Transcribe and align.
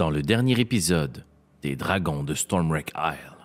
dans 0.00 0.08
le 0.08 0.22
dernier 0.22 0.58
épisode 0.58 1.26
des 1.60 1.76
Dragons 1.76 2.24
de 2.24 2.32
Stormwreck 2.32 2.90
Isle. 2.96 3.36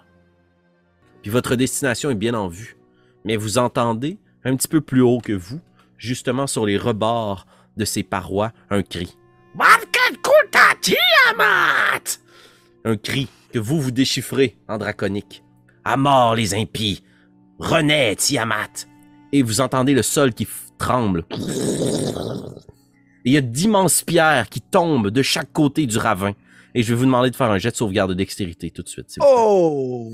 Puis 1.21 1.29
votre 1.29 1.57
destination 1.57 2.11
est 2.11 2.15
bien 2.15 2.33
en 2.33 2.47
vue, 2.47 2.77
mais 3.25 3.35
vous 3.35 3.57
entendez 3.57 4.19
un 4.45 4.55
petit 4.55 4.69
peu 4.69 4.79
plus 4.79 5.01
haut 5.01 5.19
que 5.19 5.33
vous, 5.33 5.59
justement 5.97 6.47
sur 6.47 6.65
les 6.65 6.77
rebords 6.77 7.45
de 7.75 7.83
ces 7.83 8.03
parois, 8.03 8.53
un 8.69 8.83
cri. 8.83 9.17
Un 12.85 12.95
cri 12.95 13.27
que 13.51 13.59
vous 13.59 13.81
vous 13.81 13.91
déchiffrez 13.91 14.55
en 14.69 14.77
draconique. 14.77 15.43
À 15.83 15.97
mort 15.97 16.35
les 16.35 16.55
impies! 16.55 17.03
Renaît 17.59 18.15
Tiamat! 18.15 18.87
Et 19.33 19.43
vous 19.43 19.59
entendez 19.59 19.93
le 19.93 20.03
sol 20.03 20.33
qui 20.33 20.47
tremble. 20.77 21.25
Il 23.25 23.33
y 23.33 23.37
a 23.37 23.41
d'immenses 23.41 24.03
pierres 24.03 24.47
qui 24.47 24.61
tombent 24.61 25.09
de 25.09 25.21
chaque 25.21 25.51
côté 25.51 25.85
du 25.85 25.97
ravin. 25.97 26.31
Et 26.75 26.83
je 26.83 26.89
vais 26.89 26.95
vous 26.99 27.05
demander 27.05 27.31
de 27.31 27.35
faire 27.35 27.49
un 27.49 27.57
jet 27.57 27.71
de 27.71 27.75
sauvegarde 27.75 28.09
de 28.11 28.15
dextérité 28.15 28.69
tout 28.69 28.83
de 28.83 28.89
suite. 28.89 29.07
Oh! 29.21 30.11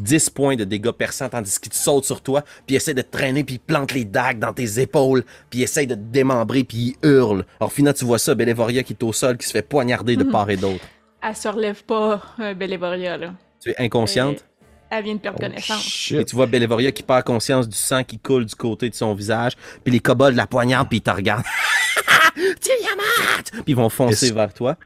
10 0.00 0.30
points 0.30 0.54
de 0.56 0.62
dégâts 0.64 0.90
perçants 0.92 1.28
tandis 1.28 1.58
qu'il 1.58 1.72
te 1.72 1.76
saute 1.76 2.04
sur 2.04 2.20
toi, 2.20 2.44
puis 2.66 2.76
essaie 2.76 2.94
de 2.94 3.02
te 3.02 3.10
traîner, 3.10 3.42
puis 3.42 3.58
plante 3.58 3.92
les 3.94 4.04
dagues 4.04 4.38
dans 4.38 4.52
tes 4.52 4.78
épaules, 4.80 5.24
puis 5.50 5.62
essaie 5.62 5.86
de 5.86 5.94
te 5.96 6.00
démembrer, 6.00 6.62
puis 6.62 6.96
il 7.02 7.08
hurle. 7.08 7.44
Alors 7.60 7.72
finalement, 7.72 7.96
tu 7.98 8.04
vois 8.04 8.18
ça, 8.18 8.34
Belévoria 8.36 8.82
qui 8.84 8.92
est 8.92 9.02
au 9.02 9.12
sol, 9.12 9.36
qui 9.38 9.46
se 9.46 9.52
fait 9.52 9.62
poignarder 9.62 10.14
de 10.16 10.22
Mhm. 10.24 10.30
part 10.30 10.50
et 10.50 10.56
d'autre. 10.56 10.84
Elle 11.20 11.34
se 11.34 11.48
relève 11.48 11.82
pas, 11.84 12.22
euh, 12.38 12.54
Belévoria, 12.54 13.16
là. 13.16 13.34
Tu 13.60 13.70
es 13.70 13.76
inconsciente, 13.82 14.44
Elle 14.90 15.04
vient 15.04 15.14
de 15.16 15.20
perdre 15.20 15.38
Oh, 15.40 15.44
connaissance. 15.46 16.12
et 16.12 16.24
tu 16.24 16.34
vois 16.36 16.46
Belévoria 16.46 16.92
qui 16.92 17.02
perd 17.02 17.22
conscience 17.24 17.68
du 17.68 17.76
sang 17.76 18.04
qui 18.04 18.18
coule 18.20 18.46
du 18.46 18.54
côté 18.54 18.88
de 18.88 18.94
son 18.94 19.14
visage, 19.14 19.52
puis 19.84 19.92
les 19.92 20.00
kobolds 20.00 20.34
la 20.36 20.46
poignardent, 20.46 20.88
puis 20.88 20.98
ils 20.98 21.02
te 21.02 21.10
regardent. 21.10 21.44
Tiamat! 22.60 23.50
Puis 23.52 23.64
ils 23.66 23.76
vont 23.76 23.88
foncer 23.88 24.30
vers 24.32 24.54
toi. 24.54 24.76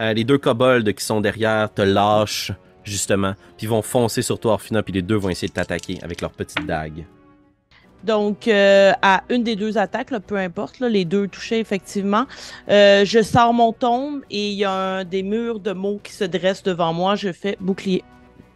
Euh, 0.00 0.12
les 0.12 0.24
deux 0.24 0.38
kobolds 0.38 0.92
qui 0.94 1.04
sont 1.04 1.20
derrière 1.20 1.72
te 1.72 1.82
lâchent, 1.82 2.52
justement, 2.84 3.34
puis 3.56 3.66
ils 3.66 3.68
vont 3.68 3.82
foncer 3.82 4.22
sur 4.22 4.38
toi, 4.38 4.54
Orphina, 4.54 4.82
puis 4.82 4.92
les 4.92 5.02
deux 5.02 5.16
vont 5.16 5.28
essayer 5.28 5.48
de 5.48 5.52
t'attaquer 5.52 5.98
avec 6.02 6.20
leurs 6.20 6.32
petites 6.32 6.66
dagues. 6.66 7.04
Donc, 8.04 8.48
euh, 8.48 8.92
à 9.00 9.22
une 9.30 9.44
des 9.44 9.54
deux 9.54 9.78
attaques, 9.78 10.10
là, 10.10 10.18
peu 10.18 10.36
importe, 10.36 10.80
là, 10.80 10.88
les 10.88 11.04
deux 11.04 11.28
touchés 11.28 11.60
effectivement, 11.60 12.26
euh, 12.68 13.04
je 13.04 13.22
sors 13.22 13.52
mon 13.52 13.72
tombe 13.72 14.22
et 14.28 14.50
il 14.50 14.58
y 14.58 14.64
a 14.64 14.72
un, 14.72 15.04
des 15.04 15.22
murs 15.22 15.60
de 15.60 15.72
mots 15.72 16.00
qui 16.02 16.12
se 16.12 16.24
dressent 16.24 16.64
devant 16.64 16.92
moi. 16.92 17.14
Je 17.14 17.30
fais 17.30 17.56
bouclier. 17.60 18.02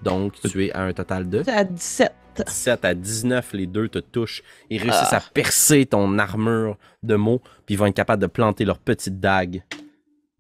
Donc, 0.03 0.35
tu 0.41 0.67
es 0.67 0.73
à 0.73 0.83
un 0.83 0.93
total 0.93 1.29
de... 1.29 1.45
À 1.47 1.63
17. 1.63 2.13
17 2.45 2.85
à 2.85 2.95
19, 2.95 3.53
les 3.53 3.67
deux 3.67 3.89
te 3.89 3.99
touchent. 3.99 4.43
Ils 4.69 4.83
réussissent 4.83 5.13
à 5.13 5.23
percer 5.33 5.87
ton 5.87 6.19
armure 6.19 6.77
de 7.05 7.15
mots, 7.15 7.41
puis 7.65 7.77
ils 7.77 7.79
vont 7.79 7.87
être 7.87 7.95
capables 7.95 8.21
de 8.21 8.27
planter 8.27 8.65
leurs 8.65 8.79
petites 8.79 9.21
dagues 9.21 9.63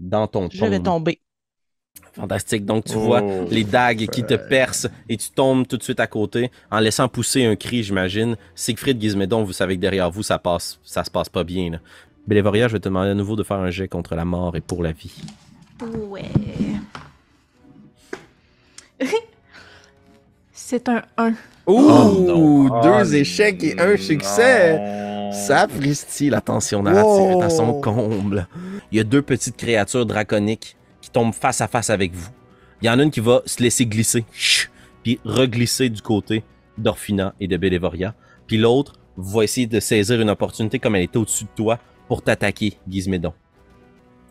dans 0.00 0.27
ton 0.27 0.48
Je 0.52 0.64
vais 0.64 0.77
tombe. 0.77 0.84
tomber. 0.84 1.20
Fantastique. 2.12 2.64
Donc, 2.64 2.84
tu 2.84 2.94
Oh, 2.97 3.00
vois 3.00 3.20
les 3.50 3.64
dagues 3.64 4.06
qui 4.08 4.22
te 4.25 4.34
percent 4.34 4.89
et 5.08 5.16
tu 5.16 5.30
tombes 5.30 5.66
tout 5.66 5.77
de 5.77 5.83
suite 5.83 6.00
à 6.00 6.06
côté 6.06 6.50
en 6.70 6.78
laissant 6.78 7.08
pousser 7.08 7.44
un 7.44 7.56
cri, 7.56 7.83
j'imagine. 7.83 8.36
Siegfried 8.55 9.00
Gizmédon, 9.00 9.42
vous 9.44 9.52
savez 9.52 9.77
que 9.77 9.80
derrière 9.80 10.11
vous, 10.11 10.22
ça 10.22 10.39
passe, 10.39 10.78
ça 10.84 11.05
se 11.05 11.11
passe 11.11 11.28
pas 11.28 11.44
bien. 11.44 11.70
Là. 11.72 11.78
Bélévoria, 12.27 12.69
je 12.69 12.74
vais 12.74 12.80
te 12.80 12.89
demander 12.89 13.11
à 13.11 13.14
nouveau 13.14 13.36
de 13.36 13.42
faire 13.42 13.58
un 13.58 13.70
jet 13.70 13.89
contre 13.89 14.14
la 14.14 14.24
mort 14.24 14.56
et 14.56 14.61
pour 14.61 14.83
la 14.83 14.92
vie. 14.92 15.14
Ouais. 15.83 16.22
C'est 20.52 20.89
un 20.89 21.02
1. 21.17 21.33
Oh, 21.67 22.14
non. 22.27 22.80
deux 22.83 23.14
échecs 23.14 23.62
et 23.62 23.80
un 23.80 23.97
succès. 23.97 24.78
non. 24.78 25.16
Sapristi, 25.47 26.31
la 26.31 26.41
tension 26.41 26.83
narrative 26.83 27.39
est 27.39 27.42
à 27.42 27.51
son 27.51 27.69
Wow. 27.73 27.81
comble. 27.81 28.48
Il 28.91 28.97
y 28.98 29.01
a 29.01 29.05
deux 29.05 29.23
petites 29.23 29.56
créatures 29.56 30.06
draconiques 30.06 30.77
qui 31.01 31.11
tombent 31.11 31.34
face 31.34 31.61
à 31.61 31.69
face 31.69 31.91
avec 31.91 32.15
vous. 32.15 32.31
Il 32.83 32.87
y 32.87 32.91
en 32.91 32.98
a 32.98 33.03
une 33.03 33.11
qui 33.11 33.20
va 33.20 33.42
se 33.47 33.62
laisser 33.62 33.87
glisser, 33.87 34.25
puis 35.03 35.20
reglisser 35.25 35.89
du 35.89 36.01
côté 36.03 36.45
d'Orphina 36.79 37.35
et 37.41 37.48
de 37.48 37.57
Belévoria. 37.57 38.14
Puis 38.46 38.57
l'autre 38.58 38.95
va 39.17 39.45
essayer 39.45 39.67
de 39.67 39.80
saisir 39.80 40.20
une 40.20 40.30
opportunité 40.30 40.79
comme 40.79 40.95
elle 40.96 41.02
était 41.05 41.17
au-dessus 41.19 41.45
de 41.45 41.51
toi 41.57 41.79
pour 42.08 42.23
t'attaquer, 42.23 42.79
Gizmédon. 42.89 43.33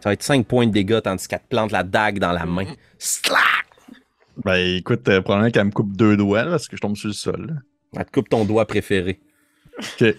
Ça 0.01 0.09
va 0.09 0.13
être 0.13 0.23
5 0.23 0.45
points 0.45 0.67
de 0.67 0.71
dégâts 0.71 1.01
tandis 1.01 1.27
qu'elle 1.27 1.39
te 1.39 1.47
plante 1.49 1.71
la 1.71 1.83
dague 1.83 2.19
dans 2.19 2.31
la 2.31 2.45
main. 2.45 2.65
Slack! 2.99 3.39
Ben 4.43 4.55
écoute, 4.77 5.07
euh, 5.07 5.21
probablement 5.21 5.49
qu'elle 5.49 5.65
me 5.65 5.71
coupe 5.71 5.95
deux 5.95 6.17
doigts 6.17 6.43
là, 6.43 6.51
parce 6.51 6.67
que 6.67 6.75
je 6.75 6.81
tombe 6.81 6.95
sur 6.97 7.07
le 7.07 7.13
sol. 7.13 7.61
Elle 7.97 8.05
te 8.05 8.11
coupe 8.11 8.29
ton 8.29 8.43
doigt 8.45 8.65
préféré. 8.65 9.19
Ok. 9.79 10.13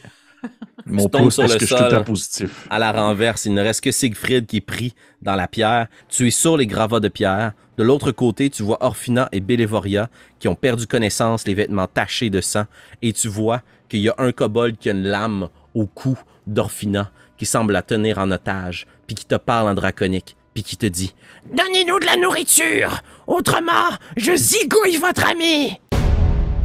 Mon 0.87 1.09
pouce, 1.09 1.35
sur 1.35 1.43
parce 1.43 1.55
le 1.55 1.59
que 1.59 1.67
je 1.67 1.75
suis 1.75 1.85
tout 1.85 1.91
temps 1.91 2.05
positif. 2.05 2.67
à 2.71 2.79
la 2.79 2.93
renverse. 2.93 3.45
Il 3.45 3.55
ne 3.55 3.63
reste 3.63 3.81
que 3.83 3.91
Siegfried 3.91 4.47
qui 4.47 4.59
est 4.59 4.61
pris 4.61 4.95
dans 5.23 5.35
la 5.35 5.49
pierre. 5.49 5.89
Tu 6.09 6.29
es 6.29 6.31
sur 6.31 6.57
les 6.57 6.67
gravats 6.67 7.01
de 7.01 7.09
pierre. 7.09 7.53
De 7.77 7.83
l'autre 7.83 8.13
côté, 8.13 8.49
tu 8.51 8.63
vois 8.63 8.79
Orphina 8.85 9.29
et 9.33 9.41
Belévoria 9.41 10.09
qui 10.39 10.49
ont 10.49 10.55
perdu 10.55 10.87
connaissance, 10.87 11.47
les 11.47 11.55
vêtements 11.55 11.87
tachés 11.89 12.31
de 12.31 12.41
sang. 12.41 12.65
Et 13.03 13.13
tu 13.13 13.29
vois 13.29 13.63
qu'il 13.89 14.01
y 14.01 14.09
a 14.09 14.15
un 14.19 14.33
kobold 14.33 14.77
qui 14.79 14.89
a 14.89 14.93
une 14.93 15.03
lame 15.05 15.49
au 15.75 15.87
cou 15.87 16.19
d'Orphina 16.47 17.11
qui 17.37 17.45
semble 17.47 17.73
la 17.73 17.83
tenir 17.83 18.19
en 18.19 18.31
otage, 18.31 18.87
puis 19.07 19.15
qui 19.15 19.27
te 19.27 19.35
parle 19.35 19.69
en 19.69 19.75
draconique, 19.75 20.37
puis 20.55 20.63
qui 20.63 20.77
te 20.79 20.87
dit 20.87 21.15
Donnez-nous 21.55 21.99
de 22.01 22.07
la 22.07 22.17
nourriture 22.17 23.03
Autrement, 23.27 23.91
je 24.17 24.35
zigouille 24.35 24.97
votre 24.97 25.29
ami 25.29 25.79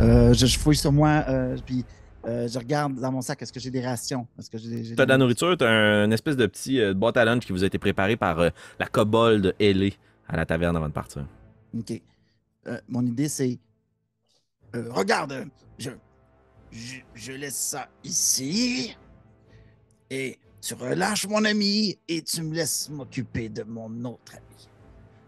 Euh, 0.02 0.34
je, 0.34 0.46
je 0.46 0.58
fouille 0.58 0.78
sur 0.78 0.94
moi, 0.94 1.26
euh, 1.28 1.58
puis 1.66 1.84
euh, 2.26 2.48
je 2.48 2.58
regarde 2.60 2.96
dans 3.00 3.12
mon 3.12 3.22
sac, 3.22 3.42
est-ce 3.42 3.52
que 3.54 3.60
j'ai 3.60 3.72
des 3.72 3.82
rations? 3.86 4.28
Est-ce 4.38 4.50
que 4.50 4.58
j'ai, 4.58 4.96
T'as 4.96 5.06
de 5.06 5.10
la 5.10 5.18
nourriture, 5.18 5.56
t'as 5.58 5.70
un- 5.70 6.06
une 6.06 6.14
espèce 6.14 6.38
de 6.38 6.46
petit 6.46 6.80
euh, 6.80 6.94
boîte 6.94 7.18
à 7.18 7.26
lunch 7.26 7.46
qui 7.46 7.52
vous 7.52 7.64
a 7.64 7.68
été 7.68 7.80
préparé 7.80 8.16
par 8.18 8.40
euh, 8.40 8.50
la 8.80 8.86
kobold 8.88 9.56
ailée 9.60 9.94
à 10.28 10.38
la 10.38 10.46
taverne 10.46 10.76
avant 10.76 10.88
de 10.88 10.94
partir. 10.94 11.26
OK. 11.78 12.02
Mon 12.88 13.06
idée, 13.06 13.28
c'est... 13.28 13.58
regarde, 14.74 15.46
je, 15.80 15.90
je, 16.72 16.96
je 17.16 17.32
laisse 17.32 17.56
ça 17.56 17.90
ici, 18.04 18.96
et 20.10 20.38
tu 20.62 20.76
relâches 20.76 21.28
mon 21.28 21.44
ami, 21.44 21.98
et 22.08 22.22
tu 22.22 22.44
me 22.44 22.54
laisses 22.54 22.90
m'occuper 22.90 23.50
de 23.50 23.64
mon 23.64 23.90
autre 24.06 24.34
ami. 24.36 24.70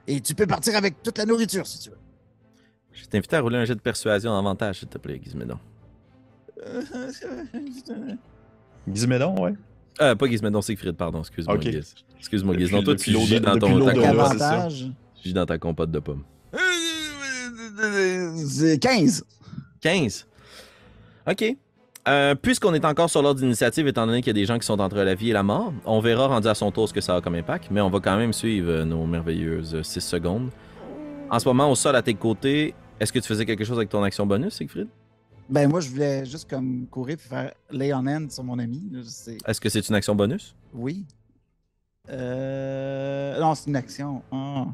Et 0.06 0.22
tu 0.22 0.36
peux 0.36 0.46
partir 0.46 0.76
avec 0.76 1.02
toute 1.02 1.18
la 1.18 1.26
nourriture, 1.26 1.66
si 1.66 1.80
tu 1.80 1.90
veux. 1.90 1.98
Je 2.92 3.06
t'invite 3.06 3.34
à 3.34 3.42
rouler 3.42 3.58
un 3.58 3.66
jet 3.66 3.74
de 3.74 3.80
persuasion 3.82 4.30
en 4.32 4.38
avantage, 4.38 4.80
s'il 4.80 4.88
te 4.90 5.00
plaît, 5.00 5.20
Gizmédon. 5.24 5.58
Gizmédon, 8.92 9.42
ouais. 9.42 9.54
Euh, 10.02 10.16
pas 10.16 10.28
Gizmédon, 10.28 10.62
Siegfried, 10.62 10.96
pardon, 10.96 11.20
excuse-moi, 11.20 11.56
Ok. 11.56 11.64
Giz. 11.64 11.96
Excuse-moi, 12.20 12.58
Giz. 12.58 12.72
Non, 12.72 12.84
toi, 12.84 12.96
tu 12.96 13.12
gis 13.12 13.40
dans 13.40 13.58
ton, 13.58 13.88
avantage... 13.88 14.86
tu 15.16 15.28
gis 15.28 15.34
dans 15.34 15.46
ta 15.46 15.58
compote 15.58 15.92
de 15.92 16.00
pommes. 16.00 16.24
C'est 18.48 18.80
15. 18.80 19.24
15. 19.82 20.28
OK. 21.30 21.58
Euh, 22.08 22.36
Puisqu'on 22.36 22.74
est 22.74 22.84
encore 22.84 23.10
sur 23.10 23.22
l'ordre 23.22 23.40
d'initiative, 23.40 23.88
étant 23.88 24.06
donné 24.06 24.22
qu'il 24.22 24.28
y 24.28 24.32
a 24.32 24.42
des 24.42 24.46
gens 24.46 24.60
qui 24.60 24.66
sont 24.66 24.80
entre 24.80 24.98
la 24.98 25.16
vie 25.16 25.30
et 25.30 25.34
la 25.34 25.44
mort, 25.44 25.74
on 25.86 26.02
verra 26.02 26.28
rendu 26.28 26.48
à 26.48 26.54
son 26.56 26.72
tour 26.72 26.90
ce 26.90 26.94
que 26.94 27.00
ça 27.02 27.16
a 27.16 27.22
comme 27.22 27.36
impact, 27.36 27.70
mais 27.72 27.80
on 27.82 27.90
va 27.90 28.00
quand 28.00 28.18
même 28.18 28.34
suivre 28.34 28.70
euh, 28.70 28.86
nos 28.86 29.06
merveilleuses 29.06 29.82
6 29.82 30.02
secondes. 30.02 30.50
En 31.30 31.40
ce 31.40 31.48
moment, 31.48 31.72
au 31.72 31.76
sol 31.76 31.96
à 31.96 32.02
tes 32.02 32.14
côtés, 32.14 32.74
est-ce 33.00 33.14
que 33.14 33.20
tu 33.20 33.28
faisais 33.28 33.46
quelque 33.46 33.64
chose 33.64 33.78
avec 33.78 33.90
ton 33.90 34.04
action 34.04 34.26
bonus, 34.26 34.54
Siegfried? 34.54 34.88
Ben 35.50 35.70
moi, 35.70 35.80
je 35.82 35.90
voulais 35.90 36.26
juste 36.26 36.50
comme 36.50 36.88
courir 36.88 37.18
puis 37.18 37.28
faire 37.28 37.54
lay 37.70 37.94
on 37.94 38.06
hand 38.08 38.32
sur 38.32 38.44
mon 38.44 38.58
ami. 38.60 38.82
Est-ce 39.46 39.60
que 39.62 39.70
c'est 39.70 39.88
une 39.88 39.96
action 39.96 40.16
bonus? 40.16 40.56
Oui. 40.74 41.06
Euh... 42.10 43.40
Non, 43.40 43.54
c'est 43.56 43.70
une 43.70 43.76
action. 43.76 44.22
Ah. 44.32 44.68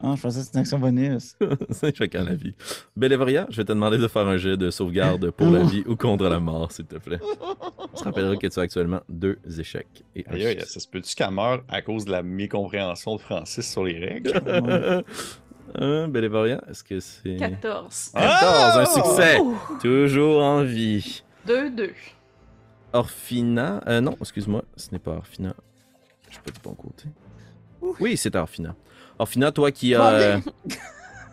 Ah, 0.00 0.14
je 0.16 0.22
pensais 0.22 0.38
que 0.38 0.44
c'était 0.46 0.58
une 0.58 0.62
action 0.62 0.78
bonus. 0.78 1.36
c'est 1.70 1.96
chacun 1.96 2.22
la 2.24 2.34
vie. 2.36 2.54
Belévoria, 2.96 3.46
je 3.50 3.56
vais 3.56 3.64
te 3.64 3.72
demander 3.72 3.98
de 3.98 4.06
faire 4.06 4.28
un 4.28 4.36
jet 4.36 4.56
de 4.56 4.70
sauvegarde 4.70 5.30
pour 5.32 5.50
la 5.50 5.64
vie 5.64 5.82
ou 5.88 5.96
contre 5.96 6.28
la 6.28 6.38
mort, 6.38 6.70
s'il 6.70 6.86
te 6.86 6.96
plaît. 6.96 7.18
Tu 7.18 8.00
te 8.00 8.04
rappelleras 8.04 8.36
que 8.36 8.46
tu 8.46 8.60
as 8.60 8.62
actuellement 8.62 9.00
deux 9.08 9.38
échecs. 9.58 10.04
Et 10.14 10.24
un 10.28 10.34
Aïe, 10.34 10.46
aïe, 10.46 10.52
succès. 10.60 10.72
ça 10.74 10.80
se 10.80 10.86
peut-tu 10.88 11.14
qu'elle 11.16 11.32
meure 11.32 11.64
à 11.68 11.82
cause 11.82 12.04
de 12.04 12.12
la 12.12 12.22
mécompréhension 12.22 13.16
de 13.16 13.20
Francis 13.20 13.68
sur 13.68 13.82
les 13.82 13.98
règles? 13.98 14.40
Hein, 15.74 16.08
Belévoria, 16.08 16.60
est-ce 16.68 16.82
que 16.82 16.98
c'est... 17.00 17.36
14. 17.36 18.10
14, 18.14 18.14
un 18.14 18.20
Ah! 18.20 18.86
succès! 18.86 19.38
Toujours 19.82 20.42
en 20.42 20.62
vie. 20.62 21.22
2-2. 21.46 21.90
Orphina. 22.92 23.80
Euh, 23.86 24.00
non, 24.00 24.16
excuse-moi, 24.20 24.64
ce 24.76 24.90
n'est 24.92 24.98
pas 24.98 25.12
Orphina. 25.12 25.54
Je 26.28 26.34
suis 26.34 26.42
pas 26.42 26.50
du 26.50 26.60
bon 26.62 26.74
côté. 26.74 27.04
Oui, 28.00 28.16
c'est 28.16 28.34
Orphina. 28.34 28.74
Orphina, 29.18 29.52
toi 29.52 29.70
qui 29.70 29.94
as 29.94 30.06
euh, 30.12 30.38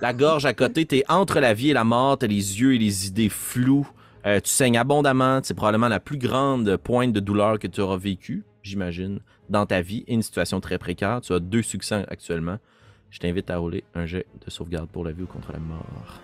la 0.01 0.13
gorge 0.13 0.45
à 0.45 0.53
côté, 0.53 0.85
t'es 0.85 1.03
entre 1.07 1.39
la 1.39 1.53
vie 1.53 1.69
et 1.69 1.73
la 1.73 1.83
mort, 1.83 2.17
t'as 2.17 2.27
les 2.27 2.59
yeux 2.61 2.75
et 2.75 2.77
les 2.77 3.07
idées 3.07 3.29
floues. 3.29 3.87
Euh, 4.25 4.39
tu 4.39 4.49
saignes 4.49 4.77
abondamment, 4.77 5.39
c'est 5.43 5.53
probablement 5.53 5.87
la 5.87 5.99
plus 5.99 6.17
grande 6.17 6.77
pointe 6.77 7.13
de 7.13 7.19
douleur 7.19 7.59
que 7.59 7.67
tu 7.67 7.79
auras 7.81 7.97
vécue, 7.97 8.43
j'imagine, 8.63 9.19
dans 9.49 9.65
ta 9.67 9.81
vie, 9.81 10.03
et 10.07 10.13
une 10.13 10.23
situation 10.23 10.59
très 10.59 10.77
précaire. 10.79 11.21
Tu 11.21 11.31
as 11.33 11.39
deux 11.39 11.61
succès 11.61 12.05
actuellement. 12.09 12.57
Je 13.09 13.19
t'invite 13.19 13.49
à 13.49 13.57
rouler 13.57 13.83
un 13.93 14.05
jet 14.05 14.25
de 14.45 14.49
sauvegarde 14.49 14.89
pour 14.89 15.05
la 15.05 15.11
vie 15.11 15.23
ou 15.23 15.27
contre 15.27 15.51
la 15.51 15.59
mort. 15.59 16.21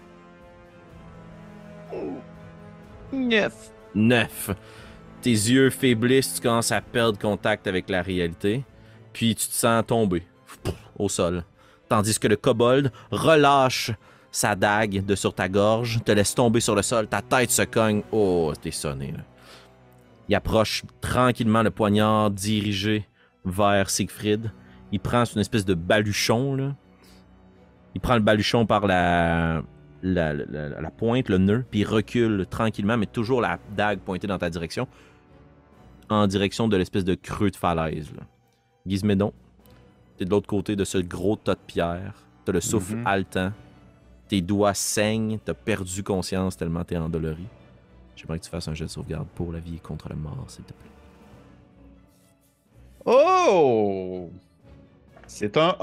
9. 3.13 3.71
9. 3.95 4.49
Tes 5.21 5.29
yeux 5.29 5.69
faiblissent, 5.69 6.35
tu 6.35 6.41
commences 6.41 6.71
à 6.71 6.81
perdre 6.81 7.19
contact 7.19 7.67
avec 7.67 7.89
la 7.89 8.01
réalité, 8.01 8.63
puis 9.13 9.35
tu 9.35 9.47
te 9.47 9.53
sens 9.53 9.85
tomber. 9.85 10.23
au 10.97 11.09
sol. 11.09 11.43
Tandis 11.89 12.19
que 12.19 12.27
le 12.27 12.35
kobold 12.35 12.91
relâche 13.11 13.91
sa 14.31 14.55
dague 14.55 15.05
de 15.05 15.15
sur 15.15 15.33
ta 15.33 15.49
gorge, 15.49 15.99
te 16.05 16.11
laisse 16.11 16.33
tomber 16.33 16.61
sur 16.61 16.75
le 16.75 16.81
sol, 16.81 17.07
ta 17.07 17.21
tête 17.21 17.51
se 17.51 17.63
cogne. 17.63 18.01
Oh, 18.11 18.53
t'es 18.61 18.71
sonné. 18.71 19.11
Là. 19.11 19.23
Il 20.29 20.35
approche 20.35 20.83
tranquillement 21.01 21.63
le 21.63 21.71
poignard 21.71 22.31
dirigé 22.31 23.05
vers 23.43 23.89
Siegfried. 23.89 24.51
Il 24.91 24.99
prend 24.99 25.23
une 25.25 25.39
espèce 25.41 25.65
de 25.65 25.73
baluchon. 25.73 26.55
Là. 26.55 26.75
Il 27.95 28.01
prend 28.01 28.15
le 28.15 28.21
baluchon 28.21 28.65
par 28.65 28.87
la, 28.87 29.63
la, 30.03 30.33
la- 30.33 30.91
pointe, 30.91 31.29
le 31.29 31.37
nœud, 31.37 31.65
puis 31.69 31.81
il 31.81 31.85
recule 31.87 32.45
tranquillement, 32.49 32.97
mais 32.97 33.05
toujours 33.05 33.41
la 33.41 33.59
dague 33.75 33.99
pointée 33.99 34.27
dans 34.27 34.37
ta 34.37 34.49
direction, 34.49 34.87
en 36.09 36.27
direction 36.27 36.67
de 36.67 36.77
l'espèce 36.77 37.05
de 37.05 37.15
creux 37.15 37.51
de 37.51 37.55
falaise. 37.55 38.11
Là. 38.15 38.23
Gizmédon, 38.85 39.33
t'es 40.17 40.25
de 40.25 40.29
l'autre 40.29 40.47
côté 40.47 40.75
de 40.75 40.83
ce 40.83 40.97
gros 40.97 41.35
tas 41.35 41.55
de 41.55 41.59
pierre. 41.65 42.13
T'as 42.45 42.51
le 42.51 42.61
souffle 42.61 42.95
Mhm. 42.97 43.07
haletant. 43.07 43.51
Tes 44.27 44.41
doigts 44.41 44.73
saignent. 44.73 45.37
T'as 45.43 45.53
perdu 45.53 46.03
conscience 46.03 46.57
tellement 46.57 46.83
t'es 46.83 46.97
endolori. 46.97 47.45
J'aimerais 48.15 48.39
que 48.39 48.43
tu 48.45 48.49
fasses 48.49 48.67
un 48.67 48.73
jet 48.73 48.85
de 48.85 48.89
sauvegarde 48.89 49.27
pour 49.35 49.51
la 49.51 49.59
vie 49.59 49.75
et 49.75 49.79
contre 49.79 50.09
la 50.09 50.15
mort, 50.15 50.45
s'il 50.47 50.63
te 50.63 50.73
plaît. 50.73 50.89
Oh! 53.05 54.29
C'est 55.33 55.55
un 55.55 55.75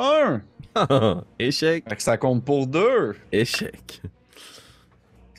1! 0.76 1.22
Échec! 1.38 1.82
Fait 1.88 1.96
que 1.96 2.02
ça 2.02 2.18
compte 2.18 2.44
pour 2.44 2.66
deux! 2.66 3.16
Échec! 3.32 4.02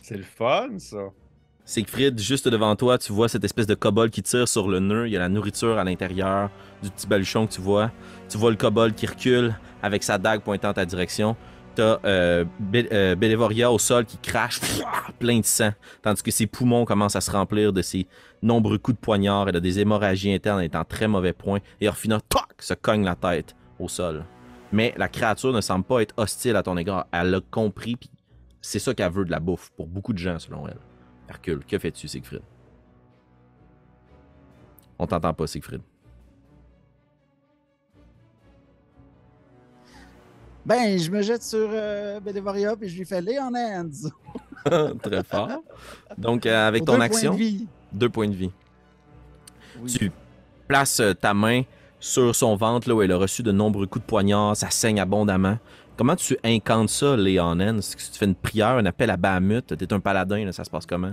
C'est 0.02 0.18
le 0.18 0.24
fun, 0.24 0.80
ça! 0.80 0.98
Siegfried, 1.64 2.20
juste 2.20 2.48
devant 2.48 2.76
toi, 2.76 2.98
tu 2.98 3.14
vois 3.14 3.30
cette 3.30 3.44
espèce 3.44 3.68
de 3.68 3.76
kobold 3.76 4.12
qui 4.12 4.24
tire 4.24 4.48
sur 4.48 4.68
le 4.68 4.80
nœud. 4.80 5.08
Il 5.08 5.12
y 5.12 5.16
a 5.16 5.20
la 5.20 5.30
nourriture 5.30 5.78
à 5.78 5.84
l'intérieur 5.84 6.50
du 6.82 6.90
petit 6.90 7.06
baluchon 7.06 7.46
que 7.46 7.54
tu 7.54 7.62
vois. 7.62 7.92
Tu 8.28 8.40
vois 8.40 8.50
le 8.50 8.58
kobold 8.58 8.96
qui 8.96 9.06
recule 9.06 9.56
avec 9.84 10.02
sa 10.02 10.18
dague 10.18 10.42
pointant 10.42 10.74
ta 10.74 10.88
direction. 10.88 11.38
T'as 11.76 12.00
euh, 12.04 12.46
Be- 12.60 12.92
euh, 12.92 13.14
Bélévoria 13.14 13.72
au 13.72 13.78
sol 13.78 14.06
qui 14.06 14.18
crache 14.18 14.60
plein 15.20 15.40
de 15.40 15.46
sang, 15.46 15.70
tandis 16.02 16.24
que 16.24 16.32
ses 16.32 16.48
poumons 16.48 16.84
commencent 16.84 17.16
à 17.16 17.22
se 17.22 17.30
remplir 17.30 17.72
de 17.72 17.84
ses 17.84 18.08
nombreux 18.42 18.80
coups 18.80 18.98
de 18.98 19.02
poignard. 19.02 19.48
Elle 19.48 19.58
a 19.58 19.60
des 19.62 19.80
hémorragies 19.80 20.34
internes, 20.34 20.60
elle 20.62 20.66
est 20.66 20.76
en 20.76 20.84
très 20.84 21.08
mauvais 21.08 21.34
point. 21.34 21.60
Et 21.80 21.88
Orphina, 21.88 22.20
toc, 22.28 22.48
se 22.58 22.74
cogne 22.74 23.06
la 23.06 23.16
tête 23.16 23.56
au 23.80 23.88
sol. 23.88 24.26
Mais 24.72 24.94
la 24.98 25.08
créature 25.08 25.52
ne 25.54 25.62
semble 25.62 25.86
pas 25.86 26.02
être 26.02 26.14
hostile 26.18 26.56
à 26.56 26.64
ton 26.64 26.78
égard. 26.78 27.08
Elle 27.12 27.32
l'a 27.32 27.42
compris, 27.52 27.96
puis 27.96 28.10
c'est 28.62 28.80
ça 28.80 28.94
qu'elle 28.94 29.12
veut 29.12 29.26
de 29.26 29.32
la 29.32 29.40
bouffe 29.40 29.72
pour 29.76 29.88
beaucoup 29.88 30.14
de 30.14 30.18
gens, 30.20 30.38
selon 30.40 30.68
elle. 30.68 30.78
Hercule, 31.28 31.66
que 31.66 31.78
fais-tu, 31.80 32.08
Siegfried? 32.08 32.42
On 35.00 35.08
t'entend 35.08 35.34
pas, 35.34 35.48
Siegfried. 35.48 35.82
Ben, 40.66 41.00
je 41.00 41.10
me 41.10 41.22
jette 41.22 41.42
sur 41.42 41.68
euh, 41.72 42.20
Bedevoria 42.20 42.76
puis 42.76 42.90
je 42.90 42.98
lui 42.98 43.06
fais 43.06 43.22
lay 43.22 43.40
on 43.40 43.54
hands. 43.56 44.10
Très 45.02 45.24
fort. 45.24 45.64
Donc, 46.18 46.46
euh, 46.46 46.68
avec 46.68 46.86
Pour 46.86 46.94
ton 46.94 47.00
deux 47.00 47.06
action, 47.06 47.32
points 47.32 47.40
de 47.40 47.44
vie. 47.44 47.68
deux 47.92 48.10
points 48.10 48.28
de 48.28 48.36
vie. 48.36 48.52
Oui. 49.80 49.92
Tu 49.92 50.12
places 50.68 51.00
euh, 51.00 51.14
ta 51.14 51.34
main 51.34 51.64
sur 52.00 52.36
son 52.36 52.56
ventre, 52.56 52.88
là 52.88 52.96
où 52.96 53.02
elle 53.02 53.12
a 53.12 53.18
reçu 53.18 53.44
de 53.44 53.52
nombreux 53.52 53.88
coups 53.88 54.04
de 54.06 54.10
poignard, 54.10 54.56
ça 54.56 54.70
saigne 54.70 55.00
abondamment. 55.00 55.58
Comment 55.98 56.16
tu 56.16 56.38
incantes 56.44 56.90
ça, 56.90 57.18
Léonen? 57.18 57.80
Est-ce 57.80 57.98
que 57.98 58.02
tu 58.02 58.18
fais 58.18 58.26
une 58.26 58.36
prière, 58.36 58.78
un 58.78 58.86
appel 58.86 59.10
à 59.10 59.18
Bahamut? 59.18 59.62
T'es 59.62 59.92
un 59.94 60.00
paladin, 60.00 60.46
là, 60.46 60.54
ça 60.54 60.64
se 60.64 60.70
passe 60.70 60.86
comment? 60.86 61.12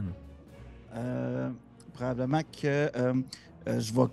Euh, 0.97 1.51
probablement 1.93 2.41
que 2.43 2.67
euh, 2.67 2.91
euh, 3.69 3.81
je, 3.81 3.93
vais, 3.93 4.07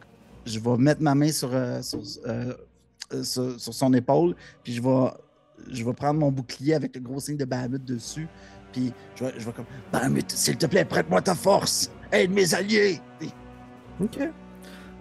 je 0.46 0.60
vais 0.60 0.78
mettre 0.78 1.02
ma 1.02 1.14
main 1.14 1.32
sur, 1.32 1.50
euh, 1.54 1.82
sur, 1.82 2.00
euh, 2.26 2.54
euh, 3.14 3.24
sur- 3.24 3.60
sur 3.60 3.74
son 3.74 3.94
épaule, 3.94 4.36
puis 4.64 4.74
je 4.74 4.82
vais, 4.82 5.12
je 5.72 5.86
vais 5.86 5.94
prendre 5.94 6.20
mon 6.20 6.32
bouclier 6.32 6.74
avec 6.74 6.96
le 6.96 7.02
gros 7.02 7.20
signe 7.20 7.38
de 7.38 7.46
Bahamut 7.46 7.86
dessus, 7.86 8.28
puis 8.72 8.92
je 9.16 9.26
vais, 9.26 9.34
je 9.38 9.46
vais 9.46 9.52
comme 9.52 9.66
Bahamut, 9.92 10.30
s'il 10.32 10.58
te 10.58 10.66
plaît, 10.66 10.86
prête-moi 10.86 11.22
ta 11.22 11.36
force, 11.36 11.92
aide 12.12 12.32
mes 12.32 12.54
alliés. 12.56 13.00
OK. 14.02 14.18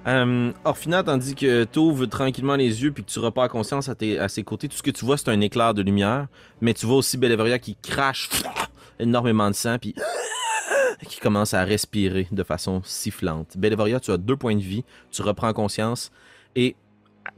Euh, 0.07 0.51
Orphina, 0.65 1.03
tandis 1.05 1.35
que 1.37 1.63
tu 1.65 1.79
ouvres 1.79 2.07
tranquillement 2.07 2.57
les 2.57 2.83
yeux 2.83 2.91
puis 2.91 3.05
que 3.05 3.11
tu 3.11 3.21
repars 3.21 3.49
conscience 3.49 3.89
à, 3.89 3.95
tes- 3.95 4.19
à 4.19 4.29
ses 4.29 4.43
côtés, 4.43 4.69
tout 4.69 4.77
ce 4.77 4.83
que 4.83 4.91
tu 4.91 5.05
vois, 5.05 5.17
c'est 5.17 5.29
un 5.29 5.41
éclair 5.41 5.75
de 5.75 5.83
lumière. 5.83 6.27
Mais 6.61 6.75
tu 6.75 6.87
vois 6.87 6.97
aussi 6.97 7.17
Belleveria 7.17 7.59
qui 7.61 7.77
crache 7.77 8.29
énormément 8.99 9.49
de 9.49 9.55
sang 9.55 9.77
puis 9.81 9.95
qui 11.09 11.21
commence 11.21 11.55
à 11.55 11.63
respirer 11.65 12.27
de 12.33 12.43
façon 12.43 12.83
sifflante. 12.85 13.57
Belleveria, 13.57 14.01
tu 14.01 14.11
as 14.11 14.17
deux 14.17 14.37
points 14.37 14.57
de 14.57 14.61
vie, 14.63 14.85
tu 15.13 15.23
reprends 15.23 15.53
conscience 15.53 16.11
et 16.57 16.75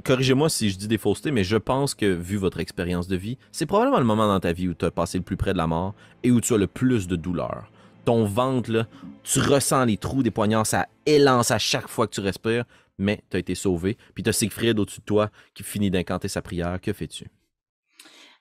corrigez-moi 0.03 0.49
si 0.49 0.71
je 0.71 0.79
dis 0.79 0.89
des 0.89 0.99
faussetés, 0.99 1.33
mais 1.33 1.45
je 1.45 1.59
pense 1.59 1.95
que, 1.95 2.07
vu 2.07 2.37
votre 2.37 2.61
expérience 2.61 3.09
de 3.09 3.17
vie, 3.17 3.37
c'est 3.53 3.67
probablement 3.67 3.99
le 3.99 4.05
moment 4.07 4.27
dans 4.27 4.41
ta 4.41 4.53
vie 4.55 4.69
où 4.69 4.75
tu 4.75 4.87
as 4.87 4.91
passé 4.91 5.19
le 5.19 5.25
plus 5.25 5.37
près 5.37 5.53
de 5.53 5.59
la 5.59 5.67
mort 5.67 5.95
et 6.23 6.31
où 6.31 6.41
tu 6.41 6.55
as 6.55 6.59
le 6.59 6.67
plus 6.67 7.09
de 7.09 7.17
douleur. 7.17 7.71
Ton 8.05 8.25
ventre, 8.25 8.71
là, 8.71 8.87
tu 9.23 9.41
ressens 9.41 9.85
les 9.87 9.97
trous 9.97 10.23
des 10.23 10.31
poignards, 10.31 10.67
ça 10.67 10.89
élance 11.07 11.51
à 11.51 11.59
chaque 11.59 11.89
fois 11.89 12.07
que 12.07 12.15
tu 12.15 12.21
respires, 12.21 12.65
mais 12.99 13.23
tu 13.31 13.37
as 13.37 13.41
été 13.41 13.55
sauvé. 13.55 13.97
Puis 14.15 14.23
tu 14.23 14.31
as 14.31 14.33
Siegfried 14.33 14.79
au-dessus 14.79 15.01
de 15.01 15.05
toi 15.05 15.31
qui 15.55 15.63
finit 15.63 15.91
d'incanter 15.91 16.29
sa 16.29 16.43
prière. 16.43 16.81
Que 16.81 16.93
fais-tu? 16.93 17.27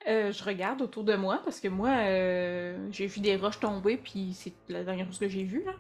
Euh, 0.08 0.34
je 0.34 0.44
regarde 0.44 0.82
autour 0.82 1.06
de 1.06 1.16
moi 1.16 1.42
parce 1.46 1.62
que 1.62 1.70
moi, 1.70 1.90
euh, 1.90 2.90
j'ai 2.92 3.08
vu 3.08 3.22
des 3.22 3.38
roches 3.38 3.60
tomber, 3.60 3.96
puis 3.96 4.34
c'est 4.34 4.54
la 4.68 4.84
dernière 4.84 5.06
chose 5.06 5.20
que 5.20 5.30
j'ai 5.30 5.44
vue. 5.44 5.64
Là. 5.66 5.72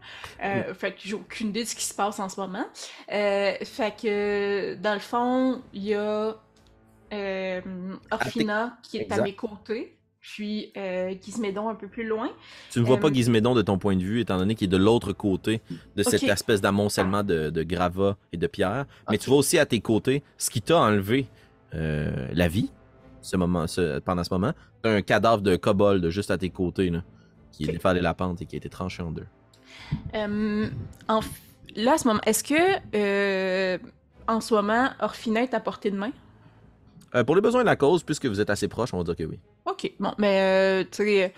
Euh, 0.43 0.73
Fait 0.73 0.93
que 0.93 0.99
j'ai 1.03 1.13
aucune 1.13 1.49
idée 1.49 1.63
de 1.63 1.67
ce 1.67 1.75
qui 1.75 1.83
se 1.83 1.93
passe 1.93 2.19
en 2.19 2.29
ce 2.29 2.39
moment. 2.39 2.65
Fait 3.09 3.93
que, 4.01 4.75
dans 4.75 4.93
le 4.93 4.99
fond, 4.99 5.61
il 5.73 5.83
y 5.83 5.93
a 5.93 6.37
Orphina 8.11 8.77
qui 8.81 8.97
est 8.97 9.11
à 9.11 9.21
mes 9.21 9.35
côtés, 9.35 9.97
puis 10.23 10.71
euh, 10.77 11.13
Gizmédon 11.21 11.67
un 11.69 11.75
peu 11.75 11.87
plus 11.87 12.07
loin. 12.07 12.29
Tu 12.71 12.79
ne 12.79 12.85
vois 12.85 12.97
Euh, 12.97 12.99
pas 12.99 13.11
Gizmédon 13.13 13.53
de 13.53 13.61
ton 13.61 13.77
point 13.77 13.95
de 13.95 14.01
vue, 14.01 14.21
étant 14.21 14.37
donné 14.37 14.55
qu'il 14.55 14.65
est 14.65 14.71
de 14.71 14.77
l'autre 14.77 15.11
côté 15.13 15.61
de 15.95 16.01
cette 16.03 16.23
espèce 16.23 16.61
d'amoncellement 16.61 17.23
de, 17.23 17.49
de 17.51 17.63
gravats 17.63 18.17
et 18.31 18.37
de 18.37 18.47
pierres. 18.47 18.85
Mais 19.11 19.17
tu 19.17 19.29
vois 19.29 19.37
aussi 19.39 19.59
à 19.59 19.65
tes 19.65 19.81
côtés 19.81 20.23
ce 20.37 20.49
qui 20.49 20.61
t'a 20.61 20.77
enlevé 20.79 21.27
euh, 21.75 22.27
la 22.33 22.47
vie 22.47 22.71
ce 23.21 23.35
moment, 23.37 23.67
ce- 23.67 23.99
pendant 23.99 24.23
ce 24.23 24.33
moment. 24.33 24.53
T'as 24.81 24.91
un 24.95 25.01
cadavre 25.01 25.41
de 25.41 25.55
kobold 25.57 26.09
juste 26.09 26.31
à 26.31 26.37
tes 26.37 26.49
côtés, 26.49 26.89
là, 26.89 27.03
qui 27.51 27.65
Ok. 27.65 27.75
est 27.75 27.79
fallait 27.79 28.01
la 28.01 28.13
pente 28.13 28.41
et 28.41 28.45
qui 28.45 28.55
a 28.55 28.57
été 28.57 28.69
tranché 28.69 29.03
en 29.03 29.11
deux. 29.11 29.25
Euh, 30.15 30.69
en 31.09 31.19
là, 31.75 31.93
à 31.93 31.97
ce 31.97 32.07
moment, 32.07 32.21
est-ce 32.25 32.43
que 32.43 32.55
euh, 32.95 33.77
en 34.27 34.39
ce 34.41 34.53
moment, 34.53 34.89
Orphina 34.99 35.41
est 35.43 35.53
à 35.53 35.59
portée 35.59 35.91
de 35.91 35.97
main? 35.97 36.11
Euh, 37.15 37.23
pour 37.23 37.35
les 37.35 37.41
besoins 37.41 37.61
de 37.61 37.67
la 37.67 37.75
cause, 37.75 38.03
puisque 38.03 38.25
vous 38.25 38.39
êtes 38.41 38.49
assez 38.49 38.67
proches, 38.67 38.93
on 38.93 38.97
va 38.97 39.03
dire 39.03 39.15
que 39.15 39.23
oui. 39.23 39.39
Ok, 39.65 39.91
bon, 39.99 40.11
mais 40.17 40.39
euh, 40.41 40.83
tu 40.89 41.03
sais, 41.05 41.33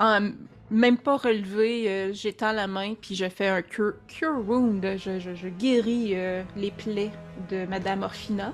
euh, 0.00 0.30
même 0.70 0.98
pas 0.98 1.16
relevé, 1.16 2.12
j'étends 2.12 2.52
la 2.52 2.66
main 2.66 2.94
puis 3.00 3.14
je 3.14 3.28
fais 3.28 3.48
un 3.48 3.62
cure, 3.62 3.94
cure 4.08 4.36
wound. 4.46 4.84
Je, 4.98 5.18
je- 5.18 5.48
guéris 5.48 6.14
les 6.56 6.70
plaies 6.70 7.10
de 7.50 7.66
Madame 7.66 8.02
Orphina. 8.02 8.52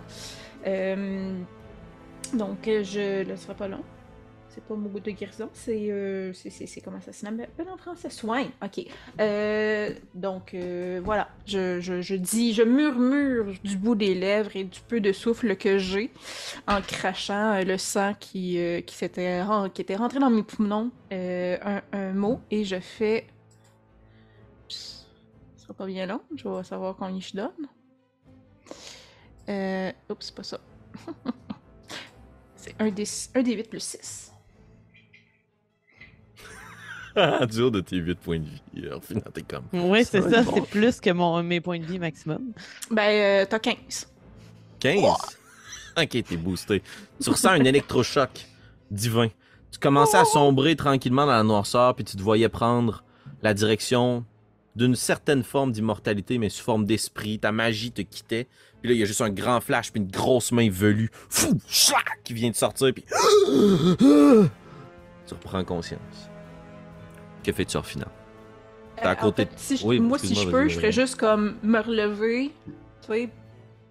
Euh, 0.67 1.39
donc, 2.35 2.59
je. 2.65 3.25
Ce 3.29 3.37
sera 3.43 3.55
pas 3.55 3.69
long. 3.69 3.83
C'est 4.55 4.63
pas 4.65 4.75
mon 4.75 4.91
goût 4.91 5.01
de 5.01 5.11
guérison, 5.13 5.49
c'est. 5.55 5.91
euh, 5.91 6.31
c'est- 6.35 6.81
comment 6.83 7.01
ça 7.01 7.11
nomme? 7.31 7.41
En 7.71 7.77
français 7.79 8.11
Soin. 8.11 8.45
Ok. 8.63 8.85
Euh, 9.19 9.95
donc, 10.15 10.53
euh, 10.53 11.01
voilà. 11.03 11.29
Je, 11.47 11.81
je, 11.81 12.03
je 12.03 12.15
dis, 12.17 12.53
je 12.53 12.63
murmure 12.63 13.55
du 13.65 13.79
bout 13.79 13.95
des 13.95 14.15
lèvres 14.15 14.55
et 14.55 14.65
du 14.65 14.81
peu 14.83 15.01
de 15.01 15.11
souffle 15.13 15.57
que 15.57 15.79
j'ai 15.79 16.11
en 16.69 16.83
crachant 16.83 17.55
euh, 17.55 17.63
le 17.65 17.79
sang 17.79 18.13
qui, 18.21 18.59
qui, 18.87 18.95
s'était 18.95 19.43
ren- 19.43 19.71
qui 19.71 19.81
était 19.81 19.97
rentré 19.97 20.19
dans 20.19 20.29
mes 20.29 20.43
poumons, 20.43 20.91
un, 21.11 21.81
un 21.93 22.13
mot, 22.13 22.39
et 22.51 22.65
je 22.67 22.79
fais. 22.79 23.27
Psst, 24.69 25.07
Ce 25.57 25.63
sera 25.63 25.73
pas 25.73 25.87
bien 25.87 26.05
long, 26.05 26.21
je 26.37 26.47
vais 26.47 26.63
savoir 26.65 26.95
combien 26.97 27.19
je 27.21 27.33
donne. 27.35 27.69
Oups, 30.11 30.27
c'est 30.27 30.35
pas 30.35 30.43
ça. 30.43 30.61
c'est 32.57 32.75
un 32.79 32.91
des, 32.91 33.05
un 33.35 33.43
des 33.43 33.55
8 33.55 33.71
plus 33.71 33.83
6. 33.83 34.32
du 37.51 37.61
haut 37.61 37.71
de 37.71 37.81
tes 37.81 37.97
8 37.97 38.15
points 38.19 38.39
de 38.39 38.47
vie, 38.47 38.89
au 38.89 39.01
final, 39.01 39.25
t'es 39.33 39.43
comme. 39.43 39.65
Oui, 39.73 40.05
c'est 40.05 40.23
ça, 40.23 40.43
bon. 40.43 40.53
c'est 40.55 40.69
plus 40.69 41.01
que 41.01 41.11
mon, 41.11 41.43
mes 41.43 41.61
points 41.61 41.79
de 41.79 41.85
vie 41.85 41.99
maximum. 41.99 42.53
Ben, 42.91 43.43
euh, 43.43 43.47
t'as 43.49 43.59
15. 43.59 44.09
15? 44.81 45.03
Ok, 45.97 46.09
t'es 46.09 46.37
boosté. 46.37 46.83
Tu 47.23 47.31
ressens 47.31 47.51
un 47.51 47.65
électrochoc 47.65 48.47
divin. 48.91 49.29
Tu 49.71 49.79
commençais 49.79 50.17
à 50.17 50.25
sombrer 50.25 50.77
tranquillement 50.77 51.27
dans 51.27 51.33
la 51.33 51.43
noirceur, 51.43 51.95
puis 51.95 52.05
tu 52.05 52.17
te 52.17 52.23
voyais 52.23 52.49
prendre 52.49 53.05
la 53.43 53.55
direction 53.55 54.25
d'une 54.75 54.95
certaine 54.95 55.43
forme 55.43 55.73
d'immortalité, 55.73 56.39
mais 56.39 56.49
sous 56.49 56.63
forme 56.63 56.87
d'esprit. 56.87 57.39
Ta 57.39 57.53
magie 57.53 57.93
te 57.93 58.03
quittait. 58.03 58.49
Puis 58.81 58.91
là, 58.91 58.95
il 58.95 59.01
y 59.01 59.03
a 59.03 59.07
juste 59.07 59.21
un 59.21 59.31
grand 59.31 59.61
flash, 59.61 59.93
puis 59.93 60.01
une 60.01 60.11
grosse 60.11 60.51
main 60.51 60.69
velue, 60.71 61.11
fou, 61.29 61.59
qui 62.25 62.35
vient 62.35 62.51
de 62.51 62.57
sortir, 62.57 62.93
puis. 62.93 63.05
Tu 65.25 65.35
reprends 65.35 65.65
conscience. 65.65 66.32
Que 67.43 67.53
fais-tu 67.53 67.77
en 67.77 67.83
final? 67.83 68.09
T'es 68.97 69.03
à 69.03 69.11
Euh, 69.11 69.13
en 69.15 69.17
côté 69.17 69.45
fait, 69.47 69.51
si 69.57 69.77
je- 69.77 69.87
Oui, 69.87 70.01
moi, 70.01 70.19
si 70.19 70.35
je 70.35 70.49
peux, 70.49 70.69
je 70.69 70.77
ferais 70.77 70.93
juste 70.93 71.17
comme 71.17 71.57
me 71.63 71.79
relever, 71.81 72.51
tu 72.67 72.73
sais, 73.09 73.29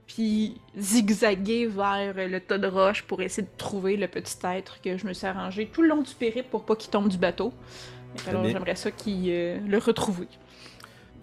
puis 0.07 0.59
zigzaguer 0.77 1.67
vers 1.67 2.13
le 2.15 2.39
tas 2.39 2.57
de 2.57 2.67
roches 2.67 3.03
pour 3.03 3.21
essayer 3.21 3.43
de 3.43 3.57
trouver 3.57 3.97
le 3.97 4.07
petit 4.07 4.35
être 4.45 4.81
que 4.81 4.97
je 4.97 5.05
me 5.07 5.13
suis 5.13 5.25
arrangé 5.27 5.69
tout 5.71 5.81
le 5.81 5.87
long 5.89 6.01
du 6.01 6.13
périple 6.13 6.49
pour 6.49 6.65
pas 6.65 6.75
qu'il 6.75 6.91
tombe 6.91 7.07
du 7.07 7.17
bateau. 7.17 7.53
Alors 8.27 8.43
j'aimerais 8.51 8.75
ça 8.75 8.91
qu'il 8.91 9.23
euh, 9.29 9.57
le 9.67 9.77
retrouve. 9.77 10.25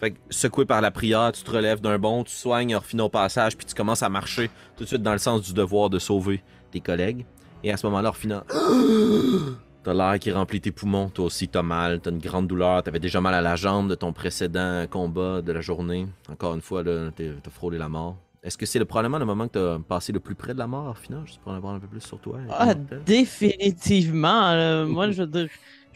Fait 0.00 0.12
que, 0.12 0.18
secoué 0.30 0.64
par 0.64 0.80
la 0.80 0.90
prière, 0.90 1.32
tu 1.32 1.42
te 1.42 1.50
relèves 1.50 1.80
d'un 1.80 1.98
bond, 1.98 2.24
tu 2.24 2.32
soignes 2.34 2.74
Orphina 2.74 3.04
au 3.04 3.08
passage, 3.08 3.56
puis 3.56 3.66
tu 3.66 3.74
commences 3.74 4.02
à 4.02 4.08
marcher 4.08 4.48
tout 4.76 4.84
de 4.84 4.88
suite 4.88 5.02
dans 5.02 5.12
le 5.12 5.18
sens 5.18 5.42
du 5.42 5.52
devoir 5.52 5.90
de 5.90 5.98
sauver 5.98 6.42
tes 6.70 6.80
collègues. 6.80 7.26
Et 7.64 7.72
à 7.72 7.76
ce 7.76 7.84
moment-là, 7.86 8.08
Orphina, 8.10 8.44
t'as 9.88 9.94
l'air 9.94 10.18
qui 10.18 10.30
remplit 10.30 10.60
tes 10.60 10.70
poumons, 10.70 11.08
toi 11.08 11.24
aussi 11.24 11.48
t'as 11.48 11.62
mal, 11.62 12.00
t'as 12.00 12.10
une 12.10 12.18
grande 12.18 12.46
douleur, 12.46 12.82
t'avais 12.82 13.00
déjà 13.00 13.22
mal 13.22 13.32
à 13.32 13.40
la 13.40 13.56
jambe 13.56 13.88
de 13.88 13.94
ton 13.94 14.12
précédent 14.12 14.84
combat 14.90 15.40
de 15.40 15.50
la 15.50 15.62
journée. 15.62 16.06
Encore 16.30 16.54
une 16.54 16.60
fois, 16.60 16.84
t'as 16.84 17.50
frôlé 17.50 17.78
la 17.78 17.88
mort. 17.88 18.16
Est-ce 18.42 18.58
que 18.58 18.66
c'est 18.66 18.78
le, 18.78 18.84
probablement 18.84 19.18
le 19.18 19.24
moment 19.24 19.48
que 19.48 19.52
t'as 19.54 19.78
passé 19.78 20.12
le 20.12 20.20
plus 20.20 20.34
près 20.34 20.52
de 20.52 20.58
la 20.58 20.66
mort, 20.66 20.86
Orphina, 20.88 21.22
juste 21.24 21.40
pour 21.40 21.52
en 21.52 21.54
avoir 21.54 21.74
un 21.74 21.80
peu 21.80 21.86
plus 21.86 22.02
sur 22.02 22.20
toi? 22.20 22.38
Ah, 22.50 22.74
définitivement. 22.74 24.52
là. 24.54 24.84
Moi, 24.84 25.10
je 25.10 25.22
veux 25.22 25.26
dire, 25.26 25.48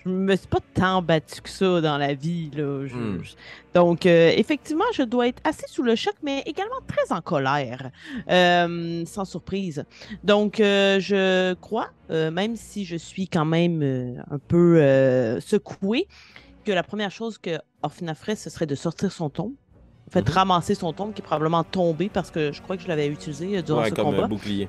je 0.04 0.11
me 0.11 0.35
suis 0.37 0.47
pas 0.49 0.59
tant 0.75 1.00
battu 1.02 1.40
que 1.42 1.49
ça 1.49 1.80
dans 1.80 1.97
la 1.99 2.14
vie. 2.14 2.50
Là. 2.56 2.87
Je- 2.87 2.94
Hmm. 2.94 3.21
je- 3.23 3.32
Donc, 3.75 4.04
euh, 4.06 4.32
effectivement, 4.37 4.85
je 4.94 5.02
dois 5.02 5.28
être 5.28 5.40
assez 5.44 5.64
sous 5.68 5.82
le 5.82 5.94
choc, 5.97 6.14
mais 6.23 6.42
également 6.44 6.80
très 6.87 7.14
en 7.14 7.21
colère, 7.21 7.90
euh, 8.30 9.04
sans 9.06 9.25
surprise. 9.25 9.85
Donc, 10.25 10.61
euh, 10.61 11.00
je 11.00 11.54
crois, 11.54 11.88
même 12.11 12.56
si 12.56 12.85
je 12.85 12.97
suis 12.97 13.28
quand 13.28 13.44
même 13.47 14.23
un 14.30 14.38
peu 14.38 15.38
secouée, 15.40 16.06
que 16.64 16.73
la 16.73 16.82
première 16.82 17.11
chose 17.11 17.38
que 17.38 17.59
Orphina 17.82 18.14
ferait, 18.14 18.37
ce 18.37 18.50
serait 18.50 18.66
de 18.66 18.75
sortir 18.75 19.11
son 19.11 19.30
tombe. 19.30 19.52
En 20.09 20.11
fait, 20.12 20.28
Mhm. 20.28 20.35
ramasser 20.35 20.75
son 20.75 20.92
tombe 20.92 21.14
qui 21.14 21.21
est 21.23 21.25
probablement 21.25 21.64
tombé 21.64 22.09
parce 22.12 22.30
que 22.30 22.52
je 22.52 22.61
crois 22.61 22.76
que 22.76 22.82
je 22.82 22.88
l'avais 22.88 23.06
utilisé 23.06 23.62
durant 23.62 23.80
Ouais, 23.82 23.88
ce 23.90 23.94
comme 23.94 24.04
combat. 24.06 24.25
un 24.25 24.28
bouclier. 24.28 24.68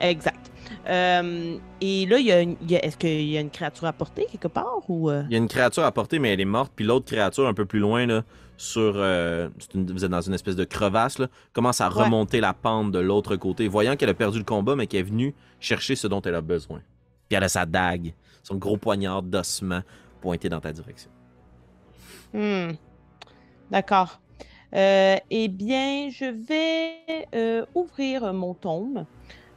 Exact. 0.00 0.50
Euh, 0.86 1.56
et 1.80 2.04
là, 2.06 2.18
il 2.18 2.26
y 2.26 2.32
a 2.32 2.42
y 2.42 2.74
est-ce 2.74 2.96
qu'il 2.98 3.22
y 3.28 3.38
a 3.38 3.40
une 3.40 3.50
créature 3.50 3.86
à 3.86 3.92
porter 3.92 4.26
quelque 4.30 4.48
part 4.48 4.80
ou 4.88 5.08
euh? 5.10 5.22
Il 5.28 5.32
y 5.32 5.34
a 5.34 5.38
une 5.38 5.48
créature 5.48 5.82
à 5.84 5.92
portée, 5.92 6.18
mais 6.18 6.32
elle 6.32 6.40
est 6.40 6.44
morte. 6.44 6.72
Puis 6.76 6.84
l'autre 6.84 7.06
créature, 7.06 7.46
un 7.46 7.54
peu 7.54 7.64
plus 7.64 7.78
loin, 7.80 8.04
là, 8.06 8.22
sur. 8.56 8.92
euh, 8.96 9.48
une- 9.74 9.90
vous 9.90 10.04
êtes 10.04 10.10
dans 10.10 10.20
une 10.20 10.34
espèce 10.34 10.56
de 10.56 10.64
crevasse, 10.64 11.18
là, 11.18 11.28
commence 11.54 11.80
à 11.80 11.88
Ouais. 11.88 12.02
remonter 12.04 12.40
la 12.40 12.52
pente 12.52 12.90
de 12.92 12.98
l'autre 12.98 13.36
côté, 13.36 13.66
voyant 13.66 13.96
qu'elle 13.96 14.10
a 14.10 14.14
perdu 14.14 14.38
le 14.38 14.44
combat, 14.44 14.76
mais 14.76 14.86
qu'elle 14.86 15.00
est 15.00 15.04
venue 15.04 15.34
chercher 15.58 15.96
ce 15.96 16.06
dont 16.06 16.20
elle 16.20 16.34
a 16.34 16.40
besoin. 16.42 16.80
Puis 17.28 17.36
elle 17.36 17.44
a 17.44 17.48
sa 17.48 17.64
dague, 17.64 18.12
son 18.42 18.56
gros 18.56 18.76
poignard 18.76 19.22
d'ossement 19.22 19.80
pointé 20.20 20.48
dans 20.50 20.60
ta 20.60 20.72
direction. 20.72 21.10
Hmm. 22.34 22.72
D'accord. 23.70 24.20
Euh, 24.74 25.16
eh 25.30 25.48
bien, 25.48 26.10
je 26.10 26.26
vais 26.26 27.64
ouvrir 27.74 28.32
mon 28.34 28.52
tombe 28.54 29.06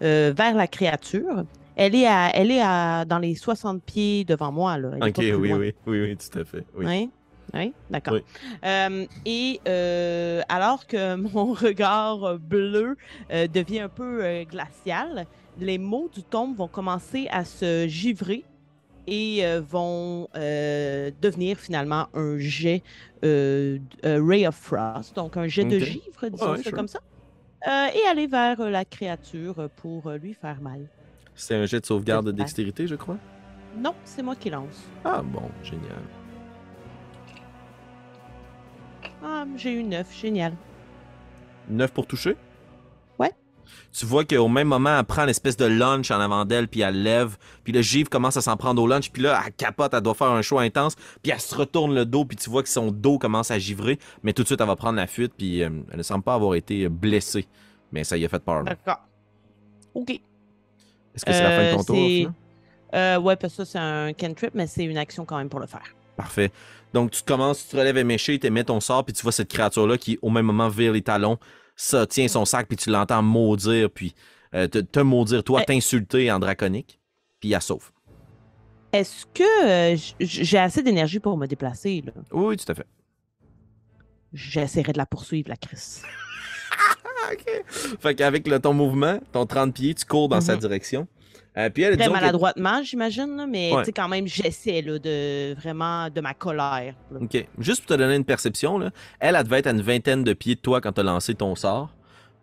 euh, 0.02 0.34
vers 0.36 0.56
la 0.56 0.68
créature. 0.68 1.44
Elle 1.76 1.96
est, 1.96 2.08
à, 2.08 2.32
elle 2.34 2.52
est 2.52 2.62
à, 2.62 3.06
dans 3.06 3.20
les 3.20 3.36
60 3.36 3.84
pieds 3.84 4.24
devant 4.26 4.52
moi. 4.52 4.78
Là. 4.78 4.90
Elle 4.96 5.10
Ok, 5.10 5.18
oui, 5.18 5.54
oui, 5.54 5.74
oui, 5.86 6.02
oui, 6.02 6.18
tout 6.18 6.40
à 6.40 6.44
fait. 6.44 6.66
Oui. 6.76 6.86
Oui, 6.86 7.10
oui, 7.54 7.74
d'accord. 7.90 8.14
Oui. 8.16 8.24
Euh, 8.66 9.06
et 9.26 9.60
euh, 9.68 10.42
alors 10.50 10.88
que 10.88 11.16
mon 11.34 11.54
regard 11.54 12.40
bleu 12.40 12.98
devient 13.30 13.82
un 13.82 13.90
peu 13.90 14.44
glacial, 14.50 15.28
les 15.60 15.78
mots 15.78 16.10
du 16.14 16.24
tombe 16.24 16.56
vont 16.58 16.68
commencer 16.68 17.28
à 17.32 17.46
se 17.46 17.88
givrer 17.88 18.44
et 19.06 19.44
vont 19.70 20.28
devenir 20.34 21.58
finalement 21.58 22.08
un 22.16 22.40
jet 22.40 22.82
Ray 23.24 24.48
of 24.48 24.56
Frost, 24.56 25.16
donc 25.16 25.38
un 25.38 25.48
jet 25.48 25.64
de 25.64 25.80
givre, 25.80 26.30
disons 26.30 26.52
ouais, 26.52 26.58
ça 26.58 26.64
sure. 26.64 26.72
comme 26.74 26.88
ça, 26.88 27.00
et 27.66 28.08
aller 28.08 28.28
vers 28.28 28.62
euh, 28.62 28.70
la 28.70 28.86
créature 28.86 29.70
pour 29.78 30.08
euh, 30.08 30.18
lui 30.18 30.34
faire 30.34 30.62
mal. 30.62 30.88
C'est 31.36 31.56
un 31.56 31.66
jet 31.66 31.80
de 31.80 31.86
sauvegarde 31.86 32.26
de 32.28 32.32
dextérité, 32.32 32.88
je 32.88 32.96
crois? 32.96 33.18
Non, 33.78 33.94
c'est 34.06 34.24
moi 34.24 34.36
qui 34.36 34.50
lance. 34.50 34.88
Ah 35.04 35.22
bon, 35.24 35.50
génial. 35.64 36.02
Ah, 39.24 39.46
j'ai 39.56 39.74
eu 39.74 39.84
neuf, 39.84 40.16
génial. 40.16 40.54
9 41.70 41.92
pour 41.92 42.08
toucher? 42.08 42.36
Tu 43.92 44.06
vois 44.06 44.26
qu'au 44.26 44.48
même 44.48 44.68
moment, 44.68 44.98
elle 45.00 45.06
prend 45.06 45.26
l'espèce 45.26 45.58
de 45.58 45.66
lunch 45.66 46.12
en 46.12 46.20
avant 46.20 46.46
d'elle, 46.46 46.68
puis 46.68 46.82
elle 46.82 47.02
lève, 47.04 47.38
puis 47.64 47.74
le 47.74 47.82
givre 47.82 48.10
commence 48.10 48.38
à 48.38 48.42
s'en 48.42 48.58
prendre 48.58 48.82
au 48.82 48.88
lunch, 48.88 49.12
puis 49.12 49.22
là, 49.24 49.42
elle 49.46 49.54
capote, 49.54 49.94
elle 49.94 50.02
doit 50.02 50.14
faire 50.14 50.28
un 50.32 50.42
choix 50.42 50.62
intense, 50.62 50.96
puis 51.24 51.32
elle 51.32 51.40
se 51.42 51.56
retourne 51.56 51.94
le 51.96 52.06
dos, 52.06 52.26
puis 52.26 52.38
tu 52.38 52.50
vois 52.50 52.64
que 52.64 52.70
son 52.70 52.92
dos 52.92 53.18
commence 53.18 53.52
à 53.52 53.60
givrer, 53.60 53.98
mais 54.24 54.34
tout 54.34 54.44
de 54.44 54.48
suite, 54.48 54.62
elle 54.62 54.68
va 54.68 54.76
prendre 54.76 54.98
la 54.98 55.08
fuite, 55.08 55.34
puis 55.38 55.64
euh, 55.64 55.70
elle 55.92 55.98
ne 55.98 56.04
semble 56.04 56.24
pas 56.24 56.34
avoir 56.36 56.56
été 56.56 56.88
blessée, 56.90 57.48
mais 57.92 58.04
ça 58.04 58.18
y 58.18 58.26
a 58.26 58.30
fait 58.30 58.44
peur. 58.44 58.64
D'accord. 58.64 59.00
OK. 59.94 60.10
Est-ce 60.12 61.26
que 61.26 61.32
c'est 61.34 61.44
la 61.44 61.50
fin 61.52 61.64
de 61.64 61.68
Euh, 61.68 61.76
ton 61.78 61.84
tour? 61.84 61.96
c'est- 61.96 62.08
Fina? 62.20 62.34
Euh, 62.94 63.20
ouais, 63.20 63.36
parce 63.36 63.54
que 63.56 63.66
ça, 63.66 63.72
c'est 63.72 63.80
un 63.80 64.14
cantrip, 64.14 64.52
mais 64.54 64.68
c'est 64.68 64.86
une 64.86 64.98
action 64.98 65.26
quand 65.26 65.38
même 65.38 65.50
pour 65.50 65.60
le 65.60 65.68
faire. 65.68 65.84
Parfait. 66.16 66.52
Donc, 66.94 67.12
tu 67.12 67.22
commences, 67.22 67.64
tu 67.66 67.72
te 67.72 67.78
relèves 67.78 67.98
éméché, 67.98 68.40
tu 68.40 68.50
mets 68.50 68.64
ton 68.64 68.80
sort, 68.80 69.04
puis 69.04 69.14
tu 69.14 69.22
vois 69.24 69.32
cette 69.32 69.50
créature-là 69.50 69.98
qui, 69.98 70.18
au 70.22 70.30
même 70.30 70.46
moment, 70.46 70.70
vire 70.70 70.94
les 70.94 71.02
talons, 71.02 71.38
ça 71.78 72.06
tient 72.06 72.28
son 72.28 72.44
sac, 72.44 72.68
puis 72.68 72.76
tu 72.76 72.90
l'entends 72.90 73.22
maudire, 73.22 73.90
puis 73.90 74.14
euh, 74.54 74.68
te, 74.68 74.80
te 74.80 75.00
maudire, 75.00 75.44
toi, 75.44 75.62
Eh. 75.62 75.66
t'insulter 75.66 76.30
en 76.32 76.40
draconique, 76.40 77.00
puis 77.40 77.54
elle 77.54 77.62
sauve. 77.62 77.92
Est-ce 78.92 79.26
que 79.28 79.94
euh, 79.94 79.98
j'ai 80.20 80.58
assez 80.58 80.82
d'énergie 80.84 81.20
pour 81.20 81.38
me 81.38 81.46
déplacer? 81.46 82.02
Là? 82.06 82.12
Oui, 82.32 82.58
tout 82.58 82.70
à 82.72 82.76
fait. 82.76 82.88
J'essaierai 84.34 84.92
de 84.94 84.98
la 84.98 85.06
poursuivre, 85.06 85.50
la 85.50 85.56
Chris. 85.58 86.02
Fait 88.00 88.16
qu'avec 88.16 88.48
le- 88.48 88.60
ton 88.60 88.74
mouvement, 88.74 89.20
ton 89.32 89.46
30 89.46 89.74
pieds, 89.74 89.94
tu 89.94 90.06
cours 90.06 90.30
dans 90.30 90.42
sa 90.42 90.54
Mhm. 90.56 90.60
direction. 90.62 91.08
Euh, 91.58 91.70
puis 91.72 91.84
elle, 91.84 91.98
Très 91.98 92.06
que- 92.08 92.12
maladroitement, 92.12 92.84
j'imagine, 92.84 93.48
mais 93.50 93.74
Ouais. 93.74 93.84
quand 93.96 94.08
même, 94.08 94.28
j'essaie 94.28 94.82
de 94.84 95.56
vraiment 95.60 96.10
de 96.10 96.22
ma 96.22 96.34
colère. 96.34 96.94
là. 97.12 97.20
OK. 97.22 97.48
Juste 97.58 97.82
pour 97.86 97.96
te 97.96 98.00
donner 98.02 98.16
une 98.16 98.26
perception, 98.26 98.78
là, 98.78 98.92
elle, 99.20 99.36
elle 99.36 99.44
devait 99.44 99.60
être 99.60 99.68
à 99.68 99.72
une 99.72 99.82
vingtaine 99.82 100.24
de 100.24 100.34
pieds 100.34 100.56
de 100.56 100.60
toi 100.60 100.82
quand 100.82 100.92
tu 100.92 101.02
as 101.02 101.04
lancé 101.04 101.34
ton 101.34 101.56
sort. 101.56 101.90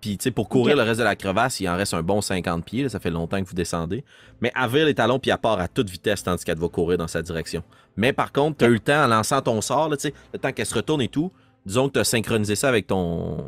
Puis, 0.01 0.19
tu 0.19 0.25
sais, 0.25 0.31
pour 0.31 0.49
courir 0.51 0.77
le 0.77 0.83
reste 0.83 0.99
de 0.99 1.05
la 1.05 1.17
crevasse, 1.17 1.61
il 1.61 1.69
en 1.69 1.77
reste 1.77 1.95
un 1.95 2.03
bon 2.03 2.21
50 2.21 2.65
pieds. 2.65 2.83
là, 2.83 2.89
ça 2.91 2.99
fait 3.01 3.09
longtemps 3.11 3.41
que 3.43 3.49
vous 3.49 3.55
descendez. 3.55 4.05
Mais 4.43 4.53
elle 4.61 4.69
vire 4.69 4.85
les 4.85 4.95
talons, 4.95 5.19
puis 5.19 5.31
elle 5.31 5.39
part 5.39 5.59
à 5.61 5.69
toute 5.69 5.89
vitesse, 5.89 6.23
tandis 6.23 6.45
qu'elle 6.45 6.59
va 6.59 6.69
courir 6.69 6.99
dans 6.99 7.09
sa 7.09 7.23
direction. 7.23 7.63
Mais 7.97 8.13
par 8.13 8.31
contre, 8.33 8.59
tu 8.59 8.65
as 8.65 8.69
eu 8.69 8.75
le 8.75 8.81
temps, 8.81 9.05
en 9.05 9.07
lançant 9.07 9.41
ton 9.41 9.61
sort, 9.63 9.89
là, 9.89 9.97
le 10.33 10.39
temps 10.39 10.53
qu'elle 10.53 10.67
se 10.67 10.75
retourne 10.75 11.01
et 11.01 11.09
tout, 11.09 11.31
disons 11.65 11.89
que 11.89 11.95
tu 11.95 11.99
as 12.01 12.05
synchronisé 12.05 12.55
ça 12.57 12.69
avec 12.69 12.87
ton, 12.87 13.47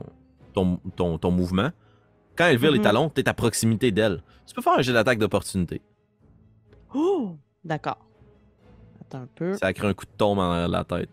ton, 0.55 0.79
ton, 0.97 1.19
ton 1.19 1.31
mouvement. 1.31 1.71
Quand 2.37 2.47
elle 2.47 2.59
vire 2.59 2.71
les 2.71 2.79
Mhm. 2.79 2.85
talons, 2.85 3.11
tu 3.15 3.21
es 3.21 3.29
à 3.29 3.35
proximité 3.35 3.91
d'elle. 3.91 4.23
Tu 4.47 4.55
peux 4.55 4.63
faire 4.63 4.75
un 4.79 4.83
jet 4.83 4.93
d'attaque 4.93 5.19
d'opportunité. 5.19 5.81
Oh! 6.95 7.37
D'accord. 7.65 7.99
Attends 9.01 9.23
un 9.23 9.29
peu. 9.35 9.55
Ça 9.55 9.73
crée 9.73 9.89
un 9.89 9.95
coup 9.95 10.05
de 10.05 10.11
tombe 10.17 10.39
en 10.39 10.67
la 10.69 10.85
tête. 10.85 11.09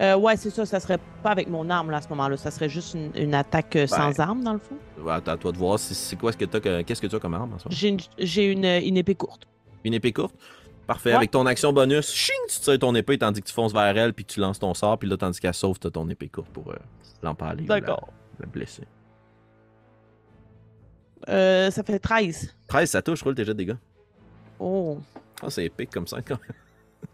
Euh, 0.00 0.16
ouais, 0.16 0.36
c'est 0.36 0.50
ça. 0.50 0.64
Ça 0.64 0.78
serait 0.78 0.98
pas 1.24 1.30
avec 1.30 1.48
mon 1.48 1.68
arme 1.70 1.90
là, 1.90 1.96
à 1.96 2.00
ce 2.00 2.08
moment-là. 2.10 2.36
Ça 2.36 2.52
serait 2.52 2.68
juste 2.68 2.94
une, 2.94 3.10
une 3.16 3.34
attaque 3.34 3.74
euh, 3.74 3.86
sans 3.88 4.18
arme, 4.20 4.44
dans 4.44 4.52
le 4.52 4.60
fond. 4.60 4.76
Ouais, 5.00 5.12
attends, 5.12 5.32
à 5.32 5.36
toi 5.36 5.50
de 5.50 5.56
voir. 5.58 5.78
c'est- 5.78 6.14
quoi 6.16 6.30
ce 6.30 6.36
que 6.36 6.44
t'as 6.44 6.60
Qu'est-ce 6.84 7.02
que 7.02 7.08
tu 7.08 7.16
as 7.16 7.18
comme 7.18 7.34
arme 7.34 7.52
en 7.54 7.58
ce 7.58 7.64
moment? 7.64 7.98
J'ai 8.18 8.52
une, 8.52 8.64
une 8.64 8.96
épée 8.96 9.16
courte. 9.16 9.48
Une 9.82 9.94
épée 9.94 10.12
courte? 10.12 10.36
Parfait. 10.86 11.10
Ouais. 11.10 11.16
Avec 11.16 11.32
ton 11.32 11.44
action 11.46 11.72
bonus, 11.72 12.12
ching, 12.14 12.34
tu 12.48 12.60
tires 12.60 12.78
ton 12.78 12.94
épée 12.94 13.18
tandis 13.18 13.42
que 13.42 13.48
tu 13.48 13.52
fonces 13.52 13.72
vers 13.72 13.96
elle, 13.98 14.14
puis 14.14 14.24
tu 14.24 14.38
lances 14.40 14.58
ton 14.60 14.72
sort, 14.72 14.98
puis 14.98 15.08
là, 15.08 15.16
tandis 15.16 15.38
qu'elle 15.40 15.52
sauve, 15.52 15.78
t'as 15.80 15.90
ton 15.90 16.08
épée 16.08 16.28
courte 16.28 16.48
pour 16.50 16.70
euh, 16.70 16.76
l'empaler. 17.22 17.64
D'accord. 17.64 18.08
La, 18.40 18.46
blesser. 18.46 18.84
Euh, 21.28 21.70
ça 21.70 21.82
fait 21.82 21.98
13. 21.98 22.54
13, 22.68 22.90
ça 22.90 23.02
touche, 23.02 23.22
roule 23.22 23.34
tes 23.34 23.44
jets 23.44 23.52
de 23.52 23.58
dégâts. 23.58 23.76
Oh. 24.60 24.98
Ah, 25.42 25.50
c'est 25.50 25.64
épique 25.66 25.90
comme 25.90 26.06
ça, 26.06 26.18
quand 26.22 26.38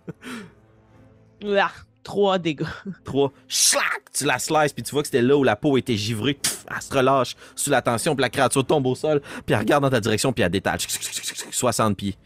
Ah, 1.44 1.70
3 2.02 2.38
dégâts. 2.38 2.64
3. 3.04 3.32
Schlac! 3.48 3.82
Tu 4.12 4.24
la 4.24 4.38
slices, 4.38 4.72
puis 4.72 4.82
tu 4.82 4.92
vois 4.92 5.02
que 5.02 5.08
c'était 5.08 5.22
là 5.22 5.36
où 5.36 5.42
la 5.42 5.56
peau 5.56 5.76
était 5.76 5.96
givrée. 5.96 6.34
Pff, 6.34 6.64
elle 6.74 6.82
se 6.82 6.94
relâche 6.94 7.36
sous 7.56 7.70
la 7.70 7.82
tension, 7.82 8.14
puis 8.14 8.22
la 8.22 8.30
créature 8.30 8.64
tombe 8.64 8.86
au 8.86 8.94
sol, 8.94 9.20
puis 9.44 9.54
elle 9.54 9.58
regarde 9.58 9.82
dans 9.82 9.90
ta 9.90 10.00
direction, 10.00 10.32
puis 10.32 10.42
elle 10.44 10.50
détache. 10.50 10.86
60 11.50 11.96
pieds. 11.96 12.16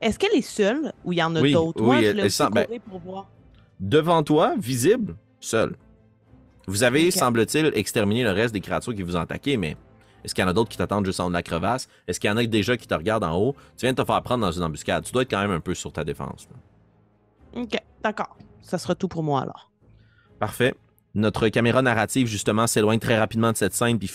Est-ce 0.00 0.18
qu'elle 0.18 0.34
est 0.34 0.42
seule 0.42 0.92
ou 1.04 1.12
il 1.12 1.18
y 1.18 1.22
en 1.22 1.34
a 1.36 1.40
Oui, 1.40 1.52
d'autres? 1.52 1.80
oui, 1.80 1.86
Moi, 1.86 2.00
je 2.00 2.06
elle- 2.06 2.20
elle 2.20 2.30
sent- 2.30 2.44
ben- 2.52 2.66
pour 2.88 2.98
voir. 3.00 3.28
Devant 3.80 4.22
toi, 4.22 4.54
visible, 4.58 5.16
seul. 5.40 5.76
Vous 6.66 6.82
avez, 6.84 7.10
semble-t-il, 7.10 7.72
exterminé 7.74 8.22
le 8.22 8.30
reste 8.30 8.54
des 8.54 8.60
créatures 8.60 8.94
qui 8.94 9.02
vous 9.02 9.16
ont 9.16 9.20
attaqué, 9.20 9.56
mais 9.56 9.76
est-ce 10.24 10.34
qu'il 10.34 10.42
y 10.42 10.44
en 10.44 10.50
a 10.50 10.52
d'autres 10.52 10.70
qui 10.70 10.78
t'attendent 10.78 11.04
juste 11.04 11.20
en 11.20 11.26
haut 11.26 11.28
de 11.28 11.34
la 11.34 11.42
crevasse? 11.42 11.88
Est-ce 12.06 12.20
qu'il 12.20 12.30
y 12.30 12.32
en 12.32 12.36
a 12.36 12.44
déjà 12.44 12.76
qui 12.76 12.86
te 12.86 12.94
regardent 12.94 13.24
en 13.24 13.36
haut? 13.36 13.54
Tu 13.76 13.86
viens 13.86 13.92
de 13.92 14.00
te 14.00 14.06
faire 14.06 14.22
prendre 14.22 14.44
dans 14.44 14.52
une 14.52 14.62
embuscade. 14.62 15.04
Tu 15.04 15.12
dois 15.12 15.22
être 15.22 15.30
quand 15.30 15.40
même 15.40 15.50
un 15.50 15.60
peu 15.60 15.74
sur 15.74 15.92
ta 15.92 16.04
défense. 16.04 16.48
là. 16.50 17.60
Ok, 17.62 17.76
d'accord. 18.02 18.36
Ça 18.62 18.78
sera 18.78 18.94
tout 18.94 19.08
pour 19.08 19.22
moi 19.22 19.42
alors. 19.42 19.70
Parfait. 20.38 20.74
Notre 21.14 21.48
caméra 21.48 21.82
narrative, 21.82 22.26
justement, 22.26 22.66
s'éloigne 22.66 23.00
très 23.00 23.18
rapidement 23.18 23.52
de 23.52 23.56
cette 23.56 23.74
scène, 23.74 23.98
puis 23.98 24.10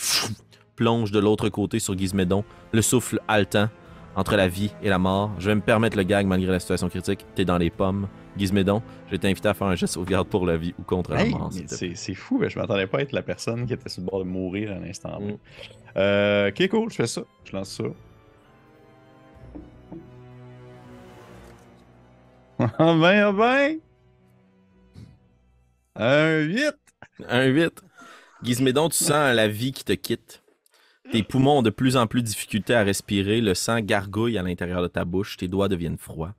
plonge 0.76 1.12
de 1.12 1.20
l'autre 1.20 1.50
côté 1.50 1.80
sur 1.80 1.98
Gizmédon, 1.98 2.44
le 2.72 2.82
souffle 2.82 3.20
haletant, 3.28 3.70
entre 4.18 4.36
la 4.36 4.48
vie 4.48 4.74
et 4.82 4.90
la 4.90 4.98
mort. 4.98 5.32
Je 5.40 5.48
vais 5.48 5.56
me 5.56 5.62
permettre 5.62 5.96
le 5.96 6.04
gag 6.04 6.26
malgré 6.26 6.52
la 6.52 6.60
situation 6.60 6.90
critique. 6.90 7.26
T'es 7.36 7.46
dans 7.46 7.60
les 7.60 7.70
pommes. 7.70 8.10
Gizmédon, 8.36 8.82
je 9.06 9.12
vais 9.12 9.18
t'inviter 9.20 9.48
à 9.48 9.54
faire 9.54 9.68
un 9.68 9.76
geste 9.76 9.94
de 9.94 10.00
sauvegarde 10.00 10.28
pour 10.28 10.46
la 10.46 10.58
vie 10.58 10.74
ou 10.80 10.84
contre 10.84 11.14
la 11.14 11.26
mort. 11.26 11.52
c'est 11.68 12.14
fou, 12.14 12.40
mais 12.40 12.50
je 12.50 12.60
m'attendais 12.60 12.88
pas 12.88 12.98
à 12.98 13.02
être 13.02 13.14
la 13.14 13.22
personne 13.22 13.66
qui 13.66 13.74
était 13.74 13.90
sur 13.90 14.02
le 14.02 14.08
bord 14.08 14.20
de 14.20 14.26
mourir 14.26 14.72
à 14.72 14.80
l'instant. 14.80 15.20
Mm. 15.22 15.38
Euh, 15.98 16.50
ok, 16.50 16.68
cool, 16.70 16.90
je 16.92 16.96
fais 16.96 17.08
ça. 17.08 17.22
Je 17.46 17.56
lance 17.56 17.70
ça. 17.70 17.84
Ah 22.60 22.70
ben, 22.78 23.24
ah 23.24 23.32
ben! 23.32 23.80
Un 25.96 26.40
8! 26.42 26.74
Un 27.30 27.46
8. 27.46 27.84
Gizmédon, 28.44 28.90
tu 28.90 28.98
sens 28.98 29.36
la 29.36 29.48
vie 29.48 29.72
qui 29.72 29.84
te 29.84 29.94
quitte. 29.94 30.44
Tes 31.12 31.24
poumons 31.24 31.60
ont 31.60 31.62
de 31.62 31.70
plus 31.70 31.96
en 31.98 32.06
plus 32.08 32.22
de 32.22 32.28
difficulté 32.28 32.74
à 32.74 32.84
respirer, 32.84 33.40
le 33.42 33.54
sang 33.54 33.80
gargouille 33.80 34.38
à 34.38 34.44
l'intérieur 34.44 34.82
de 34.82 34.88
ta 34.88 35.06
bouche, 35.06 35.38
tes 35.38 35.48
doigts 35.48 35.70
deviennent 35.70 35.98
froids. 35.98 36.36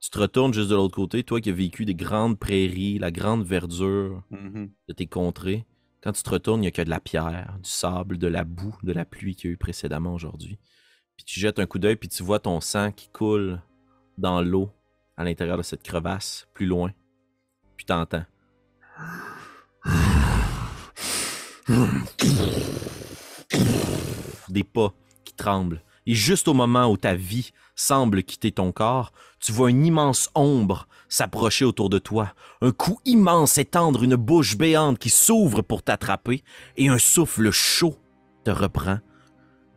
Tu 0.00 0.10
te 0.10 0.18
retournes 0.18 0.52
juste 0.54 0.70
de 0.70 0.74
l'autre 0.74 0.94
côté, 0.94 1.22
toi 1.22 1.40
qui 1.40 1.50
as 1.50 1.54
vécu 1.54 1.84
des 1.84 1.94
grandes 1.94 2.38
prairies, 2.38 2.98
la 2.98 3.10
grande 3.10 3.44
verdure 3.44 4.22
Mhm. 4.30 4.70
de 4.88 4.92
tes 4.94 5.06
contrées. 5.06 5.64
Quand 6.02 6.12
tu 6.12 6.22
te 6.22 6.30
retournes, 6.30 6.60
il 6.60 6.62
n'y 6.62 6.68
a 6.68 6.72
que 6.72 6.82
de 6.82 6.90
la 6.90 7.00
pierre, 7.00 7.56
du 7.62 7.68
sable, 7.70 8.18
de 8.18 8.26
la 8.26 8.44
boue, 8.44 8.76
de 8.82 8.92
la 8.92 9.04
pluie 9.06 9.34
qu'il 9.34 9.48
y 9.48 9.52
a 9.52 9.54
eu 9.54 9.56
précédemment 9.56 10.12
aujourd'hui. 10.14 10.58
Puis 11.16 11.24
tu 11.24 11.40
jettes 11.40 11.58
un 11.58 11.66
coup 11.66 11.78
d'œil, 11.78 11.96
puis 11.96 12.08
tu 12.08 12.22
vois 12.22 12.38
ton 12.40 12.60
sang 12.60 12.90
qui 12.92 13.08
coule 13.08 13.60
dans 14.18 14.42
l'eau 14.42 14.70
à 15.16 15.24
l'intérieur 15.24 15.56
de 15.56 15.62
cette 15.62 15.82
crevasse, 15.82 16.46
plus 16.52 16.66
loin. 16.66 16.92
Puis 17.76 17.86
t'entends. 17.86 18.24
Des 24.48 24.64
pas 24.64 24.92
qui 25.24 25.34
tremblent. 25.34 25.82
Et 26.06 26.14
juste 26.14 26.48
au 26.48 26.54
moment 26.54 26.90
où 26.90 26.96
ta 26.96 27.14
vie 27.14 27.50
semble 27.76 28.22
quitter 28.22 28.52
ton 28.52 28.72
corps, 28.72 29.12
tu 29.40 29.52
vois 29.52 29.70
une 29.70 29.84
immense 29.86 30.30
ombre 30.34 30.86
s'approcher 31.08 31.64
autour 31.64 31.90
de 31.90 31.98
toi, 31.98 32.34
un 32.60 32.72
cou 32.72 32.98
immense 33.04 33.58
étendre 33.58 34.02
une 34.02 34.16
bouche 34.16 34.56
béante 34.56 34.98
qui 34.98 35.10
s'ouvre 35.10 35.62
pour 35.62 35.82
t'attraper, 35.82 36.42
et 36.76 36.88
un 36.88 36.98
souffle 36.98 37.50
chaud 37.50 37.96
te 38.44 38.50
reprend, 38.50 38.98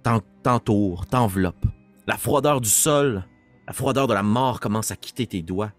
t'en- 0.04 0.22
t'entoure, 0.44 1.06
t'enveloppe. 1.06 1.66
La 2.08 2.18
froideur 2.18 2.62
du 2.62 2.70
sol, 2.70 3.26
la 3.68 3.74
froideur 3.74 4.08
de 4.08 4.14
la 4.14 4.24
mort 4.24 4.60
commence 4.60 4.92
à 4.92 4.96
quitter 4.96 5.28
tes 5.28 5.42
doigts. 5.42 5.72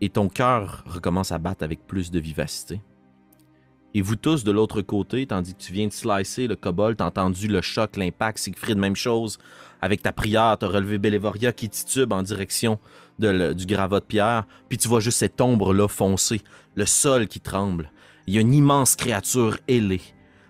Et 0.00 0.10
ton 0.10 0.28
cœur 0.28 0.84
recommence 0.86 1.32
à 1.32 1.38
battre 1.38 1.64
avec 1.64 1.86
plus 1.86 2.10
de 2.10 2.20
vivacité. 2.20 2.80
Et 3.96 4.02
vous 4.02 4.14
tous 4.14 4.44
de 4.44 4.52
l'autre 4.52 4.82
côté, 4.82 5.26
tandis 5.26 5.54
que 5.54 5.62
tu 5.62 5.72
viens 5.72 5.86
de 5.86 5.92
slicer 5.92 6.48
le 6.48 6.54
kobold, 6.54 6.98
t'as 6.98 7.06
entendu 7.06 7.48
le 7.48 7.62
choc, 7.62 7.96
l'impact, 7.96 8.36
Siegfried, 8.36 8.76
même 8.76 8.94
chose. 8.94 9.38
Avec 9.80 10.02
ta 10.02 10.12
prière, 10.12 10.54
t'as 10.60 10.66
relevé 10.66 10.98
Bélévoria 10.98 11.50
qui 11.50 11.70
titube 11.70 12.12
en 12.12 12.22
direction 12.22 12.78
du 13.18 13.64
gravat 13.64 14.00
de 14.00 14.04
pierre, 14.04 14.44
puis 14.68 14.76
tu 14.76 14.86
vois 14.86 15.00
juste 15.00 15.16
cette 15.16 15.40
ombre-là 15.40 15.88
foncer, 15.88 16.42
le 16.74 16.84
sol 16.84 17.26
qui 17.26 17.40
tremble. 17.40 17.90
Il 18.26 18.34
y 18.34 18.36
a 18.36 18.42
une 18.42 18.52
immense 18.52 18.96
créature 18.96 19.56
ailée, 19.66 20.02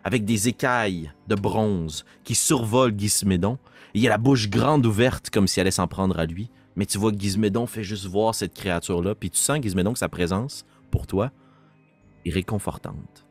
avec 0.03 0.25
des 0.25 0.49
écailles 0.49 1.13
de 1.29 1.37
bronze 1.37 2.05
qui 2.25 2.35
survolent 2.35 2.99
Gizmédon. 2.99 3.59
Il 3.95 4.03
y 4.03 4.09
a 4.09 4.11
la 4.11 4.19
bouche 4.19 4.51
grande 4.51 4.85
ouverte 4.87 5.31
comme 5.31 5.47
si 5.47 5.61
elle 5.61 5.69
allait 5.69 5.71
s'en 5.71 5.87
prendre 5.87 6.19
à 6.19 6.27
lui. 6.27 6.51
Mais 6.75 6.85
tu 6.85 6.99
vois 6.99 7.13
que 7.13 7.21
Gizmédon 7.21 7.69
fait 7.69 7.85
juste 7.85 8.07
voir 8.07 8.35
cette 8.35 8.55
créature-là, 8.55 9.15
puis 9.15 9.31
tu 9.31 9.39
sens, 9.39 9.63
Gizmédon, 9.63 9.93
que 9.93 10.01
sa 10.01 10.09
présence, 10.09 10.67
pour 10.91 11.07
toi, 11.07 11.31
est 12.25 12.31
réconfortante. 12.33 13.26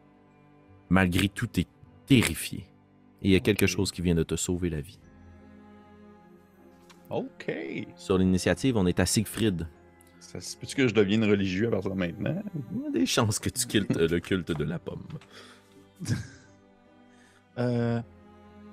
Malgré 0.89 1.29
tout, 1.29 1.47
t'es 1.47 1.65
terrifié. 2.05 2.67
Et 3.21 3.29
il 3.29 3.31
y 3.31 3.35
a 3.35 3.39
quelque 3.39 3.67
chose 3.67 3.91
qui 3.91 4.01
vient 4.01 4.15
de 4.15 4.23
te 4.23 4.35
sauver 4.35 4.69
la 4.69 4.81
vie. 4.81 4.99
Ok. 7.09 7.51
Sur 7.95 8.17
l'initiative, 8.17 8.77
on 8.77 8.85
est 8.85 8.99
à 8.99 9.05
Siegfried. 9.05 9.67
Ça 10.19 10.41
se 10.41 10.57
peut-tu 10.57 10.75
que 10.75 10.87
je 10.87 10.93
devienne 10.93 11.23
religieux 11.23 11.67
à 11.67 11.71
partir 11.71 11.91
de 11.91 11.95
maintenant? 11.95 12.41
Il 12.75 12.83
y 12.83 12.87
a 12.87 12.91
des 12.91 13.05
chances 13.05 13.39
que 13.39 13.49
tu 13.49 13.67
quittes 13.67 13.95
le 13.95 14.19
culte 14.19 14.51
de 14.51 14.63
la 14.63 14.79
pomme. 14.79 15.05
Euh, 17.57 18.01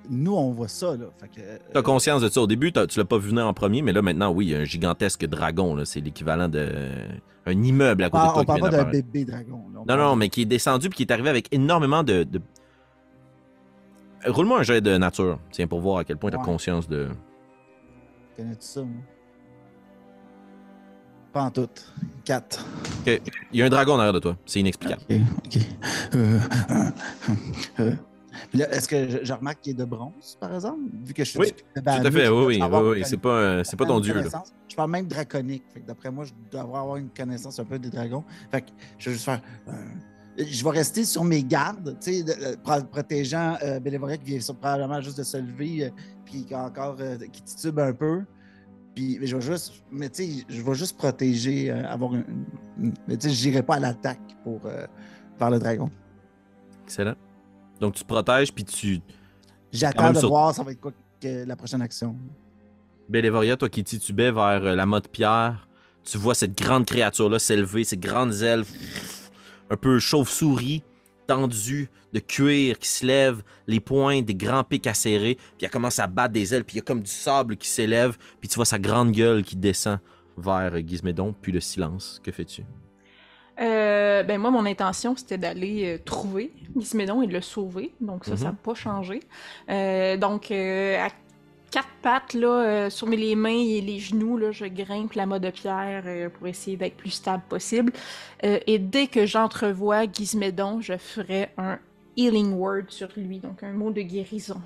nous, 0.09 0.35
on 0.35 0.51
voit 0.51 0.67
ça, 0.67 0.95
là. 0.95 1.05
Fait 1.19 1.27
que, 1.27 1.39
euh, 1.39 1.57
T'as 1.73 1.81
conscience 1.81 2.21
de 2.21 2.29
ça. 2.29 2.41
Au 2.41 2.47
début, 2.47 2.71
tu 2.71 2.97
l'as 2.99 3.05
pas 3.05 3.17
vu 3.17 3.29
venir 3.29 3.47
en 3.47 3.53
premier, 3.53 3.81
mais 3.81 3.93
là, 3.93 4.01
maintenant, 4.01 4.31
oui, 4.31 4.47
il 4.47 4.51
y 4.51 4.55
a 4.55 4.59
un 4.59 4.63
gigantesque 4.65 5.25
dragon. 5.25 5.75
là. 5.75 5.85
C'est 5.85 6.01
l'équivalent 6.01 6.47
d'un 6.49 6.61
immeuble 7.47 8.03
à 8.03 8.09
côté 8.09 8.23
ah, 8.23 8.27
de 8.27 8.33
toi 8.33 8.41
on 8.41 8.45
parle 8.45 8.61
pas 8.61 8.69
d'un 8.69 8.83
bébé 8.89 9.25
dragon. 9.25 9.57
là. 9.73 9.77
On 9.77 9.79
Non, 9.79 9.85
parle 9.85 9.99
non, 10.01 10.15
mais 10.15 10.29
qui 10.29 10.41
est 10.41 10.45
descendu 10.45 10.89
puis 10.89 10.97
qui 10.97 11.03
est 11.03 11.11
arrivé 11.11 11.29
avec 11.29 11.47
énormément 11.53 12.03
de. 12.03 12.23
de- 12.23 12.41
Roule-moi 14.25 14.59
un 14.59 14.63
jet 14.63 14.79
de 14.81 14.97
nature, 14.97 15.39
tiens, 15.51 15.67
pour 15.67 15.81
voir 15.81 15.97
à 15.99 16.03
quel 16.05 16.17
point 16.17 16.31
t'as 16.31 16.37
Ouais. 16.37 16.43
conscience 16.45 16.87
de. 16.87 17.07
Connais-tu 18.37 18.57
ça, 18.65 18.81
moi? 18.81 18.89
Pas 21.33 21.41
en 21.43 21.51
tout. 21.51 21.67
4. 22.25 22.65
Il 23.07 23.19
y 23.53 23.61
a 23.61 23.65
un 23.65 23.69
dragon 23.69 23.95
derrière 23.95 24.13
de 24.13 24.19
toi, 24.19 24.37
c'est 24.45 24.59
inexplicable. 24.59 25.01
Ok, 25.09 25.17
ok. 25.45 25.61
Euh, 27.79 27.91
Est-ce 28.53 28.87
que 28.87 29.23
je, 29.23 29.33
remarque 29.33 29.61
qu'il 29.61 29.71
est 29.71 29.75
de 29.75 29.85
bronze, 29.85 30.37
par 30.39 30.53
exemple? 30.53 30.79
Vu 31.05 31.13
que 31.13 31.23
je 31.23 31.29
suis 31.29 31.39
Oui, 31.39 31.47
Tout 31.75 31.81
à 32.07 32.11
fait, 32.11 32.29
oui, 32.29 32.45
oui, 32.45 32.59
oui, 32.91 33.01
c'est 33.05 33.17
pas, 33.17 33.63
c'est 33.63 33.75
pas 33.77 33.85
ton 33.85 33.99
dieu. 33.99 34.13
Je 34.67 34.75
parle 34.75 34.91
même 34.91 35.07
draconique. 35.07 35.63
D'après 35.85 36.09
moi, 36.11 36.25
je 36.25 36.33
dois 36.51 36.61
avoir 36.61 36.97
une 36.97 37.09
connaissance 37.09 37.59
un 37.59 37.65
peu 37.65 37.77
des 37.79 37.89
dragons. 37.89 38.23
Fait 38.51 38.61
que 38.61 38.67
je 38.97 39.09
vais 39.09 39.13
juste 39.13 39.25
faire. 39.25 39.41
euh, 39.67 39.71
je 40.37 40.63
vais 40.63 40.69
rester 40.71 41.05
sur 41.05 41.23
mes 41.23 41.43
gardes, 41.43 41.95
tu 42.01 42.23
sais, 42.25 42.57
pro- 42.63 42.83
protégeant 42.91 43.55
euh, 43.61 43.79
qui 43.79 44.25
vient 44.25 44.39
probablement 44.59 44.99
juste 44.99 45.19
de 45.19 45.23
se 45.23 45.37
lever, 45.37 45.85
euh, 45.85 45.89
puis 46.25 46.43
qui 46.45 46.55
encore 46.55 46.95
euh, 46.99 47.17
qui 47.31 47.43
titube 47.43 47.77
un 47.77 47.93
peu. 47.93 48.23
Puis 48.95 49.19
je 49.21 49.35
vais 49.35 49.41
juste, 49.41 49.73
mais 49.91 50.09
tu 50.09 50.23
sais, 50.23 50.45
je 50.49 50.61
vais 50.63 50.73
juste 50.73 50.97
protéger, 50.97 51.69
euh, 51.69 51.87
avoir 51.87 52.15
une, 52.15 52.25
une- 52.79 52.93
mais 53.07 53.15
tu 53.17 53.27
sais, 53.29 53.33
j'irai 53.35 53.61
pas 53.61 53.75
à 53.75 53.79
l'attaque 53.79 54.19
pour 54.43 54.61
euh, 54.65 54.87
vers 55.39 55.51
le 55.51 55.59
dragon. 55.59 55.91
Excellent. 56.85 57.13
Donc 57.79 57.95
tu 57.95 58.03
te 58.03 58.07
protèges 58.07 58.53
puis 58.53 58.63
tu. 58.63 58.99
J'attends 59.71 60.11
de 60.11 60.19
sur- 60.19 60.29
voir 60.29 60.53
ça 60.53 60.63
va 60.63 60.71
être 60.71 60.79
quoi 60.81 60.91
que 61.21 61.45
la 61.45 61.55
prochaine 61.55 61.81
action. 61.81 62.15
Bélévoria, 63.09 63.57
toi 63.57 63.69
qui 63.69 63.83
titubais 63.83 64.31
vers 64.31 64.63
euh, 64.63 64.75
la 64.75 64.85
mode 64.85 65.07
pierre, 65.09 65.67
tu 66.03 66.17
vois 66.17 66.35
cette 66.35 66.57
grande 66.57 66.85
créature-là 66.85 67.39
s'élever, 67.39 67.83
ces 67.83 67.97
grandes 67.97 68.33
ailes 68.41 68.63
un 69.69 69.77
peu 69.77 69.99
chauve-souris, 69.99 70.83
tendues, 71.27 71.89
de 72.13 72.19
cuir 72.19 72.77
qui 72.79 72.87
se 72.87 73.05
lèvent, 73.05 73.43
les 73.67 73.79
poings, 73.79 74.21
des 74.21 74.35
grands 74.35 74.63
pics 74.63 74.85
acérés, 74.87 75.35
puis 75.57 75.65
elle 75.65 75.69
commence 75.71 75.99
à 75.99 76.07
battre 76.07 76.33
des 76.33 76.53
ailes, 76.53 76.63
puis 76.63 76.75
il 76.75 76.79
y 76.79 76.81
a 76.81 76.83
comme 76.83 77.01
du 77.01 77.09
sable 77.09 77.57
qui 77.57 77.67
s'élève, 77.67 78.17
puis 78.39 78.47
tu 78.49 78.55
vois 78.55 78.65
sa 78.65 78.77
grande 78.79 79.11
gueule 79.11 79.43
qui 79.43 79.55
descend 79.55 79.99
vers 80.37 80.73
euh, 80.73 80.81
Gizmédon, 80.85 81.33
puis 81.41 81.51
le 81.51 81.59
silence. 81.59 82.21
Que 82.23 82.31
fais-tu? 82.31 82.63
Euh, 83.61 84.23
ben 84.23 84.39
moi, 84.39 84.49
mon 84.51 84.65
intention, 84.65 85.15
c'était 85.15 85.37
d'aller 85.37 85.95
euh, 85.95 85.97
trouver 86.03 86.51
Gizmédon 86.75 87.21
et 87.21 87.27
de 87.27 87.33
le 87.33 87.41
sauver. 87.41 87.93
Donc 88.01 88.25
ça, 88.25 88.35
ça 88.35 88.45
n'a 88.45 88.51
Mhm. 88.51 88.57
pas 88.57 88.73
changé. 88.73 89.19
Euh, 89.69 90.17
donc, 90.17 90.49
à 90.51 91.09
quatre 91.71 91.87
pattes, 92.01 92.33
là, 92.33 92.89
sur 92.89 93.07
mes 93.07 93.17
les 93.17 93.35
mains 93.35 93.49
et 93.49 93.81
les 93.81 93.99
genoux, 93.99 94.37
là, 94.37 94.51
je 94.51 94.65
grimpe 94.65 95.13
la 95.13 95.25
mode 95.25 95.43
de 95.43 95.49
pierre 95.51 96.03
pour 96.31 96.47
essayer 96.47 96.77
d'être 96.77 96.97
plus 96.97 97.09
stable 97.11 97.43
possible. 97.47 97.91
Et 98.41 98.77
dès 98.79 99.07
que 99.07 99.25
j'entrevois 99.25 100.03
Gizmédon, 100.11 100.81
je 100.81 100.97
ferai 100.97 101.49
un 101.57 101.79
healing 102.17 102.53
word 102.53 102.83
sur 102.89 103.09
lui, 103.17 103.39
donc 103.39 103.63
un 103.63 103.71
mot 103.73 103.89
de 103.91 104.01
guérison. 104.01 104.61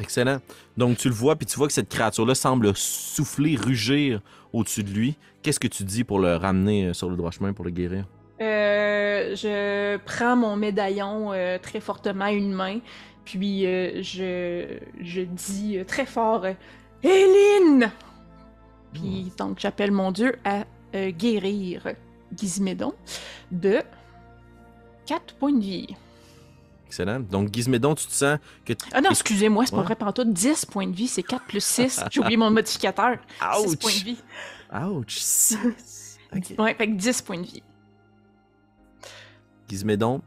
Excellent. 0.00 0.38
Donc 0.76 0.96
tu 0.96 1.08
le 1.08 1.14
vois, 1.14 1.36
puis 1.36 1.46
tu 1.46 1.56
vois 1.56 1.66
que 1.66 1.72
cette 1.72 1.88
créature-là 1.88 2.34
semble 2.34 2.74
souffler, 2.74 3.56
rugir 3.56 4.20
au-dessus 4.52 4.82
de 4.82 4.90
lui. 4.90 5.16
Qu'est-ce 5.42 5.60
que 5.60 5.68
tu 5.68 5.84
dis 5.84 6.04
pour 6.04 6.18
le 6.18 6.36
ramener 6.36 6.86
euh, 6.86 6.92
sur 6.92 7.10
le 7.10 7.16
droit 7.16 7.30
chemin, 7.30 7.52
pour 7.52 7.64
le 7.64 7.70
guérir? 7.70 8.06
Euh, 8.42 9.36
je 9.36 9.96
prends 9.98 10.36
mon 10.36 10.56
médaillon 10.56 11.32
euh, 11.32 11.58
très 11.58 11.80
fortement 11.80 12.24
à 12.24 12.32
une 12.32 12.52
main, 12.52 12.80
puis 13.24 13.66
euh, 13.66 14.02
je, 14.02 14.78
je 15.00 15.20
dis 15.20 15.78
très 15.86 16.06
fort 16.06 16.46
Héline! 17.02 17.90
Puis 18.92 19.32
donc 19.38 19.58
j'appelle 19.58 19.92
mon 19.92 20.10
dieu 20.10 20.36
à 20.44 20.64
guérir 21.12 21.94
Gizmédon 22.36 22.92
de 23.50 23.78
4 25.06 25.34
points 25.36 25.52
de 25.52 25.60
vie. 25.60 25.96
Excellent. 26.92 27.20
Donc 27.20 27.48
Gizmédon, 27.54 27.94
tu 27.94 28.06
te 28.06 28.12
sens 28.12 28.38
que... 28.66 28.74
Ah 28.92 29.00
non, 29.00 29.08
excusez-moi, 29.08 29.64
c'est 29.64 29.72
Ouais. 29.72 29.78
pas 29.80 29.84
vrai 29.86 29.96
pantoute, 29.96 30.30
10 30.30 30.66
points 30.66 30.86
de 30.86 30.94
vie, 30.94 31.08
c'est 31.08 31.22
4 31.22 31.46
plus 31.46 31.64
6. 31.64 32.04
J'ai 32.10 32.20
oublié 32.20 32.36
mon 32.36 32.50
modificateur. 32.50 33.16
6 33.66 33.76
points 33.76 33.90
de 33.92 34.04
vie. 34.04 34.18
Ouch! 34.74 35.16
Six. 35.18 36.18
Ok. 36.36 36.52
Ouais, 36.58 36.74
fait 36.74 36.88
que 36.88 36.92
10 36.96 37.22
points 37.22 37.38
de 37.40 37.46
vie. 37.46 37.62
Gizmédon, 39.70 40.20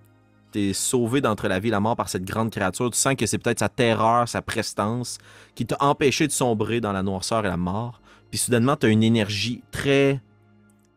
t'es 0.52 0.74
sauvé 0.74 1.22
d'entre 1.22 1.48
la 1.48 1.60
vie 1.60 1.68
et 1.68 1.72
la 1.72 1.80
mort 1.80 1.96
par 1.96 2.10
cette 2.10 2.26
grande 2.26 2.50
créature. 2.50 2.90
Tu 2.90 2.98
sens 2.98 3.14
que 3.16 3.28
c'est 3.28 3.38
peut-être 3.38 3.60
sa 3.60 3.70
terreur, 3.70 4.28
sa 4.28 4.42
prestance 4.42 5.20
qui 5.54 5.68
t'a 5.68 5.78
empêché 5.82 6.26
de 6.26 6.32
sombrer 6.32 6.82
dans 6.82 6.94
la 6.94 7.04
noirceur 7.04 7.46
et 7.46 7.50
la 7.50 7.58
mort. 7.58 8.02
Puis 8.32 8.40
soudainement, 8.40 8.76
t'as 8.76 8.90
une 8.90 9.04
énergie 9.04 9.62
très 9.70 10.20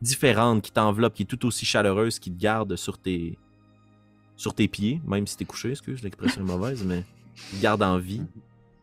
différente 0.00 0.62
qui 0.62 0.72
t'enveloppe, 0.72 1.12
qui 1.12 1.24
est 1.24 1.26
tout 1.26 1.44
aussi 1.44 1.66
chaleureuse, 1.66 2.18
qui 2.18 2.30
te 2.32 2.40
garde 2.40 2.74
sur 2.76 2.96
tes, 2.96 3.38
sur 4.38 4.54
tes 4.54 4.68
pieds, 4.68 5.02
même 5.06 5.26
si 5.26 5.36
t'es 5.36 5.44
couché, 5.44 5.70
excuse, 5.70 6.02
l'expression 6.02 6.40
est 6.40 6.44
mauvaise, 6.44 6.84
mais 6.84 7.04
garde 7.60 7.82
en 7.82 7.98
vie. 7.98 8.22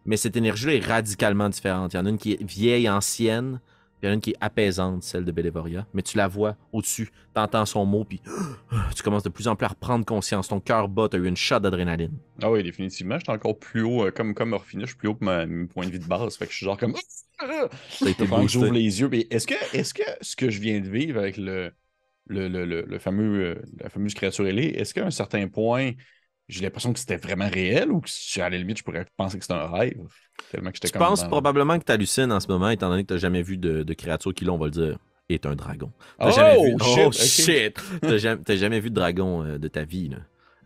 Mais 0.05 0.17
cette 0.17 0.35
énergie-là 0.35 0.75
est 0.75 0.85
radicalement 0.85 1.49
différente. 1.49 1.93
Il 1.93 1.97
y 1.97 1.99
en 1.99 2.05
a 2.05 2.09
une 2.09 2.17
qui 2.17 2.33
est 2.33 2.43
vieille, 2.43 2.87
ancienne, 2.89 3.59
puis 3.97 4.03
il 4.03 4.05
y 4.05 4.09
en 4.09 4.11
a 4.11 4.13
une 4.15 4.21
qui 4.21 4.31
est 4.31 4.37
apaisante, 4.41 5.01
celle 5.01 5.23
de 5.23 5.31
Bellevoria. 5.31 5.87
Mais 5.93 6.01
tu 6.01 6.17
la 6.17 6.27
vois 6.27 6.57
au-dessus, 6.73 7.09
t'entends 7.33 7.65
son 7.65 7.85
mot, 7.85 8.03
puis 8.03 8.21
tu 8.95 9.01
commences 9.01 9.23
de 9.23 9.29
plus 9.29 9.47
en 9.47 9.55
plus 9.55 9.65
à 9.65 9.69
reprendre 9.69 10.05
conscience. 10.05 10.49
Ton 10.49 10.59
cœur 10.59 10.89
bat, 10.89 11.07
t'as 11.09 11.17
eu 11.17 11.25
une 11.25 11.37
shot 11.37 11.61
d'adrénaline. 11.61 12.17
Ah 12.43 12.51
oui, 12.51 12.61
définitivement. 12.61 13.17
J'étais 13.17 13.31
encore 13.31 13.57
plus 13.57 13.81
haut, 13.81 14.05
euh, 14.05 14.11
comme, 14.11 14.33
comme 14.33 14.51
Orphina, 14.51 14.83
je 14.83 14.89
suis 14.89 14.97
plus 14.97 15.07
haut 15.07 15.15
que 15.15 15.23
ma, 15.23 15.45
mon 15.45 15.67
point 15.67 15.85
de 15.85 15.91
vie 15.91 15.99
de 15.99 16.05
base. 16.05 16.35
Fait 16.35 16.45
que 16.45 16.51
je 16.51 16.57
suis 16.57 16.65
genre 16.65 16.77
comme. 16.77 16.95
J'ouvre 18.47 18.73
les 18.73 18.99
yeux. 18.99 19.07
Mais 19.09 19.25
est-ce 19.31 19.47
que, 19.47 19.55
est 19.73 19.93
que 19.93 20.03
ce 20.19 20.35
que 20.35 20.49
je 20.49 20.59
viens 20.59 20.81
de 20.81 20.89
vivre 20.89 21.17
avec 21.17 21.37
le, 21.37 21.71
le, 22.27 22.47
le, 22.47 22.65
le, 22.65 22.81
le 22.83 22.99
fameux, 22.99 23.45
euh, 23.57 23.61
la 23.79 23.89
fameuse 23.89 24.13
créature 24.13 24.47
ailée, 24.47 24.67
est-ce 24.75 24.93
qu'à 24.93 25.05
un 25.05 25.11
certain 25.11 25.47
point, 25.47 25.91
j'ai 26.47 26.61
l'impression 26.61 26.93
que 26.93 26.99
c'était 26.99 27.17
vraiment 27.17 27.49
réel 27.49 27.91
ou 27.91 28.01
que 28.01 28.41
à 28.41 28.49
la 28.49 28.57
limite, 28.57 28.77
je 28.79 28.83
pourrais 28.83 29.05
penser 29.17 29.38
que 29.38 29.43
c'était 29.43 29.53
un 29.59 29.67
rêve? 29.67 29.99
Tellement 30.49 30.71
que 30.71 30.77
Je 30.83 30.91
pense 30.91 31.21
dans- 31.21 31.29
probablement 31.29 31.79
que 31.79 31.83
t'hallucines 31.83 32.31
en 32.31 32.39
ce 32.39 32.47
moment, 32.47 32.69
étant 32.69 32.89
donné 32.89 33.03
que 33.03 33.07
t'as 33.09 33.17
jamais 33.17 33.41
vu 33.41 33.57
de, 33.57 33.83
de 33.83 33.93
créature 33.93 34.33
qui, 34.33 34.45
là, 34.45 34.51
on 34.53 34.57
va 34.57 34.65
le 34.65 34.71
dire, 34.71 34.97
est 35.29 35.45
un 35.45 35.55
dragon. 35.55 35.91
T'as 36.21 36.29
Oh, 36.29 36.31
jamais 36.31 36.57
vu... 36.57 36.77
shit! 36.79 37.07
oh 37.07 37.11
ok. 37.19 37.39
shit! 37.41 37.79
T'as 38.05 38.55
jamais, 38.55 38.79
vu 38.79 38.89
de 38.89 38.95
dragon 38.95 39.43
euh, 39.43 39.57
de 39.57 39.67
ta 39.67 39.83
vie, 39.83 40.09
là. 40.09 40.17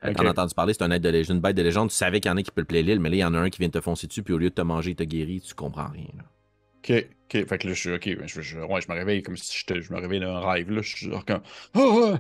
Euh, 0.05 0.11
T'en 0.11 0.21
Ok. 0.21 0.25
as 0.25 0.31
entendu 0.31 0.53
parler, 0.53 0.73
c'est 0.73 0.83
un 0.83 0.91
être 0.91 1.01
de 1.01 1.09
légende, 1.09 1.37
une 1.37 1.41
bête 1.41 1.55
de 1.57 1.61
légende. 1.61 1.89
Tu 1.89 1.95
savais 1.95 2.19
qu'il 2.21 2.29
y 2.29 2.33
en 2.33 2.37
a 2.37 2.43
qui 2.43 2.51
peut 2.51 2.61
le 2.61 2.65
plaire 2.65 2.83
l'île, 2.83 2.99
mais 2.99 3.09
là, 3.09 3.15
il 3.17 3.19
y 3.19 3.23
en 3.25 3.33
a 3.33 3.39
un 3.39 3.49
qui 3.49 3.59
vient 3.59 3.69
te 3.69 3.81
foncer 3.81 4.07
dessus, 4.07 4.23
puis 4.23 4.33
au 4.33 4.37
lieu 4.37 4.49
de 4.49 4.55
te 4.55 4.61
manger, 4.61 4.91
il 4.91 4.95
te 4.95 5.03
guérit, 5.03 5.41
tu 5.41 5.53
comprends 5.55 5.89
rien. 5.89 6.07
là. 6.17 6.23
Ok, 6.81 6.91
ok. 7.25 7.45
Fait 7.47 7.57
que 7.57 7.67
là, 7.67 7.73
je 7.73 7.79
suis. 7.79 7.91
Ok, 7.93 8.05
ben, 8.17 8.27
je, 8.27 8.41
je, 8.41 8.57
ouais, 8.59 8.81
je 8.81 8.87
me 8.91 8.93
réveille 8.97 9.21
comme 9.21 9.35
si 9.37 9.57
j'étais- 9.57 9.81
je 9.81 9.91
me 9.93 9.99
réveille 9.99 10.19
d'un 10.21 10.39
rêve. 10.39 10.71
Là, 10.71 10.81
je 10.81 10.95
suis 10.95 11.09
genre 11.11 11.25
comme. 11.25 11.41
Oh, 11.75 12.13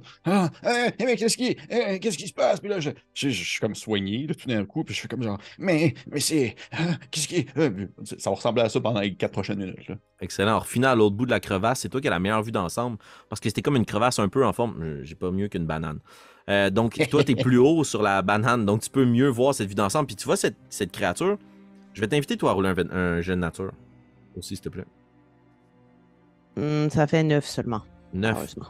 mais 0.99 1.15
qu'est-ce 1.15 1.37
qui, 1.37 1.55
qu'est-ce 1.55 2.17
qui 2.17 2.27
se 2.27 2.33
passe? 2.33 2.59
Puis 2.59 2.69
là, 2.69 2.79
je, 2.79 2.89
je, 3.13 3.29
je 3.29 3.43
suis 3.43 3.59
comme 3.59 3.75
soigné, 3.75 4.27
là, 4.27 4.35
tout 4.35 4.47
d'un 4.47 4.65
coup. 4.65 4.83
Puis 4.83 4.93
je 4.93 5.01
fais 5.01 5.07
comme 5.07 5.23
genre. 5.23 5.39
Mais, 5.57 5.93
mais 6.11 6.19
c'est. 6.19 6.55
ah, 6.73 6.97
qu'est-ce 7.09 7.27
qui. 7.27 7.45
ah, 7.55 7.69
ça 8.17 8.29
va 8.29 8.35
ressembler 8.35 8.63
à 8.63 8.69
ça 8.69 8.81
pendant 8.81 8.99
les 8.99 9.15
quatre 9.15 9.31
prochaines 9.31 9.59
minutes. 9.59 9.87
Là. 9.87 9.95
Excellent. 10.21 10.49
Alors, 10.51 10.67
final, 10.67 10.91
à 10.91 10.95
l'autre 10.95 11.15
bout 11.15 11.25
de 11.25 11.31
la 11.31 11.39
crevasse, 11.39 11.79
c'est 11.79 11.89
toi 11.89 12.01
qui 12.01 12.07
as 12.07 12.11
la 12.11 12.19
meilleure 12.19 12.43
vue 12.43 12.51
d'ensemble, 12.51 12.97
parce 13.29 13.39
que 13.39 13.47
c'était 13.49 13.61
comme 13.61 13.77
une 13.77 13.85
crevasse 13.85 14.19
un 14.19 14.27
peu 14.29 14.45
en 14.45 14.51
forme. 14.53 14.81
euh, 14.83 15.01
J'ai 15.03 15.15
pas 15.15 15.31
mieux 15.31 15.47
qu'une 15.47 15.65
banane. 15.65 15.99
Euh, 16.49 16.69
donc, 16.69 16.97
toi, 17.09 17.23
t'es 17.23 17.35
plus 17.35 17.57
haut 17.57 17.83
sur 17.85 18.01
la 18.01 18.21
banane, 18.21 18.65
donc 18.65 18.81
tu 18.81 18.89
peux 18.89 19.05
mieux 19.05 19.29
voir 19.29 19.53
cette 19.55 19.69
vue 19.69 19.75
d'ensemble. 19.75 20.07
Puis 20.07 20.17
tu 20.17 20.25
vois 20.25 20.35
cette, 20.37 20.57
cette 20.69 20.91
créature? 20.91 21.37
Je 21.93 22.01
vais 22.01 22.07
t'inviter, 22.07 22.37
toi, 22.37 22.51
à 22.51 22.53
rouler 22.53 22.69
un, 22.69 22.89
un 22.91 23.21
jeu 23.21 23.33
de 23.35 23.39
nature. 23.39 23.71
Aussi, 24.37 24.55
s'il 24.55 24.61
te 24.61 24.69
plaît. 24.69 24.85
Hmm, 26.55 26.89
ça 26.89 27.07
fait 27.07 27.23
neuf 27.23 27.45
seulement. 27.45 27.81
Neuf. 28.13 28.35
Heureusement. 28.37 28.67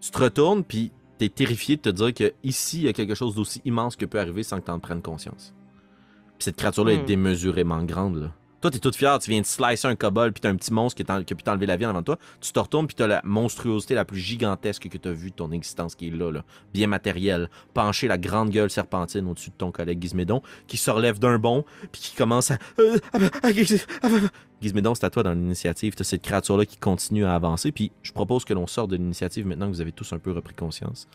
Tu 0.00 0.10
te 0.10 0.18
retournes, 0.18 0.64
puis 0.64 0.92
t'es 1.18 1.28
terrifié 1.28 1.76
de 1.76 1.82
te 1.82 1.88
dire 1.88 2.12
que 2.12 2.32
ici, 2.42 2.78
il 2.78 2.84
y 2.84 2.88
a 2.88 2.92
quelque 2.92 3.14
chose 3.14 3.34
d'aussi 3.34 3.60
immense 3.64 3.96
que 3.96 4.04
peut 4.06 4.20
arriver 4.20 4.42
sans 4.42 4.60
que 4.60 4.66
t'en 4.66 4.78
prennes 4.78 5.02
conscience. 5.02 5.54
Puis 6.38 6.44
cette 6.44 6.56
créature-là 6.56 6.92
est 6.92 7.02
Hmm. 7.02 7.06
démesurément 7.06 7.82
grande, 7.84 8.16
là. 8.16 8.32
Toi, 8.64 8.70
t'es 8.70 8.78
toute 8.78 8.96
fière, 8.96 9.18
tu 9.18 9.28
viens 9.30 9.42
de 9.42 9.46
slicer 9.46 9.86
un 9.88 9.94
kobold, 9.94 10.32
puis 10.32 10.40
t'as 10.40 10.48
un 10.48 10.56
petit 10.56 10.72
monstre 10.72 10.96
qui, 10.96 11.04
qui 11.04 11.32
a 11.34 11.36
pu 11.36 11.42
t'enlever 11.42 11.66
la 11.66 11.76
vie 11.76 11.84
avant 11.84 12.02
toi. 12.02 12.18
Tu 12.40 12.50
te 12.50 12.58
retournes, 12.58 12.86
puis 12.86 12.94
t'as 12.94 13.06
la 13.06 13.20
monstruosité 13.22 13.94
la 13.94 14.06
plus 14.06 14.18
gigantesque 14.18 14.88
que 14.88 14.96
t'as 14.96 15.10
vue 15.10 15.32
de 15.32 15.34
ton 15.34 15.52
existence 15.52 15.94
qui 15.94 16.08
est 16.08 16.10
là, 16.10 16.30
là. 16.30 16.44
Bien 16.72 16.86
matérielle. 16.86 17.50
Penché 17.74 18.08
la 18.08 18.16
grande 18.16 18.48
gueule 18.48 18.70
serpentine 18.70 19.28
au-dessus 19.28 19.50
de 19.50 19.56
ton 19.56 19.70
collègue 19.70 20.00
Gizmédon, 20.00 20.40
qui 20.66 20.78
se 20.78 20.90
relève 20.90 21.18
d'un 21.18 21.38
bond, 21.38 21.66
puis 21.92 22.00
qui 22.00 22.16
commence 22.16 22.52
à... 22.52 22.58
euh, 22.78 22.98
Gizmédon, 24.62 24.94
c'est 24.94 25.04
à 25.04 25.10
toi 25.10 25.22
dans 25.22 25.34
l'initiative. 25.34 25.94
T'as 25.94 26.04
cette 26.04 26.22
créature-là 26.22 26.64
qui 26.64 26.78
continue 26.78 27.26
à 27.26 27.34
avancer, 27.34 27.70
puis 27.70 27.92
je 28.02 28.12
propose 28.12 28.46
que 28.46 28.54
l'on 28.54 28.66
sorte 28.66 28.88
de 28.88 28.96
l'initiative 28.96 29.46
maintenant 29.46 29.66
que 29.66 29.72
vous 29.72 29.82
avez 29.82 29.92
tous 29.92 30.10
un 30.14 30.18
peu 30.18 30.32
repris 30.32 30.54
conscience. 30.54 31.06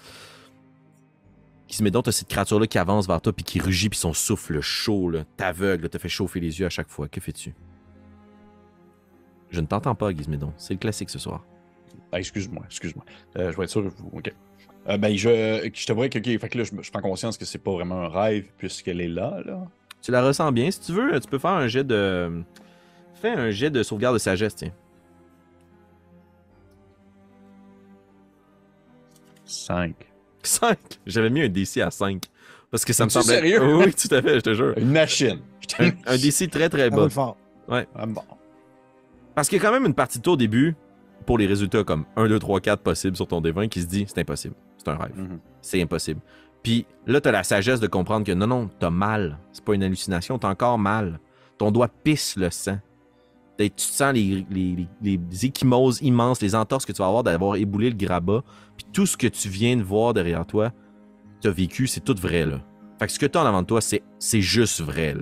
Gizmédon, 1.69 2.01
t'as 2.01 2.11
cette 2.11 2.27
créature-là 2.27 2.65
qui 2.67 2.77
avance 2.79 3.07
vers 3.07 3.21
toi, 3.21 3.31
puis 3.31 3.43
qui 3.45 3.59
rugit, 3.59 3.89
puis 3.89 3.99
son 3.99 4.11
souffle 4.11 4.59
chaud, 4.59 5.11
t'aveugle, 5.37 5.87
te 5.89 5.97
fait 5.99 6.09
chauffer 6.09 6.39
les 6.39 6.59
yeux 6.59 6.65
à 6.65 6.69
chaque 6.69 6.89
fois. 6.89 7.07
Que 7.07 7.21
fais-tu? 7.21 7.53
Je 9.51 9.61
ne 9.61 9.67
t'entends 9.67 9.95
pas, 9.95 10.11
Gizmédon. 10.13 10.51
C'est 10.57 10.73
le 10.73 10.79
classique 10.79 11.09
ce 11.11 11.19
soir. 11.19 11.45
Ah, 12.11 12.19
excuse-moi, 12.19 12.63
excuse-moi. 12.65 13.05
Euh, 13.37 13.51
je 13.51 13.57
vais 13.57 13.63
être 13.65 13.69
sûr. 13.69 13.81
vous- 13.87 14.11
Ok. 14.17 14.33
Euh, 14.87 14.97
ben, 14.97 15.15
je, 15.15 15.69
je 15.73 15.85
t'avouerais 15.85 16.09
que, 16.09 16.17
ok, 16.17 16.39
fait 16.39 16.49
que 16.49 16.57
là, 16.57 16.63
je, 16.63 16.71
je 16.81 16.91
prends 16.91 17.01
conscience 17.01 17.37
que 17.37 17.45
c'est 17.45 17.59
pas 17.59 17.71
vraiment 17.71 18.01
un 18.01 18.07
rêve 18.09 18.47
puisqu'elle 18.57 19.01
est 19.01 19.07
là, 19.07 19.39
là. 19.45 19.67
Tu 20.01 20.09
la 20.11 20.23
ressens 20.23 20.51
bien. 20.51 20.71
Si 20.71 20.79
tu 20.79 20.93
veux, 20.93 21.19
tu 21.19 21.27
peux 21.27 21.37
faire 21.39 21.51
un 21.51 21.67
jet 21.67 21.83
de... 21.83 22.41
Fais 23.15 23.29
un 23.31 23.51
jet 23.51 23.69
de 23.69 23.83
sauvegarde 23.83 24.15
de 24.15 24.19
sagesse, 24.19 24.55
tiens. 24.55 24.71
5. 29.45 30.08
5. 30.43 30.77
J'avais 31.05 31.29
mis 31.29 31.41
un 31.41 31.49
DC 31.49 31.77
à 31.77 31.91
5. 31.91 32.23
Parce 32.71 32.85
que 32.85 32.93
ça 32.93 33.05
me 33.05 33.09
semblait... 33.09 33.35
sérieux? 33.35 33.63
Oui, 33.63 33.85
oui, 33.87 33.93
tout 33.93 34.13
à 34.13 34.21
fait, 34.21 34.35
je 34.35 34.39
te 34.41 34.53
jure. 34.53 34.73
Une 34.77 34.91
machine. 34.91 35.39
Un, 35.79 35.89
un 36.05 36.17
DC 36.17 36.49
très 36.49 36.69
très 36.69 36.89
Ça 36.89 36.95
bas. 36.95 37.01
roule 37.01 37.09
fort. 37.11 37.37
Ah, 37.69 37.83
bon. 38.07 38.21
Parce 39.35 39.47
qu'il 39.49 39.57
y 39.57 39.61
a 39.61 39.63
quand 39.65 39.73
même 39.73 39.85
une 39.85 39.93
partie 39.93 40.17
de 40.17 40.23
toi 40.23 40.33
au 40.33 40.37
début, 40.37 40.75
pour 41.25 41.37
les 41.37 41.45
résultats 41.45 41.83
comme 41.83 42.05
1, 42.15 42.27
2, 42.27 42.39
3, 42.39 42.59
4 42.61 42.81
possibles 42.81 43.15
sur 43.15 43.27
ton 43.27 43.41
D20, 43.41 43.69
qui 43.69 43.81
se 43.81 43.87
dit 43.87 44.05
c'est 44.07 44.19
impossible. 44.19 44.55
C'est 44.77 44.87
un 44.89 44.95
rêve. 44.97 45.11
Mhm. 45.15 45.39
C'est 45.61 45.81
impossible. 45.81 46.21
Puis 46.63 46.85
là, 47.07 47.21
t'as 47.21 47.31
la 47.31 47.43
sagesse 47.43 47.79
de 47.79 47.87
comprendre 47.87 48.25
que 48.25 48.31
non, 48.31 48.47
non, 48.47 48.69
t'as 48.79 48.89
mal. 48.89 49.37
C'est 49.51 49.63
pas 49.63 49.73
une 49.75 49.83
hallucination, 49.83 50.37
t'as 50.39 50.49
encore 50.49 50.77
mal. 50.79 51.19
Ton 51.57 51.71
doigt 51.71 51.89
pisse 52.03 52.35
le 52.35 52.49
sang. 52.49 52.79
Tu 53.67 53.73
sens 53.77 54.13
les, 54.13 54.45
les, 54.49 55.45
immenses, 56.01 56.41
les 56.41 56.55
entorses 56.55 56.85
que 56.85 56.93
tu 56.93 56.99
vas 57.01 57.07
avoir 57.07 57.23
d'avoir 57.23 57.57
éboulé 57.57 57.89
le 57.89 57.95
grabat. 57.95 58.41
Puis 58.77 58.85
tout 58.93 59.05
ce 59.05 59.17
que 59.17 59.27
tu 59.27 59.49
viens 59.49 59.75
de 59.75 59.83
voir 59.83 60.13
derrière 60.13 60.45
toi, 60.45 60.71
t'as 61.41 61.51
vécu, 61.51 61.85
c'est 61.87 61.99
tout 61.99 62.15
vrai, 62.17 62.45
là. 62.45 62.61
Fait 62.99 63.07
que 63.07 63.13
ce 63.13 63.19
que 63.19 63.25
t'as 63.25 63.43
en 63.43 63.45
avant 63.45 63.61
de 63.61 63.67
toi, 63.67 63.81
c'est 63.81 64.41
juste 64.41 64.81
vrai. 64.81 65.15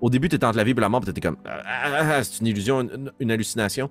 Au 0.00 0.10
début, 0.10 0.28
t'étais 0.28 0.44
entre 0.44 0.58
la 0.58 0.64
vie 0.64 0.72
et 0.72 0.74
la 0.74 0.88
mort, 0.88 1.04
t'étais 1.04 1.20
comme 1.20 1.38
Ah, 1.44 1.62
ah, 1.64 1.98
ah, 2.00 2.24
c'est 2.24 2.40
une 2.40 2.48
illusion, 2.48 2.80
une, 2.80 3.12
une 3.18 3.30
hallucination. 3.30 3.90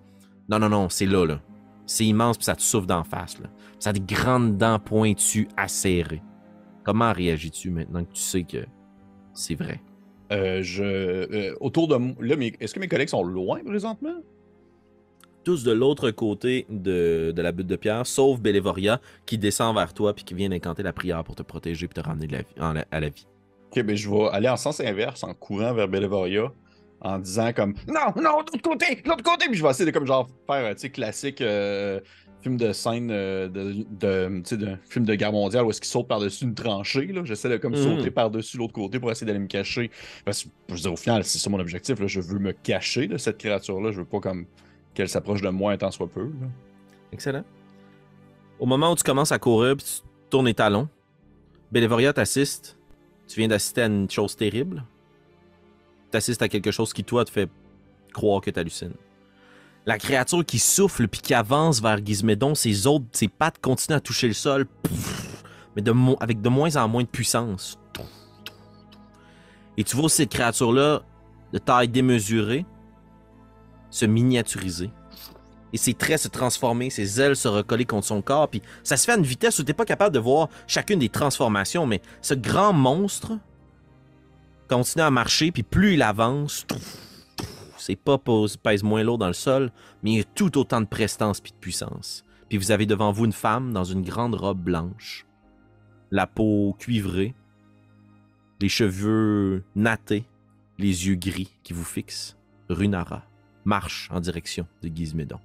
Non, 0.49 0.59
non, 0.59 0.69
non, 0.69 0.89
c'est 0.89 1.05
là, 1.05 1.25
là. 1.25 1.39
C'est 1.85 2.05
immense, 2.05 2.37
puis 2.37 2.45
ça 2.45 2.55
te 2.55 2.61
souffle 2.61 2.85
d'en 2.85 3.03
face, 3.03 3.39
là. 3.39 3.49
Ça 3.79 3.89
a 3.89 3.93
des 3.93 3.99
grandes 4.01 4.57
dents 4.57 4.79
pointues, 4.79 5.47
acérées. 5.57 6.21
Comment 6.83 7.11
réagis-tu 7.11 7.69
maintenant 7.69 8.03
que 8.03 8.13
tu 8.13 8.21
sais 8.21 8.43
que 8.43 8.65
c'est 9.33 9.55
vrai? 9.55 9.81
Euh, 10.31 10.61
je, 10.61 10.83
euh, 10.83 11.55
autour 11.61 11.87
de. 11.87 11.95
Là, 12.21 12.35
est-ce 12.59 12.73
que 12.73 12.79
mes 12.79 12.87
collègues 12.87 13.09
sont 13.09 13.23
loin 13.23 13.59
présentement? 13.65 14.15
Tous 15.43 15.63
de 15.63 15.71
l'autre 15.71 16.11
côté 16.11 16.65
de, 16.69 17.31
de 17.33 17.41
la 17.41 17.53
butte 17.53 17.67
de 17.67 17.77
pierre, 17.77 18.05
sauf 18.05 18.39
Bellevoria, 18.41 18.99
qui 19.25 19.37
descend 19.37 19.73
vers 19.75 19.93
toi 19.93 20.13
puis 20.13 20.25
qui 20.25 20.33
vient 20.33 20.49
d'incanter 20.49 20.83
la 20.83 20.91
prière 20.91 21.23
pour 21.23 21.35
te 21.35 21.43
protéger 21.43 21.87
puis 21.87 22.01
te 22.01 22.05
ramener 22.05 22.27
de 22.27 22.33
la 22.33 22.39
vie- 22.39 22.59
en 22.59 22.73
la- 22.73 22.85
à 22.91 22.99
la 22.99 23.07
vie. 23.07 23.25
Ok, 23.71 23.81
ben 23.83 23.95
je 23.95 24.09
vais 24.09 24.27
aller 24.33 24.49
en 24.49 24.57
sens 24.57 24.81
inverse, 24.81 25.23
en 25.23 25.33
courant 25.33 25.73
vers 25.73 25.87
Bellevoria, 25.87 26.51
en 26.99 27.19
disant 27.19 27.53
comme 27.53 27.75
Non, 27.87 28.11
non, 28.21 28.41
de 28.43 28.51
l'autre 28.51 28.61
côté, 28.61 28.95
de 29.01 29.07
l'autre 29.07 29.23
côté! 29.23 29.45
Puis 29.47 29.57
je 29.57 29.63
vais 29.63 29.69
essayer 29.69 29.85
de 29.89 29.97
comme 29.97 30.07
genre 30.07 30.27
faire, 30.47 30.65
euh, 30.65 30.73
tu 30.73 30.79
sais, 30.81 30.89
classique 30.89 31.39
euh, 31.39 32.01
film 32.41 32.57
de 32.57 32.71
scène 32.71 33.09
euh, 33.11 33.47
de, 33.49 34.77
film 34.89 35.05
de 35.05 35.15
guerre 35.15 35.31
mondiale 35.31 35.65
où 35.65 35.69
est-ce 35.69 35.81
qu'il 35.81 35.89
saute 35.89 36.07
par-dessus 36.07 36.45
une 36.45 36.53
tranchée. 36.55 37.11
J'essaie 37.23 37.49
de 37.49 37.57
comme 37.57 37.73
Mhm. 37.73 37.83
sauter 37.97 38.11
par-dessus 38.11 38.57
l'autre 38.57 38.73
côté 38.73 38.99
pour 38.99 39.11
essayer 39.11 39.25
d'aller 39.27 39.39
me 39.39 39.47
cacher. 39.47 39.91
Parce 40.23 40.43
que, 40.43 40.49
je 40.69 40.73
veux 40.75 40.79
dire, 40.79 40.93
au 40.93 40.97
final, 40.97 41.23
c'est 41.23 41.39
ça 41.39 41.49
mon 41.49 41.59
objectif, 41.59 41.99
là. 41.99 42.07
Je 42.07 42.21
veux 42.21 42.39
me 42.39 42.51
cacher 42.53 43.07
de 43.07 43.17
cette 43.17 43.37
créature-là. 43.37 43.91
Je 43.91 43.97
veux 43.99 44.05
pas 44.05 44.19
comme 44.19 44.45
qu'elle 44.93 45.09
s'approche 45.09 45.41
de 45.41 45.49
moi 45.49 45.71
un 45.73 45.77
tant 45.77 45.91
soit 45.91 46.07
peu, 46.07 46.23
là. 46.25 46.47
Excellent. 47.11 47.43
Au 48.59 48.65
moment 48.65 48.91
où 48.91 48.95
tu 48.95 49.03
commences 49.03 49.31
à 49.31 49.39
courir 49.39 49.75
puis 49.77 49.85
tu 49.85 50.01
tournes 50.29 50.45
les 50.47 50.53
talons, 50.53 50.87
Bellevoria 51.71 52.13
t'assiste. 52.13 52.77
Tu 53.27 53.39
viens 53.39 53.47
d'assister 53.49 53.81
à 53.81 53.87
une 53.87 54.09
chose 54.09 54.35
terrible. 54.35 54.83
T'assistes 56.11 56.41
à 56.41 56.47
quelque 56.47 56.71
chose 56.71 56.93
qui, 56.93 57.03
toi, 57.03 57.25
te 57.25 57.29
fait 57.31 57.49
croire 58.13 58.41
que 58.41 58.49
t'hallucines. 58.49 58.93
La 59.87 59.97
créature 59.97 60.45
qui 60.45 60.59
souffle 60.59 61.07
puis 61.07 61.21
qui 61.21 61.33
avance 61.33 61.81
vers 61.81 62.05
Gizmédon, 62.05 62.55
ses 62.55 62.87
autres, 62.87 63.05
ses 63.13 63.29
pattes 63.29 63.59
continuent 63.61 63.95
à 63.95 64.01
toucher 64.01 64.27
le 64.27 64.33
sol, 64.33 64.67
mais 65.77 65.83
avec 66.19 66.41
de 66.41 66.49
moins 66.49 66.75
en 66.75 66.89
moins 66.89 67.03
de 67.03 67.07
puissance. 67.07 67.79
Et 69.77 69.85
tu 69.85 69.95
vois 69.95 70.09
cette 70.09 70.29
créature-là, 70.29 71.03
de 71.53 71.57
taille 71.57 71.87
démesurée, 71.87 72.65
se 73.89 74.05
miniaturiser 74.05 74.91
et 75.71 75.77
ses 75.77 75.93
traits 75.93 76.19
se 76.19 76.27
transformer, 76.27 76.89
ses 76.89 77.21
ailes 77.21 77.37
se 77.37 77.47
recoller 77.47 77.85
contre 77.85 78.07
son 78.07 78.21
corps, 78.21 78.49
puis 78.49 78.61
ça 78.83 78.97
se 78.97 79.05
fait 79.05 79.13
à 79.13 79.17
une 79.17 79.23
vitesse 79.23 79.57
où 79.59 79.63
t'es 79.63 79.73
pas 79.73 79.85
capable 79.85 80.13
de 80.13 80.19
voir 80.19 80.49
chacune 80.67 80.99
des 80.99 81.07
transformations, 81.07 81.85
mais 81.85 82.01
ce 82.21 82.33
grand 82.33 82.73
monstre 82.73 83.37
continue 84.67 85.03
à 85.03 85.11
marcher, 85.11 85.53
puis 85.53 85.63
plus 85.63 85.93
il 85.93 86.01
avance, 86.01 86.65
ses 87.87 87.95
pas 87.95 88.17
pose- 88.17 88.57
pèsent 88.57 88.83
moins 88.83 89.01
lourd 89.01 89.17
dans 89.17 89.27
le 89.27 89.33
sol, 89.33 89.71
mais 90.03 90.11
il 90.11 90.17
y 90.17 90.19
a 90.19 90.25
tout 90.25 90.57
autant 90.57 90.81
de 90.81 90.85
prestance 90.85 91.39
puis 91.39 91.53
de 91.53 91.57
puissance. 91.57 92.25
Puis 92.49 92.57
vous 92.57 92.71
avez 92.71 92.85
devant 92.85 93.13
vous 93.13 93.23
une 93.23 93.31
femme 93.31 93.71
dans 93.71 93.85
une 93.85 94.01
grande 94.01 94.35
robe 94.35 94.59
blanche, 94.59 95.25
la 96.11 96.27
peau 96.27 96.75
cuivrée, 96.77 97.33
les 98.59 98.67
cheveux 98.67 99.63
nattés, 99.73 100.25
les 100.77 101.07
yeux 101.07 101.15
gris 101.15 101.53
qui 101.63 101.71
vous 101.71 101.85
fixent. 101.85 102.37
Runara 102.69 103.23
marche 103.63 104.09
en 104.11 104.19
direction 104.19 104.67
de 104.83 104.89
Gizmédon. 104.93 105.39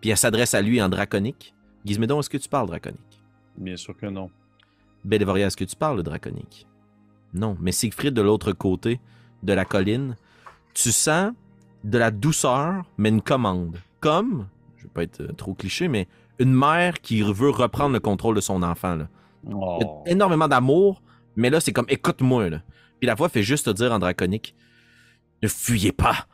Puis 0.00 0.08
elle 0.08 0.16
s'adresse 0.16 0.54
à 0.54 0.62
lui 0.62 0.80
en 0.80 0.88
draconique. 0.88 1.54
Gizmédon, 1.84 2.20
est-ce 2.20 2.30
que 2.30 2.38
tu 2.38 2.48
parles 2.48 2.68
draconique? 2.68 3.20
Bien 3.58 3.76
sûr 3.76 3.94
que 3.94 4.06
non. 4.06 4.30
Bellevoria, 5.04 5.48
est-ce 5.48 5.56
que 5.58 5.64
tu 5.64 5.76
parles 5.76 6.02
draconique? 6.02 6.66
Non, 7.34 7.58
mais 7.60 7.72
Siegfried, 7.72 8.14
de 8.14 8.22
l'autre 8.22 8.52
côté 8.52 8.98
de 9.42 9.52
la 9.52 9.66
colline, 9.66 10.16
tu 10.74 10.92
sens 10.92 11.32
de 11.84 11.98
la 11.98 12.10
douceur, 12.10 12.84
mais 12.98 13.08
une 13.08 13.22
commande. 13.22 13.78
Comme, 14.00 14.48
je 14.76 14.84
vais 14.84 14.90
pas 14.92 15.02
être 15.02 15.20
euh, 15.22 15.32
trop 15.32 15.54
cliché, 15.54 15.88
mais 15.88 16.06
une 16.38 16.52
mère 16.52 17.00
qui 17.00 17.22
veut 17.22 17.50
reprendre 17.50 17.92
le 17.94 18.00
contrôle 18.00 18.34
de 18.36 18.40
son 18.40 18.62
enfant. 18.62 18.96
Là. 18.96 19.08
Il 19.44 19.50
y 19.50 19.54
a 19.54 19.56
Oh. 19.56 20.02
énormément 20.06 20.48
d'amour, 20.48 21.02
mais 21.36 21.50
là, 21.50 21.60
c'est 21.60 21.72
comme 21.72 21.86
écoute-moi. 21.88 22.48
Puis 22.98 23.06
la 23.06 23.14
voix 23.14 23.28
fait 23.28 23.42
juste 23.42 23.66
te 23.66 23.70
dire 23.70 23.92
en 23.92 23.98
draconique 23.98 24.54
Ne 25.42 25.48
fuyez 25.48 25.92
pas, 25.92 26.26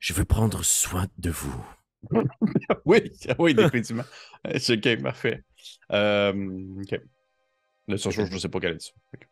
je 0.00 0.12
veux 0.14 0.24
prendre 0.24 0.62
soin 0.64 1.06
de 1.18 1.30
vous. 1.30 1.64
Oui, 2.84 3.00
oui, 3.38 3.54
définitivement. 3.54 4.04
C'est 4.58 4.76
ok, 4.86 5.02
parfait. 5.02 5.42
Euh, 5.92 6.32
ok. 6.80 7.00
Le 7.88 7.96
chose, 7.96 8.14
je 8.14 8.22
ne 8.22 8.38
sais 8.38 8.48
pas 8.48 8.60
quelle 8.60 8.74
est. 8.76 8.94
Ok. 9.14 9.27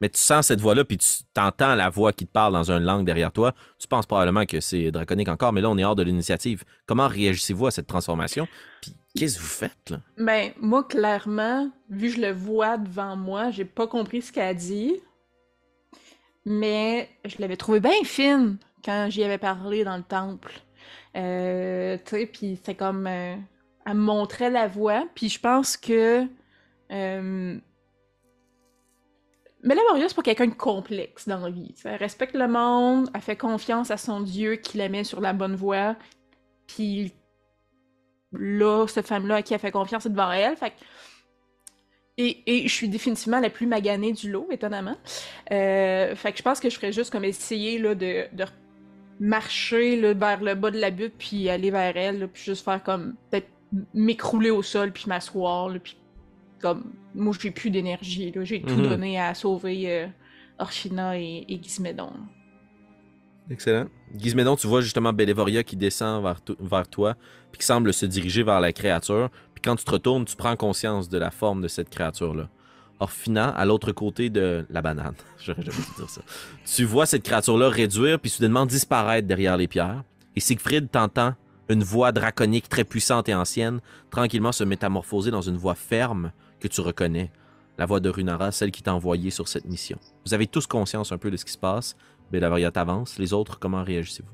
Mais 0.00 0.10
tu 0.10 0.20
sens 0.20 0.48
cette 0.48 0.60
voix-là, 0.60 0.84
puis 0.84 0.98
tu 0.98 1.08
t'entends 1.32 1.74
la 1.74 1.88
voix 1.88 2.12
qui 2.12 2.26
te 2.26 2.30
parle 2.30 2.52
dans 2.52 2.70
une 2.70 2.84
langue 2.84 3.06
derrière 3.06 3.32
toi. 3.32 3.54
Tu 3.78 3.88
penses 3.88 4.04
probablement 4.04 4.44
que 4.44 4.60
c'est 4.60 4.90
draconique 4.90 5.28
encore, 5.28 5.54
mais 5.54 5.62
là, 5.62 5.70
on 5.70 5.78
est 5.78 5.84
hors 5.84 5.96
de 5.96 6.02
l'initiative. 6.02 6.64
Comment 6.84 7.08
réagissez-vous 7.08 7.68
à 7.68 7.70
cette 7.70 7.86
transformation? 7.86 8.46
Puis 8.82 8.94
qu'est-ce 9.16 9.36
que 9.36 9.42
vous 9.42 9.48
faites, 9.48 9.90
là? 9.90 10.00
Ben, 10.18 10.52
moi, 10.60 10.84
clairement, 10.84 11.70
vu 11.88 12.10
que 12.10 12.16
je 12.16 12.20
le 12.20 12.32
vois 12.32 12.76
devant 12.76 13.16
moi, 13.16 13.50
j'ai 13.50 13.64
pas 13.64 13.86
compris 13.86 14.20
ce 14.20 14.32
qu'elle 14.32 14.48
a 14.48 14.54
dit. 14.54 14.94
Mais 16.44 17.08
je 17.24 17.36
l'avais 17.38 17.56
trouvé 17.56 17.80
bien 17.80 18.04
fine 18.04 18.58
quand 18.84 19.08
j'y 19.08 19.24
avais 19.24 19.38
parlé 19.38 19.82
dans 19.82 19.96
le 19.96 20.02
temple. 20.02 20.52
Euh, 21.16 21.96
tu 22.04 22.10
sais, 22.10 22.26
puis 22.26 22.60
c'est 22.62 22.74
comme... 22.74 23.06
euh, 23.06 23.34
elle 23.86 23.94
me 23.94 24.00
montrait 24.00 24.50
la 24.50 24.68
voie, 24.68 25.06
puis 25.14 25.30
je 25.30 25.40
pense 25.40 25.78
que... 25.78 26.26
Euh, 26.90 27.58
mais 29.66 29.74
la 29.74 29.82
Moria, 29.90 30.08
c'est 30.08 30.22
quelqu'un 30.22 30.46
de 30.46 30.54
complexe 30.54 31.26
dans 31.26 31.40
la 31.40 31.50
vie. 31.50 31.74
Elle 31.84 31.96
respecte 31.96 32.34
le 32.34 32.46
monde, 32.46 33.10
elle 33.12 33.20
fait 33.20 33.36
confiance 33.36 33.90
à 33.90 33.96
son 33.96 34.20
Dieu 34.20 34.56
qui 34.56 34.78
la 34.78 34.88
met 34.88 35.02
sur 35.02 35.20
la 35.20 35.32
bonne 35.32 35.56
voie, 35.56 35.96
puis 36.68 37.12
là, 38.32 38.86
cette 38.86 39.08
femme-là 39.08 39.36
à 39.36 39.42
qui 39.42 39.54
elle 39.54 39.60
fait 39.60 39.72
confiance 39.72 40.06
est 40.06 40.10
devant 40.10 40.30
elle. 40.30 40.56
Fait 40.56 40.72
et, 42.18 42.62
je 42.66 42.72
suis 42.72 42.88
définitivement 42.88 43.40
la 43.40 43.50
plus 43.50 43.66
maganée 43.66 44.12
du 44.12 44.30
lot, 44.30 44.46
étonnamment. 44.50 44.96
Euh, 45.50 46.14
fait 46.14 46.32
que 46.32 46.38
je 46.38 46.42
pense 46.42 46.60
que 46.60 46.70
je 46.70 46.76
ferais 46.76 46.92
juste 46.92 47.10
comme 47.10 47.24
essayer 47.24 47.78
là, 47.78 47.94
de, 47.94 48.26
marcher 49.18 50.14
vers 50.14 50.42
le 50.42 50.54
bas 50.54 50.70
de 50.70 50.78
la 50.78 50.90
butte, 50.90 51.14
puis 51.18 51.50
aller 51.50 51.70
vers 51.70 51.96
elle, 51.96 52.28
puis 52.28 52.44
juste 52.44 52.64
faire 52.64 52.82
comme 52.82 53.16
peut-être 53.30 53.48
m'écrouler 53.92 54.50
au 54.50 54.62
sol, 54.62 54.92
puis 54.92 55.04
m'asseoir, 55.08 55.70
puis 55.82 55.96
comme 56.60 56.92
moi 57.14 57.34
j'ai 57.40 57.50
plus 57.50 57.70
d'énergie, 57.70 58.32
j'ai 58.42 58.62
tout 58.62 58.74
Mhm. 58.74 58.88
donné 58.88 59.20
à 59.20 59.34
sauver 59.34 59.90
euh, 59.90 60.06
Orchina 60.58 61.18
et, 61.18 61.44
et 61.48 61.60
Gizmédon. 61.62 62.10
Excellent. 63.50 63.86
Gizmédon, 64.16 64.56
tu 64.56 64.66
vois 64.66 64.80
justement 64.80 65.12
Belévoria 65.12 65.62
qui 65.62 65.76
descend 65.76 66.24
vers 66.58 66.88
toi, 66.88 67.14
puis 67.52 67.60
qui 67.60 67.66
semble 67.66 67.92
se 67.92 68.04
diriger 68.06 68.42
vers 68.42 68.60
la 68.60 68.72
créature. 68.72 69.30
Puis 69.54 69.62
quand 69.62 69.76
tu 69.76 69.84
te 69.84 69.90
retournes, 69.90 70.24
tu 70.24 70.34
prends 70.34 70.56
conscience 70.56 71.08
de 71.08 71.18
la 71.18 71.30
forme 71.30 71.62
de 71.62 71.68
cette 71.68 71.88
créature-là. 71.90 72.48
Orphina, 72.98 73.48
à 73.50 73.64
l'autre 73.66 73.92
côté 73.92 74.30
de 74.30 74.66
la 74.70 74.82
banane. 74.82 75.14
J'aurais 75.38 75.62
jamais 75.62 75.76
dû 75.78 75.94
dire 75.96 76.10
ça. 76.10 76.22
Tu 76.64 76.84
vois 76.84 77.06
cette 77.06 77.22
créature-là 77.22 77.68
réduire, 77.68 78.18
puis 78.18 78.30
soudainement 78.30 78.66
disparaître 78.66 79.28
derrière 79.28 79.56
les 79.56 79.68
pierres. 79.68 80.02
Et 80.34 80.40
Siegfried 80.40 80.90
t'entend 80.90 81.34
une 81.68 81.82
voix 81.84 82.10
draconique 82.12 82.68
très 82.68 82.84
puissante 82.84 83.28
et 83.28 83.34
ancienne 83.34 83.80
tranquillement 84.10 84.52
se 84.52 84.64
métamorphoser 84.64 85.30
dans 85.30 85.42
une 85.42 85.56
voix 85.56 85.74
ferme 85.74 86.32
que 86.60 86.68
tu 86.68 86.80
reconnais. 86.80 87.30
La 87.78 87.84
voix 87.86 88.00
de 88.00 88.08
Runara, 88.08 88.52
celle 88.52 88.70
qui 88.70 88.82
t'a 88.82 88.94
envoyé 88.94 89.30
sur 89.30 89.48
cette 89.48 89.66
mission. 89.66 89.98
Vous 90.24 90.32
avez 90.32 90.46
tous 90.46 90.66
conscience 90.66 91.12
un 91.12 91.18
peu 91.18 91.30
de 91.30 91.36
ce 91.36 91.44
qui 91.44 91.52
se 91.52 91.58
passe. 91.58 91.94
Belévoria 92.30 92.70
t'avance. 92.70 93.18
Les 93.18 93.32
autres, 93.34 93.58
comment 93.58 93.84
réagissez-vous? 93.84 94.30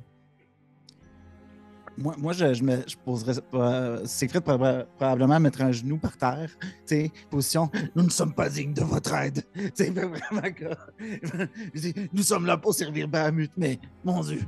Moi, 1.99 2.15
moi 2.19 2.33
je, 2.33 2.55
je, 2.55 2.63
me, 2.63 2.79
je 2.87 2.97
poserais. 2.97 3.35
Euh, 3.53 4.01
Siegfried 4.07 4.43
proba- 4.45 4.87
probablement 4.97 5.39
mettre 5.41 5.61
un 5.61 5.73
genou 5.73 5.99
par 5.99 6.17
terre. 6.17 6.51
Position. 7.31 7.69
Nous 7.95 8.05
ne 8.05 8.09
sommes 8.11 8.33
pas 8.33 8.49
dignes 8.49 8.73
de 8.73 8.83
votre 8.83 9.13
aide. 9.15 9.43
Sais, 9.75 9.91
vraiment 9.91 10.19
Nous 12.13 12.23
sommes 12.23 12.47
là 12.47 12.57
pour 12.57 12.73
servir 12.75 13.09
Bahamut, 13.09 13.51
mais 13.59 13.79
mon 14.05 14.21
Dieu, 14.23 14.41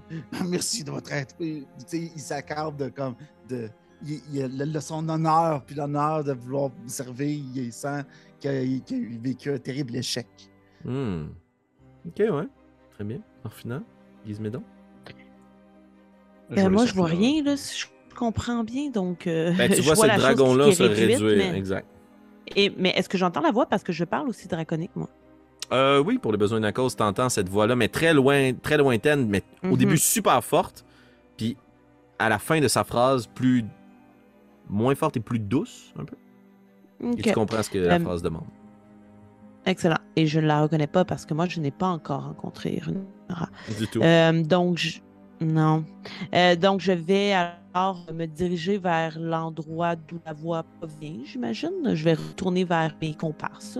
merci 0.48 0.84
de 0.84 0.90
votre 0.90 1.12
aide. 1.12 1.28
Puis, 1.38 1.66
Tu 1.80 1.84
sais, 1.86 2.12
il 2.14 2.20
s'accorde 2.20 2.76
de 2.78 2.88
comme. 2.88 3.14
De, 3.48 3.68
il, 4.06 4.20
il 4.32 4.42
a 4.42 4.48
le- 4.48 4.80
son 4.80 5.08
honneur, 5.08 5.62
puis 5.64 5.74
l'honneur 5.76 6.24
de 6.24 6.32
vouloir 6.32 6.70
servir, 6.86 7.28
il 7.54 7.72
sent 7.72 8.02
qu'il 8.40 8.50
a, 8.50 9.18
vécu 9.22 9.50
un 9.52 9.58
terrible 9.58 9.96
échec. 9.96 10.26
Hmm. 10.84 11.24
Ok, 12.06 12.18
ouais. 12.18 12.48
Très 12.92 13.04
bien. 13.04 13.18
Orphina, 13.44 13.82
Gizmédon. 14.26 14.62
Euh, 16.50 16.54
vais 16.56 16.68
moi, 16.68 16.82
laisser 16.82 16.88
je 16.94 16.98
vois 16.98 17.06
rien, 17.08 17.42
là, 17.42 17.56
si 17.56 17.78
je 17.80 17.86
comprends 18.14 18.64
bien. 18.64 18.90
Donc, 18.90 19.26
euh, 19.26 19.52
Ben, 19.56 19.70
tu 19.70 19.76
je 19.78 19.82
vois, 19.82 19.94
vois 19.94 20.08
ce 20.14 20.16
dragon-là 20.20 20.72
se 20.72 20.82
réduire. 20.82 21.20
mais- 21.50 21.56
Exact. 21.58 21.86
Et, 22.54 22.70
mais 22.76 22.90
est-ce 22.90 23.08
que 23.08 23.16
j'entends 23.16 23.40
la 23.40 23.50
voix? 23.50 23.66
Parce 23.66 23.82
que 23.82 23.92
je 23.92 24.04
parle 24.04 24.28
aussi 24.28 24.46
draconique, 24.46 24.90
moi? 24.94 25.08
Euh, 25.72 26.02
oui, 26.04 26.18
pour 26.18 26.30
les 26.30 26.36
besoins 26.36 26.58
de 26.60 26.64
la 26.64 26.72
cause, 26.72 26.94
t'entends 26.94 27.30
cette 27.30 27.48
voix-là, 27.48 27.74
mais 27.74 27.88
très 27.88 28.12
loin, 28.12 28.52
très 28.52 28.76
lointaine, 28.76 29.26
mais 29.28 29.42
au 29.62 29.68
Mhm. 29.68 29.76
début 29.78 29.96
super 29.98 30.44
forte. 30.44 30.84
Puis 31.38 31.56
à 32.18 32.28
la 32.28 32.38
fin 32.38 32.60
de 32.60 32.68
sa 32.68 32.84
phrase, 32.84 33.26
plus. 33.34 33.64
Moins 34.68 34.94
forte 34.94 35.16
et 35.16 35.20
plus 35.20 35.38
douce, 35.38 35.92
un 35.98 36.04
peu. 36.04 36.16
Et 37.18 37.22
tu 37.22 37.32
comprends 37.32 37.62
ce 37.62 37.70
que 37.70 37.78
la 37.78 38.00
phrase 38.00 38.22
demande. 38.22 38.46
excellent. 39.66 39.98
Et 40.16 40.26
je 40.26 40.40
ne 40.40 40.46
la 40.46 40.62
reconnais 40.62 40.86
pas 40.86 41.04
parce 41.04 41.26
que 41.26 41.34
moi, 41.34 41.46
je 41.46 41.60
n'ai 41.60 41.70
pas 41.70 41.88
encore 41.88 42.24
rencontré 42.24 42.80
Runara. 42.82 43.48
Du 43.78 43.86
tout. 43.88 44.00
Euh, 44.02 44.42
donc, 44.42 44.78
je... 44.78 45.00
non. 45.40 45.84
Euh, 46.34 46.56
donc, 46.56 46.80
je 46.80 46.92
vais 46.92 47.32
alors 47.32 48.06
me 48.14 48.26
diriger 48.26 48.78
vers 48.78 49.18
l'endroit 49.18 49.96
d'où 49.96 50.18
la 50.24 50.32
voix 50.32 50.64
provient, 50.78 51.20
j'imagine. 51.24 51.94
Je 51.94 52.04
vais 52.04 52.14
retourner 52.14 52.64
vers 52.64 52.94
mes 53.02 53.14
comparses. 53.14 53.78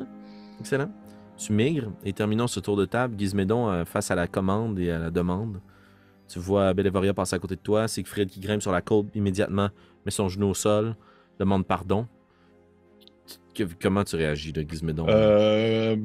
Excellent. 0.61 0.91
Tu 1.37 1.53
migres 1.53 1.91
et 2.05 2.13
terminons 2.13 2.47
ce 2.47 2.61
tour 2.61 2.77
de 2.77 2.85
table. 2.85 3.19
Gizmédon 3.19 3.69
euh, 3.69 3.85
face 3.85 4.11
à 4.11 4.15
la 4.15 4.27
commande 4.27 4.79
et 4.79 4.91
à 4.91 4.99
la 4.99 5.11
demande. 5.11 5.61
Tu 6.29 6.39
vois 6.39 6.73
Belévoria 6.73 7.13
passer 7.13 7.37
à 7.37 7.39
côté 7.39 7.55
de 7.57 7.61
toi, 7.61 7.87
Siegfried 7.87 8.31
qui 8.31 8.41
grimpe 8.41 8.63
sur 8.63 8.73
la 8.73 8.81
côte 8.81 9.15
immédiatement, 9.15 9.69
met 10.05 10.11
son 10.11 10.29
genou 10.29 10.49
au 10.49 10.55
sol, 10.55 10.97
demande 11.39 11.67
pardon. 11.67 12.07
Que- 13.55 13.65
comment 13.81 14.05
tu 14.05 14.17
réagis 14.17 14.53
de 14.53 14.63
Gizmédon? 14.69 15.07
Euh. 15.09 15.97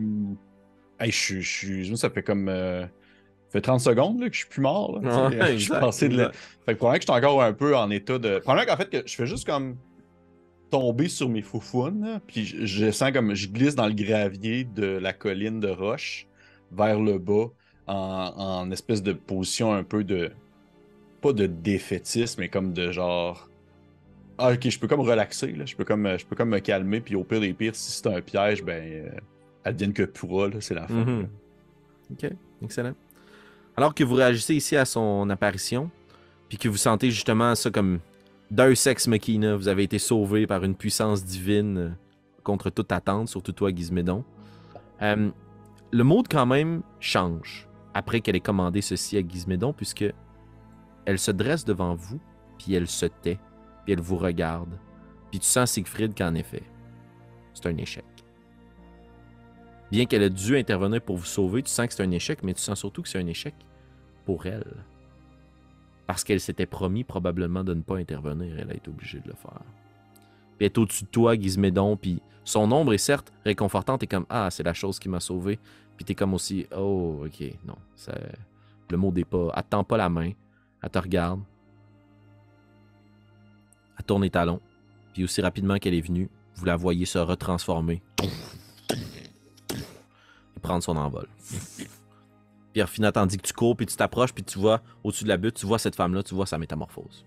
Hey, 1.00 1.12
je 1.12 1.40
suis- 1.42 1.98
Ça 1.98 2.10
fait 2.10 2.24
comme. 2.24 2.48
euh, 2.50 2.84
Ça 2.84 3.54
fait 3.54 3.62
30 3.62 3.80
secondes 3.82 4.20
là, 4.22 4.28
que 4.30 4.34
je 4.36 4.42
suis 4.42 4.48
plus 4.50 4.62
mort. 4.62 5.00
là. 5.02 5.30
Ouais, 5.30 5.54
je 5.54 5.64
suis 5.64 5.70
passé 5.80 6.08
de 6.08 6.18
la-. 6.18 6.32
Fait 6.66 6.74
que 6.74 6.78
probablement 6.78 6.94
que 7.00 7.02
je 7.02 7.12
suis 7.12 7.18
encore 7.26 7.42
un 7.42 7.54
peu 7.54 7.76
en 7.76 7.90
état 7.90 8.20
de. 8.20 8.38
Probablement 8.40 8.72
qu'en 8.72 8.78
fait, 8.78 8.90
que 8.92 9.08
je 9.08 9.16
fais 9.16 9.26
juste 9.26 9.48
comme 9.48 9.76
tomber 10.70 11.08
sur 11.10 11.28
mes 11.30 11.42
foufounes, 11.42 12.02
là, 12.06 12.20
puis 12.28 12.46
je, 12.46 12.66
je 12.68 12.92
sens 12.92 13.12
comme 13.12 13.34
je 13.34 13.48
glisse 13.48 13.74
dans 13.74 13.88
le 13.88 13.94
gravier 13.94 14.66
de 14.66 14.86
la 14.86 15.14
colline 15.14 15.60
de 15.60 15.70
roche 15.70 16.28
vers 16.72 17.00
le 17.00 17.18
bas 17.18 17.48
en, 17.88 17.96
en 18.38 18.70
espèce 18.72 19.02
de 19.02 19.14
position 19.14 19.74
un 19.74 19.84
peu 19.84 20.04
de. 20.04 20.30
Pas 21.22 21.34
de 21.34 21.48
défaitisme, 21.48 22.42
mais 22.42 22.50
comme 22.50 22.72
de 22.72 22.92
genre. 22.92 23.49
Ah, 24.42 24.54
ok, 24.54 24.70
je 24.70 24.80
peux 24.80 24.88
comme 24.88 25.02
relaxer, 25.02 25.52
là. 25.52 25.66
Je 25.66 25.76
peux 25.76 25.84
comme, 25.84 26.18
je 26.18 26.26
peux 26.26 26.36
comme 26.36 26.50
me 26.50 26.60
calmer, 26.60 27.02
puis 27.02 27.16
au 27.16 27.24
pire 27.26 27.42
des 27.42 27.54
pires, 27.54 27.76
si 27.76 27.92
c'est 27.92 28.08
un 28.08 28.22
piège, 28.22 28.64
ben. 28.64 28.82
euh, 28.82 29.10
advienne 29.66 29.94
que 29.94 30.04
pourra, 30.04 30.48
là, 30.48 30.56
c'est 30.62 30.74
la 30.74 30.88
fin. 30.88 30.94
Mhm. 30.94 31.28
Ok, 32.12 32.32
excellent. 32.64 32.94
Alors 33.76 33.94
que 33.94 34.04
vous 34.04 34.16
réagissez 34.16 34.56
ici 34.56 34.76
à 34.76 34.86
son 34.86 35.30
apparition, 35.30 35.90
puis 36.48 36.58
que 36.58 36.68
vous 36.70 36.78
sentez 36.78 37.12
justement 37.12 37.54
ça 37.56 37.70
comme 37.70 38.00
Deus 38.50 38.88
Ex 38.88 39.08
Machina, 39.08 39.56
vous 39.56 39.68
avez 39.68 39.84
été 39.84 40.00
sauvé 40.00 40.48
par 40.48 40.64
une 40.64 40.76
puissance 40.76 41.24
divine 41.24 41.78
euh, 41.78 41.90
contre 42.44 42.70
toute 42.70 42.92
attente, 42.92 43.28
surtout 43.28 43.52
toi, 43.52 43.70
Gizmédon. 43.74 44.24
Euh, 45.02 45.30
le 45.92 46.04
mode 46.04 46.28
quand 46.30 46.46
même 46.46 46.82
change 47.00 47.68
après 47.94 48.22
qu'elle 48.22 48.36
ait 48.36 48.42
commandé 48.42 48.82
ceci 48.82 49.18
à 49.18 49.22
Gizmédon, 49.22 49.74
puisque 49.74 50.06
elle 51.06 51.20
se 51.20 51.32
dresse 51.32 51.66
devant 51.66 51.96
vous, 51.96 52.20
puis 52.58 52.74
elle 52.74 52.88
se 52.88 53.06
tait, 53.06 53.40
elle 53.92 54.02
vous 54.02 54.18
regarde, 54.18 54.78
puis 55.32 55.40
tu 55.40 55.46
sens 55.46 55.72
Siegfried 55.72 56.18
qu'en 56.18 56.34
effet, 56.36 56.64
c'est 57.54 57.68
un 57.68 57.78
échec. 57.78 58.06
Bien 59.92 60.06
qu'elle 60.06 60.24
ait 60.24 60.30
dû 60.30 60.58
intervenir 60.58 61.02
pour 61.02 61.18
vous 61.18 61.26
sauver, 61.26 61.64
tu 61.64 61.72
sens 61.72 61.88
que 61.88 61.94
c'est 61.94 62.04
un 62.04 62.12
échec, 62.12 62.44
mais 62.44 62.54
tu 62.54 62.62
sens 62.62 62.80
surtout 62.80 63.02
que 63.02 63.10
c'est 63.10 63.20
un 63.20 63.28
échec 63.28 63.56
pour 64.26 64.46
elle. 64.46 64.86
Parce 66.06 66.24
qu'elle 66.24 66.40
s'était 66.40 66.66
promis 66.66 67.04
probablement 67.04 67.64
de 67.64 67.74
ne 67.74 67.82
pas 67.82 67.98
intervenir, 67.98 68.58
elle 68.60 68.72
a 68.72 68.76
été 68.76 68.90
obligée 68.90 69.20
de 69.20 69.28
le 69.28 69.36
faire. 69.36 69.62
Puis 70.58 70.66
elle 70.66 70.68
est 70.68 70.78
au-dessus 70.78 71.06
de 71.06 71.10
toi, 71.10 71.36
Gizmédon, 71.36 71.98
puis 71.98 72.22
son 72.44 72.72
ombre 72.72 72.94
est 72.94 73.00
certes 73.00 73.32
réconfortante, 73.46 74.04
et 74.04 74.08
comme 74.08 74.26
Ah, 74.30 74.50
c'est 74.52 74.64
la 74.64 74.74
chose 74.74 75.00
qui 75.00 75.10
m'a 75.10 75.20
sauvé. 75.20 75.60
Puis 75.96 76.06
t'es 76.06 76.16
comme 76.16 76.34
aussi 76.34 76.68
Oh, 76.76 77.26
ok, 77.26 77.44
non, 77.66 77.76
le 78.90 78.98
mot 78.98 79.12
n'est 79.12 79.26
pas. 79.26 79.52
Elle 79.56 79.64
te 79.64 79.70
tend 79.70 79.84
pas 79.84 79.98
la 79.98 80.10
main, 80.10 80.32
elle 80.82 80.90
te 80.90 81.00
regarde, 81.00 81.42
elle 84.00 84.06
tourne 84.06 84.24
les 84.24 84.32
puis 85.14 85.24
aussi 85.24 85.42
rapidement 85.42 85.78
qu'elle 85.78 85.94
est 85.94 86.02
venue, 86.02 86.30
vous 86.56 86.66
la 86.66 86.76
voyez 86.76 87.06
se 87.06 87.20
retransformer 87.20 88.02
et 90.56 90.60
prendre 90.62 90.84
son 90.84 90.98
envol. 90.98 91.28
Puis 92.74 92.82
Orphina, 92.82 93.12
tandis 93.12 93.38
que 93.38 93.48
tu 93.48 93.54
cours, 93.54 93.76
puis 93.76 93.86
tu 93.86 93.96
t'approches, 93.96 94.34
puis 94.34 94.44
tu 94.44 94.60
vois 94.60 94.82
au-dessus 95.04 95.24
de 95.24 95.30
la 95.30 95.38
butte, 95.38 95.56
tu 95.56 95.66
vois 95.66 95.80
cette 95.80 95.96
femme-là, 95.96 96.24
tu 96.24 96.36
vois 96.36 96.46
sa 96.46 96.58
métamorphose. 96.58 97.26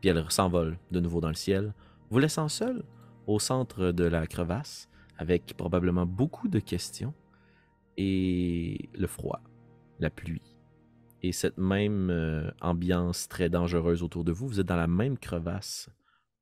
Puis 0.00 0.08
elle 0.08 0.24
s'envole 0.30 0.78
de 0.90 1.00
nouveau 1.00 1.20
dans 1.20 1.28
le 1.28 1.34
ciel, 1.34 1.74
vous 2.10 2.18
laissant 2.18 2.48
seul 2.48 2.82
au 3.26 3.38
centre 3.38 3.92
de 3.92 4.04
la 4.04 4.26
crevasse, 4.26 4.88
avec 5.18 5.54
probablement 5.56 6.06
beaucoup 6.06 6.48
de 6.48 6.58
questions, 6.58 7.14
et 7.96 8.88
le 8.94 9.06
froid, 9.06 9.40
la 10.00 10.10
pluie, 10.10 10.51
et 11.22 11.32
cette 11.32 11.58
même 11.58 12.10
euh, 12.10 12.50
ambiance 12.60 13.28
très 13.28 13.48
dangereuse 13.48 14.02
autour 14.02 14.24
de 14.24 14.32
vous. 14.32 14.48
Vous 14.48 14.60
êtes 14.60 14.66
dans 14.66 14.76
la 14.76 14.88
même 14.88 15.18
crevasse 15.18 15.88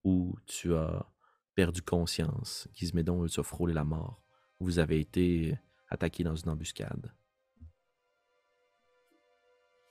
où 0.04 0.36
tu 0.46 0.74
as 0.74 1.06
perdu 1.54 1.82
conscience. 1.82 2.66
Gizmédon 2.74 3.20
veut 3.20 3.28
se 3.28 3.42
frôler 3.42 3.74
la 3.74 3.84
mort. 3.84 4.22
Vous 4.58 4.78
avez 4.78 5.00
été 5.00 5.58
attaqué 5.88 6.24
dans 6.24 6.34
une 6.34 6.50
embuscade. 6.50 7.12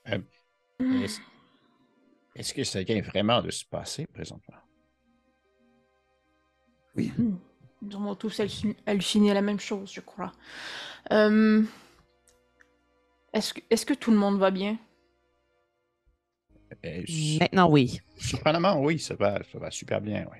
Est-ce 0.06 1.20
est-ce 2.34 2.54
que 2.54 2.64
ça 2.64 2.82
vient 2.82 3.02
vraiment 3.02 3.42
de 3.42 3.50
se 3.50 3.64
passer 3.64 4.06
présentement? 4.06 4.56
Oui. 6.96 7.12
Nous 7.82 7.96
avons 7.96 8.14
tous 8.14 8.40
halluci- 8.40 8.76
halluciné 8.86 9.34
la 9.34 9.42
même 9.42 9.60
chose, 9.60 9.92
je 9.92 10.00
crois. 10.00 10.32
Euh, 11.12 11.62
Est-ce 13.32 13.86
que, 13.86 13.94
tout 13.94 14.10
le 14.10 14.16
monde 14.16 14.38
va 14.38 14.50
bien? 14.50 14.78
Euh, 16.84 17.02
su- 17.06 17.38
Maintenant, 17.38 17.70
oui. 17.70 18.00
Surprenamment, 18.16 18.80
oui, 18.80 18.98
ça 18.98 19.14
va, 19.14 19.40
ça 19.50 19.58
va 19.58 19.70
super 19.70 20.00
bien, 20.00 20.26
oui. 20.32 20.38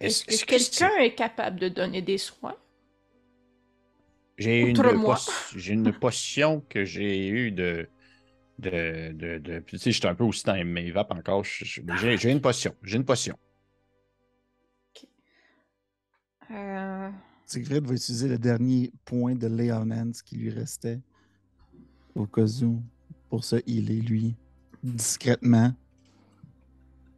Est-ce 0.00 0.24
que 0.24 0.44
quelqu'un 0.44 0.96
est 1.00 1.14
capable 1.14 1.58
de 1.58 1.68
donner 1.68 2.02
des 2.02 2.18
soins? 2.18 2.56
J'ai 4.38 4.60
une, 4.70 5.92
potion 5.92 6.60
que 6.68 6.84
j'ai 6.84 7.28
eue 7.28 7.50
de. 7.50 7.88
de, 8.60 9.12
de, 9.12 9.38
de- 9.38 9.58
tu 9.60 9.78
sais, 9.78 9.90
j'étais 9.90 10.06
un 10.06 10.14
peu 10.14 10.24
aussi 10.24 10.44
dans 10.44 10.64
mes 10.64 10.90
vapes 10.92 11.10
encore. 11.10 11.42
j'ai 11.44 12.30
une 12.30 12.40
potion. 12.40 12.74
J'ai 12.82 12.96
une 12.96 13.04
potion. 13.04 13.36
Euh, 16.50 17.10
Siegfried 17.48 17.84
va 17.86 17.94
utiliser 17.94 18.28
le 18.28 18.38
dernier 18.38 18.92
point 19.04 19.34
de 19.34 19.46
Léonance 19.48 20.22
qui 20.22 20.36
lui 20.36 20.50
restait 20.50 21.00
au 22.14 22.26
cas 22.26 22.46
où 22.62 22.82
pour 23.30 23.44
se 23.44 23.56
healer, 23.66 24.00
lui, 24.02 24.36
discrètement. 24.82 25.72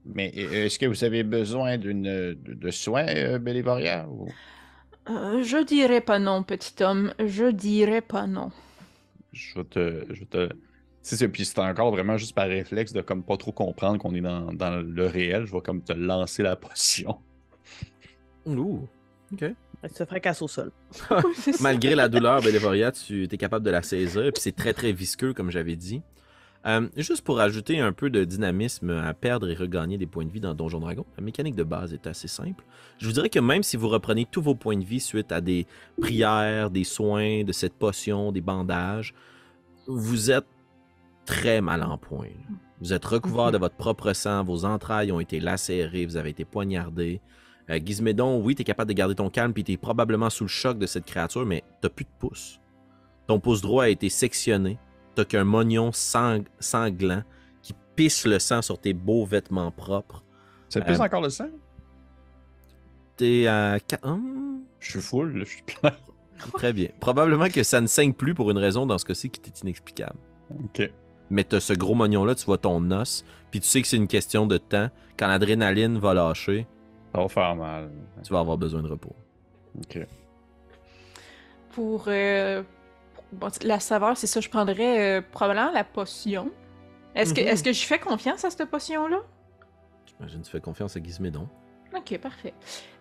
Mais 0.04 0.32
euh, 0.36 0.66
est-ce 0.66 0.78
que 0.78 0.86
vous 0.86 1.04
avez 1.04 1.22
besoin 1.24 1.76
d'une, 1.78 2.02
de, 2.04 2.38
de 2.54 2.70
soins, 2.70 3.06
euh, 3.08 3.38
Bélévoria? 3.38 4.08
ou- 4.08 4.28
euh, 5.08 5.42
je 5.42 5.64
dirais 5.64 6.00
pas 6.00 6.18
non, 6.18 6.42
petit 6.42 6.82
homme. 6.82 7.12
Je 7.18 7.50
dirais 7.50 8.00
pas 8.02 8.26
non. 8.26 8.50
Je 9.32 9.58
vais 9.58 9.64
te. 9.64 10.14
Je 10.14 10.24
te... 10.24 10.48
C'est 11.02 11.28
puis 11.28 11.44
c'est 11.46 11.58
encore 11.60 11.90
vraiment 11.92 12.16
juste 12.18 12.34
par 12.34 12.46
réflexe 12.48 12.92
de 12.92 13.00
comme 13.00 13.24
pas 13.24 13.36
trop 13.38 13.52
comprendre 13.52 13.98
qu'on 13.98 14.14
est 14.14 14.20
dans, 14.20 14.52
dans 14.52 14.76
le 14.82 15.06
réel. 15.06 15.46
Je 15.46 15.52
vais 15.52 15.62
comme 15.62 15.82
te 15.82 15.92
lancer 15.92 16.42
la 16.42 16.56
potion. 16.56 17.24
Ouh, 18.44 18.88
ok. 19.32 19.42
Elle 19.82 19.90
se 19.90 20.04
fracasse 20.04 20.42
au 20.42 20.48
sol. 20.48 20.72
Malgré 21.60 21.94
la 21.94 22.08
douleur, 22.08 22.42
Bélévoria, 22.42 22.92
tu 22.92 23.24
es 23.24 23.36
capable 23.36 23.64
de 23.64 23.70
la 23.70 23.82
saisir, 23.82 24.30
puis 24.32 24.42
c'est 24.42 24.54
très 24.54 24.74
très 24.74 24.92
visqueux, 24.92 25.32
comme 25.32 25.50
j'avais 25.50 25.76
dit. 25.76 26.02
Euh, 26.66 26.88
juste 26.94 27.22
pour 27.22 27.40
ajouter 27.40 27.80
un 27.80 27.92
peu 27.92 28.10
de 28.10 28.22
dynamisme 28.24 28.90
à 28.90 29.14
perdre 29.14 29.48
et 29.48 29.54
regagner 29.54 29.96
des 29.96 30.06
points 30.06 30.26
de 30.26 30.30
vie 30.30 30.40
dans 30.40 30.52
Donjon 30.52 30.80
Dragon, 30.80 31.06
la 31.16 31.24
mécanique 31.24 31.54
de 31.54 31.62
base 31.62 31.94
est 31.94 32.06
assez 32.06 32.28
simple. 32.28 32.64
Je 32.98 33.06
vous 33.06 33.12
dirais 33.12 33.30
que 33.30 33.38
même 33.38 33.62
si 33.62 33.78
vous 33.78 33.88
reprenez 33.88 34.26
tous 34.30 34.42
vos 34.42 34.54
points 34.54 34.76
de 34.76 34.84
vie 34.84 35.00
suite 35.00 35.32
à 35.32 35.40
des 35.40 35.66
prières, 35.98 36.70
des 36.70 36.84
soins, 36.84 37.44
de 37.44 37.52
cette 37.52 37.72
potion, 37.72 38.30
des 38.30 38.42
bandages, 38.42 39.14
vous 39.86 40.30
êtes 40.30 40.46
très 41.24 41.62
mal 41.62 41.82
en 41.82 41.96
point. 41.96 42.28
Vous 42.82 42.92
êtes 42.92 43.04
recouvert 43.04 43.52
de 43.52 43.58
votre 43.58 43.76
propre 43.76 44.12
sang, 44.12 44.44
vos 44.44 44.66
entrailles 44.66 45.12
ont 45.12 45.20
été 45.20 45.40
lacérées, 45.40 46.04
vous 46.04 46.16
avez 46.16 46.30
été 46.30 46.44
poignardé. 46.44 47.20
Euh, 47.70 47.78
Gizmédon, 47.84 48.40
oui, 48.42 48.54
tu 48.54 48.62
es 48.62 48.64
capable 48.64 48.88
de 48.88 48.94
garder 48.94 49.14
ton 49.14 49.30
calme, 49.30 49.52
puis 49.52 49.62
tu 49.64 49.72
es 49.72 49.76
probablement 49.76 50.28
sous 50.28 50.44
le 50.44 50.48
choc 50.48 50.78
de 50.78 50.86
cette 50.86 51.04
créature, 51.06 51.46
mais 51.46 51.62
tu 51.82 51.88
plus 51.88 52.04
de 52.04 52.10
pouce. 52.18 52.60
Ton 53.26 53.38
pouce 53.38 53.60
droit 53.62 53.84
a 53.84 53.88
été 53.88 54.08
sectionné. 54.08 54.78
Tu 55.16 55.24
qu'un 55.24 55.44
mognon 55.44 55.92
sang- 55.92 56.44
sanglant 56.58 57.22
qui 57.62 57.74
pisse 57.96 58.26
le 58.26 58.38
sang 58.38 58.60
sur 58.62 58.78
tes 58.80 58.92
beaux 58.92 59.24
vêtements 59.24 59.70
propres. 59.70 60.24
Ça 60.68 60.80
pisse 60.80 60.98
Euh, 60.98 61.04
encore 61.04 61.20
le 61.22 61.30
sang? 61.30 61.48
T'es 63.16 63.46
à. 63.46 63.78
Hum, 64.02 64.62
Je 64.78 64.90
suis 64.92 65.00
full, 65.00 65.36
là, 65.38 65.44
je 65.44 65.50
suis 65.50 65.62
plein. 65.62 65.92
très 66.54 66.72
bien. 66.72 66.88
Probablement 67.00 67.48
que 67.48 67.62
ça 67.62 67.80
ne 67.80 67.86
saigne 67.86 68.14
plus 68.14 68.34
pour 68.34 68.50
une 68.50 68.58
raison 68.58 68.86
dans 68.86 68.96
ce 68.98 69.04
cas-ci 69.04 69.28
qui 69.30 69.40
est 69.50 69.60
inexplicable. 69.60 70.16
Ok. 70.64 70.90
Mais 71.28 71.44
t'as 71.44 71.60
ce 71.60 71.74
gros 71.74 71.94
mognon-là, 71.94 72.34
tu 72.34 72.44
vois 72.46 72.58
ton 72.58 72.90
os, 72.90 73.24
puis 73.50 73.60
tu 73.60 73.68
sais 73.68 73.82
que 73.82 73.88
c'est 73.88 73.96
une 73.98 74.08
question 74.08 74.46
de 74.46 74.56
temps. 74.56 74.88
Quand 75.18 75.28
l'adrénaline 75.28 75.98
va 75.98 76.14
lâcher, 76.14 76.66
Ça 77.14 77.20
va 77.20 77.28
faire 77.28 77.56
mal. 77.56 77.90
tu 78.22 78.32
vas 78.32 78.40
avoir 78.40 78.56
besoin 78.58 78.82
de 78.82 78.88
repos. 78.88 79.14
Ok. 79.78 80.06
Pour, 81.72 82.04
euh, 82.08 82.62
pour- 83.14 83.24
bon, 83.32 83.48
la 83.62 83.80
saveur, 83.80 84.16
c'est 84.16 84.26
ça, 84.26 84.40
je 84.40 84.48
prendrais 84.48 85.18
euh, 85.18 85.22
probablement 85.32 85.70
la 85.72 85.84
potion. 85.84 86.50
Est-ce 87.14 87.34
que, 87.34 87.40
Mhm. 87.40 87.46
est-ce 87.48 87.64
que 87.64 87.72
je 87.72 87.84
fais 87.84 87.98
confiance 87.98 88.44
à 88.44 88.50
cette 88.50 88.68
potion-là? 88.70 89.18
J'imagine 90.06 90.40
que 90.40 90.46
tu 90.46 90.50
fais 90.52 90.60
confiance 90.60 90.96
à 90.96 91.02
Gizmédon. 91.02 91.48
Ok, 91.96 92.16
parfait. 92.18 92.54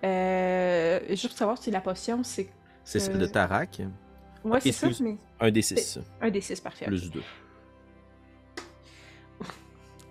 Euh, 0.03 0.99
juste 1.09 1.29
pour 1.29 1.37
savoir 1.37 1.57
si 1.59 1.69
la 1.69 1.81
potion, 1.81 2.23
c'est. 2.23 2.49
C'est 2.83 2.99
celle 2.99 3.19
de 3.19 3.27
Tarak? 3.27 3.81
Ouais, 4.43 4.59
c'est 4.61 4.71
ça, 4.71 4.87
mais 5.01 5.17
Un 5.39 5.51
des 5.51 5.61
6, 5.61 5.99
un 6.21 6.29
des 6.31 6.41
six, 6.41 6.59
parfait. 6.59 6.85
plus 6.85 7.11
2. 7.11 7.21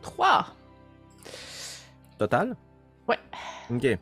3. 0.02 0.46
Total? 2.18 2.56
Ouais. 3.08 3.18
Ok. 3.70 3.98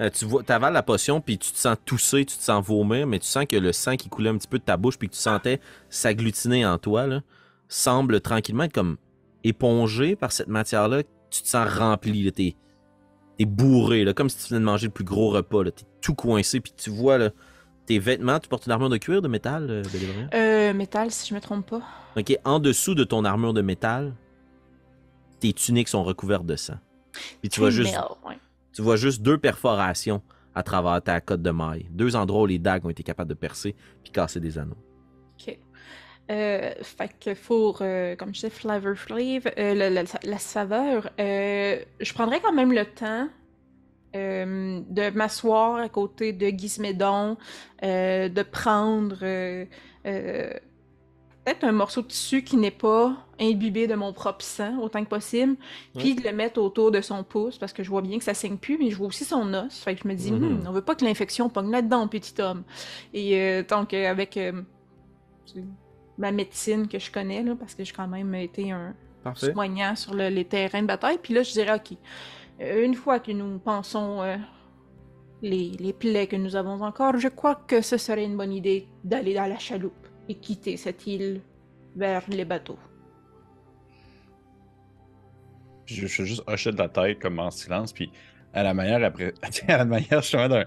Euh, 0.00 0.08
tu 0.08 0.24
vois, 0.24 0.42
avales 0.48 0.72
la 0.72 0.82
potion, 0.82 1.20
puis 1.20 1.36
tu 1.36 1.52
te 1.52 1.58
sens 1.58 1.76
tousser, 1.84 2.24
tu 2.24 2.36
te 2.36 2.42
sens 2.42 2.64
vomir, 2.64 3.06
mais 3.06 3.18
tu 3.18 3.26
sens 3.26 3.44
que 3.46 3.56
le 3.56 3.72
sang 3.72 3.96
qui 3.96 4.08
coulait 4.08 4.30
un 4.30 4.38
petit 4.38 4.48
peu 4.48 4.58
de 4.58 4.64
ta 4.64 4.78
bouche, 4.78 4.98
puis 4.98 5.08
que 5.08 5.14
tu 5.14 5.20
sentais 5.20 5.60
s'agglutiner 5.90 6.64
en 6.64 6.78
toi, 6.78 7.06
là, 7.06 7.20
semble 7.68 8.20
tranquillement 8.20 8.64
être 8.64 8.72
comme 8.72 8.96
épongé 9.44 10.16
par 10.16 10.32
cette 10.32 10.48
matière-là. 10.48 11.02
Tu 11.30 11.42
te 11.42 11.48
sens 11.48 11.68
rempli, 11.68 12.32
t'es, 12.32 12.56
t'es 13.36 13.44
bourré, 13.44 14.04
là, 14.04 14.14
comme 14.14 14.30
si 14.30 14.38
tu 14.38 14.48
venais 14.48 14.60
de 14.60 14.64
manger 14.64 14.86
le 14.86 14.92
plus 14.92 15.04
gros 15.04 15.30
repas, 15.30 15.64
là, 15.64 15.70
t'es 15.70 15.84
tout 16.00 16.14
coincé, 16.14 16.60
puis 16.60 16.72
tu 16.74 16.88
vois 16.88 17.18
là, 17.18 17.30
tes 17.84 17.98
vêtements, 17.98 18.38
tu 18.38 18.48
portes 18.48 18.66
une 18.66 18.72
armure 18.72 18.88
de 18.88 18.96
cuir, 18.96 19.20
de 19.20 19.28
métal, 19.28 19.66
euh? 19.68 19.82
Euh, 20.32 20.72
métal, 20.72 21.10
si 21.10 21.28
je 21.28 21.34
me 21.34 21.40
trompe 21.40 21.68
pas. 21.68 21.82
Ok, 22.16 22.36
en 22.44 22.58
dessous 22.58 22.94
de 22.94 23.04
ton 23.04 23.24
armure 23.24 23.52
de 23.52 23.62
métal, 23.62 24.14
tes 25.40 25.52
tuniques 25.52 25.88
sont 25.88 26.04
recouvertes 26.04 26.46
de 26.46 26.56
sang. 26.56 26.78
Puis 27.40 27.50
tu 27.50 27.60
vois 27.60 27.70
juste 27.70 27.94
ouais. 28.26 28.38
Tu 28.72 28.82
vois 28.82 28.96
juste 28.96 29.22
deux 29.22 29.38
perforations 29.38 30.22
à 30.54 30.62
travers 30.62 31.02
ta 31.02 31.20
cote 31.20 31.42
de 31.42 31.50
maille. 31.50 31.86
Deux 31.90 32.16
endroits 32.16 32.42
où 32.42 32.46
les 32.46 32.58
dagues 32.58 32.84
ont 32.84 32.90
été 32.90 33.02
capables 33.02 33.30
de 33.30 33.34
percer 33.34 33.74
puis 34.02 34.12
casser 34.12 34.40
des 34.40 34.58
anneaux. 34.58 34.76
Ok. 35.38 35.58
Euh, 36.30 36.72
fait 36.82 37.12
que 37.18 37.34
pour, 37.34 37.78
euh, 37.80 38.14
comme 38.14 38.28
je 38.28 38.34
disais, 38.34 38.50
Flavor 38.50 38.94
Flav, 38.94 39.50
euh, 39.58 40.04
la, 40.22 40.38
saveur, 40.38 41.10
euh, 41.18 41.80
je 41.98 42.14
prendrais 42.14 42.40
quand 42.40 42.52
même 42.52 42.72
le 42.72 42.84
temps 42.84 43.28
de 44.12 45.10
m'asseoir 45.10 45.76
à 45.76 45.88
côté 45.88 46.32
de 46.32 46.48
Gizmédon, 46.48 47.36
de 47.80 48.42
prendre 48.42 49.18
peut-être 51.50 51.64
un 51.64 51.72
morceau 51.72 52.02
de 52.02 52.06
tissu 52.06 52.42
qui 52.42 52.56
n'est 52.56 52.70
pas 52.70 53.16
imbibé 53.40 53.86
de 53.86 53.94
mon 53.94 54.12
propre 54.12 54.44
sang 54.44 54.78
autant 54.80 55.02
que 55.02 55.08
possible, 55.08 55.56
puis 55.98 56.14
de 56.14 56.22
le 56.22 56.32
mettre 56.34 56.60
autour 56.60 56.90
de 56.90 57.00
son 57.00 57.24
pouce 57.24 57.58
parce 57.58 57.72
que 57.72 57.82
je 57.82 57.90
vois 57.90 58.02
bien 58.02 58.18
que 58.18 58.24
ça 58.24 58.34
saigne 58.34 58.56
plus, 58.56 58.78
mais 58.78 58.90
je 58.90 58.96
vois 58.96 59.08
aussi 59.08 59.24
son 59.24 59.52
os. 59.54 59.78
Fait 59.82 59.94
que 59.94 60.02
je 60.04 60.08
me 60.08 60.14
dis, 60.14 60.30
Mhm. 60.30 60.60
Hmm, 60.62 60.66
on 60.68 60.72
veut 60.72 60.82
pas 60.82 60.94
que 60.94 61.04
l'infection 61.04 61.48
pogne 61.48 61.70
là-dedans, 61.70 62.06
petit 62.08 62.40
homme. 62.40 62.62
Et 63.14 63.36
euh, 63.40 63.62
donc, 63.68 63.94
euh, 63.94 64.08
avec 64.10 64.36
euh, 64.36 64.52
ma 66.18 66.30
médecine 66.32 66.86
que 66.86 66.98
je 66.98 67.10
connais, 67.10 67.42
là, 67.42 67.54
parce 67.58 67.74
que 67.74 67.82
j'ai 67.84 67.92
quand 67.92 68.08
même 68.08 68.34
été 68.34 68.70
un 68.70 68.94
Parfait. 69.24 69.52
soignant 69.52 69.96
sur 69.96 70.14
le- 70.14 70.28
les 70.28 70.44
terrains 70.44 70.82
de 70.82 70.86
bataille, 70.86 71.18
puis 71.22 71.34
là, 71.34 71.42
je 71.42 71.52
dirais, 71.52 71.74
OK, 71.76 71.96
une 72.60 72.94
fois 72.94 73.18
que 73.20 73.32
nous 73.32 73.58
pensons 73.58 74.22
euh, 74.22 74.36
les, 75.42 75.70
les 75.80 75.92
plaies 75.94 76.26
que 76.26 76.36
nous 76.36 76.54
avons 76.56 76.80
encore, 76.82 77.16
je 77.18 77.28
crois 77.28 77.54
que 77.54 77.80
ce 77.80 77.96
serait 77.96 78.24
une 78.24 78.36
bonne 78.36 78.52
idée 78.52 78.86
d'aller 79.02 79.34
dans 79.34 79.46
la 79.46 79.58
chaloupe 79.58 79.94
et 80.28 80.34
quitter 80.34 80.76
cette 80.76 81.06
île 81.06 81.40
vers 81.96 82.22
les 82.28 82.44
bateaux. 82.44 82.78
Je, 85.86 85.94
je 86.02 86.06
fais 86.06 86.26
juste 86.26 86.42
hocher 86.46 86.72
de 86.72 86.78
la 86.78 86.88
tête 86.88 87.18
comme 87.18 87.38
en 87.38 87.50
silence, 87.50 87.92
puis 87.92 88.10
à 88.52 88.62
la 88.62 88.74
manière 88.74 89.02
après, 89.02 89.34
à 89.68 89.78
la 89.78 89.84
manière 89.84 90.22
justement 90.22 90.48
d'un, 90.48 90.64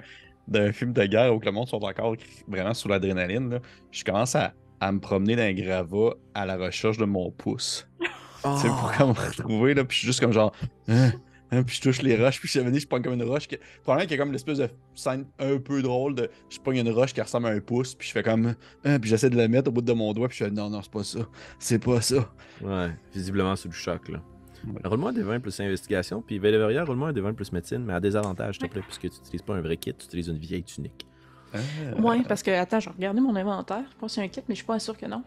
d'un 0.47 0.71
film 0.71 0.93
de 0.93 1.05
guerre 1.05 1.34
où 1.34 1.39
que 1.39 1.45
le 1.45 1.51
monde 1.51 1.67
sont 1.67 1.84
encore 1.84 2.15
vraiment 2.47 2.74
sous 2.74 2.88
l'adrénaline, 2.88 3.49
là, 3.49 3.59
je 3.91 4.03
commence 4.03 4.36
à, 4.36 4.53
à 4.80 4.91
me 4.91 4.99
promener 4.99 5.36
dans 5.36 5.43
un 5.43 5.53
gravat 5.53 6.15
à 6.34 6.45
la 6.45 6.57
recherche 6.57 6.97
de 6.97 7.05
mon 7.05 7.32
pouce. 7.32 7.88
Tu 8.43 8.49
sais, 8.57 8.67
pour 8.67 8.91
comme 8.97 9.09
me 9.11 9.13
retrouver, 9.13 9.74
là, 9.74 9.86
puis 9.86 9.95
je 9.95 9.99
suis 9.99 10.07
juste 10.07 10.19
comme 10.19 10.34
genre, 10.34 10.51
Hein? 10.89 11.13
Hein, 11.54 11.64
puis 11.64 11.76
je 11.76 11.82
touche 11.82 12.01
les 12.01 12.16
roches, 12.16 12.39
puis 12.39 12.47
je 12.47 12.60
suis 12.60 12.80
je 12.80 12.88
pogne 12.88 13.04
comme 13.04 13.14
une 13.14 13.24
roche. 13.24 13.47
Qui... 13.47 13.58
Probablement 13.84 14.08
qu'il 14.08 14.18
y 14.18 14.20
a 14.20 14.24
comme 14.24 14.32
l'espèce 14.32 14.58
de 14.58 14.70
scène 14.95 15.26
un 15.38 15.58
peu 15.60 15.82
drôle 15.82 16.16
de. 16.16 16.30
Je 16.49 16.60
pogne 16.60 16.78
une 16.78 16.89
roche 16.89 17.14
qui 17.14 17.22
ressemble 17.22 17.47
à 17.47 17.49
un 17.51 17.60
pouce, 17.60 17.93
puis 17.93 18.08
je 18.08 18.14
fais 18.14 18.24
comme. 18.24 18.56
Hein, 18.84 18.99
puis 18.99 19.10
j'essaie 19.10 19.30
de 19.30 19.38
la 19.38 19.47
mettre 19.47 19.70
au 19.70 19.72
bout 19.72 19.82
de 19.82 19.93
mon 19.93 20.14
doigt, 20.14 20.28
puis 20.28 20.38
je 20.39 20.45
fais 20.45 20.51
non, 20.51 20.70
non, 20.70 20.82
c'est 20.82 20.91
pas 20.91 21.04
ça. 21.04 21.20
C'est 21.60 21.80
pas 21.80 22.01
ça. 22.01 22.34
Ouais, 22.62 22.89
visiblement 23.14 23.56
sous 23.56 23.68
le 23.68 23.74
choc, 23.74 24.10
là. 24.10 24.20
Ouais. 24.66 24.82
Roule-moi 24.86 25.12
un 25.12 25.14
D20 25.14 25.39
plus 25.41 25.60
investigation, 25.60 26.22
puis 26.22 26.39
Véléveria, 26.39 26.86
roule-moi 26.86 27.10
un 27.10 27.14
D20 27.14 27.34
plus 27.34 27.51
médecine, 27.51 27.84
mais 27.86 27.93
à 27.93 27.99
désavantage, 27.99 28.58
s'il 28.58 28.68
te 28.68 28.74
plaît, 28.74 28.82
puisque 28.82 29.01
tu 29.01 29.20
n'utilises 29.20 29.41
pas 29.41 29.56
un 29.56 29.62
vrai 29.62 29.78
kit, 29.78 29.93
tu 29.93 30.06
utilises 30.06 30.30
une 30.30 30.38
vieille 30.38 30.64
tunique. 30.64 31.06
Ah, 31.54 31.58
Ouais, 31.99 32.24
parce 32.28 32.41
que, 32.41 32.51
attends, 32.51 32.80
j'ai 32.80 32.89
regardé 32.89 33.20
mon 33.20 33.36
inventaire. 33.36 33.84
Je 33.91 33.97
pense 33.97 34.14
qu'il 34.14 34.24
y 34.24 34.26
a 34.26 34.28
un 34.28 34.30
kit, 34.30 34.41
mais 34.47 34.56
je 34.56 34.60
suis 34.60 34.66
pas 34.66 34.80
sûr 34.80 34.97
que 34.97 35.06
non. 35.06 35.24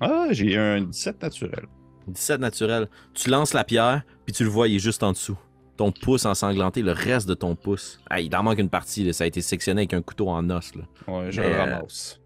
Ah, 0.00 0.26
j'ai 0.32 0.56
un 0.58 0.82
17 0.82 1.22
naturel. 1.22 1.66
17 2.08 2.40
naturel. 2.40 2.88
Tu 3.14 3.30
lances 3.30 3.54
la 3.54 3.64
pierre, 3.64 4.02
puis 4.26 4.34
tu 4.34 4.44
le 4.44 4.50
vois, 4.50 4.68
il 4.68 4.76
est 4.76 4.80
juste 4.80 5.02
en 5.02 5.12
dessous. 5.12 5.38
Ton 5.80 5.92
pouce 5.92 6.26
ensanglanté, 6.26 6.82
le 6.82 6.92
reste 6.92 7.26
de 7.26 7.32
ton 7.32 7.56
pouce. 7.56 8.00
Ah, 8.10 8.20
il 8.20 8.36
en 8.36 8.42
manque 8.42 8.58
une 8.58 8.68
partie, 8.68 9.02
là. 9.02 9.14
ça 9.14 9.24
a 9.24 9.26
été 9.26 9.40
sectionné 9.40 9.80
avec 9.80 9.94
un 9.94 10.02
couteau 10.02 10.28
en 10.28 10.50
os. 10.50 10.74
Là. 10.74 10.82
Ouais, 11.08 11.32
je 11.32 11.40
Mais, 11.40 11.48
le 11.48 11.54
euh, 11.54 11.58
ramasse. 11.76 12.20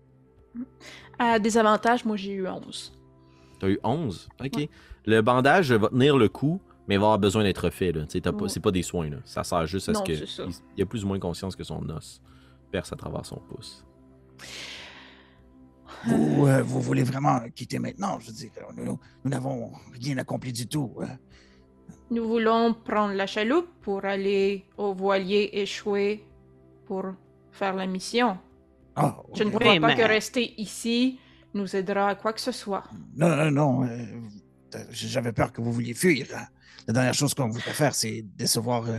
À 1.21 1.39
désavantage, 1.39 2.05
moi, 2.05 2.17
j'ai 2.17 2.33
eu 2.33 2.49
11. 2.49 2.93
T'as 3.61 3.69
eu 3.69 3.79
11? 3.85 4.29
Ok. 4.45 4.57
Ouais. 4.57 4.69
Le 5.07 5.21
bandage 5.21 5.71
va 5.71 5.89
tenir 5.89 6.17
le 6.19 6.29
coup, 6.29 6.61
mais 6.89 6.97
il 6.97 6.99
va 6.99 7.05
avoir 7.07 7.21
besoin 7.21 7.45
d'être 7.45 7.71
fait. 7.71 7.93
Là. 7.93 8.07
T'as 8.07 8.33
pas-. 8.33 8.49
C'est 8.49 8.59
pas 8.59 8.73
des 8.73 8.83
soins. 8.83 9.09
Là. 9.09 9.19
Ça 9.25 9.45
sert 9.45 9.65
juste 9.67 9.89
à 9.89 9.93
Non, 9.93 10.01
ce 10.05 10.11
que. 10.11 10.43
Il, 10.49 10.55
il 10.77 10.83
a 10.83 10.87
plus 10.87 11.05
ou 11.05 11.07
moins 11.07 11.21
conscience 11.21 11.55
que 11.55 11.63
son 11.63 11.89
os 11.91 12.21
perce 12.73 12.93
à 12.93 12.97
travers 12.97 13.25
son 13.25 13.37
pouce. 13.37 13.87
Vous, 16.07 16.49
euh, 16.49 16.61
vous 16.65 16.81
voulez 16.81 17.05
vraiment 17.05 17.39
quitter 17.55 17.79
maintenant? 17.79 18.19
Je 18.19 18.27
veux 18.27 18.33
dire, 18.33 18.51
nous 18.77 18.85
nous- 18.85 19.01
nous 19.25 19.31
n'avons 19.31 19.71
rien 20.03 20.19
accompli 20.19 20.53
du 20.53 20.67
tout. 20.67 20.93
Nous 22.11 22.27
voulons 22.29 22.75
prendre 22.75 23.15
la 23.15 23.27
chaloupe 23.27 23.69
pour 23.83 24.05
aller 24.05 24.65
au 24.77 24.95
voilier 24.95 25.51
échoué 25.53 26.25
pour 26.87 27.05
faire 27.51 27.75
la 27.75 27.87
mission. 27.87 28.39
Ah, 28.97 29.17
Je 29.35 29.43
ne 29.45 29.51
crois 29.51 29.73
Oui, 29.73 29.81
pas 29.81 29.89
mais- 29.89 29.97
que 29.97 30.03
rester 30.03 30.55
ici 30.61 31.19
nous 31.55 31.75
aidera 31.75 32.11
à 32.11 32.15
quoi 32.15 32.33
que 32.33 32.41
ce 32.41 32.53
soit. 32.53 32.85
Non, 33.17 33.35
non, 33.37 33.51
non. 33.51 33.85
euh, 33.85 34.07
J'avais 34.91 35.33
peur 35.33 35.53
que 35.53 35.61
vous 35.61 35.73
vouliez 35.73 35.95
fuir. 35.95 36.27
La 36.87 36.93
dernière 36.93 37.15
chose 37.15 37.33
qu'on 37.35 37.49
voudrait 37.49 37.73
faire, 37.73 37.95
c'est 37.95 38.23
décevoir 38.23 38.89
euh, 38.89 38.99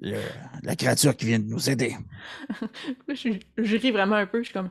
le- 0.00 0.20
la 0.62 0.76
créature 0.76 1.16
qui 1.16 1.26
vient 1.26 1.38
de 1.38 1.44
nous 1.46 1.70
aider. 1.70 1.96
Je, 3.08 3.38
je 3.56 3.76
ris 3.76 3.90
vraiment 3.92 4.16
un 4.16 4.26
peu. 4.26 4.38
Je 4.40 4.44
suis 4.46 4.52
comme. 4.52 4.70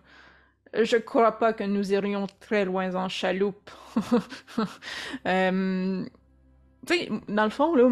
Je 0.74 0.98
crois 0.98 1.32
pas 1.40 1.54
que 1.54 1.64
nous 1.64 1.94
irions 1.94 2.28
très 2.42 2.66
loin 2.66 2.94
en 2.96 3.10
chaloupe. 3.10 3.70
Euh, 5.26 6.06
tu 6.86 6.94
sais, 6.98 7.10
dans 7.28 7.44
le 7.44 7.50
fond, 7.50 7.76
là, 7.76 7.90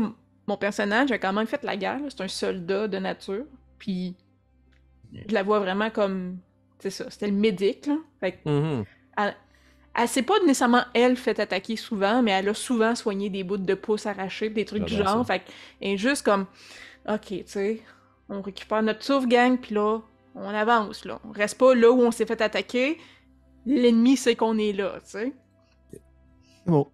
mon 0.47 0.57
personnage 0.57 1.11
a 1.11 1.17
quand 1.17 1.33
même 1.33 1.47
fait 1.47 1.63
la 1.63 1.77
guerre. 1.77 1.99
C'est 2.09 2.21
un 2.21 2.27
soldat 2.27 2.87
de 2.87 2.97
nature. 2.97 3.45
Puis, 3.79 4.15
je 5.13 5.33
la 5.33 5.43
vois 5.43 5.59
vraiment 5.59 5.89
comme. 5.89 6.37
C'est 6.79 6.89
ça, 6.89 7.09
c'était 7.09 7.27
le 7.27 7.33
médic, 7.33 7.85
là. 7.85 7.97
Fait 8.19 8.33
que 8.33 8.49
Mhm. 8.49 8.85
elle 9.95 10.07
s'est 10.07 10.23
pas 10.23 10.39
nécessairement, 10.41 10.83
elle, 10.93 11.15
fait 11.15 11.39
attaquer 11.39 11.75
souvent, 11.77 12.21
mais 12.21 12.31
elle 12.31 12.49
a 12.49 12.53
souvent 12.53 12.93
soigné 12.95 13.29
des 13.29 13.43
bouts 13.43 13.57
de 13.57 13.73
pouce 13.73 14.05
arrachés, 14.05 14.49
des 14.49 14.65
trucs 14.65 14.83
du 14.83 14.95
J'adore 14.95 15.13
genre. 15.13 15.27
Fait 15.27 15.39
que, 15.39 15.45
elle 15.79 15.91
est 15.91 15.97
juste 15.97 16.23
comme, 16.25 16.45
ok, 17.07 17.27
tu 17.27 17.43
sais, 17.45 17.81
on 18.27 18.41
récupère 18.41 18.83
notre 18.83 19.03
sauve 19.03 19.27
gang, 19.27 19.57
puis 19.57 19.75
là, 19.75 19.99
on 20.35 20.49
avance, 20.49 21.05
là. 21.05 21.19
On 21.23 21.31
reste 21.31 21.57
pas 21.57 21.73
là 21.75 21.91
où 21.91 22.01
on 22.01 22.11
s'est 22.11 22.25
fait 22.25 22.41
attaquer. 22.41 22.97
L'ennemi 23.65 24.17
sait 24.17 24.35
qu'on 24.35 24.57
est 24.57 24.73
là, 24.73 24.95
tu 25.03 25.11
sais. 25.11 25.33
Bon. 26.65 26.87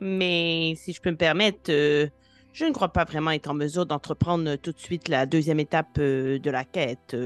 Mais 0.00 0.74
si 0.76 0.92
je 0.92 1.00
peux 1.00 1.10
me 1.10 1.16
permettre, 1.16 1.70
euh, 1.70 2.08
je 2.52 2.64
ne 2.64 2.72
crois 2.72 2.92
pas 2.92 3.04
vraiment 3.04 3.30
être 3.30 3.50
en 3.50 3.54
mesure 3.54 3.86
d'entreprendre 3.86 4.50
euh, 4.50 4.56
tout 4.56 4.72
de 4.72 4.78
suite 4.78 5.08
la 5.08 5.26
deuxième 5.26 5.60
étape 5.60 5.98
euh, 5.98 6.38
de 6.38 6.50
la 6.50 6.64
quête. 6.64 7.16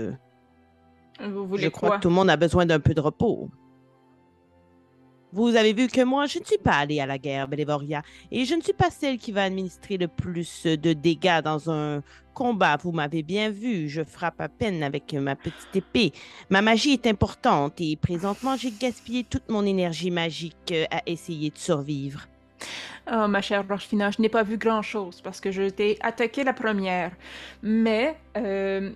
Vous 1.21 1.47
voulez 1.47 1.65
je 1.65 1.69
crois 1.69 1.89
quoi? 1.89 1.99
que 1.99 2.03
tout 2.03 2.09
le 2.09 2.15
monde 2.15 2.31
a 2.31 2.37
besoin 2.37 2.67
d'un 2.67 2.81
peu 2.81 2.95
de 2.95 3.01
repos. 3.01 3.51
Vous 5.31 5.57
avez 5.57 5.75
vu 5.75 5.89
que 5.89 6.03
moi, 6.03 6.25
je 6.25 6.39
ne 6.39 6.45
suis 6.45 6.57
pas 6.57 6.77
allée 6.77 7.01
à 7.01 7.07
la 7.07 7.19
guerre, 7.19 7.49
Belévoria, 7.49 8.01
et 8.31 8.47
je 8.47 8.55
ne 8.55 8.63
suis 8.63 8.73
pas 8.73 8.91
celle 8.91 9.19
qui 9.19 9.31
va 9.31 9.45
administrer 9.45 9.99
le 9.99 10.09
plus 10.09 10.65
de 10.65 10.95
dégâts 10.95 11.43
dans 11.45 11.71
un 11.71 12.03
combat. 12.33 12.79
Vous 12.83 12.93
m'avez 12.93 13.23
bien 13.23 13.51
vu, 13.51 13.91
je 13.91 14.03
frappe 14.03 14.41
à 14.41 14.49
peine 14.49 14.83
avec 14.83 15.13
ma 15.13 15.37
petite 15.37 15.75
épée. 15.75 16.13
Ma 16.49 16.63
magie 16.63 16.93
est 16.93 17.07
importante 17.07 17.79
et 17.79 17.97
présentement, 17.97 18.57
j'ai 18.57 18.71
gaspillé 18.71 19.23
toute 19.23 19.51
mon 19.51 19.67
énergie 19.67 20.11
magique 20.11 20.73
à 20.91 21.03
essayer 21.05 21.51
de 21.51 21.59
survivre. 21.59 22.27
Ah, 23.07 23.27
ma 23.29 23.41
chère 23.41 23.67
Rochefina, 23.67 24.11
je 24.11 24.21
n'ai 24.21 24.29
pas 24.29 24.43
vu 24.43 24.57
grand-chose 24.59 25.21
parce 25.23 25.41
que 25.41 25.51
je 25.51 25.69
t'ai 25.71 25.97
attaqué 26.03 26.45
la 26.45 26.53
première. 26.53 27.13
Mais, 27.63 28.17
euh, 28.37 28.91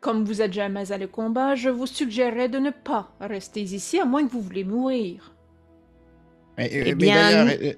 comme 0.00 0.24
vous 0.24 0.42
êtes 0.42 0.52
jamais 0.52 0.92
allé 0.92 1.06
au 1.06 1.08
combat, 1.08 1.54
je 1.54 1.70
vous 1.70 1.86
suggérerais 1.86 2.48
de 2.48 2.58
ne 2.58 2.70
pas 2.70 3.10
rester 3.20 3.62
ici 3.62 3.98
à 4.00 4.04
moins 4.04 4.26
que 4.26 4.30
vous 4.32 4.42
voulez 4.42 4.64
mourir. 4.64 5.32
Mais, 6.58 6.66
euh, 6.66 6.82
Eh 6.86 6.90
mais 6.90 6.94
bien, 6.94 7.14
d'ailleurs, 7.14 7.46
nous- 7.46 7.66
euh, 7.68 7.72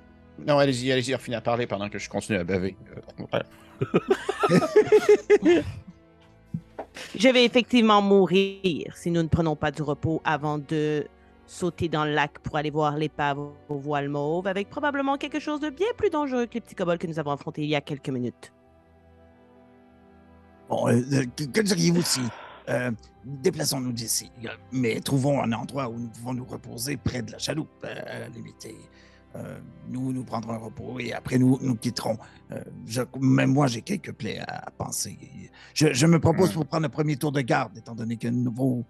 non, 0.47 0.59
allez-y, 0.59 0.91
allez-y, 0.93 1.15
à 1.35 1.41
parler 1.41 1.67
pendant 1.67 1.89
que 1.89 1.99
je 1.99 2.09
continue 2.09 2.39
à 2.39 2.45
baver. 2.45 2.77
Euh. 3.33 3.41
Je 7.19 7.29
vais 7.29 7.45
effectivement 7.45 8.01
mourir 8.03 8.95
si 8.97 9.11
nous 9.11 9.23
ne 9.23 9.29
prenons 9.29 9.55
pas 9.57 9.71
du 9.71 9.83
repos 9.83 10.21
avant 10.25 10.59
de 10.59 11.07
sauter 11.47 11.89
dans 11.89 12.05
le 12.05 12.13
lac 12.13 12.39
pour 12.41 12.57
aller 12.57 12.71
voir 12.71 12.97
l'épave 12.97 13.39
aux 13.39 13.79
voiles 13.79 14.09
mauves 14.09 14.47
avec 14.47 14.69
probablement 14.69 15.17
quelque 15.17 15.39
chose 15.41 15.61
de 15.61 15.71
bien 15.71 15.87
plus 15.97 16.11
dangereux 16.11 16.47
que 16.47 16.55
les 16.55 16.61
petits 16.61 16.75
kobolds 16.75 16.99
que 16.99 17.07
nous 17.07 17.19
avons 17.19 17.31
affrontés 17.31 17.63
il 17.63 17.69
y 17.71 17.77
a 17.77 17.81
quelques 17.81 18.09
minutes. 18.09 18.53
Bon, 20.69 20.89
euh, 20.89 21.01
euh, 21.13 21.25
que, 21.53 21.61
diriez-vous 21.61 22.03
si 22.03 22.21
euh, 22.69 22.91
déplaçons-nous 23.25 23.93
d'ici, 23.93 24.31
mais 24.73 24.99
trouvons 25.01 25.41
un 25.41 25.53
endroit 25.53 25.89
où 25.89 25.97
nous 25.99 26.09
pouvons 26.09 26.35
nous 26.35 26.45
reposer 26.45 26.97
près 26.97 27.23
de 27.23 27.31
la 27.33 27.39
chaloupe, 27.39 27.71
euh, 27.85 27.95
à 28.07 28.19
la 28.21 28.29
limite. 28.29 28.65
et, 28.67 28.75
euh, 29.37 29.59
nous, 29.89 30.13
nous 30.13 30.25
prendrons 30.25 30.55
un 30.55 30.59
repos 30.59 30.99
et 30.99 31.13
après 31.13 31.39
nous, 31.39 31.59
nous 31.61 31.77
quitterons. 31.77 32.17
Euh, 32.51 32.61
je- 32.87 33.03
même 33.21 33.53
moi, 33.53 33.67
j'ai 33.69 33.83
quelques 33.83 34.13
plaies 34.13 34.39
à, 34.41 34.67
à 34.67 34.71
penser. 34.71 35.19
Je, 35.75 35.93
je 35.93 36.07
me 36.07 36.19
propose 36.19 36.49
Ouais. 36.49 36.55
pour 36.55 36.67
prendre 36.67 36.85
le 36.85 36.89
premier 36.89 37.17
tour 37.17 37.31
de 37.33 37.43
garde, 37.43 37.77
étant 37.79 37.95
donné 37.95 38.17
que 38.17 38.29
vos- 38.51 38.85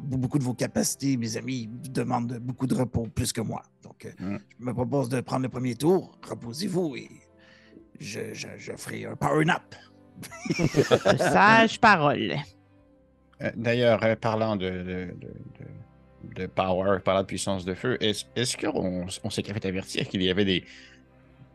beaucoup 0.00 0.38
de 0.38 0.44
vos 0.44 0.54
capacités, 0.54 1.16
mes 1.16 1.36
amis, 1.36 1.68
demandent 1.90 2.38
beaucoup 2.40 2.66
de 2.66 2.74
repos, 2.74 3.06
plus 3.14 3.32
que 3.32 3.40
moi. 3.40 3.62
Donc, 3.82 4.04
euh, 4.06 4.10
Ouais. 4.24 4.38
je 4.58 4.64
me 4.64 4.72
propose 4.72 5.08
de 5.08 5.20
prendre 5.20 5.42
le 5.42 5.48
premier 5.48 5.74
tour. 5.74 6.18
Reposez-vous 6.28 6.96
et 6.96 7.08
je, 8.00 8.32
je, 8.32 8.48
je 8.56 8.72
ferai 8.72 9.04
un 9.06 9.16
power 9.16 9.44
nap. 9.44 9.74
De 10.18 11.16
sages 11.18 11.78
paroles. 11.80 12.36
Euh, 13.42 13.50
D'ailleurs, 13.54 14.02
euh, 14.02 14.16
parlant 14.16 14.56
de, 14.56 14.68
de, 14.70 14.82
de, 14.82 15.12
de- 15.20 16.34
de 16.34 16.46
power, 16.46 16.98
parlant 17.04 17.20
de 17.20 17.26
puissance 17.26 17.64
de 17.64 17.74
feu, 17.74 17.96
est-ce 18.00 18.24
est 18.34 18.60
qu'on 18.60 19.06
on 19.22 19.30
s'est 19.30 19.42
fait 19.44 19.64
avertir 19.64 20.08
qu'il 20.08 20.22
y 20.22 20.30
avait 20.30 20.44
des, 20.44 20.64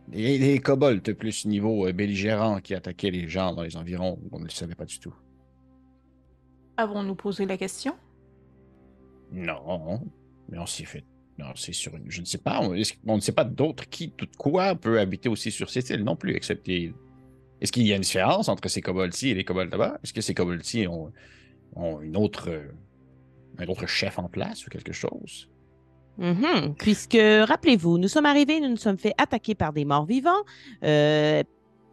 des, 0.07 0.39
des 0.39 0.59
kobolds 0.59 1.01
plus 1.15 1.45
niveau 1.45 1.88
euh, 1.88 1.91
belligérant 1.91 2.59
qui 2.61 2.74
attaquaient 2.76 3.11
les 3.11 3.28
gens 3.28 3.53
dans 3.53 3.63
les 3.63 3.76
environs? 3.76 4.17
On 4.32 4.39
ne 4.39 4.45
le 4.45 4.49
savait 4.49 4.76
pas 4.76 4.86
du 4.86 4.97
tout. 4.99 5.13
Avons-nous 6.78 7.15
posé 7.15 7.45
la 7.45 7.57
question? 7.57 7.95
Non, 9.32 10.02
mais 10.50 10.58
on 10.60 10.66
s'est 10.66 10.86
fait. 10.86 11.04
Non, 11.38 11.48
c'est 11.56 11.74
sur 11.74 11.96
une. 11.96 12.10
Je 12.10 12.22
ne 12.22 12.26
sais 12.26 12.38
pas. 12.38 12.60
On, 12.62 13.16
ne 13.16 13.22
sait 13.22 13.32
pas 13.32 13.44
d'autres 13.44 13.90
qui, 13.90 14.12
tout 14.12 14.28
quoi, 14.38 14.76
peut 14.76 15.00
habiter 15.00 15.30
aussi 15.30 15.52
sur 15.52 15.70
cette 15.70 15.90
île 15.90 16.04
non 16.04 16.16
plus, 16.16 16.36
excepté. 16.36 16.94
Est-ce 17.62 17.72
qu'il 17.72 17.86
y 17.88 17.94
a 17.94 17.96
une 17.96 18.02
différence 18.02 18.50
entre 18.50 18.68
ces 18.68 18.82
kobolds-ci 18.82 19.30
et 19.30 19.34
les 19.34 19.44
kobolds 19.44 19.72
là-bas? 19.72 20.00
Est-ce 20.04 20.14
que 20.14 20.22
ces 20.22 20.34
kobolds-ci 20.34 20.88
ont, 20.88 21.12
une 22.02 22.18
autre, 22.18 22.50
un 23.58 23.68
autre 23.68 23.86
chef 23.88 24.20
en 24.20 24.28
place 24.28 24.66
ou 24.66 24.70
quelque 24.70 24.92
chose? 24.92 25.50
Mhm. 26.18 26.76
Puisque, 26.78 27.18
rappelez-vous, 27.20 27.98
nous 27.98 28.08
sommes 28.08 28.26
arrivés, 28.26 28.60
nous 28.60 28.70
nous 28.70 28.78
sommes 28.78 28.98
fait 28.98 29.14
attaquer 29.18 29.56
par 29.56 29.74
des 29.74 29.86
morts 29.86 30.06
vivants. 30.06 30.44
euh, 30.84 31.44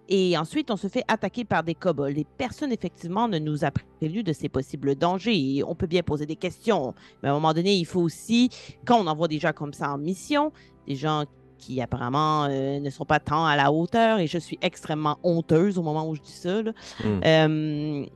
et 0.08 0.38
ensuite, 0.38 0.70
on 0.70 0.76
se 0.76 0.88
fait 0.88 1.04
attaquer 1.06 1.44
par 1.44 1.62
des 1.62 1.74
kobolds. 1.74 2.18
Et 2.18 2.26
personne, 2.38 2.72
effectivement, 2.72 3.28
ne 3.28 3.38
nous 3.38 3.64
a 3.64 3.70
prévenu 3.70 4.22
de 4.22 4.32
ces 4.32 4.48
possibles 4.48 4.94
dangers. 4.94 5.36
Et 5.36 5.64
on 5.64 5.74
peut 5.74 5.86
bien 5.86 6.02
poser 6.02 6.24
des 6.24 6.36
questions. 6.36 6.94
Mais 7.22 7.28
à 7.28 7.32
un 7.32 7.34
moment 7.34 7.52
donné, 7.52 7.74
il 7.74 7.84
faut 7.84 8.00
aussi, 8.00 8.48
quand 8.86 8.98
on 8.98 9.06
envoie 9.06 9.28
des 9.28 9.38
gens 9.38 9.52
comme 9.52 9.74
ça 9.74 9.92
en 9.92 9.98
mission, 9.98 10.50
des 10.86 10.94
gens 10.94 11.24
qui 11.58 11.82
apparemment 11.82 12.44
euh, 12.44 12.78
ne 12.80 12.88
sont 12.88 13.04
pas 13.04 13.18
tant 13.20 13.44
à 13.44 13.56
la 13.56 13.70
hauteur, 13.70 14.20
et 14.20 14.26
je 14.26 14.38
suis 14.38 14.58
extrêmement 14.62 15.18
honteuse 15.24 15.76
au 15.76 15.82
moment 15.82 16.08
où 16.08 16.14
je 16.14 16.22
dis 16.22 16.32
ça, 16.32 16.62
là, 16.62 16.72
Hmm. 17.04 17.20
euh, 17.24 18.06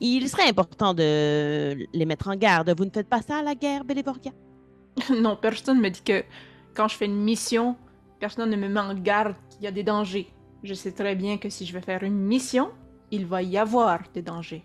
il 0.00 0.28
serait 0.28 0.48
important 0.48 0.92
de 0.94 1.86
les 1.92 2.04
mettre 2.04 2.28
en 2.28 2.36
garde. 2.36 2.72
Vous 2.76 2.84
ne 2.84 2.90
faites 2.90 3.08
pas 3.08 3.22
ça 3.22 3.38
à 3.38 3.42
la 3.42 3.54
guerre, 3.54 3.84
Bélévoria? 3.84 4.32
non, 5.22 5.36
personne 5.40 5.80
me 5.80 5.88
dit 5.88 6.02
que 6.02 6.22
quand 6.74 6.88
je 6.88 6.96
fais 6.96 7.06
une 7.06 7.22
mission, 7.22 7.76
personne 8.20 8.50
ne 8.50 8.56
me 8.56 8.68
met 8.68 8.80
en 8.80 8.94
garde 8.94 9.34
qu'il 9.50 9.62
y 9.62 9.66
a 9.66 9.72
des 9.72 9.82
dangers. 9.82 10.28
Je 10.64 10.74
sais 10.74 10.92
très 10.92 11.14
bien 11.14 11.38
que 11.38 11.48
si 11.48 11.64
je 11.66 11.72
vais 11.72 11.80
faire 11.80 12.02
une 12.02 12.18
mission, 12.18 12.70
il 13.10 13.26
va 13.26 13.42
y 13.42 13.56
avoir 13.56 14.00
des 14.12 14.22
dangers. 14.22 14.64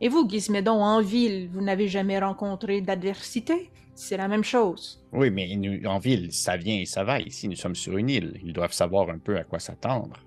Et 0.00 0.08
vous, 0.08 0.28
Gizmédon, 0.28 0.82
en 0.82 1.00
ville, 1.00 1.48
vous 1.52 1.60
n'avez 1.60 1.86
jamais 1.88 2.18
rencontré 2.18 2.80
d'adversité? 2.80 3.70
C'est 3.94 4.16
la 4.16 4.26
même 4.26 4.42
chose. 4.42 5.04
Oui, 5.12 5.30
mais 5.30 5.54
nous, 5.56 5.84
en 5.86 5.98
ville, 5.98 6.32
ça 6.32 6.56
vient 6.56 6.78
et 6.80 6.86
ça 6.86 7.04
va. 7.04 7.20
Ici, 7.20 7.46
nous 7.46 7.56
sommes 7.56 7.74
sur 7.76 7.96
une 7.98 8.08
île. 8.10 8.40
Ils 8.42 8.52
doivent 8.52 8.72
savoir 8.72 9.10
un 9.10 9.18
peu 9.18 9.36
à 9.36 9.44
quoi 9.44 9.58
s'attendre. 9.60 10.18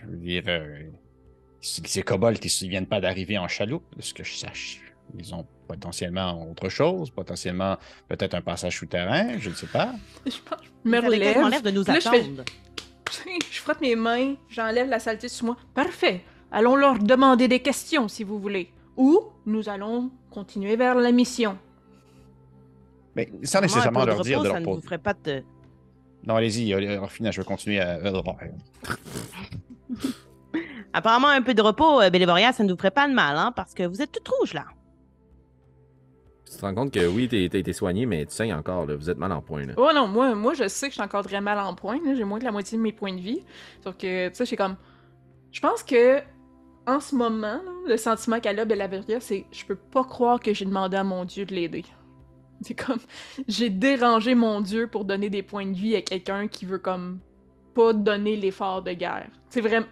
je 0.00 0.06
veux 0.08 0.16
dire, 0.16 0.42
euh, 0.48 0.88
ces 1.60 2.02
kobolds, 2.02 2.38
ils 2.42 2.64
ne 2.64 2.70
viennent 2.70 2.86
pas 2.86 3.00
d'arriver 3.00 3.38
en 3.38 3.46
chaloupe, 3.46 3.84
de 3.96 4.02
ce 4.02 4.12
que 4.14 4.24
je 4.24 4.34
sache. 4.34 4.80
Ils 5.16 5.32
ont 5.34 5.46
potentiellement 5.68 6.50
autre 6.50 6.68
chose, 6.68 7.10
potentiellement 7.10 7.76
peut-être 8.08 8.34
un 8.34 8.40
passage 8.40 8.78
souterrain, 8.78 9.38
je 9.38 9.50
ne 9.50 9.54
sais 9.54 9.66
pas. 9.66 9.94
Je 10.26 10.30
pense. 10.44 10.58
Je 10.84 10.90
me 10.90 10.98
Vous 11.00 11.06
avez 11.06 11.18
tellement 11.20 11.46
relève. 11.46 11.62
l'air 11.62 11.72
de 11.72 11.78
nous 11.78 11.84
Là, 11.84 12.00
je 12.00 12.08
fais- 12.08 12.24
Je 13.50 13.58
frotte 13.60 13.80
mes 13.80 13.96
mains, 13.96 14.34
j'enlève 14.48 14.88
la 14.88 14.98
saleté 14.98 15.28
sur 15.28 15.46
moi. 15.46 15.56
Parfait. 15.74 16.22
Allons 16.50 16.76
leur 16.76 16.98
demander 16.98 17.48
des 17.48 17.60
questions 17.60 18.08
si 18.08 18.24
vous 18.24 18.38
voulez. 18.38 18.70
Ou 18.96 19.20
nous 19.46 19.68
allons 19.68 20.10
continuer 20.30 20.76
vers 20.76 20.94
la 20.94 21.12
mission. 21.12 21.58
Mais 23.16 23.30
sans 23.42 23.60
nécessairement 23.60 24.04
leur 24.04 24.20
dire 24.22 24.38
repos, 24.38 24.44
de 24.44 24.48
ça 24.48 24.52
leur 24.54 24.60
ne 24.60 24.64
poser. 24.66 24.80
vous 24.80 24.84
ferait 24.84 24.98
pas 24.98 25.14
de... 25.14 25.42
Non, 26.26 26.36
allez-y, 26.36 26.72
Orphina, 26.98 27.30
je 27.30 27.40
vais 27.40 27.46
continuer 27.46 27.80
à. 27.80 27.96
euh, 27.96 28.22
Apparemment, 30.92 31.28
un 31.28 31.42
peu 31.42 31.54
de 31.54 31.62
repos, 31.62 32.00
euh, 32.00 32.10
Bélévoria, 32.10 32.52
ça 32.52 32.62
ne 32.64 32.70
vous 32.70 32.76
ferait 32.76 32.90
pas 32.90 33.08
de 33.08 33.14
mal, 33.14 33.36
hein, 33.36 33.52
parce 33.56 33.74
que 33.74 33.82
vous 33.84 34.00
êtes 34.02 34.12
toute 34.12 34.28
rouge, 34.28 34.52
là. 34.54 34.66
Tu 36.52 36.58
te 36.58 36.66
rends 36.66 36.74
compte 36.74 36.92
que 36.92 37.06
oui, 37.06 37.28
t'es- 37.28 37.44
été 37.44 37.72
soigné, 37.72 38.04
mais 38.04 38.26
tu 38.26 38.34
saignes 38.34 38.52
encore, 38.54 38.84
là. 38.86 38.94
Vous 38.94 39.08
êtes 39.08 39.16
mal 39.18 39.32
en 39.32 39.40
point, 39.40 39.64
là. 39.64 39.72
Oh 39.78 39.88
non, 39.94 40.06
moi, 40.06 40.52
je 40.54 40.68
sais 40.68 40.86
que 40.88 40.92
je 40.92 40.96
suis 40.96 41.02
encore 41.02 41.24
très 41.24 41.40
mal 41.40 41.58
en 41.58 41.74
point. 41.74 41.98
là. 42.04 42.14
J'ai 42.14 42.24
moins 42.24 42.38
que 42.38 42.44
la 42.44 42.52
moitié 42.52 42.76
de 42.76 42.82
mes 42.82 42.92
points 42.92 43.14
de 43.14 43.20
vie. 43.20 43.42
Sauf 43.82 43.96
que, 43.96 44.28
tu 44.28 44.34
sais, 44.34 44.44
j'ai 44.44 44.56
comme. 44.56 44.76
Je 45.50 45.60
pense 45.60 45.82
que, 45.82 46.20
en 46.86 47.00
ce 47.00 47.14
moment, 47.14 47.60
le 47.86 47.96
sentiment 47.96 48.38
qu'elle 48.40 48.58
a, 48.60 48.64
Bellaveria, 48.64 49.20
c'est 49.20 49.46
je 49.50 49.64
peux 49.64 49.76
pas 49.76 50.04
croire 50.04 50.40
que 50.40 50.52
j'ai 50.52 50.64
demandé 50.66 50.96
à 50.96 51.04
mon 51.04 51.24
Dieu 51.24 51.44
de 51.46 51.54
l'aider. 51.54 51.84
C'est 52.60 52.74
comme. 52.74 52.98
J'ai 53.48 53.70
dérangé 53.70 54.34
mon 54.36 54.60
Dieu 54.60 54.86
pour 54.86 55.04
donner 55.04 55.30
des 55.30 55.42
points 55.42 55.66
de 55.66 55.74
vie 55.76 55.96
à 55.96 56.02
quelqu'un 56.02 56.46
qui 56.48 56.64
veut, 56.66 56.78
comme. 56.78 57.18
Pas 57.74 57.92
donner 57.94 58.36
l'effort 58.36 58.82
de 58.82 58.92
guerre. 58.92 59.28
C'est 59.48 59.62
vraiment. 59.62 59.86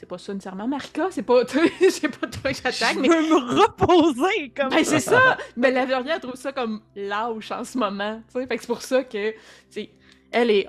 C'est 0.00 0.06
pas 0.06 0.16
ça 0.16 0.32
nécessairement 0.32 0.66
Marika, 0.66 1.08
c'est 1.10 1.22
pas. 1.22 1.42
c'est 1.90 2.08
pas 2.08 2.26
toi 2.26 2.50
que 2.52 2.56
j'attaque, 2.56 2.94
Je 2.94 3.00
mais. 3.00 3.08
veux 3.08 3.20
me 3.20 3.60
reposer, 3.62 4.48
comme 4.56 4.70
Ben, 4.70 4.82
c'est 4.82 4.98
ça! 4.98 5.36
Mais 5.58 5.70
la 5.70 5.84
Verrière 5.84 6.18
trouve 6.20 6.36
ça 6.36 6.52
comme 6.52 6.80
lâche 6.96 7.50
en 7.50 7.64
ce 7.64 7.76
moment. 7.76 8.22
tu 8.32 8.40
sais. 8.40 8.46
Fait 8.46 8.56
que 8.56 8.62
c'est 8.62 8.66
pour 8.66 8.80
ça 8.80 9.04
que, 9.04 9.34
tu 9.70 9.88
elle 10.32 10.50
est. 10.50 10.68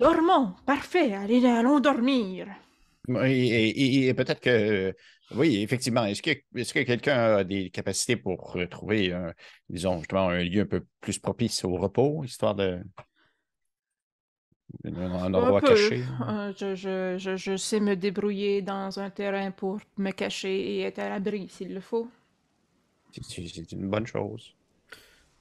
Dormons! 0.00 0.54
Parfait! 0.66 1.14
Allez, 1.14 1.44
allons 1.46 1.78
dormir! 1.78 2.48
Et, 3.08 3.46
et- 3.46 3.68
et- 3.80 4.08
et 4.08 4.14
peut-être 4.14 4.40
que. 4.40 4.92
Oui, 5.36 5.62
effectivement. 5.62 6.04
Est-ce 6.04 6.20
que, 6.22 6.30
est-ce 6.56 6.74
que 6.74 6.80
quelqu'un 6.80 7.36
a 7.36 7.44
des 7.44 7.70
capacités 7.70 8.16
pour 8.16 8.56
euh, 8.56 8.66
trouver, 8.66 9.12
un, 9.12 9.32
disons, 9.68 9.98
justement, 9.98 10.28
un 10.30 10.42
lieu 10.42 10.62
un 10.62 10.66
peu 10.66 10.84
plus 11.00 11.20
propice 11.20 11.64
au 11.64 11.76
repos, 11.76 12.24
histoire 12.24 12.56
de. 12.56 12.80
Un, 14.84 14.94
un 14.96 15.34
endroit 15.34 15.58
Un 15.58 15.60
peu. 15.60 15.68
caché? 15.68 16.04
Euh, 16.28 16.52
je, 16.56 16.74
je, 16.74 17.16
je, 17.18 17.36
je 17.36 17.56
sais 17.56 17.80
me 17.80 17.96
débrouiller 17.96 18.62
dans 18.62 18.98
un 18.98 19.10
terrain 19.10 19.50
pour 19.50 19.80
me 19.96 20.10
cacher 20.10 20.76
et 20.76 20.80
être 20.82 20.98
à 20.98 21.08
l'abri 21.08 21.48
s'il 21.48 21.74
le 21.74 21.80
faut. 21.80 22.08
C'est 23.22 23.72
une 23.72 23.88
bonne 23.90 24.06
chose. 24.06 24.54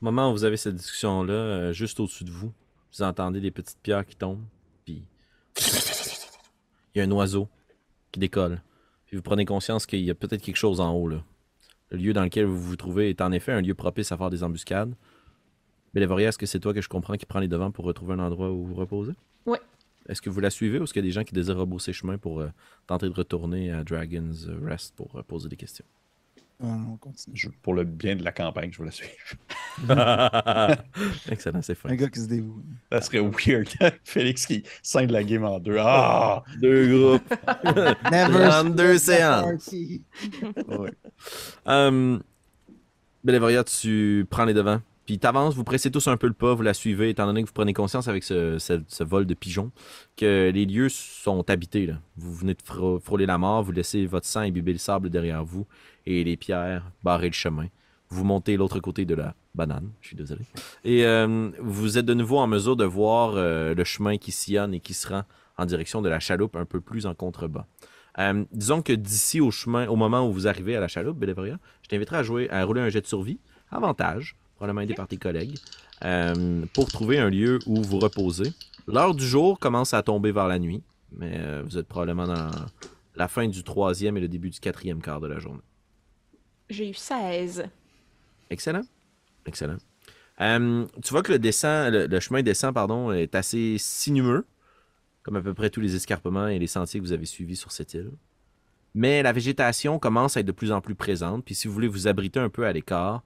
Au 0.02 0.06
moment 0.06 0.30
où 0.30 0.34
vous 0.34 0.44
avez 0.46 0.58
cette 0.58 0.76
discussion-là, 0.76 1.34
euh, 1.34 1.74
juste 1.74 2.00
au-dessus 2.00 2.24
de 2.24 2.32
vous, 2.32 2.52
vous 2.94 3.04
entendez 3.04 3.40
des 3.40 3.52
petites 3.52 3.80
pierres 3.82 4.06
qui 4.06 4.16
tombent, 4.16 4.46
puis 4.86 5.04
il 6.96 6.98
y 6.98 7.02
a 7.02 7.04
un 7.04 7.12
oiseau 7.12 7.48
qui 8.12 8.20
décolle. 8.20 8.62
Puis 9.06 9.18
vous 9.18 9.24
prenez 9.24 9.46
conscience 9.46 9.86
qu'il 9.86 10.02
y 10.02 10.10
a 10.10 10.16
peut-être 10.16 10.42
quelque 10.42 10.56
chose 10.56 10.80
en 10.82 10.94
haut, 10.94 11.08
là. 11.08 11.24
Le 11.92 11.98
lieu 11.98 12.14
dans 12.14 12.24
lequel 12.24 12.46
vous 12.46 12.60
vous 12.62 12.76
trouvez 12.76 13.10
est 13.10 13.22
en 13.22 13.32
effet 13.32 13.52
un 13.52 13.62
lieu 13.62 13.74
propice 13.74 14.12
à 14.12 14.18
faire 14.18 14.30
des 14.30 14.44
embuscades. 14.44 14.94
Bélévoria, 15.94 16.30
est-ce 16.30 16.38
que 16.38 16.46
c'est 16.46 16.60
toi 16.60 16.74
que 16.74 16.82
je 16.82 16.90
comprends 16.90 17.16
qui 17.16 17.26
prend 17.26 17.40
les 17.40 17.48
devants 17.48 17.72
pour 17.72 17.86
retrouver 17.86 18.14
un 18.14 18.20
endroit 18.20 18.52
où 18.52 18.66
vous 18.66 18.76
reposer? 18.76 19.14
Ouais. 19.46 19.60
Est-ce 20.08 20.22
que 20.22 20.30
vous 20.30 20.40
la 20.40 20.50
suivez 20.50 20.80
ou 20.80 20.84
est-ce 20.84 20.94
qu'il 20.94 21.04
y 21.04 21.06
a 21.06 21.08
des 21.08 21.14
gens 21.14 21.24
qui 21.24 21.34
désirent 21.34 21.58
rebrousser 21.58 21.94
chemin 21.94 22.18
pour 22.18 22.40
euh, 22.42 22.50
tenter 22.88 23.08
de 23.08 23.14
retourner 23.14 23.72
à 23.72 23.84
Dragon's 23.84 24.48
Rest 24.64 24.94
pour 24.96 25.16
euh, 25.16 25.24
poser 25.24 25.50
des 25.50 25.56
questions? 25.56 25.86
Ah, 26.62 26.76
on 26.92 26.98
continue. 26.98 27.38
Je- 27.38 27.48
pour 27.62 27.74
le 27.74 27.86
bien 27.86 28.16
de 28.18 28.24
la 28.24 28.32
campagne, 28.34 28.70
je 28.74 28.80
vais 28.80 28.86
la 28.86 28.92
suivre. 28.92 29.14
Excellent, 31.32 31.62
c'est 31.62 31.76
fin. 31.76 31.90
Un 31.90 31.96
gars 31.96 32.10
qui 32.10 32.20
se 32.20 32.28
dévoue. 32.28 32.62
Ça 32.92 33.02
serait 33.02 33.20
weird. 33.20 33.68
Félix 34.04 34.46
qui 34.46 34.64
scinde 34.84 35.12
la 35.12 35.24
game 35.24 35.46
en 35.46 35.60
deux. 35.60 35.78
Ah! 35.80 36.44
Deux 36.62 36.88
groupes. 36.98 37.34
Never 38.12 38.46
Dans 38.50 38.70
deux 38.76 38.98
séances. 38.98 39.72
Ouais. 40.68 40.92
Euh, 41.68 42.20
Bélévoria, 43.24 43.64
tu 43.64 44.26
prends 44.30 44.46
les 44.46 44.54
devants. 44.54 44.82
Puis 45.10 45.18
t'avances, 45.18 45.56
vous 45.56 45.64
pressez 45.64 45.90
tous 45.90 46.08
un 46.08 46.18
peu 46.18 46.28
le 46.28 46.34
pas, 46.34 46.54
vous 46.54 46.62
la 46.62 46.76
suivez, 46.76 47.10
étant 47.10 47.26
donné 47.26 47.42
que 47.42 47.48
vous 47.48 47.54
prenez 47.54 47.74
conscience 47.74 48.08
avec 48.08 48.24
ce, 48.24 49.04
vol 49.04 49.26
de 49.26 49.34
pigeons 49.34 49.72
que 50.16 50.52
les 50.54 50.68
lieux 50.68 50.90
sont 50.90 51.50
habités. 51.50 51.92
Vous 52.16 52.32
venez 52.32 52.54
de 52.54 52.62
frô- 52.62 53.00
frôler 53.00 53.26
la 53.26 53.40
mort, 53.40 53.64
vous 53.64 53.72
laissez 53.72 54.06
votre 54.06 54.28
sang 54.28 54.42
imbiber 54.42 54.72
le 54.72 54.78
sable 54.78 55.10
derrière 55.10 55.44
vous 55.44 55.66
et 56.06 56.24
les 56.24 56.38
pierres 56.38 56.92
barrer 57.02 57.26
le 57.26 57.34
chemin. 57.34 57.70
Vous 58.10 58.24
montez 58.24 58.56
l'autre 58.56 58.80
côté 58.80 59.06
de 59.06 59.16
la 59.16 59.34
banane, 59.56 59.90
je 60.00 60.10
suis 60.10 60.16
désolé. 60.16 60.42
Et 60.84 61.04
euh, 61.08 61.50
vous 61.60 61.98
êtes 61.98 62.06
de 62.06 62.14
nouveau 62.14 62.38
en 62.38 62.46
mesure 62.46 62.76
de 62.76 62.86
voir 62.86 63.34
euh, 63.34 63.74
le 63.74 63.84
chemin 63.86 64.18
qui 64.18 64.32
sillonne 64.32 64.76
et 64.76 64.80
qui 64.80 64.94
se 64.94 65.08
rend 65.08 65.24
en 65.58 65.66
direction 65.66 66.04
de 66.04 66.10
la 66.10 66.20
chaloupe 66.20 66.56
un 66.56 66.66
peu 66.66 66.82
plus 66.82 67.08
en 67.08 67.16
contrebas. 67.16 67.66
Euh, 68.20 68.46
disons 68.52 68.84
que 68.84 68.94
d'ici 68.94 69.42
au 69.42 69.50
chemin, 69.50 69.88
au 69.88 69.96
moment 69.96 70.30
où 70.30 70.32
vous 70.32 70.48
arrivez 70.48 70.76
à 70.76 70.80
la 70.80 70.88
chaloupe, 70.88 71.18
Bélévoria, 71.18 71.58
je 71.82 71.88
t'inviterai 71.88 72.18
à 72.18 72.22
jouer, 72.22 72.48
à 72.52 72.64
rouler 72.64 72.82
un 72.82 72.90
jet 72.90 73.02
de 73.02 73.08
survie, 73.08 73.40
avantage, 73.72 74.36
probablement 74.60 74.82
aidé 74.82 74.94
par 74.94 75.08
tes 75.08 75.16
collègues, 75.16 75.58
euh, 76.04 76.66
pour 76.74 76.92
trouver 76.92 77.18
un 77.18 77.30
lieu 77.30 77.60
où 77.66 77.82
vous 77.82 77.98
reposer. 77.98 78.52
L'heure 78.88 79.16
du 79.16 79.26
jour 79.26 79.58
commence 79.58 79.94
à 79.94 80.04
tomber 80.04 80.34
vers 80.34 80.48
la 80.48 80.60
nuit, 80.60 80.84
mais 81.14 81.32
euh, 81.38 81.64
vous 81.64 81.78
êtes 81.78 81.88
probablement 81.88 82.28
dans 82.28 82.52
la 83.16 83.28
fin 83.30 83.48
du 83.48 83.64
troisième 83.64 84.18
et 84.18 84.20
le 84.20 84.28
début 84.28 84.50
du 84.50 84.60
quatrième 84.60 85.02
quart 85.02 85.22
de 85.22 85.28
la 85.28 85.40
journée. 85.40 85.62
J'ai 86.70 86.90
eu 86.90 86.94
16. 86.94 87.70
Excellent. 88.50 88.82
Excellent. 89.46 89.78
Euh, 90.42 90.86
tu 91.04 91.12
vois 91.12 91.24
que 91.24 91.32
le, 91.32 91.40
descend, 91.40 91.94
le, 91.94 92.08
le 92.08 92.20
chemin 92.20 92.42
descend 92.44 92.74
pardon, 92.74 93.14
est 93.14 93.36
assez 93.36 93.78
sinueux, 93.78 94.46
comme 95.24 95.38
à 95.38 95.42
peu 95.42 95.54
près 95.54 95.70
tous 95.70 95.80
les 95.80 95.96
escarpements 95.96 96.48
et 96.48 96.60
les 96.60 96.68
sentiers 96.68 97.00
que 97.00 97.06
vous 97.06 97.14
avez 97.14 97.26
suivis 97.26 97.56
sur 97.56 97.72
cette 97.72 97.94
île. 97.94 98.12
Mais 98.94 99.24
la 99.24 99.32
végétation 99.32 100.00
commence 100.00 100.36
à 100.36 100.42
être 100.42 100.46
de 100.46 100.52
plus 100.52 100.74
en 100.74 100.82
plus 100.82 100.96
présente. 100.96 101.46
Puis 101.46 101.56
si 101.56 101.70
vous 101.70 101.74
voulez 101.74 101.88
vous 101.88 102.08
abriter 102.08 102.42
un 102.42 102.50
peu 102.50 102.66
à 102.66 102.74
l'écart, 102.74 103.24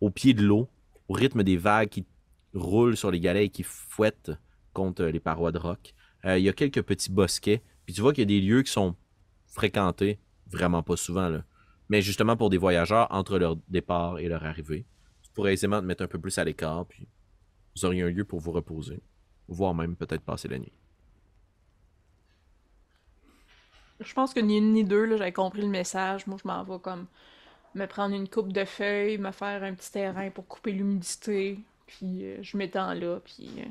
au 0.00 0.10
pied 0.10 0.34
de 0.34 0.42
l'eau, 0.42 0.68
au 1.08 1.14
rythme 1.14 1.42
des 1.42 1.56
vagues 1.56 1.88
qui 1.88 2.06
roulent 2.54 2.96
sur 2.96 3.10
les 3.10 3.20
galets 3.20 3.46
et 3.46 3.50
qui 3.50 3.62
fouettent 3.62 4.32
contre 4.72 5.04
les 5.04 5.20
parois 5.20 5.52
de 5.52 5.58
roc, 5.58 5.94
euh, 6.24 6.38
il 6.38 6.44
y 6.44 6.48
a 6.48 6.52
quelques 6.52 6.82
petits 6.82 7.10
bosquets. 7.10 7.62
Puis 7.84 7.94
tu 7.94 8.00
vois 8.00 8.12
qu'il 8.12 8.22
y 8.22 8.34
a 8.34 8.40
des 8.40 8.44
lieux 8.44 8.62
qui 8.62 8.72
sont 8.72 8.94
fréquentés, 9.46 10.18
vraiment 10.46 10.82
pas 10.82 10.96
souvent, 10.96 11.40
mais 11.88 12.02
justement 12.02 12.36
pour 12.36 12.50
des 12.50 12.56
voyageurs 12.56 13.08
entre 13.10 13.38
leur 13.38 13.56
départ 13.68 14.18
et 14.18 14.28
leur 14.28 14.44
arrivée. 14.44 14.86
Tu 15.22 15.30
pourrais 15.32 15.52
aisément 15.52 15.80
te 15.80 15.86
mettre 15.86 16.02
un 16.02 16.08
peu 16.08 16.18
plus 16.18 16.38
à 16.38 16.44
l'écart, 16.44 16.86
puis 16.86 17.08
vous 17.74 17.84
auriez 17.84 18.02
un 18.02 18.10
lieu 18.10 18.24
pour 18.24 18.40
vous 18.40 18.52
reposer, 18.52 19.02
voire 19.48 19.74
même 19.74 19.96
peut-être 19.96 20.22
passer 20.22 20.48
la 20.48 20.58
nuit. 20.58 20.72
Je 24.00 24.14
pense 24.14 24.32
que 24.32 24.40
ni 24.40 24.56
une 24.56 24.72
ni 24.72 24.84
deux, 24.84 25.16
j'avais 25.16 25.32
compris 25.32 25.60
le 25.60 25.68
message. 25.68 26.26
Moi, 26.26 26.38
je 26.42 26.48
m'en 26.48 26.64
vais 26.64 26.78
comme 26.78 27.06
me 27.74 27.86
prendre 27.86 28.14
une 28.14 28.28
coupe 28.28 28.52
de 28.52 28.64
feuilles, 28.64 29.18
me 29.18 29.30
faire 29.30 29.62
un 29.62 29.74
petit 29.74 29.92
terrain 29.92 30.30
pour 30.30 30.46
couper 30.46 30.72
l'humidité, 30.72 31.58
puis 31.86 32.24
euh, 32.24 32.38
je 32.42 32.56
m'étends 32.56 32.94
là, 32.94 33.20
puis 33.20 33.48
euh, 33.58 33.64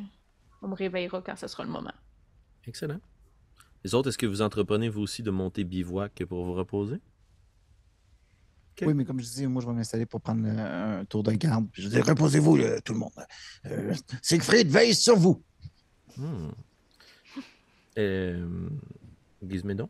on 0.62 0.68
me 0.70 0.76
réveillera 0.76 1.22
quand 1.22 1.36
ce 1.36 1.48
sera 1.48 1.64
le 1.64 1.70
moment. 1.70 1.94
Excellent. 2.68 3.00
Les 3.84 3.94
autres, 3.94 4.10
est-ce 4.10 4.18
que 4.18 4.26
vous 4.26 4.42
entreprenez 4.42 4.90
vous 4.90 5.02
aussi 5.02 5.24
de 5.24 5.32
monter 5.32 5.64
bivouac 5.64 6.24
pour 6.26 6.46
vous 6.46 6.54
reposer? 6.54 7.00
Oui, 8.82 8.94
mais 8.94 9.04
comme 9.04 9.20
je 9.20 9.26
dis, 9.26 9.48
moi, 9.48 9.62
je 9.62 9.68
vais 9.68 9.74
m'installer 9.74 10.06
pour 10.06 10.22
prendre 10.22 10.44
euh, 10.46 11.02
un 11.02 11.06
tour 11.06 11.24
de 11.24 11.32
garde. 11.34 11.68
Puis 11.72 11.84
je 11.84 11.90
dis, 11.90 12.00
reposez-vous, 12.00 12.58
tout 12.86 12.94
le 12.94 13.00
monde. 13.00 13.12
Euh, 13.66 13.94
Siegfried 14.22 14.70
veille 14.70 14.96
sur 14.96 15.18
vous. 15.18 15.44
Hmm. 16.16 16.52
Euh, 17.98 18.70
Gizmédon? 19.46 19.90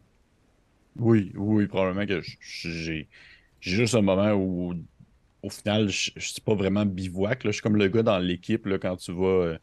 Oui, 0.98 1.32
oui, 1.36 1.68
probablement 1.68 2.06
que 2.06 2.22
j'ai 2.42 3.08
j'ai 3.60 3.76
juste 3.78 3.96
un 3.96 4.02
moment 4.02 4.34
où, 4.34 4.74
au 5.44 5.50
final, 5.50 5.90
je 5.90 6.12
je 6.16 6.28
suis 6.28 6.42
pas 6.42 6.56
vraiment 6.56 6.86
bivouac. 6.86 7.44
là. 7.44 7.52
Je 7.52 7.54
suis 7.56 7.62
comme 7.62 7.76
le 7.78 7.88
gars 7.88 8.04
dans 8.04 8.20
l'équipe, 8.20 8.68
quand 8.82 8.96
tu 8.98 9.12
vas 9.14 9.26
euh, 9.26 9.58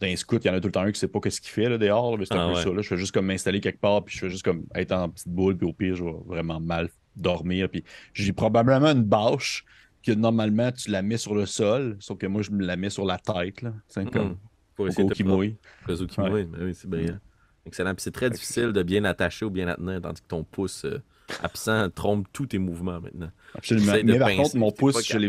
dans 0.00 0.06
un 0.08 0.16
scout, 0.16 0.44
il 0.44 0.48
y 0.48 0.50
en 0.50 0.54
a 0.54 0.60
tout 0.60 0.68
le 0.68 0.72
temps 0.72 0.82
un 0.82 0.92
qui 0.92 0.98
sait 0.98 1.08
pas 1.08 1.20
qu'est-ce 1.20 1.40
qu'il 1.40 1.50
fait 1.50 1.68
là, 1.68 1.76
dehors. 1.78 2.16
c'est 2.24 2.32
un 2.34 2.44
Ah 2.44 2.48
peu 2.48 2.54
ouais. 2.56 2.62
ça. 2.62 2.70
Là. 2.70 2.80
Je 2.82 2.88
fais 2.88 2.96
juste 2.96 3.12
comme 3.12 3.26
m'installer 3.26 3.60
quelque 3.60 3.80
part, 3.80 4.04
puis 4.04 4.14
je 4.14 4.20
fais 4.20 4.30
juste 4.30 4.42
comme 4.44 4.64
être 4.74 4.92
en 4.92 5.08
petite 5.10 5.28
boule, 5.28 5.56
puis 5.56 5.66
au 5.68 5.72
pire, 5.72 5.94
je 5.96 6.04
vais 6.04 6.14
vraiment 6.26 6.60
mal 6.60 6.88
dormir. 7.16 7.68
Puis 7.68 7.84
j'ai 8.14 8.32
probablement 8.32 8.88
une 8.92 9.02
bâche 9.04 9.64
que 10.02 10.12
normalement 10.12 10.72
tu 10.72 10.90
la 10.90 11.02
mets 11.02 11.18
sur 11.18 11.34
le 11.34 11.44
sol, 11.44 11.96
sauf 12.00 12.16
que 12.16 12.26
moi 12.26 12.40
je 12.42 12.50
me 12.50 12.64
la 12.64 12.76
mets 12.76 12.88
sur 12.88 13.04
la 13.04 13.18
tête. 13.18 13.60
Là. 13.62 13.74
C'est 13.88 14.10
comme. 14.10 14.38
Pour 14.74 14.88
essayer 14.88 15.06
de 15.06 15.12
qu'il 15.12 15.26
te 15.26 15.30
mouille. 15.30 15.56
Mouille, 15.86 16.48
oui, 16.58 16.74
c'est 16.74 16.88
brillant. 16.88 17.18
Excellent. 17.66 17.94
Puis 17.94 18.02
c'est 18.04 18.10
très 18.12 18.30
difficile 18.30 18.72
de 18.72 18.82
bien 18.82 19.02
l'attacher 19.02 19.44
ou 19.44 19.50
bien 19.50 19.66
la 19.66 19.74
tenir, 19.76 20.00
tandis 20.00 20.22
que 20.22 20.26
ton 20.26 20.42
pouce 20.42 20.86
euh, 20.86 21.02
absent 21.42 21.90
trompe 21.90 22.26
tous 22.32 22.46
tes 22.46 22.58
mouvements 22.58 23.00
maintenant. 23.00 23.30
Absolument. 23.54 23.92
Mais 24.04 24.18
par 24.18 24.30
contre, 24.34 24.56
mon 24.56 24.70
pouce, 24.72 25.06
je 25.06 25.18
l'ai 25.18 25.28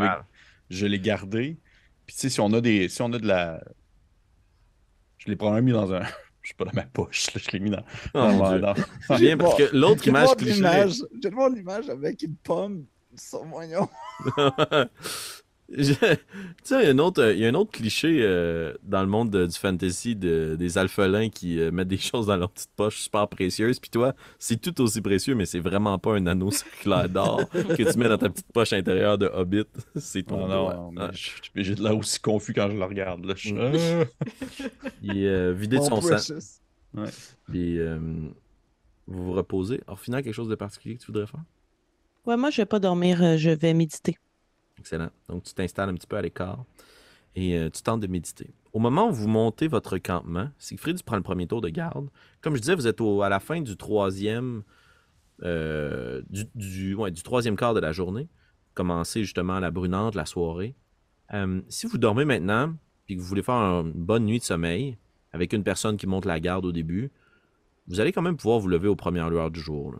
je 0.69 0.85
gardé. 0.87 1.57
Puis 2.05 2.15
tu 2.15 2.21
sais, 2.21 2.29
si 2.29 2.39
on 2.41 2.51
a 2.53 2.61
des. 2.61 2.89
Si 2.89 3.01
on 3.01 3.11
a 3.13 3.19
de 3.19 3.27
la. 3.27 3.61
Je 5.17 5.29
l'ai 5.29 5.35
probablement 5.35 5.65
mis 5.65 5.71
dans 5.87 5.93
un 5.93 6.01
je 6.41 6.47
suis 6.47 6.55
pas 6.55 6.65
dans 6.65 6.71
ma 6.73 6.83
poche, 6.83 7.33
là, 7.33 7.41
je 7.43 7.51
l'ai 7.51 7.59
mis 7.59 7.69
dans. 7.69 7.83
Oh, 8.13 8.57
dans- 8.59 8.73
bien 9.17 9.37
parce 9.37 9.55
que 9.55 9.69
l'autre 9.75 10.03
J'ai 10.03 10.09
image 10.09 10.35
cliché. 10.37 10.57
image- 10.59 11.03
J'ai 11.21 11.29
mon 11.29 11.53
image 11.53 11.89
avec 11.89 12.21
une 12.23 12.35
pomme 12.35 12.85
sur 13.15 13.45
mon. 13.45 13.59
Je- 15.73 15.93
tu 15.93 15.99
sais, 16.63 16.81
il 16.81 16.85
y 16.85 16.87
a 16.87 16.89
un 16.91 16.99
autre, 16.99 17.31
il 17.31 17.39
y 17.39 17.45
a 17.45 17.49
un 17.49 17.53
autre 17.53 17.71
cliché 17.71 18.19
euh, 18.21 18.73
dans 18.83 19.01
le 19.01 19.07
monde 19.07 19.29
de- 19.29 19.45
du 19.45 19.57
fantasy 19.57 20.15
de- 20.15 20.55
des 20.59 20.77
alphelins 20.77 21.29
qui 21.29 21.59
euh, 21.59 21.71
mettent 21.71 21.87
des 21.87 21.97
choses 22.11 22.27
dans 22.27 22.35
leur 22.35 22.49
petite 22.51 22.71
poche 22.75 22.97
super 22.99 23.27
précieuses. 23.29 23.79
Puis 23.79 23.89
toi, 23.89 24.13
c'est 24.37 24.59
tout 24.59 24.81
aussi 24.81 25.01
précieux, 25.01 25.33
mais 25.33 25.45
c'est 25.45 25.59
vraiment 25.61 25.97
pas 25.97 26.15
un 26.15 26.25
anneau 26.27 26.51
circulaire 26.51 27.07
d'or 27.07 27.41
que 27.51 27.91
tu 27.91 27.97
mets 27.97 28.09
dans 28.09 28.17
ta 28.17 28.29
petite 28.29 28.51
poche 28.51 28.73
intérieure 28.73 29.17
de 29.17 29.27
Hobbit. 29.27 29.63
C'est 29.95 30.23
ton 30.23 30.45
Non, 30.47 30.63
doigt. 30.63 30.89
non, 30.93 31.09
je- 31.13 31.29
je- 31.55 31.61
j'ai 31.63 31.75
de 31.75 31.83
là 31.83 31.93
aussi 31.95 32.19
confus 32.19 32.53
quand 32.53 32.69
je 32.69 32.75
le 32.75 32.83
regarde. 32.83 33.23
Là. 33.25 33.33
Je- 33.37 33.53
Mm. 33.53 33.59
Ah! 34.03 34.65
Il 35.01 35.17
est 35.17 35.27
euh, 35.27 35.51
vidé 35.53 35.77
de 35.77 35.81
Mon 35.81 36.01
son 36.01 36.17
sang. 36.17 36.35
Puis 37.49 37.79
euh, 37.79 37.97
vous 39.07 39.23
vous 39.25 39.33
reposez. 39.33 39.81
Alors, 39.87 39.99
finalement, 39.99 40.23
quelque 40.23 40.33
chose 40.33 40.49
de 40.49 40.55
particulier 40.55 40.95
que 40.95 41.01
tu 41.01 41.07
voudrais 41.07 41.27
faire? 41.27 41.39
Ouais, 42.25 42.37
moi, 42.37 42.49
je 42.49 42.57
vais 42.57 42.65
pas 42.65 42.79
dormir, 42.79 43.21
euh, 43.23 43.37
je 43.37 43.49
vais 43.49 43.73
méditer. 43.73 44.17
Excellent. 44.81 45.11
Donc, 45.29 45.43
tu 45.43 45.53
t'installes 45.53 45.89
un 45.89 45.93
petit 45.93 46.07
peu 46.07 46.15
à 46.15 46.23
l'écart 46.23 46.65
et 47.35 47.55
euh, 47.55 47.69
tu 47.69 47.83
tentes 47.83 48.01
de 48.01 48.07
méditer. 48.07 48.49
Au 48.73 48.79
moment 48.79 49.09
où 49.09 49.11
vous 49.11 49.27
montez 49.27 49.67
votre 49.67 49.99
campement, 49.99 50.49
Siegfried 50.57 51.03
prend 51.03 51.17
le 51.17 51.21
premier 51.21 51.45
tour 51.45 51.61
de 51.61 51.69
garde. 51.69 52.09
Comme 52.41 52.55
je 52.55 52.61
disais, 52.61 52.73
vous 52.73 52.87
êtes 52.87 52.99
à 52.99 53.29
la 53.29 53.39
fin 53.39 53.61
du 53.61 53.77
troisième, 53.77 54.63
euh, 55.43 56.23
du, 56.55 56.95
troisième 57.23 57.55
quart 57.55 57.75
de 57.75 57.79
la 57.79 57.91
journée. 57.91 58.27
Commencez 58.73 59.21
justement 59.21 59.59
la 59.59 59.69
brunante, 59.69 60.15
la 60.15 60.25
soirée. 60.25 60.73
Euh, 61.33 61.61
si 61.69 61.85
vous 61.85 61.99
dormez 61.99 62.25
maintenant, 62.25 62.73
puis 63.05 63.15
que 63.15 63.21
vous 63.21 63.27
voulez 63.27 63.43
faire 63.43 63.53
une 63.55 63.91
bonne 63.91 64.25
nuit 64.25 64.39
de 64.39 64.43
sommeil 64.43 64.97
avec 65.31 65.53
une 65.53 65.63
personne 65.63 65.95
qui 65.95 66.07
monte 66.07 66.25
la 66.25 66.39
garde 66.39 66.65
au 66.65 66.71
début, 66.71 67.11
vous 67.87 67.99
allez 67.99 68.11
quand 68.11 68.23
même 68.23 68.35
pouvoir 68.35 68.59
vous 68.59 68.67
lever 68.67 68.87
aux 68.87 68.95
premières 68.95 69.29
lueurs 69.29 69.51
du 69.51 69.59
jour. 69.59 69.93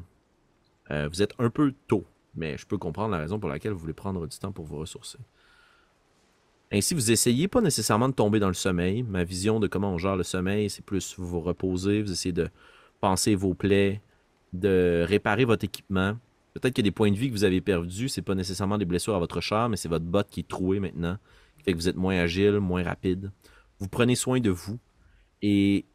vous 0.90 1.22
êtes 1.22 1.36
un 1.38 1.52
peu 1.52 1.74
tôt, 1.88 2.06
mais 2.36 2.58
je 2.58 2.66
peux 2.66 2.78
comprendre 2.78 3.12
la 3.12 3.20
raison 3.20 3.40
pour 3.40 3.50
laquelle 3.50 3.72
vous 3.72 3.80
voulez 3.80 3.94
prendre 3.94 4.28
du 4.28 4.38
temps 4.38 4.52
pour 4.52 4.66
vous 4.66 4.78
ressourcer. 4.78 5.18
Ainsi, 6.74 6.94
vous 6.94 7.12
essayez 7.12 7.48
pas 7.48 7.60
nécessairement 7.60 8.08
de 8.08 8.14
tomber 8.14 8.40
dans 8.40 8.48
le 8.48 8.54
sommeil. 8.54 9.04
Ma 9.04 9.26
vision 9.26 9.60
de 9.60 9.68
comment 9.68 9.92
on 9.92 9.98
gère 9.98 10.16
le 10.16 10.24
sommeil, 10.24 10.70
c'est 10.70 10.86
plus 10.86 11.16
vous 11.18 11.28
vous 11.28 11.42
reposer, 11.42 12.02
vous 12.02 12.12
essayez 12.12 12.32
de 12.32 12.50
penser 13.02 13.36
vos 13.36 13.54
plaies, 13.54 14.02
de 14.54 15.04
réparer 15.06 15.44
votre 15.44 15.66
équipement. 15.66 16.18
Peut-être 16.54 16.74
qu'il 16.74 16.86
y 16.86 16.88
a 16.88 16.90
des 16.90 16.96
points 16.96 17.12
de 17.12 17.18
vie 17.18 17.28
que 17.28 17.34
vous 17.34 17.44
avez 17.44 17.60
perdus, 17.60 18.08
c'est 18.08 18.22
pas 18.22 18.36
nécessairement 18.36 18.78
des 18.78 18.86
blessures 18.86 19.16
à 19.16 19.20
votre 19.20 19.42
chair, 19.42 19.68
mais 19.68 19.78
c'est 19.78 19.90
votre 19.90 20.06
botte 20.06 20.30
qui 20.30 20.42
est 20.42 20.48
trouée 20.48 20.80
maintenant, 20.80 21.18
qui 21.58 21.64
fait 21.64 21.72
que 21.74 21.78
vous 21.78 21.90
êtes 21.90 21.96
moins 21.96 22.18
agile, 22.18 22.60
moins 22.60 22.84
rapide. 22.84 23.32
Vous 23.80 23.88
prenez 23.88 24.16
soin 24.16 24.40
de 24.40 24.50
vous 24.50 24.80
et 25.42 25.86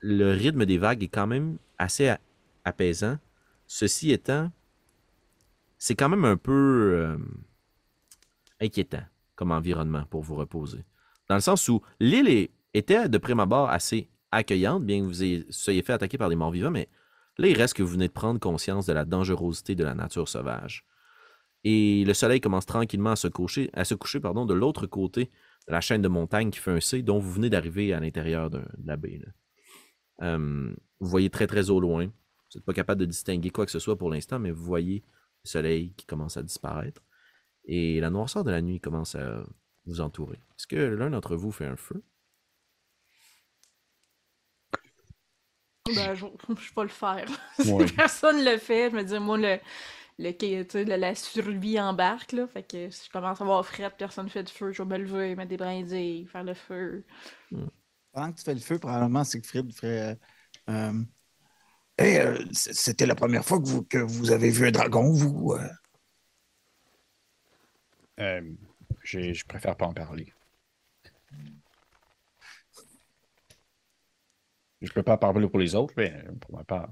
le 0.00 0.32
rythme 0.32 0.64
des 0.64 0.78
vagues 0.78 1.02
est 1.02 1.08
quand 1.08 1.26
même 1.26 1.58
assez 1.78 2.14
apaisant. 2.64 3.18
Ceci 3.66 4.12
étant, 4.12 4.50
c'est 5.86 5.94
quand 5.94 6.08
même 6.08 6.24
un 6.24 6.36
peu 6.36 6.96
euh, 6.96 7.16
inquiétant 8.60 9.04
comme 9.36 9.52
environnement 9.52 10.04
pour 10.10 10.22
vous 10.22 10.34
reposer. 10.34 10.84
Dans 11.28 11.36
le 11.36 11.40
sens 11.40 11.68
où 11.68 11.80
l'île 12.00 12.48
était 12.74 13.08
de 13.08 13.18
prime 13.18 13.38
abord 13.38 13.70
assez 13.70 14.10
accueillante, 14.32 14.84
bien 14.84 14.98
que 14.98 15.04
vous 15.04 15.44
soyez 15.50 15.82
fait 15.82 15.92
attaquer 15.92 16.18
par 16.18 16.28
des 16.28 16.34
morts 16.34 16.50
vivants, 16.50 16.72
mais 16.72 16.88
là, 17.38 17.46
il 17.46 17.56
reste 17.56 17.74
que 17.74 17.84
vous 17.84 17.92
venez 17.92 18.08
de 18.08 18.12
prendre 18.12 18.40
conscience 18.40 18.86
de 18.86 18.92
la 18.94 19.04
dangerosité 19.04 19.76
de 19.76 19.84
la 19.84 19.94
nature 19.94 20.28
sauvage. 20.28 20.84
Et 21.62 22.04
le 22.04 22.14
soleil 22.14 22.40
commence 22.40 22.66
tranquillement 22.66 23.12
à 23.12 23.16
se 23.16 23.28
coucher, 23.28 23.70
à 23.72 23.84
se 23.84 23.94
coucher 23.94 24.18
pardon, 24.18 24.44
de 24.44 24.54
l'autre 24.54 24.88
côté 24.88 25.30
de 25.68 25.72
la 25.72 25.80
chaîne 25.80 26.02
de 26.02 26.08
montagnes 26.08 26.50
qui 26.50 26.58
fait 26.58 26.72
un 26.72 26.80
C, 26.80 27.02
dont 27.02 27.20
vous 27.20 27.30
venez 27.30 27.48
d'arriver 27.48 27.92
à 27.92 28.00
l'intérieur 28.00 28.50
de 28.50 28.60
la 28.84 28.96
baie. 28.96 29.20
Euh, 30.22 30.74
vous 30.98 31.08
voyez 31.08 31.30
très 31.30 31.46
très 31.46 31.70
au 31.70 31.78
loin. 31.78 32.06
Vous 32.06 32.58
n'êtes 32.58 32.64
pas 32.64 32.74
capable 32.74 33.02
de 33.02 33.06
distinguer 33.06 33.50
quoi 33.50 33.64
que 33.66 33.72
ce 33.72 33.78
soit 33.78 33.96
pour 33.96 34.10
l'instant, 34.10 34.40
mais 34.40 34.50
vous 34.50 34.64
voyez 34.64 35.04
le 35.46 35.50
soleil 35.50 35.94
qui 35.94 36.06
commence 36.06 36.36
à 36.36 36.42
disparaître. 36.42 37.02
Et 37.66 38.00
la 38.00 38.10
noirceur 38.10 38.44
de 38.44 38.50
la 38.52 38.62
nuit 38.62 38.80
commence 38.80 39.14
à 39.16 39.44
vous 39.86 40.00
entourer. 40.02 40.38
Est-ce 40.58 40.66
que 40.68 40.76
l'un 40.76 41.10
d'entre 41.10 41.36
vous 41.36 41.52
fait 41.52 41.66
un 41.66 41.76
feu? 41.76 42.04
Ben, 45.94 46.14
je, 46.14 46.26
je 46.48 46.74
vais 46.74 46.82
le 46.82 46.88
faire. 46.88 47.26
Ouais. 47.64 47.86
Personne 47.96 48.44
le 48.44 48.58
fait. 48.58 48.90
Je 48.90 48.96
me 48.96 49.04
dis, 49.04 49.18
moi, 49.18 49.38
le, 49.38 49.58
le, 50.18 50.32
tu 50.32 50.64
sais, 50.70 50.84
la, 50.84 50.96
la 50.96 51.14
survie 51.14 51.80
embarque, 51.80 52.32
là. 52.32 52.46
Fait 52.48 52.62
que 52.64 52.90
si 52.90 53.06
je 53.06 53.12
commence 53.12 53.40
à 53.40 53.44
avoir 53.44 53.64
fret, 53.66 53.90
personne 53.96 54.28
fait 54.30 54.44
de 54.44 54.50
feu, 54.50 54.72
je 54.72 54.82
vais 54.82 54.88
me 54.98 55.04
lever, 55.04 55.36
mettre 55.36 55.50
des 55.50 55.56
brindilles, 55.56 56.26
faire 56.26 56.44
le 56.44 56.54
feu. 56.54 57.04
Pendant 58.12 58.32
que 58.32 58.38
tu 58.38 58.44
fais 58.44 58.54
le 58.54 58.60
feu, 58.60 58.78
probablement 58.78 59.24
Siegfried 59.24 59.72
ferait. 59.72 60.16
euh, 60.68 60.72
euh, 60.72 61.02
Hey, 61.98 62.18
euh, 62.18 62.36
c- 62.52 62.72
c'était 62.74 63.06
la 63.06 63.14
première 63.14 63.44
fois 63.44 63.58
que 63.60 63.66
vous, 63.66 63.82
que 63.82 63.98
vous 63.98 64.30
avez 64.30 64.50
vu 64.50 64.66
un 64.66 64.70
dragon, 64.70 65.12
vous. 65.12 65.52
euh? 65.54 65.68
Euh, 68.20 68.42
j'ai- 69.04 69.34
je 69.34 69.46
préfère 69.46 69.76
pas 69.76 69.86
en 69.86 69.92
parler. 69.94 70.32
Je 74.82 74.92
peux 74.92 75.02
pas 75.02 75.14
en 75.14 75.18
parler 75.18 75.48
pour 75.48 75.58
les 75.58 75.74
autres, 75.74 75.94
mais 75.96 76.12
euh, 76.12 76.32
pour 76.40 76.56
ma 76.56 76.64
part. 76.64 76.88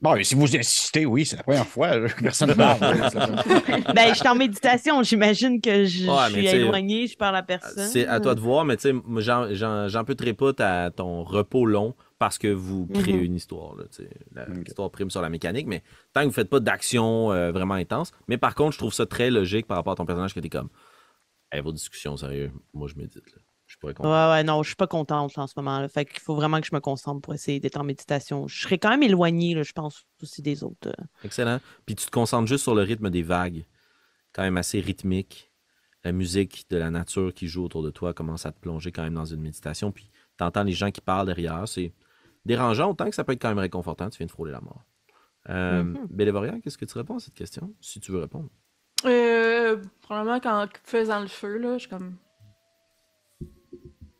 Bon, 0.00 0.14
et 0.14 0.22
si 0.22 0.36
vous 0.36 0.54
insistez, 0.56 1.06
oui, 1.06 1.26
c'est 1.26 1.36
la 1.36 1.42
première 1.42 1.66
fois. 1.66 1.90
que 2.08 2.22
Personne 2.22 2.50
ne 2.50 2.54
parle. 2.54 2.78
Ben, 3.94 4.10
je 4.14 4.18
suis 4.18 4.28
en 4.28 4.36
méditation, 4.36 5.02
j'imagine 5.02 5.60
que 5.60 5.86
je, 5.86 6.06
Ouais, 6.06 6.30
je 6.30 6.36
mais 6.36 6.46
suis 6.46 6.56
éloignée, 6.58 7.06
je 7.08 7.16
parle 7.16 7.34
à 7.34 7.42
personne. 7.42 7.88
C'est 7.88 8.06
à 8.06 8.20
toi 8.20 8.36
de 8.36 8.40
voir, 8.40 8.64
mais 8.64 8.76
tu 8.76 8.82
sais, 8.82 8.92
moi, 8.92 9.20
j'en- 9.22 9.52
j'en 9.54 9.88
j'en 9.88 10.04
peux 10.04 10.14
pas 10.14 10.84
à 10.84 10.90
ton 10.92 11.24
repos 11.24 11.66
long 11.66 11.94
parce 12.18 12.38
que 12.38 12.48
vous 12.48 12.86
créez 12.86 13.16
Mhm. 13.16 13.24
une 13.24 13.34
histoire. 13.36 13.74
tu. 13.94 14.02
L'histoire 14.64 14.90
prime 14.90 15.10
sur 15.10 15.22
la 15.22 15.28
mécanique, 15.28 15.66
mais 15.66 15.82
tant 16.12 16.22
que 16.22 16.26
vous 16.26 16.32
faites 16.32 16.50
pas 16.50 16.60
d'action 16.60 17.32
euh, 17.32 17.52
vraiment 17.52 17.74
intense. 17.74 18.12
Mais 18.26 18.38
par 18.38 18.54
contre, 18.54 18.72
je 18.72 18.78
trouve 18.78 18.92
ça 18.92 19.06
très 19.06 19.30
logique 19.30 19.66
par 19.66 19.76
rapport 19.76 19.92
à 19.92 19.96
ton 19.96 20.06
personnage 20.06 20.34
que 20.34 20.40
t'es 20.40 20.48
comme. 20.48 20.68
Hey, 21.52 21.60
vos 21.62 21.72
discussions, 21.72 22.16
sérieux, 22.16 22.50
moi 22.74 22.88
je 22.88 22.96
médite. 22.96 23.24
Là. 23.34 23.42
Je 23.66 23.76
pourrais 23.76 23.92
comprendre. 23.94 24.14
Ouais, 24.30 24.32
ouais, 24.38 24.44
non, 24.44 24.62
je 24.62 24.68
suis 24.68 24.76
pas 24.76 24.86
contente 24.86 25.36
là, 25.36 25.42
en 25.42 25.46
ce 25.46 25.52
moment. 25.56 25.78
Là. 25.80 25.88
Fait 25.88 26.04
qu'il 26.06 26.20
faut 26.20 26.34
vraiment 26.34 26.58
que 26.60 26.66
je 26.66 26.74
me 26.74 26.80
concentre 26.80 27.20
pour 27.20 27.34
essayer 27.34 27.60
d'être 27.60 27.76
en 27.78 27.84
méditation. 27.84 28.48
Je 28.48 28.62
serais 28.62 28.78
quand 28.78 28.88
même 28.90 29.02
éloignée, 29.02 29.54
là, 29.54 29.62
je 29.62 29.72
pense, 29.72 30.04
aussi 30.22 30.40
des 30.42 30.64
autres. 30.64 30.88
euh. 30.88 31.04
Excellent. 31.22 31.60
Puis 31.86 31.94
tu 31.94 32.06
te 32.06 32.10
concentres 32.10 32.46
juste 32.48 32.62
sur 32.64 32.74
le 32.74 32.82
rythme 32.82 33.10
des 33.10 33.22
vagues, 33.22 33.66
quand 34.32 34.42
même 34.42 34.56
assez 34.56 34.80
rythmique. 34.80 35.52
La 36.04 36.12
musique 36.12 36.64
de 36.70 36.76
la 36.78 36.90
nature 36.90 37.34
qui 37.34 37.46
joue 37.48 37.64
autour 37.64 37.82
de 37.82 37.90
toi 37.90 38.14
commence 38.14 38.46
à 38.46 38.52
te 38.52 38.58
plonger 38.58 38.90
quand 38.90 39.02
même 39.02 39.14
dans 39.14 39.24
une 39.26 39.40
méditation. 39.42 39.92
Puis 39.92 40.10
tu 40.38 40.44
entends 40.44 40.62
les 40.62 40.72
gens 40.72 40.90
qui 40.90 41.00
parlent 41.02 41.26
derrière. 41.26 41.66
C'est 41.68 41.92
dérangeant, 42.48 42.90
autant 42.90 43.08
que 43.08 43.14
ça 43.14 43.22
peut 43.22 43.32
être 43.32 43.40
quand 43.40 43.48
même 43.50 43.58
réconfortant. 43.58 44.10
Tu 44.10 44.18
viens 44.18 44.26
de 44.26 44.32
frôler 44.32 44.50
la 44.52 44.60
mort. 44.60 44.82
Euh, 45.48 45.82
Mhm. 45.84 46.06
Bélévoria, 46.10 46.58
qu'est-ce 46.60 46.76
que 46.76 46.84
tu 46.84 46.98
réponds 46.98 47.16
à 47.16 47.20
cette 47.20 47.34
question, 47.34 47.72
si 47.80 48.00
tu 48.00 48.10
veux 48.12 48.18
répondre? 48.18 48.50
Euh, 49.04 49.80
probablement 50.02 50.40
qu'en 50.40 50.66
faisant 50.84 51.20
le 51.20 51.28
feu, 51.28 51.56
là, 51.58 51.74
je 51.74 51.82
suis 51.82 51.88
comme. 51.88 52.16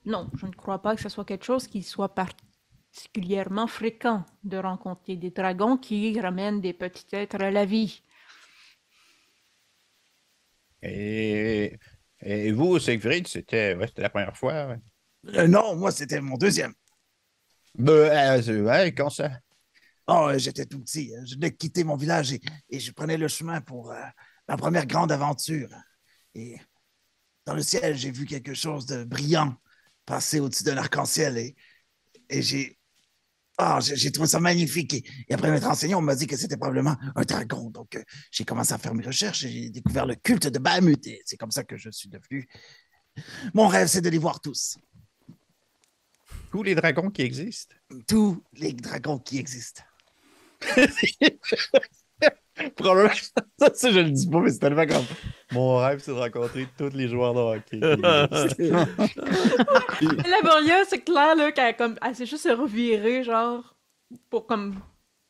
Non, 0.05 0.31
je 0.37 0.47
ne 0.47 0.53
crois 0.53 0.81
pas 0.81 0.95
que 0.95 1.03
ce 1.03 1.09
soit 1.09 1.25
quelque 1.25 1.45
chose 1.45 1.67
qui 1.67 1.83
soit 1.83 2.15
particulièrement 2.15 3.67
fréquent 3.67 4.25
de 4.45 4.57
rencontrer 4.57 5.17
des 5.17 5.31
dragons 5.31 5.77
qui 5.77 6.19
ramènent 6.21 6.61
des 6.63 6.73
petits 6.73 7.15
êtres 7.15 7.43
à 7.43 7.51
la 7.51 7.65
vie. 7.67 8.03
Et, 10.83 11.77
et 12.23 12.53
vous, 12.53 12.79
Siegfried, 12.79 13.27
c'était 13.27 13.75
ouais, 13.75 13.87
c'était 13.89 14.03
la 14.03 14.11
première 14.11 14.37
fois. 14.37 14.67
ouais. 14.69 14.79
Euh, 15.37 15.49
non, 15.49 15.77
moi, 15.77 15.91
c'était 15.91 16.21
mon 16.21 16.37
deuxième. 16.37 16.73
Ben, 17.79 17.93
euh, 18.49 18.63
ouais, 18.65 18.93
quand 18.93 19.09
ça? 19.09 19.31
Oh, 20.09 20.29
euh, 20.31 20.39
j'étais 20.39 20.67
tout 20.67 20.81
petit. 20.81 21.15
euh, 21.15 21.25
Je 21.25 21.35
venais 21.37 21.51
de 21.51 21.57
quitter 21.57 21.85
mon 21.85 21.97
village 21.97 22.33
et, 22.33 22.81
je 22.81 22.91
prenais 22.93 23.17
le 23.17 23.29
chemin 23.29 23.61
pour 23.61 23.93
euh, 23.93 24.03
ma 24.49 24.57
première 24.57 24.87
grande 24.87 25.13
aventure. 25.13 25.69
Et 26.35 26.57
dans 27.47 27.55
le 27.55 27.63
ciel, 27.63 27.97
j'ai 27.97 28.11
vu 28.11 28.27
quelque 28.27 28.55
chose 28.55 28.87
de 28.87 29.05
brillant 29.05 29.55
passer 30.07 30.41
au-dessus 30.41 30.65
d'un 30.65 30.79
arc-en-ciel 30.79 31.39
et, 31.39 31.55
j'ai 32.43 32.79
ah, 33.61 33.81
j'ai 33.81 34.13
trouvé 34.13 34.29
ça 34.29 34.41
magnifique. 34.41 34.95
Et, 34.95 35.35
après 35.35 35.51
m'être 35.51 35.67
renseigné, 35.67 35.95
on 35.95 36.01
m'a 36.01 36.15
dit 36.15 36.27
que 36.27 36.37
c'était 36.37 36.57
probablement 36.57 36.97
un 37.17 37.23
dragon. 37.23 37.71
Donc, 37.71 37.97
euh, 37.97 38.03
j'ai 38.31 38.45
commencé 38.45 38.73
à 38.73 38.79
faire 38.79 38.95
mes 38.95 39.05
recherches 39.05 39.45
et 39.45 39.51
j'ai 39.51 39.71
découvert 39.71 40.07
le 40.07 40.15
culte 40.17 40.47
de 40.49 40.59
Bahamut. 40.59 41.07
Et 41.07 41.23
c'est 41.25 41.37
comme 41.37 41.51
ça 41.51 41.65
que 41.65 41.77
je 41.77 41.91
suis 41.91 42.09
devenu. 42.09 42.49
Mon 43.55 43.69
rêve, 43.69 43.89
c'est 43.89 44.01
de 44.01 44.09
les 44.09 44.19
voir 44.19 44.41
tous. 44.41 44.79
Tous 46.51 46.63
les 46.63 46.75
dragons 46.75 47.11
qui 47.11 47.23
existent. 47.23 47.75
Tous 48.07 48.43
les 48.55 48.73
dragons 48.73 49.19
qui 49.19 49.39
existent. 49.39 49.83
Probablement. 52.77 53.11
Ça, 53.59 53.75
ça, 53.75 53.91
je 53.91 53.99
le 54.01 54.11
dis 54.11 54.29
pas, 54.29 54.41
mais 54.41 54.51
c'est 54.51 54.59
tellement 54.59 54.87
comme. 54.87 55.05
Mon 55.53 55.77
rêve, 55.77 56.01
c'est 56.01 56.11
de 56.11 56.17
rencontrer 56.17 56.67
tous 56.77 56.91
les 56.93 57.07
joueurs 57.09 57.33
de 57.35 57.41
hockey. 57.41 57.79
La 60.29 60.43
Boria, 60.43 60.85
c'est 60.89 61.05
clair, 61.05 61.37
là, 61.37 61.53
qu'elle 61.53 61.77
comme, 61.77 61.97
elle 62.05 62.17
s'est 62.17 62.27
juste 62.27 62.49
revirée, 62.51 63.23
genre, 63.23 63.77
pour 64.29 64.47
comme, 64.47 64.75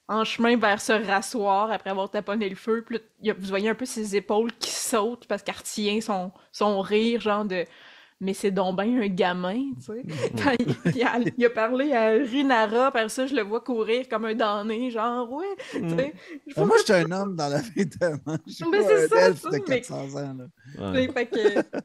en 0.08 0.24
chemin 0.24 0.56
vers 0.56 0.80
se 0.80 0.92
rasseoir 0.92 1.70
après 1.70 1.90
avoir 1.90 2.10
taponné 2.10 2.48
le 2.48 2.56
feu. 2.56 2.82
Puis 2.86 2.98
là, 3.22 3.34
vous 3.38 3.46
voyez 3.46 3.68
un 3.68 3.74
peu 3.74 3.84
ses 3.84 4.16
épaules 4.16 4.50
qui 4.58 4.70
sautent 4.70 5.26
parce 5.26 5.42
qu'elle 5.42 5.56
retient 5.56 6.00
son, 6.00 6.32
son 6.50 6.80
rire, 6.80 7.20
genre 7.20 7.44
de, 7.44 7.66
mais 8.20 8.34
c'est 8.34 8.50
donc 8.50 8.76
bien 8.80 9.00
un 9.00 9.06
gamin, 9.08 9.72
tu 9.78 9.82
sais. 9.86 10.02
Quand 10.42 10.52
il, 10.58 10.96
il 10.96 11.02
a, 11.02 11.18
il 11.36 11.44
a 11.46 11.50
parlé 11.50 11.92
à 11.92 12.10
Rinara, 12.10 12.90
par 12.90 13.10
ça, 13.10 13.26
je 13.26 13.34
le 13.34 13.42
vois 13.42 13.60
courir 13.60 14.08
comme 14.08 14.24
un 14.24 14.34
damné, 14.34 14.90
genre, 14.90 15.30
ouais, 15.32 15.46
tu 15.70 15.82
Mm. 15.82 15.96
sais. 15.98 16.14
Ben, 16.56 16.64
moi, 16.66 16.76
je 16.78 16.84
suis 16.84 16.92
un 16.92 17.10
homme 17.12 17.36
dans 17.36 17.48
la 17.48 17.60
vie. 17.60 17.70
Je 18.46 18.52
suis 18.52 18.64
Mais 18.70 18.82
c'est 18.82 19.08
ça, 19.08 19.34
ça, 19.34 19.48
de 19.50 19.54
mais- 19.56 19.60
400 19.60 20.14
ans. 20.16 20.36
Là. 20.36 20.92
Ouais. 20.92 21.00
Tu 21.00 21.06
sais, 21.06 21.12
fait 21.12 21.26
que- 21.26 21.78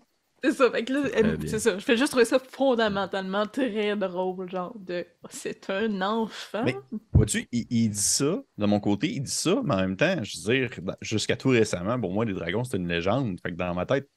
C'est 0.45 0.51
ça, 0.51 0.69
fait 0.71 0.84
que 0.84 0.91
là, 0.91 0.99
euh, 1.23 1.38
c'est 1.47 1.59
ça. 1.59 1.77
Je 1.79 1.86
fais 1.86 1.95
juste 1.95 2.09
trouver 2.11 2.25
ça 2.25 2.38
fondamentalement 2.38 3.45
très 3.45 3.95
drôle, 3.95 4.49
genre 4.49 4.73
de 4.77 5.05
c'est 5.29 5.69
un 5.69 6.01
enfant. 6.01 6.63
Mais- 6.65 6.75
Vois-tu, 7.13 7.47
il, 7.53 7.65
il 7.69 7.89
dit 7.91 7.97
ça, 7.97 8.41
de 8.57 8.65
mon 8.65 8.81
côté, 8.81 9.07
il 9.09 9.21
dit 9.21 9.31
ça, 9.31 9.61
mais 9.63 9.75
en 9.75 9.77
même 9.77 9.95
temps, 9.95 10.15
je 10.21 10.38
veux 10.38 10.53
dire, 10.53 10.69
dans- 10.81 10.97
jusqu'à 10.99 11.38
tout 11.38 11.47
récemment, 11.49 11.97
pour 11.97 12.11
moi, 12.11 12.25
les 12.25 12.34
dragons, 12.34 12.65
c'était 12.65 12.75
une 12.77 12.89
légende. 12.89 13.39
Fait 13.41 13.51
que 13.51 13.55
dans 13.57 13.73
ma 13.73 13.86
tête, 13.86 14.09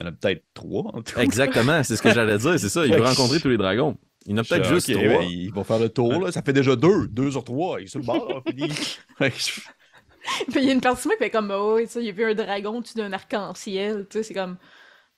il 0.00 0.04
y 0.04 0.08
en 0.08 0.08
a 0.08 0.12
peut-être 0.12 0.44
trois 0.54 0.84
en 0.94 1.02
tout. 1.02 1.18
Exactement, 1.20 1.82
c'est 1.82 1.96
ce 1.96 2.02
que 2.02 2.12
j'allais 2.12 2.38
dire, 2.38 2.58
c'est 2.58 2.68
ça. 2.68 2.86
Il 2.86 2.94
veut 2.94 3.02
rencontrer 3.04 3.40
tous 3.40 3.48
les 3.48 3.56
dragons. 3.58 3.96
Il 4.26 4.32
y 4.32 4.34
en 4.34 4.38
a 4.38 4.44
peut-être 4.44 4.64
juste 4.68 4.90
trois. 4.92 5.02
ben, 5.02 5.22
il 5.22 5.52
va 5.52 5.64
faire 5.64 5.78
le 5.78 5.88
tour, 5.88 6.12
là. 6.24 6.32
Ça 6.32 6.42
fait 6.42 6.52
déjà 6.52 6.76
deux, 6.76 7.06
deux 7.08 7.30
sur 7.30 7.44
trois. 7.44 7.80
Il 7.80 7.84
est 7.84 7.88
sur 7.88 8.00
le 8.00 8.06
bord, 8.06 8.42
Puis 8.44 8.56
il 10.56 10.64
y 10.64 10.68
a 10.70 10.72
une 10.72 10.80
partie 10.80 11.04
de 11.04 11.08
moi 11.08 11.16
qui 11.16 11.24
fait 11.24 11.30
comme, 11.30 11.50
oh, 11.50 11.78
tu 11.80 11.86
sais, 11.86 12.04
il 12.04 12.08
a 12.08 12.12
vu 12.12 12.24
un 12.24 12.34
dragon 12.34 12.78
au-dessus 12.78 12.96
d'un 12.96 13.12
arc-en-ciel, 13.12 14.06
tu 14.10 14.18
sais, 14.18 14.22
c'est 14.22 14.34
comme, 14.34 14.58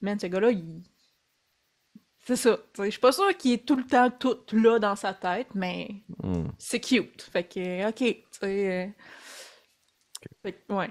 man, 0.00 0.18
ce 0.18 0.26
gars-là, 0.26 0.50
il. 0.50 0.82
C'est 2.24 2.36
ça, 2.36 2.56
tu 2.56 2.62
sais, 2.76 2.84
je 2.86 2.90
suis 2.90 3.00
pas 3.00 3.10
sûre 3.10 3.36
qu'il 3.36 3.52
est 3.52 3.66
tout 3.66 3.74
le 3.74 3.84
temps 3.84 4.08
tout 4.10 4.36
là 4.52 4.78
dans 4.78 4.94
sa 4.94 5.12
tête, 5.12 5.48
mais 5.56 5.88
Hmm. 6.22 6.46
c'est 6.56 6.78
cute. 6.78 7.22
Fait 7.32 7.42
que, 7.44 7.88
ok, 7.88 7.96
tu 7.96 8.24
sais. 8.40 8.86
euh, 8.86 8.86
Fait 10.42 10.52
que, 10.52 10.72
ouais. 10.72 10.90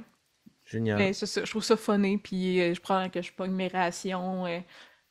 Génial. 0.72 0.98
Mais 0.98 1.14
ça, 1.14 1.26
je 1.44 1.50
trouve 1.50 1.64
ça 1.64 1.76
funny, 1.78 2.18
puis 2.18 2.62
euh, 2.62 2.74
je 2.74 2.82
prends 2.82 3.10
que 3.10 3.22
je 3.22 3.32
pogne 3.34 3.52
mes 3.52 3.68
rations, 3.68 4.46
euh, 4.46 4.60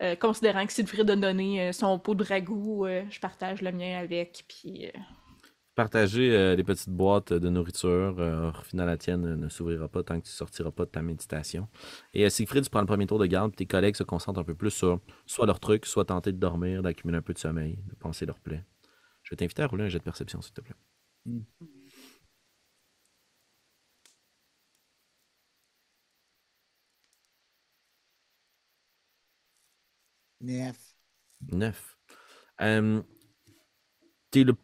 euh, 0.02 0.16
considérant 0.16 0.64
que 0.66 0.72
Siegfried 0.72 1.10
a 1.10 1.16
donné 1.16 1.68
euh, 1.68 1.72
son 1.72 1.98
pot 1.98 2.14
de 2.14 2.24
ragoût, 2.24 2.86
euh, 2.86 3.04
je 3.10 3.20
partage 3.20 3.60
le 3.60 3.70
mien 3.72 3.98
avec, 3.98 4.44
puis 4.48 4.86
euh, 4.86 4.98
Partager 5.76 6.34
euh, 6.36 6.56
les 6.56 6.64
petites 6.64 6.90
boîtes 6.90 7.32
de 7.32 7.48
nourriture. 7.48 8.16
euh, 8.18 8.50
au 8.50 8.62
final, 8.64 8.86
la 8.86 8.96
tienne 8.96 9.36
ne 9.36 9.48
s'ouvrira 9.48 9.88
pas 9.88 10.02
tant 10.02 10.20
que 10.20 10.26
tu 10.26 10.32
sortiras 10.32 10.70
pas 10.72 10.84
de 10.84 10.90
ta 10.90 11.00
méditation. 11.00 11.68
Et 12.12 12.24
euh, 12.26 12.28
Siegfried, 12.28 12.64
tu 12.64 12.70
prends 12.70 12.80
le 12.80 12.86
premier 12.86 13.06
tour 13.06 13.18
de 13.18 13.26
garde, 13.26 13.52
puis 13.52 13.64
tes 13.64 13.66
collègues 13.66 13.96
se 13.96 14.02
concentrent 14.02 14.40
un 14.40 14.44
peu 14.44 14.54
plus 14.54 14.70
sur 14.70 15.00
soit 15.26 15.46
leur 15.46 15.60
truc, 15.60 15.86
soit 15.86 16.06
tenter 16.06 16.32
de 16.32 16.38
dormir, 16.38 16.82
d'accumuler 16.82 17.18
un 17.18 17.22
peu 17.22 17.32
de 17.32 17.38
sommeil, 17.38 17.78
de 17.88 17.94
penser 17.94 18.26
leur 18.26 18.38
plaie. 18.40 18.64
Je 19.22 19.30
vais 19.30 19.36
t'inviter 19.36 19.62
à 19.62 19.68
rouler 19.68 19.84
un 19.84 19.88
jet 19.88 19.98
de 19.98 20.04
perception, 20.04 20.42
s'il 20.42 20.54
te 20.54 20.60
plaît. 20.60 20.74
Neuf. 30.40 30.96
9. 31.52 31.98
Euh, 32.62 33.02
t'es 34.30 34.44
le, 34.44 34.54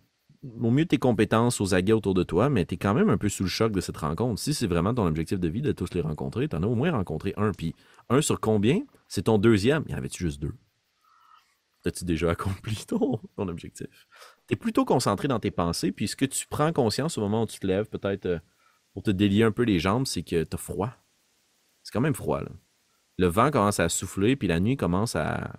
au 0.42 0.70
mieux 0.70 0.86
tes 0.86 0.98
compétences 0.98 1.60
aux 1.60 1.74
aguets 1.74 1.92
autour 1.92 2.14
de 2.14 2.22
toi, 2.22 2.48
mais 2.48 2.64
t'es 2.64 2.76
quand 2.76 2.94
même 2.94 3.10
un 3.10 3.18
peu 3.18 3.28
sous 3.28 3.42
le 3.42 3.48
choc 3.48 3.72
de 3.72 3.80
cette 3.80 3.96
rencontre. 3.96 4.40
Si 4.40 4.54
c'est 4.54 4.66
vraiment 4.66 4.94
ton 4.94 5.06
objectif 5.06 5.38
de 5.38 5.48
vie 5.48 5.62
de 5.62 5.72
tous 5.72 5.94
les 5.94 6.00
rencontrer, 6.00 6.48
t'en 6.48 6.62
as 6.62 6.66
au 6.66 6.74
moins 6.74 6.90
rencontré 6.90 7.34
un. 7.36 7.52
Puis 7.52 7.74
un 8.08 8.20
sur 8.20 8.40
combien? 8.40 8.82
C'est 9.08 9.22
ton 9.22 9.38
deuxième. 9.38 9.84
Il 9.86 9.92
y 9.92 9.94
en 9.94 9.98
avait-tu 9.98 10.24
juste 10.24 10.40
deux? 10.40 10.54
T'as-tu 11.82 12.04
déjà 12.04 12.30
accompli 12.30 12.76
ton, 12.86 13.20
objectif? 13.36 14.08
T'es 14.46 14.56
plutôt 14.56 14.84
concentré 14.84 15.28
dans 15.28 15.40
tes 15.40 15.50
pensées, 15.50 15.92
puis 15.92 16.08
ce 16.08 16.16
que 16.16 16.24
tu 16.24 16.46
prends 16.48 16.72
conscience 16.72 17.18
au 17.18 17.20
moment 17.20 17.42
où 17.42 17.46
tu 17.46 17.60
te 17.60 17.66
lèves, 17.66 17.88
peut-être 17.88 18.26
euh, 18.26 18.38
pour 18.92 19.02
te 19.02 19.10
délier 19.10 19.42
un 19.42 19.52
peu 19.52 19.62
les 19.62 19.78
jambes, 19.78 20.06
c'est 20.06 20.22
que 20.22 20.42
t'as 20.42 20.56
froid. 20.56 20.92
C'est 21.82 21.92
quand 21.92 22.00
même 22.00 22.14
froid, 22.14 22.40
là. 22.40 22.50
Le 23.18 23.26
vent 23.26 23.50
commence 23.50 23.80
à 23.80 23.88
souffler, 23.88 24.36
puis 24.36 24.48
la 24.48 24.60
nuit 24.60 24.76
commence 24.76 25.16
à, 25.16 25.56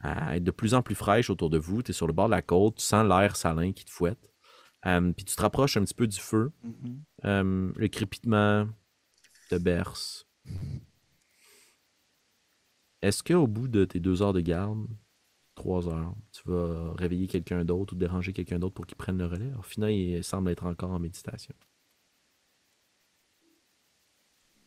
à 0.00 0.36
être 0.36 0.44
de 0.44 0.50
plus 0.50 0.74
en 0.74 0.82
plus 0.82 0.94
fraîche 0.94 1.30
autour 1.30 1.50
de 1.50 1.58
vous. 1.58 1.82
Tu 1.82 1.90
es 1.90 1.94
sur 1.94 2.06
le 2.06 2.12
bord 2.12 2.26
de 2.26 2.32
la 2.32 2.42
côte, 2.42 2.76
tu 2.76 2.84
sens 2.84 3.06
l'air 3.06 3.36
salin 3.36 3.72
qui 3.72 3.84
te 3.84 3.90
fouette. 3.90 4.32
Euh, 4.86 5.12
puis 5.12 5.24
tu 5.24 5.34
te 5.34 5.42
rapproches 5.42 5.76
un 5.76 5.82
petit 5.84 5.94
peu 5.94 6.06
du 6.06 6.18
feu. 6.18 6.52
Mhm. 6.62 7.02
Euh, 7.24 7.72
le 7.76 7.88
crépitement 7.88 8.68
te 9.50 9.56
berce. 9.56 10.26
Est-ce 13.02 13.22
qu'au 13.22 13.46
bout 13.46 13.68
de 13.68 13.84
tes 13.84 14.00
deux 14.00 14.22
heures 14.22 14.32
de 14.32 14.40
garde, 14.40 14.86
trois 15.54 15.88
heures, 15.88 16.14
tu 16.32 16.42
vas 16.46 16.92
réveiller 16.94 17.26
quelqu'un 17.26 17.64
d'autre 17.64 17.94
ou 17.94 17.96
déranger 17.96 18.32
quelqu'un 18.32 18.58
d'autre 18.58 18.74
pour 18.74 18.86
qu'il 18.86 18.96
prenne 18.96 19.18
le 19.18 19.26
relais? 19.26 19.52
Orphina, 19.56 19.90
il 19.90 20.22
semble 20.22 20.50
être 20.50 20.66
encore 20.66 20.90
en 20.90 20.98
méditation. 20.98 21.54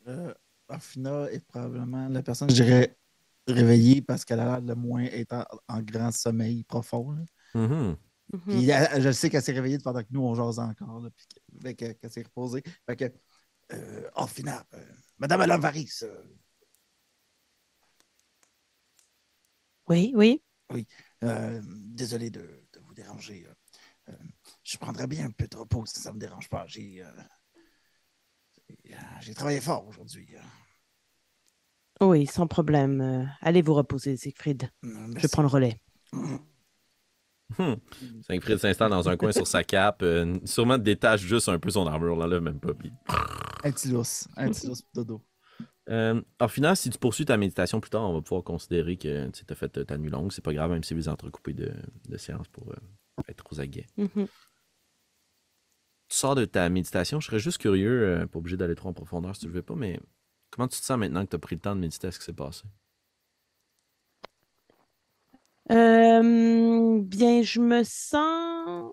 Euh, 0.08 0.34
Afina 0.70 1.30
est 1.32 1.40
probablement 1.46 2.08
la 2.10 2.22
personne 2.24 2.48
que 2.48 2.54
je 2.54 2.64
dirais 2.64 2.98
réveillée 3.48 4.02
parce 4.02 4.24
qu'elle 4.26 4.40
a 4.40 4.46
l'air 4.46 4.62
de 4.62 4.74
moins 4.74 5.04
être 5.04 5.34
en, 5.34 5.76
en 5.78 5.82
grand 5.82 6.12
sommeil 6.12 6.64
profond. 6.64 7.12
là. 7.12 7.24
Mhm. 7.56 7.98
Mhm. 8.32 8.42
Puis 8.48 8.70
elle- 8.70 9.02
je 9.02 9.12
sais 9.12 9.30
qu'elle 9.30 9.42
s'est 9.42 9.54
réveillée 9.54 9.80
pendant 9.80 10.02
que 10.02 10.08
nous, 10.12 10.22
on 10.22 10.36
jase 10.36 10.60
encore. 10.60 11.02
Là, 11.02 11.10
puis 11.10 11.76
que- 11.76 11.92
qu'elle 11.94 12.12
s'est 12.12 12.22
reposée. 12.24 12.62
Fait 12.86 12.96
que, 12.96 13.06
euh, 13.74 14.10
euh, 14.16 14.86
Madame 15.18 15.42
Alavaris, 15.42 16.00
euh, 16.04 16.24
Oui, 19.88 20.14
oui. 20.16 20.88
euh, 21.24 21.62
désolé 21.66 22.30
de, 22.30 22.42
de 22.74 22.80
vous 22.82 22.94
déranger. 22.94 23.48
je 24.64 24.78
prendrais 24.78 25.08
bien 25.08 25.26
un 25.26 25.32
peu 25.32 25.48
de 25.48 25.58
repos 25.58 25.86
si 25.86 26.00
ça 26.00 26.10
ne 26.10 26.16
me 26.16 26.20
dérange 26.20 26.50
pas. 26.50 26.66
J'ai 26.68 27.04
euh, 27.04 27.12
j'ai- 28.86 28.96
j'ai 29.22 29.34
travaillé 29.34 29.62
fort 29.62 29.88
aujourd'hui. 29.88 30.28
euh. 30.36 32.06
Oui, 32.06 32.26
sans 32.28 32.48
problème. 32.48 33.02
Euh, 33.02 33.26
allez 33.42 33.62
vous 33.62 33.74
reposer, 33.74 34.16
Siegfried. 34.18 34.70
Je 34.84 35.28
prends 35.28 35.42
le 35.42 35.48
relais. 35.50 35.82
Hmm. 37.58 37.74
Siegfried 38.30 38.60
s'installe 38.60 38.92
dans 38.92 39.10
un 39.10 39.18
coin 39.18 39.32
sur 39.32 39.48
sa 39.48 39.64
cape, 39.64 40.04
euh, 40.04 40.38
sûrement 40.46 40.78
détache 40.78 41.22
juste 41.22 41.50
un 41.50 41.58
peu 41.58 41.72
son 41.72 41.88
armure, 41.88 42.16
là, 42.16 42.28
là 42.28 42.40
même 42.40 42.60
pas. 42.60 42.74
puis- 42.74 42.92
Un 43.64 43.72
petit 43.72 43.90
lousse. 43.90 44.28
Un 44.38 44.50
petit 44.50 44.68
lousse 44.68 44.84
dodo. 44.94 45.22
Euh, 45.90 46.22
alors, 46.38 46.52
finalement, 46.52 46.76
si 46.76 46.92
tu 46.92 47.00
poursuis 47.00 47.26
ta 47.26 47.36
méditation 47.38 47.82
plus 47.82 47.90
tard, 47.90 48.04
on 48.08 48.14
va 48.14 48.22
pouvoir 48.22 48.44
considérer 48.44 48.96
que 48.98 49.30
tu 49.32 49.44
as 49.50 49.56
fait 49.56 49.84
ta 49.86 49.98
nuit 49.98 50.12
longue. 50.12 50.32
C'est 50.32 50.44
pas 50.44 50.54
grave, 50.54 50.70
même 50.72 50.84
si 50.84 50.94
vous 50.94 51.10
entrecoupez 51.10 51.54
de, 51.54 51.74
de 52.08 52.18
séances 52.18 52.48
pour 52.50 52.70
euh, 52.72 52.76
être 53.28 53.44
aux 53.52 53.60
aguets. 53.60 53.88
Mhm. 53.98 54.28
Tu 56.10 56.18
sors 56.18 56.36
de 56.36 56.44
ta 56.46 56.68
méditation, 56.70 57.20
je 57.22 57.28
serais 57.28 57.40
juste 57.40 57.58
curieux, 57.60 58.04
euh, 58.22 58.28
pas 58.28 58.40
obligé 58.40 58.58
d'aller 58.58 58.76
trop 58.76 58.90
en 58.90 58.94
profondeur 58.94 59.36
si 59.36 59.42
tu 59.42 59.48
le 59.48 59.54
veux 59.54 59.62
pas, 59.62 59.76
mais 59.76 60.00
comment 60.50 60.68
tu 60.68 60.80
te 60.80 60.86
sens 60.86 60.98
maintenant 60.98 61.24
que 61.26 61.30
tu 61.32 61.36
as 61.36 61.40
pris 61.40 61.56
le 61.56 61.62
temps 61.62 61.76
de 61.76 61.82
méditer 61.82 62.08
à 62.08 62.12
ce 62.12 62.20
qui 62.20 62.26
s'est 62.26 62.34
passé? 62.34 62.64
Euh, 65.72 67.00
bien, 67.04 67.42
je 67.44 67.60
me 67.62 67.84
sens. 67.84 68.92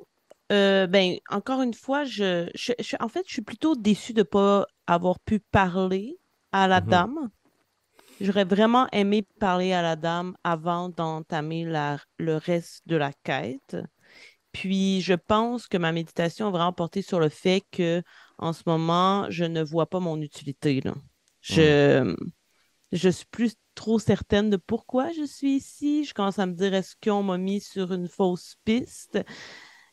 euh, 0.52 0.86
ben, 0.86 1.16
encore 1.30 1.62
une 1.62 1.74
fois, 1.74 2.04
je, 2.04 2.48
je- 2.54 2.72
je- 2.78 2.96
en 3.00 3.08
fait, 3.08 3.24
je 3.26 3.32
suis 3.32 3.42
plutôt 3.42 3.74
déçue 3.74 4.12
de 4.12 4.20
ne 4.20 4.22
pas 4.24 4.66
avoir 4.86 5.18
pu 5.20 5.40
parler 5.40 6.18
à 6.52 6.68
la 6.68 6.80
Mhm. 6.80 6.82
dame. 6.82 7.30
J'aurais 8.20 8.44
vraiment 8.44 8.88
aimé 8.92 9.26
parler 9.40 9.72
à 9.72 9.82
la 9.82 9.96
dame 9.96 10.36
avant 10.44 10.88
d'entamer 10.90 11.64
le 11.66 12.36
reste 12.36 12.82
de 12.86 12.96
la 12.96 13.12
quête. 13.24 13.76
Puis, 14.57 15.02
je 15.02 15.12
pense 15.12 15.66
que 15.66 15.76
ma 15.76 15.92
méditation 15.92 16.46
a 16.46 16.50
vraiment 16.50 16.72
porté 16.72 17.02
sur 17.02 17.20
le 17.20 17.28
fait 17.28 17.62
que, 17.70 18.02
en 18.38 18.54
ce 18.54 18.62
moment, 18.64 19.26
je 19.28 19.44
ne 19.44 19.62
vois 19.62 19.84
pas 19.84 20.00
mon 20.00 20.18
utilité, 20.22 20.80
là. 20.80 20.94
Je, 21.42 22.16
je 22.90 23.09
suis 23.11 23.26
plus 23.26 23.54
trop 23.74 23.98
certaine 23.98 24.48
de 24.48 24.57
pourquoi 24.57 25.12
je 25.12 25.26
suis 25.26 25.57
ici. 25.57 26.07
Je 26.07 26.14
commence 26.14 26.38
à 26.38 26.46
me 26.46 26.54
dire, 26.54 26.72
est-ce 26.72 26.94
qu'on 27.04 27.22
m'a 27.22 27.36
mis 27.36 27.61
sur 27.61 27.92
une 27.92 28.09
fausse 28.09 28.57
piste? 28.64 29.18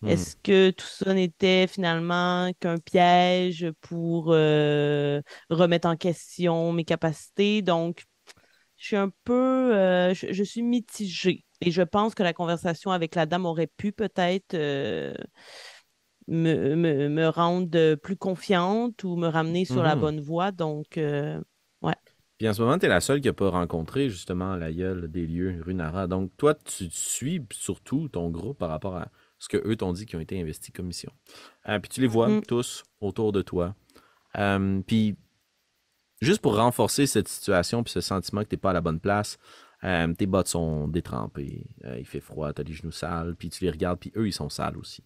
Hmm. 0.02 0.08
Est-ce 0.08 0.38
que 0.38 0.72
tout 0.72 0.88
ça 0.88 1.14
n'était 1.14 1.68
finalement 1.68 2.50
qu'un 2.62 2.78
piège 2.78 3.70
pour 3.82 4.28
euh, 4.30 5.22
remettre 5.50 5.90
en 5.90 5.98
question 5.98 6.72
mes 6.72 6.86
capacités? 6.86 7.62
Donc, 7.62 8.06
je 8.84 8.88
suis 8.90 8.96
un 8.98 9.10
peu, 9.24 9.74
euh, 9.74 10.14
je, 10.14 10.34
je 10.34 10.44
suis 10.44 10.62
mitigée. 10.62 11.46
Et 11.62 11.72
je 11.72 11.82
pense 11.82 12.16
que 12.16 12.22
la 12.22 12.34
conversation 12.34 12.92
avec 12.92 13.16
la 13.16 13.26
dame 13.26 13.46
aurait 13.46 13.68
pu 13.68 13.94
peut-être 13.94 14.56
euh, 14.56 15.14
me, 16.28 16.76
me, 16.76 17.08
me 17.08 17.28
rendre 17.30 17.96
plus 17.96 18.18
confiante 18.18 19.06
ou 19.06 19.16
me 19.16 19.28
ramener 19.30 19.64
sur 19.64 19.84
la 19.84 19.96
Mhm. 19.96 20.02
bonne 20.02 20.20
voie. 20.20 20.52
Donc, 20.52 20.98
euh, 20.98 21.40
Puis 22.38 22.50
en 22.50 22.54
ce 22.54 22.62
moment, 22.62 22.78
tu 22.78 22.86
es 22.86 22.90
la 22.90 23.00
seule 23.00 23.22
qui 23.22 23.28
n'a 23.30 23.34
pas 23.34 23.50
rencontré 23.52 24.10
justement 24.10 24.58
la 24.58 24.74
gueule 24.74 25.10
des 25.10 25.28
lieux, 25.28 25.62
Runara. 25.66 26.08
Donc 26.08 26.36
toi, 26.36 26.54
tu 26.54 26.90
suis 26.92 27.42
surtout 27.54 28.10
ton 28.10 28.30
groupe 28.32 28.58
par 28.58 28.70
rapport 28.70 28.98
à 28.98 29.08
ce 29.40 29.48
que 29.48 29.66
eux 29.66 29.78
t'ont 29.78 29.94
dit 29.94 30.06
qui 30.06 30.18
ont 30.18 30.20
été 30.20 30.42
investis 30.42 30.74
comme 30.74 30.88
mission. 30.88 31.14
Puis 31.64 31.90
tu 31.90 32.02
les 32.02 32.08
vois 32.08 32.28
Mm. 32.28 32.42
tous 32.42 32.84
autour 33.00 33.32
de 33.32 33.42
toi. 33.42 33.76
Puis 34.88 35.16
juste 36.24 36.42
pour 36.42 36.56
renforcer 36.56 37.06
cette 37.08 37.28
situation 37.28 37.84
puis 37.84 37.92
ce 37.92 38.02
sentiment 38.02 38.44
que 38.44 38.50
tu 38.50 38.56
n'es 38.56 38.60
pas 38.60 38.72
à 38.72 38.74
la 38.74 38.82
bonne 38.82 39.00
place, 39.00 39.38
euh, 39.84 40.14
tes 40.14 40.26
bottes 40.28 40.48
sont 40.48 40.88
détrempées, 40.88 41.66
euh, 41.86 41.98
il 42.00 42.06
fait 42.06 42.22
froid, 42.22 42.54
tu 42.54 42.62
as 42.62 42.64
les 42.64 42.74
genoux 42.74 42.92
sales, 42.92 43.36
puis 43.36 43.50
tu 43.50 43.64
les 43.66 43.70
regardes, 43.70 44.00
puis 44.00 44.12
eux, 44.16 44.28
ils 44.28 44.34
sont 44.34 44.50
sales 44.50 44.78
aussi. 44.78 45.04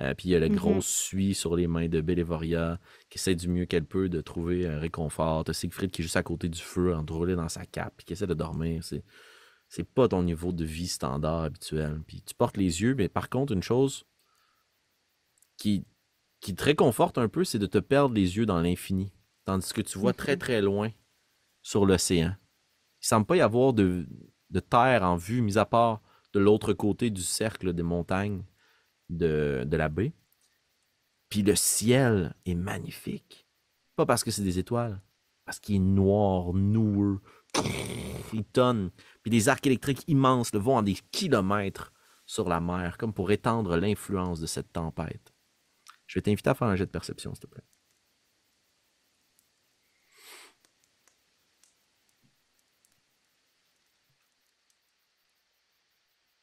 Euh, 0.00 0.14
puis 0.14 0.28
il 0.28 0.32
y 0.32 0.36
a 0.36 0.38
le 0.38 0.48
Mhm. 0.48 0.56
gros 0.56 0.80
suie 0.80 1.34
sur 1.34 1.56
les 1.56 1.66
mains 1.66 1.88
de 1.88 2.00
Bélévoria 2.00 2.78
qui 3.10 3.18
essaie 3.18 3.34
du 3.34 3.48
mieux 3.48 3.64
qu'elle 3.66 3.84
peut 3.84 4.08
de 4.08 4.20
trouver 4.20 4.66
un 4.66 4.78
réconfort. 4.78 5.42
T'as 5.44 5.52
Siegfried 5.52 5.90
qui 5.90 6.02
est 6.02 6.04
juste 6.04 6.16
à 6.16 6.22
côté 6.22 6.48
du 6.48 6.60
feu, 6.60 6.94
enroulé 6.94 7.34
dans 7.34 7.48
sa 7.48 7.64
cape, 7.66 7.94
puis 7.96 8.06
qui 8.06 8.12
essaie 8.12 8.28
de 8.28 8.34
dormir. 8.34 8.84
C'est, 8.84 9.02
c'est 9.68 9.82
pas 9.88 10.06
ton 10.06 10.22
niveau 10.22 10.52
de 10.52 10.64
vie 10.64 10.86
standard 10.86 11.42
habituel. 11.42 12.00
Puis 12.06 12.22
tu 12.22 12.34
portes 12.34 12.56
les 12.56 12.80
yeux, 12.82 12.94
mais 12.94 13.08
par 13.08 13.28
contre, 13.28 13.52
une 13.52 13.62
chose 13.62 14.04
qui, 15.56 15.84
qui 16.40 16.54
te 16.54 16.62
réconforte 16.62 17.18
un 17.18 17.28
peu, 17.28 17.42
c'est 17.44 17.58
de 17.58 17.66
te 17.66 17.78
perdre 17.78 18.14
les 18.14 18.36
yeux 18.36 18.46
dans 18.46 18.60
l'infini. 18.60 19.12
Tandis 19.48 19.72
que 19.72 19.80
tu 19.80 19.96
vois 19.98 20.12
très 20.12 20.34
Mhm. 20.34 20.38
très 20.40 20.60
loin 20.60 20.90
sur 21.62 21.86
l'océan. 21.86 22.36
Il 23.00 23.06
semble 23.06 23.24
pas 23.24 23.36
y 23.36 23.40
avoir 23.40 23.72
de, 23.72 24.06
de 24.50 24.60
terre 24.60 25.02
en 25.04 25.16
vue, 25.16 25.40
mis 25.40 25.56
à 25.56 25.64
part 25.64 26.02
de 26.34 26.38
l'autre 26.38 26.74
côté 26.74 27.08
du 27.08 27.22
cercle 27.22 27.72
des 27.72 27.82
montagnes 27.82 28.44
de, 29.08 29.64
de 29.66 29.76
la 29.78 29.88
baie. 29.88 30.12
Puis 31.30 31.40
le 31.42 31.54
ciel 31.56 32.34
est 32.44 32.54
magnifique. 32.54 33.46
Pas 33.96 34.04
parce 34.04 34.22
que 34.22 34.30
c'est 34.30 34.42
des 34.42 34.58
étoiles, 34.58 35.00
parce 35.46 35.58
qu'il 35.60 35.76
est 35.76 35.78
noir, 35.78 36.52
noueux, 36.52 37.22
il 38.34 38.44
tonne. 38.44 38.90
Puis 39.22 39.30
des 39.30 39.48
arcs 39.48 39.66
électriques 39.66 40.04
immenses 40.08 40.52
le 40.52 40.58
vont 40.58 40.76
en 40.76 40.82
des 40.82 40.98
kilomètres 41.10 41.94
sur 42.26 42.50
la 42.50 42.60
mer, 42.60 42.98
comme 42.98 43.14
pour 43.14 43.30
étendre 43.30 43.78
l'influence 43.78 44.40
de 44.40 44.46
cette 44.46 44.74
tempête. 44.74 45.32
Je 46.06 46.18
vais 46.18 46.22
t'inviter 46.22 46.50
à 46.50 46.54
faire 46.54 46.68
un 46.68 46.76
jet 46.76 46.84
de 46.84 46.90
perception, 46.90 47.34
s'il 47.34 47.40
te 47.40 47.46
plaît. 47.46 47.64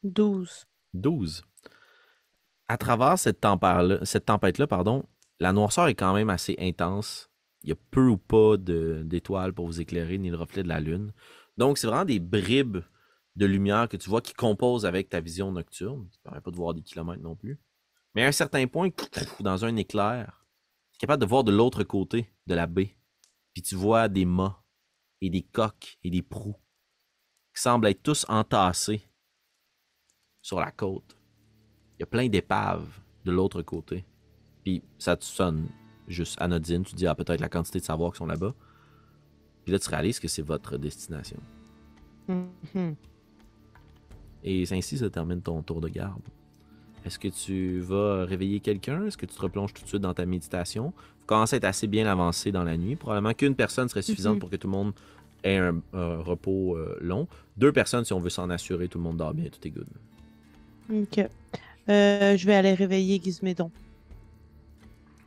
12. 0.05 0.67
12. 0.93 1.43
À 2.67 2.77
travers 2.77 3.17
cette 3.19 3.41
tempête-là, 3.41 4.67
pardon, 4.67 5.03
la 5.39 5.51
noirceur 5.51 5.87
est 5.87 5.95
quand 5.95 6.13
même 6.13 6.29
assez 6.29 6.55
intense. 6.59 7.29
Il 7.63 7.69
y 7.69 7.73
a 7.73 7.75
peu 7.91 8.07
ou 8.07 8.17
pas 8.17 8.57
d'étoiles 8.57 9.53
pour 9.53 9.65
vous 9.65 9.81
éclairer, 9.81 10.17
ni 10.17 10.29
le 10.29 10.37
reflet 10.37 10.63
de 10.63 10.67
la 10.67 10.79
lune. 10.79 11.11
Donc, 11.57 11.77
c'est 11.77 11.87
vraiment 11.87 12.05
des 12.05 12.19
bribes 12.19 12.79
de 13.35 13.45
lumière 13.45 13.89
que 13.89 13.97
tu 13.97 14.09
vois 14.09 14.21
qui 14.21 14.33
composent 14.33 14.85
avec 14.85 15.09
ta 15.09 15.19
vision 15.19 15.51
nocturne. 15.51 16.07
Ça 16.11 16.17
ne 16.19 16.23
permet 16.23 16.41
pas 16.41 16.51
de 16.51 16.55
voir 16.55 16.73
des 16.73 16.83
kilomètres 16.83 17.23
non 17.23 17.35
plus. 17.35 17.59
Mais 18.13 18.23
à 18.23 18.27
un 18.27 18.31
certain 18.31 18.65
point, 18.67 18.89
dans 19.39 19.65
un 19.65 19.75
éclair, 19.75 20.45
tu 20.91 20.97
es 20.97 20.99
capable 20.99 21.21
de 21.21 21.27
voir 21.27 21.43
de 21.43 21.51
l'autre 21.51 21.83
côté 21.83 22.31
de 22.47 22.55
la 22.55 22.67
baie. 22.67 22.95
Puis 23.53 23.63
tu 23.63 23.75
vois 23.75 24.07
des 24.07 24.25
mâts 24.25 24.63
et 25.21 25.29
des 25.29 25.41
coques 25.41 25.97
et 26.03 26.09
des 26.09 26.21
proues 26.21 26.55
qui 27.53 27.61
semblent 27.61 27.87
être 27.87 28.03
tous 28.03 28.25
entassés 28.29 29.07
sur 30.45 30.59
la 30.59 30.69
côte. 30.69 31.17
Il 31.97 32.01
y 32.01 32.03
a 32.03 32.05
plein 32.05 32.27
d'épaves 32.29 32.87
de 33.25 33.31
l'autre 33.31 33.63
côté. 33.63 34.05
Puis 34.63 34.83
ça 34.99 35.17
te 35.17 35.23
sonne 35.23 35.65
juste 36.07 36.39
anodine. 36.39 36.83
Tu 36.83 36.91
te 36.91 36.97
dis, 36.97 37.07
ah, 37.07 37.15
peut-être 37.15 37.41
la 37.41 37.49
quantité 37.49 37.79
de 37.79 37.83
savoirs 37.83 38.11
qui 38.11 38.19
sont 38.19 38.27
là-bas. 38.27 38.53
Puis 39.63 39.71
là, 39.73 39.79
tu 39.79 39.89
réalises 39.89 40.19
que 40.19 40.27
c'est 40.27 40.43
votre 40.43 40.77
destination. 40.77 41.39
Mhm. 42.27 42.95
Et 44.43 44.63
ainsi 44.71 44.99
se 44.99 45.05
termine 45.05 45.41
ton 45.41 45.63
tour 45.63 45.81
de 45.81 45.89
garde. 45.89 46.21
Est-ce 47.03 47.17
que 47.17 47.27
tu 47.29 47.79
vas 47.79 48.25
réveiller 48.25 48.59
quelqu'un? 48.59 49.03
Est-ce 49.07 49.17
que 49.17 49.25
tu 49.25 49.33
te 49.35 49.41
replonges 49.41 49.73
tout 49.73 49.81
de 49.81 49.87
suite 49.87 50.01
dans 50.03 50.13
ta 50.13 50.27
méditation? 50.27 50.93
Vous 51.21 51.25
commencez 51.25 51.55
à 51.55 51.57
être 51.57 51.65
assez 51.65 51.87
bien 51.87 52.05
avancé 52.05 52.51
dans 52.51 52.63
la 52.63 52.77
nuit. 52.77 52.95
Probablement 52.95 53.33
qu'une 53.33 53.55
personne 53.55 53.89
serait 53.89 54.03
suffisante 54.03 54.35
Mhm. 54.35 54.39
pour 54.41 54.49
que 54.51 54.57
tout 54.57 54.67
le 54.67 54.73
monde 54.73 54.93
ait 55.43 55.57
un, 55.57 55.81
un 55.93 56.17
repos 56.17 56.77
euh, 56.77 56.99
long. 57.01 57.27
Deux 57.57 57.71
personnes 57.71 58.05
si 58.05 58.13
on 58.13 58.19
veut 58.19 58.29
s'en 58.29 58.51
assurer, 58.51 58.87
tout 58.87 58.99
le 58.99 59.03
monde 59.05 59.17
dort 59.17 59.33
bien, 59.33 59.49
tout 59.49 59.67
est 59.67 59.71
good. 59.71 59.87
Ok. 60.91 61.17
Euh, 61.89 62.37
je 62.37 62.45
vais 62.45 62.55
aller 62.55 62.73
réveiller 62.73 63.19
Gizmédon. 63.23 63.71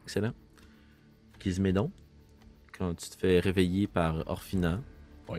Excellent. 0.05 0.33
Gizmédon, 1.41 1.91
quand 2.77 2.95
tu 2.95 3.11
te 3.11 3.17
fais 3.17 3.39
réveiller 3.41 3.87
par 3.87 4.25
Orphina, 4.29 4.81
Oui. 5.29 5.39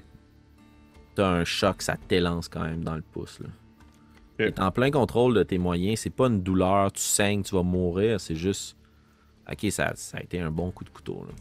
t'as 1.16 1.28
un 1.30 1.44
choc, 1.44 1.82
ça 1.82 1.98
t'élance 2.08 2.48
quand 2.48 2.62
même 2.64 2.84
dans 2.84 2.96
le 2.96 3.02
pouce. 3.02 3.40
Là. 3.40 3.50
T'es 4.38 4.60
en 4.62 4.72
plein 4.72 4.90
contrôle 4.92 5.34
de 5.36 5.44
tes 5.44 5.58
moyens, 5.58 6.00
c'est 6.00 6.10
pas 6.10 6.28
une 6.28 6.42
douleur, 6.42 6.92
tu 6.94 7.02
saignes, 7.02 7.44
tu 7.44 7.54
vas 7.56 7.64
mourir, 7.64 8.22
c'est 8.22 8.36
juste. 8.36 8.78
Ok, 9.52 9.70
ça, 9.72 9.92
ça 9.96 10.18
a 10.20 10.22
été 10.22 10.40
un 10.40 10.52
bon 10.52 10.72
coup 10.72 10.86
de 10.86 10.90
couteau. 10.90 11.26
Là. 11.28 11.34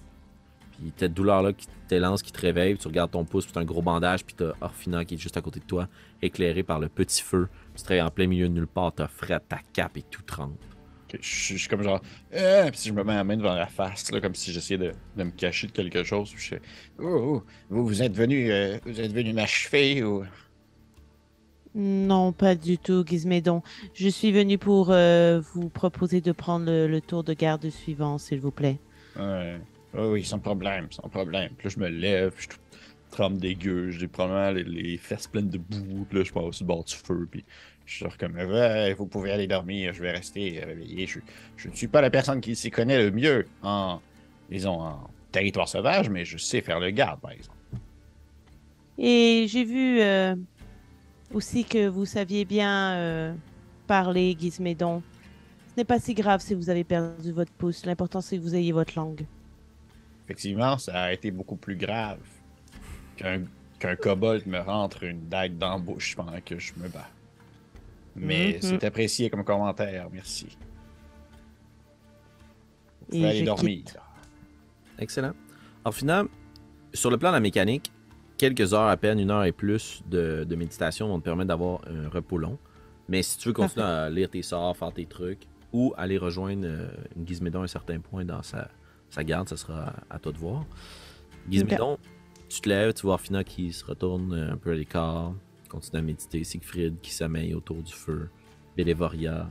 Puis 0.80 0.92
cette 0.96 1.14
douleur-là 1.14 1.52
qui 1.52 1.66
t'élance, 1.88 2.22
qui 2.22 2.32
te 2.32 2.40
réveille, 2.40 2.74
puis 2.74 2.82
tu 2.82 2.88
regardes 2.88 3.10
ton 3.10 3.24
pouce, 3.24 3.44
puis 3.44 3.52
t'as 3.52 3.60
un 3.60 3.64
gros 3.64 3.82
bandage, 3.82 4.24
puis 4.24 4.34
t'as 4.36 4.52
Orphina 4.60 5.04
qui 5.04 5.14
est 5.14 5.18
juste 5.18 5.36
à 5.36 5.40
côté 5.40 5.60
de 5.60 5.64
toi, 5.64 5.88
éclairé 6.22 6.62
par 6.62 6.78
le 6.78 6.88
petit 6.88 7.22
feu. 7.22 7.48
Puis 7.74 7.82
tu 7.82 7.88
te 7.88 8.00
en 8.00 8.10
plein 8.10 8.26
milieu 8.26 8.48
de 8.48 8.54
nulle 8.54 8.66
part, 8.66 8.92
t'as 8.94 9.08
fret, 9.08 9.40
ta 9.48 9.58
cape 9.72 9.96
et 9.96 10.02
tout 10.02 10.22
trempe. 10.22 10.52
Ok, 11.12 11.18
je, 11.22 11.26
suis- 11.26 11.54
je 11.56 11.60
suis 11.60 11.68
comme 11.68 11.82
genre. 11.82 12.00
Euh, 12.34 12.70
puis 12.70 12.80
je 12.84 12.92
me 12.92 13.02
mets 13.02 13.14
la 13.14 13.24
main 13.24 13.36
devant 13.36 13.54
la 13.54 13.66
face, 13.66 14.10
là, 14.12 14.20
comme 14.20 14.34
si 14.34 14.52
j'essayais 14.52 14.78
de, 14.78 14.92
de 15.16 15.24
me 15.24 15.30
cacher 15.30 15.66
de 15.66 15.72
quelque 15.72 16.04
chose. 16.04 16.30
Puis 16.32 16.42
je 16.42 16.48
fais. 16.50 16.62
Oh, 17.00 17.04
oh, 17.06 17.42
vous, 17.70 17.86
vous 17.86 18.02
êtes 18.02 18.12
venu, 18.14 18.52
euh, 18.52 18.78
vous 18.84 19.00
êtes 19.00 19.12
venu 19.12 19.32
m'achever 19.32 20.02
ou? 20.04 20.24
Non, 21.74 22.32
pas 22.32 22.54
du 22.54 22.76
tout, 22.78 23.04
Gizmédon. 23.06 23.62
Je 23.94 24.08
suis 24.08 24.32
venu 24.32 24.58
pour 24.58 24.88
euh, 24.90 25.40
vous 25.54 25.68
proposer 25.68 26.20
de 26.20 26.32
prendre 26.32 26.66
le, 26.66 26.88
le 26.88 27.00
tour 27.00 27.22
de 27.24 27.34
garde 27.34 27.68
suivant, 27.70 28.18
s'il 28.18 28.40
vous 28.40 28.50
plaît. 28.50 28.78
Ouais. 29.18 29.60
Oui, 29.94 30.06
oui, 30.06 30.24
sans 30.24 30.38
problème, 30.38 30.88
sans 30.90 31.08
problème. 31.08 31.50
Puis 31.56 31.68
là, 31.68 31.74
je 31.74 31.80
me 31.80 31.88
lève, 31.88 32.34
je 32.36 32.42
suis 32.42 32.50
trempe 33.10 33.38
dégueu, 33.38 33.90
j'ai 33.90 34.06
probablement 34.06 34.50
les, 34.50 34.64
les 34.64 34.96
fesses 34.98 35.26
pleines 35.26 35.48
de 35.48 35.58
boue, 35.58 36.06
là, 36.12 36.22
je 36.22 36.32
passe 36.32 36.56
sur 36.56 36.64
le 36.64 36.66
bord 36.66 36.84
du 36.84 36.94
feu, 36.94 37.26
puis 37.30 37.44
je 37.86 38.06
suis 38.06 38.18
comme, 38.18 38.36
ouais, 38.36 38.92
vous 38.92 39.06
pouvez 39.06 39.32
aller 39.32 39.46
dormir, 39.46 39.94
je 39.94 40.02
vais 40.02 40.12
rester 40.12 40.60
réveillé. 40.62 41.06
Je, 41.06 41.20
je 41.56 41.68
ne 41.68 41.74
suis 41.74 41.88
pas 41.88 42.02
la 42.02 42.10
personne 42.10 42.40
qui 42.40 42.54
s'y 42.54 42.70
connaît 42.70 43.02
le 43.02 43.10
mieux 43.10 43.46
en, 43.62 44.00
disons, 44.50 44.80
en 44.82 45.10
territoire 45.32 45.68
sauvage, 45.68 46.10
mais 46.10 46.24
je 46.24 46.36
sais 46.36 46.60
faire 46.60 46.80
le 46.80 46.90
garde, 46.90 47.20
par 47.20 47.30
exemple. 47.30 47.56
Et 48.98 49.46
j'ai 49.48 49.64
vu 49.64 50.00
euh, 50.00 50.34
aussi 51.32 51.64
que 51.64 51.88
vous 51.88 52.04
saviez 52.04 52.44
bien 52.44 52.92
euh, 52.94 53.34
parler, 53.86 54.36
Gizmédon. 54.38 55.02
Ce 55.68 55.80
n'est 55.80 55.84
pas 55.84 56.00
si 56.00 56.12
grave 56.12 56.40
si 56.40 56.54
vous 56.54 56.68
avez 56.68 56.84
perdu 56.84 57.32
votre 57.32 57.52
pouce. 57.52 57.86
L'important, 57.86 58.20
c'est 58.20 58.36
que 58.36 58.42
vous 58.42 58.54
ayez 58.54 58.72
votre 58.72 58.92
langue. 58.96 59.24
Effectivement, 60.28 60.76
ça 60.76 61.04
a 61.04 61.12
été 61.14 61.30
beaucoup 61.30 61.56
plus 61.56 61.74
grave 61.74 62.18
qu'un 63.16 63.44
qu'un 63.78 63.96
kobold 63.96 64.46
me 64.46 64.58
rentre 64.58 65.04
une 65.04 65.26
dague 65.28 65.56
dans 65.56 65.70
la 65.70 65.78
bouche 65.78 66.14
pendant 66.16 66.38
que 66.44 66.58
je 66.58 66.72
me 66.76 66.88
bats. 66.88 67.08
Mais 68.14 68.54
Mhm. 68.54 68.60
c'est 68.60 68.84
apprécié 68.84 69.30
comme 69.30 69.42
commentaire, 69.44 70.08
merci. 70.12 70.58
Vous 73.08 73.16
Et 73.16 73.20
pouvez 73.20 73.28
aller 73.30 73.42
dormir. 73.44 73.68
quitte. 73.78 73.96
Excellent. 74.98 75.32
Alors, 75.84 75.94
finalement, 75.94 76.28
sur 76.92 77.10
le 77.10 77.16
plan 77.18 77.30
de 77.30 77.34
la 77.36 77.40
mécanique, 77.40 77.90
quelques 78.36 78.74
heures 78.74 78.88
à 78.88 78.96
peine, 78.96 79.20
une 79.20 79.30
heure 79.30 79.44
et 79.44 79.52
plus 79.52 80.02
de, 80.10 80.44
de 80.44 80.56
méditation 80.56 81.06
vont 81.08 81.20
te 81.20 81.24
permettre 81.24 81.48
d'avoir 81.48 81.80
un 81.88 82.08
repos 82.08 82.36
long. 82.36 82.58
Mais 83.08 83.22
si 83.22 83.38
tu 83.38 83.48
veux 83.48 83.54
continuer 83.54 83.86
à 83.86 84.10
lire 84.10 84.28
tes 84.28 84.42
sorts, 84.42 84.76
faire 84.76 84.92
tes 84.92 85.06
trucs, 85.06 85.46
ou 85.72 85.94
aller 85.96 86.18
rejoindre 86.18 86.66
euh, 86.66 86.88
une 87.16 87.26
Gizmédon 87.26 87.60
à 87.60 87.64
un 87.64 87.68
certain 87.68 88.00
point 88.00 88.24
dans 88.24 88.42
sa, 88.42 88.68
sa 89.10 89.24
garde, 89.24 89.48
ça 89.48 89.56
sera 89.56 89.94
à, 90.10 90.18
toi 90.18 90.32
de 90.32 90.38
voir. 90.38 90.64
Gizmédon, 91.50 91.98
tu 92.48 92.60
te 92.60 92.68
lèves, 92.68 92.94
tu 92.94 93.02
vois 93.02 93.18
Fina 93.18 93.44
qui 93.44 93.72
se 93.72 93.84
retourne 93.84 94.32
euh, 94.32 94.52
un 94.52 94.56
peu 94.56 94.72
à 94.72 94.74
l'écart, 94.74 95.32
continue 95.68 95.98
à 95.98 96.02
méditer, 96.02 96.44
Siegfried 96.44 97.00
qui 97.00 97.12
sommeille 97.12 97.54
autour 97.54 97.82
du 97.82 97.92
feu, 97.92 98.28
Bélévoria, 98.76 99.48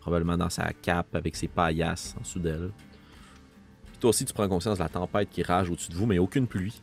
probablement 0.00 0.36
dans 0.36 0.50
sa 0.50 0.72
cape 0.72 1.14
avec 1.14 1.36
ses 1.36 1.48
paillasses 1.48 2.14
en 2.16 2.22
dessous 2.22 2.38
d'elle. 2.38 2.70
Puis 3.86 3.98
toi 4.00 4.10
aussi, 4.10 4.24
tu 4.24 4.32
prends 4.32 4.48
conscience 4.48 4.78
de 4.78 4.82
la 4.82 4.88
tempête 4.88 5.30
qui 5.30 5.42
rage 5.42 5.70
au-dessus 5.70 5.90
de 5.90 5.96
vous, 5.96 6.06
mais 6.06 6.18
aucune 6.18 6.46
pluie. 6.46 6.80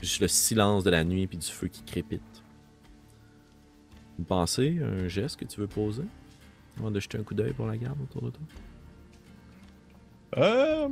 Juste 0.00 0.20
le 0.20 0.28
silence 0.28 0.84
de 0.84 0.90
la 0.90 1.04
nuit 1.04 1.26
puis 1.26 1.36
du 1.36 1.46
feu 1.46 1.68
qui 1.68 1.82
crépite. 1.82 2.22
Une 4.18 4.24
pensée, 4.24 4.78
un 4.82 5.08
geste 5.08 5.38
que 5.38 5.44
tu 5.44 5.60
veux 5.60 5.66
poser 5.66 6.04
avant 6.78 6.90
de 6.90 7.00
jeter 7.00 7.18
un 7.18 7.22
coup 7.22 7.34
d'œil 7.34 7.52
pour 7.52 7.66
la 7.66 7.76
garde 7.76 8.00
autour 8.02 8.22
de 8.22 8.30
toi? 8.30 8.42
Euh... 10.36 10.88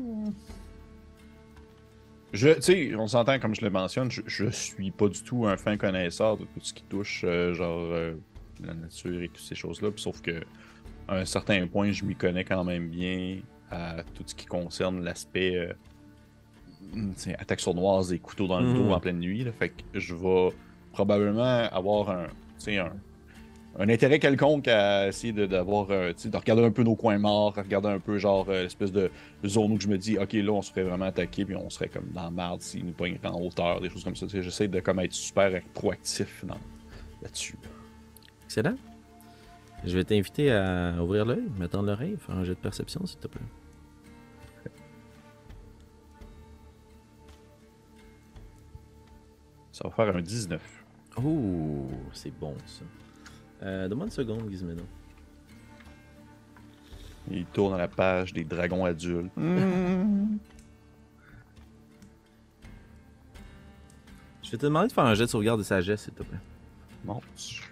Je, 2.35 2.51
tu 2.51 2.63
sais, 2.63 2.95
on 2.95 3.07
s'entend, 3.07 3.39
comme 3.39 3.55
je 3.55 3.63
le 3.65 3.71
mentionne, 3.71 4.11
je, 4.11 4.21
je 4.27 4.51
suis 4.51 4.91
pas 4.91 5.09
du 5.09 5.23
tout 5.23 5.47
un 5.47 5.57
fin 5.57 5.77
connaisseur 5.79 6.37
de 6.37 6.45
tout 6.45 6.61
ce 6.61 6.75
qui 6.75 6.83
touche, 6.85 7.23
euh, 7.25 7.55
genre, 7.55 7.79
euh, 7.81 8.15
la 8.63 8.75
nature 8.75 9.23
et 9.23 9.29
toutes 9.29 9.39
ces 9.45 9.55
choses-là. 9.55 9.89
Sauf 9.97 10.21
que, 10.21 10.43
à 11.09 11.17
un 11.17 11.25
certain 11.25 11.67
point, 11.67 11.91
je 11.91 12.05
m'y 12.05 12.15
connais 12.15 12.45
quand 12.45 12.65
même 12.65 12.89
bien 12.91 13.39
à 13.71 14.03
tout 14.15 14.25
ce 14.27 14.35
qui 14.35 14.45
concerne 14.45 15.03
l'aspect, 15.03 15.57
euh, 15.57 15.73
tu 16.93 17.13
sais, 17.17 17.35
attaque 17.39 17.61
sournoise 17.61 18.13
et 18.13 18.19
couteau 18.19 18.47
dans 18.47 18.61
le 18.61 18.67
Mhm. 18.67 18.75
dos 18.75 18.93
en 18.93 19.01
pleine 19.01 19.21
nuit. 19.21 19.45
là. 19.45 19.53
fait 19.53 19.71
que 19.71 19.99
je 19.99 20.15
vais 20.15 20.51
probablement 20.93 21.43
avoir 21.73 22.11
un, 22.11 22.27
tu 22.27 22.33
sais, 22.59 22.79
un, 22.79 22.93
un 23.79 23.89
intérêt 23.89 24.19
quelconque 24.19 24.67
à 24.67 25.09
essayer 25.09 25.33
de, 25.33 25.47
d'avoir, 25.47 25.91
euh, 25.91 26.13
tu 26.13 26.23
sais, 26.23 26.29
de 26.29 26.37
regarder 26.37 26.65
un 26.65 26.73
peu 26.73 26.83
nos 26.83 26.97
coins 26.97 27.19
morts, 27.19 27.55
regarder 27.55 27.89
un 27.89 28.01
peu 28.01 28.19
genre 28.19 28.47
euh, 28.49 28.65
l'espèce 28.65 28.91
de 28.91 29.11
zone 29.47 29.73
où 29.73 29.81
je 29.81 29.87
me 29.87 29.97
dis, 29.97 30.19
ok, 30.19 30.33
là, 30.33 30.51
on 30.51 30.63
se 30.63 30.71
ferait 30.71 30.83
vraiment 30.83 31.05
attaquer, 31.05 31.45
puis 31.45 31.55
on 31.55 31.71
serait 31.71 31.89
comme 31.89 32.09
dans 32.13 32.25
la 32.25 32.31
merde 32.31 32.61
s'ils 32.61 32.85
nous 32.85 32.93
pognent 32.93 33.19
en 33.23 33.41
hauteur, 33.41 33.81
des 33.81 33.89
choses 33.89 34.03
comme 34.03 34.17
ça. 34.17 34.27
J'essaie 34.29 34.67
de 34.67 34.81
comme 34.81 34.99
être 34.99 35.13
super 35.13 35.63
proactif 35.75 36.45
là-dessus. 37.23 37.57
Excellent. 38.47 38.75
Je 39.85 39.97
vais 39.97 40.03
t'inviter 40.03 40.51
à 40.51 40.95
ouvrir 41.01 41.25
l'œil, 41.25 41.45
m'attendre 41.57 41.87
l'oreille, 41.87 42.17
faire 42.19 42.35
un 42.35 42.43
jet 42.43 42.55
de 42.55 42.61
perception, 42.61 43.07
s'il 43.07 43.21
te 43.21 43.29
plaît. 43.29 43.41
Ça 49.71 49.87
va 49.87 49.91
faire 49.95 50.17
un 50.17 50.21
19. 50.21 50.61
Ouh, 51.23 51.87
c'est 52.13 52.37
bon 52.37 52.57
ça. 52.67 52.83
Euh, 53.63 53.89
Donne-moi 53.89 54.07
une 54.07 54.13
seconde, 54.13 54.49
Gizméno. 54.51 54.83
Il 57.31 57.45
tourne 57.47 57.75
à 57.75 57.79
la 57.79 57.89
page 57.89 58.33
des 58.33 58.45
dragons 58.45 58.85
adultes. 58.85 59.33
Je 64.43 64.53
vais 64.53 64.57
te 64.59 64.65
demander 64.65 64.89
de 64.89 64.93
faire 64.93 65.05
un 65.05 65.15
jet 65.15 65.25
de 65.25 65.29
sauvegarde 65.31 65.59
de 65.59 65.65
sagesse, 65.65 66.05
s'il 66.05 66.15
te 66.15 66.23
plaît. 66.23 66.39
Mon 67.05 67.21
Dieu. 67.37 67.63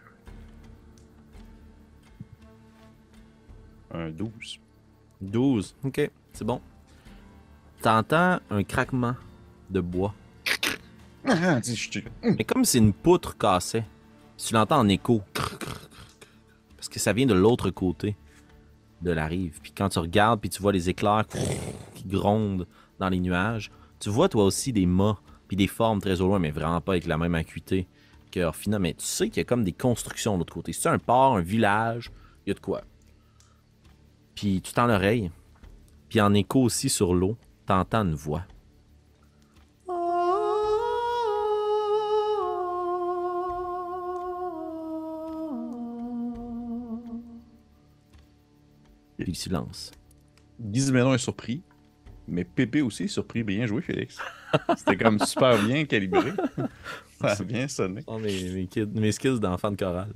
Un 3.95 4.11
12. 4.11 4.61
12. 5.23 5.75
Ok, 5.85 6.11
c'est 6.35 6.45
bon. 6.45 6.61
T'entends 7.81 8.41
un 8.51 8.63
craquement 8.63 9.15
de 9.71 9.81
bois. 9.81 10.15
Ah, 11.29 11.59
Mais 12.23 12.45
comme 12.45 12.65
si 12.65 12.79
une 12.79 12.93
poutre 12.93 13.37
cassait. 13.37 13.85
Tu 14.37 14.55
l'entends 14.55 14.79
en 14.79 14.89
écho. 14.89 15.23
Parce 16.77 16.89
que 16.89 16.99
ça 16.99 17.13
vient 17.13 17.27
de 17.27 17.35
l'autre 17.35 17.71
côté 17.71 18.17
de 19.03 19.11
la 19.11 19.27
rive. 19.27 19.61
Puis 19.63 19.73
quand 19.73 19.89
tu 19.89 19.99
regardes, 19.99 20.41
puis 20.41 20.51
tu 20.51 20.63
vois 20.63 20.73
les 20.73 20.89
éclairs 20.89 21.27
qui 21.95 22.05
grondent 22.07 22.67
dans 22.99 23.09
les 23.09 23.21
nuages, 23.21 23.71
tu 23.99 24.11
vois 24.11 24.29
toi 24.29 24.45
aussi 24.45 24.73
des 24.73 24.87
mâts, 24.87 25.19
puis 25.49 25.57
des 25.57 25.67
formes 25.67 26.01
très 26.01 26.21
au 26.21 26.27
loin, 26.27 26.39
mais 26.39 26.51
vraiment 26.51 26.81
pas 26.81 26.93
avec 26.93 27.07
la 27.07 27.19
même 27.19 27.35
acuité 27.35 27.87
que 28.31 28.41
Orphina. 28.41 28.79
Mais 28.79 28.95
tu 28.95 29.05
sais 29.05 29.29
qu'il 29.29 29.39
y 29.39 29.41
a 29.41 29.45
comme 29.45 29.65
des 29.65 29.73
constructions 29.73 30.35
de 30.35 30.39
l'autre 30.39 30.55
côté. 30.55 30.73
C'est 30.73 30.89
un 30.89 30.99
port, 30.99 31.37
un 31.37 31.43
village, 31.43 32.11
il 32.45 32.51
y 32.51 32.53
a 32.53 32.55
de 32.55 32.61
quoi. 32.61 32.83
Puis 34.35 34.61
tu 34.61 34.73
tends 34.73 34.87
l'oreille, 34.87 35.31
puis 36.09 36.21
en 36.21 36.35
écho 36.35 36.61
aussi 36.61 36.89
sur 36.89 37.15
l'eau, 37.15 37.37
t'entends 37.65 38.03
une 38.03 38.15
voix. 38.15 38.43
Puis 49.19 49.27
le 49.29 49.35
silence. 49.35 49.91
Gizménon 50.73 51.15
est 51.15 51.19
surpris, 51.19 51.63
mais 52.29 52.45
Pépé 52.45 52.83
aussi 52.83 53.05
est 53.05 53.09
surpris. 53.09 53.43
Bien 53.43 53.67
joué, 53.67 53.83
Félix. 53.83 54.19
C'était 54.77 54.97
comme 54.97 55.19
super 55.19 55.59
bien 55.63 55.85
calibré. 55.85 56.33
Ça 57.21 57.33
a 57.33 57.45
bien 57.45 57.67
sonné. 57.69 58.03
Oh, 58.07 58.19
mes, 58.19 58.51
mes, 58.51 58.67
kids- 58.67 58.87
mes 58.95 59.13
skills 59.13 59.41
d'enfant 59.41 59.71
de 59.71 59.77
chorale. 59.77 60.13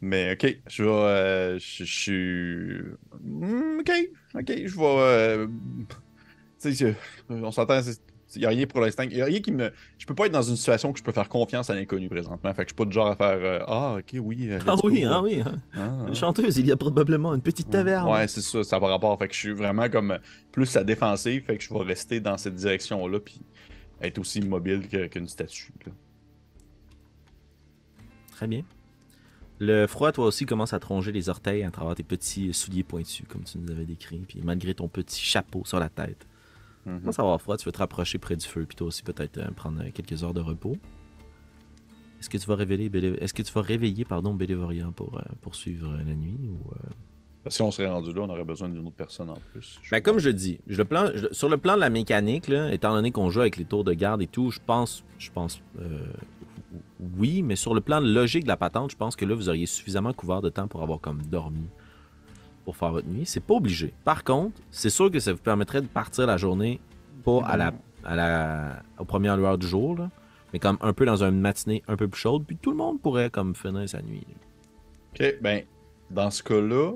Mais 0.00 0.32
ok, 0.34 0.58
je 0.68 0.82
vais. 0.84 0.90
euh, 0.90 1.58
je 1.58 1.84
suis. 1.84 2.78
Hmm, 3.22 3.78
Ok, 3.80 3.90
ok, 4.34 4.52
je 4.66 4.76
vais. 4.76 4.84
euh, 4.84 5.46
tu 6.60 6.74
sais, 6.74 6.94
je- 7.28 7.34
on 7.34 7.50
s'entend. 7.50 7.80
Il 8.36 8.40
n'y 8.40 8.46
a 8.46 8.50
rien 8.50 8.66
pour 8.66 8.80
l'instant. 8.80 9.04
Il 9.10 9.20
a 9.20 9.24
rien 9.26 9.40
qui 9.40 9.52
me. 9.52 9.70
Je 9.98 10.06
peux 10.06 10.14
pas 10.14 10.26
être 10.26 10.32
dans 10.32 10.42
une 10.42 10.56
situation 10.56 10.90
où 10.90 10.96
je 10.96 11.02
peux 11.02 11.12
faire 11.12 11.28
confiance 11.28 11.70
à 11.70 11.74
l'inconnu 11.74 12.08
présentement. 12.08 12.52
Fait 12.54 12.64
que 12.64 12.70
je 12.70 12.74
suis 12.74 12.76
pas 12.76 12.84
du 12.84 12.92
genre 12.92 13.08
à 13.08 13.16
faire. 13.16 13.38
euh, 13.40 13.58
ah, 13.66 13.96
ok, 13.98 14.20
oui. 14.22 14.48
euh, 14.50 14.58
Ah 14.66 14.74
oui, 14.84 15.02
go. 15.02 15.08
ah 15.10 15.22
oui. 15.22 15.40
hein. 15.44 15.54
Ah, 15.76 16.04
Une 16.08 16.14
chanteuse, 16.14 16.56
il 16.58 16.66
y 16.66 16.72
a 16.72 16.76
probablement 16.76 17.34
une 17.34 17.42
petite 17.42 17.70
taverne. 17.70 18.08
Ouais, 18.10 18.26
c'est 18.28 18.40
ça, 18.42 18.62
ça 18.64 18.78
va 18.78 18.88
rapport. 18.88 19.18
Fait 19.18 19.28
que 19.28 19.34
je 19.34 19.38
suis 19.40 19.52
vraiment 19.52 19.88
comme 19.88 20.18
plus 20.52 20.76
à 20.76 20.84
défensive, 20.84 21.44
fait 21.44 21.56
que 21.58 21.62
je 21.64 21.72
vais 21.72 21.82
rester 21.82 22.20
dans 22.20 22.36
cette 22.38 22.54
direction-là, 22.54 23.20
puis 23.20 23.40
être 24.00 24.18
aussi 24.18 24.40
immobile 24.40 24.88
que- 24.88 25.06
qu'une 25.06 25.28
statue. 25.28 25.72
là. 25.86 25.92
Très 28.32 28.46
bien. 28.46 28.62
Le 29.60 29.86
froid, 29.86 30.10
toi 30.10 30.26
aussi, 30.26 30.46
commence 30.46 30.72
à 30.72 30.80
te 30.80 30.86
ronger 30.86 31.12
les 31.12 31.28
orteils 31.28 31.62
à 31.62 31.70
travers 31.70 31.94
tes 31.94 32.02
petits 32.02 32.52
souliers 32.52 32.82
pointus, 32.82 33.24
comme 33.28 33.44
tu 33.44 33.58
nous 33.58 33.70
avais 33.70 33.84
décrit, 33.84 34.18
puis 34.26 34.40
malgré 34.42 34.74
ton 34.74 34.88
petit 34.88 35.20
chapeau 35.22 35.62
sur 35.64 35.78
la 35.78 35.88
tête. 35.88 36.26
Commence 36.84 37.18
à 37.18 37.22
avoir 37.22 37.40
froid, 37.40 37.56
tu 37.56 37.64
veux 37.64 37.72
te 37.72 37.78
rapprocher 37.78 38.18
près 38.18 38.36
du 38.36 38.46
feu, 38.46 38.64
puis 38.66 38.76
toi 38.76 38.86
aussi 38.88 39.02
peut-être 39.02 39.38
euh, 39.38 39.50
prendre 39.56 39.80
euh, 39.82 39.90
quelques 39.92 40.22
heures 40.22 40.34
de 40.34 40.40
repos? 40.40 40.76
Est-ce 42.20 42.30
que 42.30 42.38
tu 42.38 42.46
vas 42.46 42.54
révéler, 42.56 42.90
est-ce 43.20 43.34
que 43.34 43.42
tu 43.42 43.52
vas 43.52 43.60
réveiller, 43.62 44.04
pardon, 44.04 44.32
Bélévoria 44.34 44.90
pour 44.96 45.18
euh, 45.18 45.22
poursuivre 45.42 45.90
euh, 45.92 45.98
la 45.98 46.14
nuit 46.14 46.38
ou 46.48 46.70
euh, 46.72 47.50
Si 47.50 47.60
on 47.62 47.70
serait 47.70 47.88
rendu 47.88 48.12
là, 48.14 48.22
on 48.22 48.30
aurait 48.30 48.44
besoin 48.44 48.68
d'une 48.70 48.86
autre 48.86 48.96
personne 48.96 49.28
en 49.30 49.38
plus. 49.52 49.78
Je 49.82 49.90
Ben, 49.90 50.00
comme 50.00 50.18
je 50.18 50.30
dis, 50.30 50.58
je 50.66 50.78
le 50.78 50.84
plan, 50.86 51.10
je- 51.14 51.26
sur 51.32 51.48
le 51.50 51.58
plan 51.58 51.74
de 51.74 51.80
la 51.80 51.90
mécanique, 51.90 52.48
là, 52.48 52.72
étant 52.72 52.94
donné 52.94 53.10
qu'on 53.12 53.28
joue 53.30 53.40
avec 53.40 53.56
les 53.58 53.64
tours 53.66 53.84
de 53.84 53.92
garde 53.92 54.22
et 54.22 54.26
tout, 54.26 54.50
je 54.50 54.60
pense, 54.64 55.04
je 55.18 55.30
pense, 55.30 55.60
euh, 55.80 56.06
oui, 57.18 57.42
mais 57.42 57.56
sur 57.56 57.74
le 57.74 57.80
plan 57.82 58.00
logique 58.00 58.44
de 58.44 58.48
la 58.48 58.56
patente, 58.56 58.90
je 58.90 58.96
pense 58.96 59.16
que 59.16 59.24
là, 59.26 59.34
vous 59.34 59.48
auriez 59.50 59.66
suffisamment 59.66 60.12
couvert 60.14 60.40
de 60.40 60.48
temps 60.48 60.66
pour 60.68 60.82
avoir 60.82 61.00
comme 61.00 61.20
dormi 61.22 61.66
pour 62.64 62.76
faire 62.76 62.90
votre 62.90 63.08
nuit. 63.08 63.26
C'est 63.26 63.40
pas 63.40 63.54
obligé. 63.54 63.92
Par 64.04 64.24
contre, 64.24 64.60
c'est 64.70 64.90
sûr 64.90 65.10
que 65.10 65.20
ça 65.20 65.32
vous 65.32 65.38
permettrait 65.38 65.82
de 65.82 65.86
partir 65.86 66.26
la 66.26 66.36
journée 66.36 66.80
pas 67.24 67.42
à 67.44 67.56
la, 67.56 67.72
à 68.04 68.16
la, 68.16 68.82
aux 68.98 69.04
premières 69.04 69.36
lueurs 69.36 69.58
du 69.58 69.66
jour, 69.66 69.98
mais 70.52 70.58
comme 70.58 70.78
un 70.80 70.92
peu 70.92 71.06
dans 71.06 71.22
une 71.24 71.40
matinée 71.40 71.82
un 71.88 71.96
peu 71.96 72.08
plus 72.08 72.20
chaude, 72.20 72.44
puis 72.46 72.56
tout 72.56 72.70
le 72.70 72.76
monde 72.76 73.00
pourrait 73.00 73.30
comme 73.30 73.54
finir 73.54 73.88
sa 73.88 74.02
nuit. 74.02 74.26
Ok, 75.12 75.36
ben, 75.40 75.62
dans 76.10 76.30
ce 76.30 76.42
cas-là, 76.42 76.92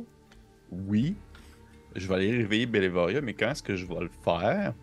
oui, 0.70 1.14
je 1.96 2.06
vais 2.08 2.14
aller 2.14 2.36
réveiller 2.36 2.66
Bélévoria, 2.66 3.20
mais 3.20 3.34
quand 3.34 3.50
est-ce 3.50 3.62
que 3.62 3.76
je 3.76 3.86
vais 3.86 4.00
le 4.00 4.10
faire? 4.24 4.74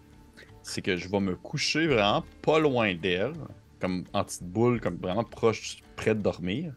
C'est 0.64 0.82
que 0.82 0.98
je 0.98 1.08
vais 1.08 1.20
me 1.20 1.36
coucher 1.36 1.86
vraiment 1.88 2.24
pas 2.42 2.60
loin 2.60 2.96
d'elle, 2.96 3.34
comme 3.80 4.04
en 4.14 4.24
petite 4.24 4.44
boule, 4.44 4.82
comme 4.82 4.98
vraiment 4.98 5.24
proche, 5.24 5.78
près 5.96 6.16
de 6.16 6.22
dormir. 6.22 6.74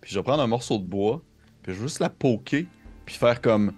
Puis 0.00 0.12
je 0.12 0.18
vais 0.18 0.24
prendre 0.24 0.42
un 0.42 0.48
morceau 0.48 0.78
de 0.78 0.84
bois, 0.84 1.22
puis 1.62 1.72
je 1.72 1.78
vais 1.78 1.86
juste 1.86 2.00
la 2.00 2.10
poker, 2.10 2.64
puis 3.08 3.16
faire 3.16 3.40
comme 3.40 3.72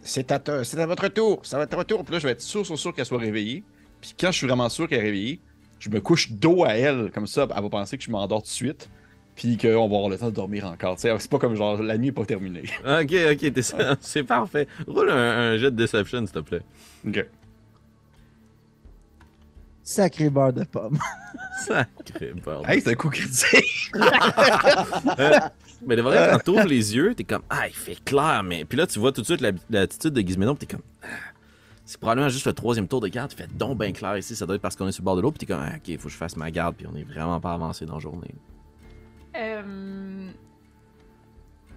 c'est 0.00 0.32
à, 0.32 0.40
c'est 0.64 0.80
à 0.80 0.86
votre 0.86 1.06
tour, 1.08 1.44
ça 1.44 1.58
va 1.58 1.64
être 1.64 1.74
à 1.74 1.76
votre 1.76 1.88
tour. 1.88 2.02
Puis 2.04 2.14
là, 2.14 2.18
je 2.18 2.26
vais 2.26 2.32
être 2.32 2.40
sûr, 2.40 2.64
sûr, 2.64 2.78
sûr 2.78 2.94
qu'elle 2.94 3.04
soit 3.04 3.18
réveillée. 3.18 3.62
Puis 4.00 4.14
quand 4.18 4.32
je 4.32 4.38
suis 4.38 4.46
vraiment 4.46 4.70
sûr 4.70 4.88
qu'elle 4.88 5.00
est 5.00 5.02
réveillée, 5.02 5.40
je 5.78 5.90
me 5.90 6.00
couche 6.00 6.32
dos 6.32 6.64
à 6.64 6.70
elle, 6.70 7.10
comme 7.12 7.26
ça, 7.26 7.46
elle 7.54 7.62
va 7.62 7.68
penser 7.68 7.98
que 7.98 8.02
je 8.02 8.10
m'endors 8.10 8.42
tout 8.42 8.48
de 8.48 8.52
suite. 8.52 8.88
Puis 9.36 9.58
qu'on 9.58 9.88
va 9.88 9.96
avoir 9.96 10.08
le 10.08 10.16
temps 10.16 10.30
de 10.30 10.34
dormir 10.34 10.66
encore. 10.66 10.98
C'est 10.98 11.28
pas 11.28 11.38
comme 11.38 11.54
genre 11.54 11.82
la 11.82 11.98
nuit 11.98 12.08
est 12.08 12.12
pas 12.12 12.24
terminée. 12.24 12.62
Ok, 12.86 13.14
ok, 13.32 13.52
c'est 14.00 14.24
parfait. 14.24 14.66
Roule 14.86 15.10
un, 15.10 15.52
un 15.52 15.56
jet 15.58 15.70
de 15.70 15.76
deception, 15.76 16.20
s'il 16.26 16.32
te 16.34 16.38
plaît. 16.40 16.62
ok. 17.06 17.26
Sacré 19.84 20.30
beurre 20.30 20.52
de 20.52 20.64
pomme. 20.64 20.98
Sacré 21.66 22.32
bordel. 22.34 22.70
Hey, 22.70 22.80
c'est 22.80 22.90
un 22.90 22.94
coup 22.94 23.10
critique! 23.10 23.92
Mais 25.84 25.96
de 25.96 26.02
vrai, 26.02 26.28
quand 26.32 26.38
t'ouvres 26.44 26.66
les 26.66 26.94
yeux, 26.94 27.14
t'es 27.14 27.24
comme 27.24 27.42
Ah, 27.50 27.66
il 27.68 27.74
fait 27.74 28.02
clair, 28.04 28.42
mais. 28.44 28.64
Puis 28.64 28.78
là, 28.78 28.86
tu 28.86 28.98
vois 29.00 29.10
tout 29.12 29.20
de 29.22 29.26
suite 29.26 29.40
la- 29.40 29.50
l'attitude 29.70 30.12
de 30.14 30.20
Gizménon, 30.20 30.54
puis 30.54 30.66
t'es 30.66 30.76
comme 30.76 30.84
Ah, 31.02 31.06
C'est 31.84 31.98
probablement 31.98 32.28
juste 32.28 32.46
le 32.46 32.52
troisième 32.52 32.86
tour 32.86 33.00
de 33.00 33.08
garde, 33.08 33.32
il 33.32 33.36
fait 33.36 33.56
donc 33.56 33.78
bien 33.78 33.90
clair 33.92 34.16
ici, 34.16 34.36
ça 34.36 34.46
doit 34.46 34.54
être 34.54 34.62
parce 34.62 34.76
qu'on 34.76 34.86
est 34.86 34.92
sur 34.92 35.02
le 35.02 35.06
bord 35.06 35.16
de 35.16 35.20
l'eau, 35.22 35.32
puis 35.32 35.40
t'es 35.40 35.46
comme 35.52 35.62
Ah, 35.62 35.72
ok, 35.76 35.98
faut 35.98 36.04
que 36.06 36.12
je 36.12 36.16
fasse 36.16 36.36
ma 36.36 36.50
garde, 36.52 36.76
puis 36.76 36.86
on 36.86 36.94
est 36.96 37.02
vraiment 37.04 37.40
pas 37.40 37.52
avancé 37.52 37.84
dans 37.84 37.94
la 37.94 38.00
journée. 38.00 38.34
Euh, 39.36 40.28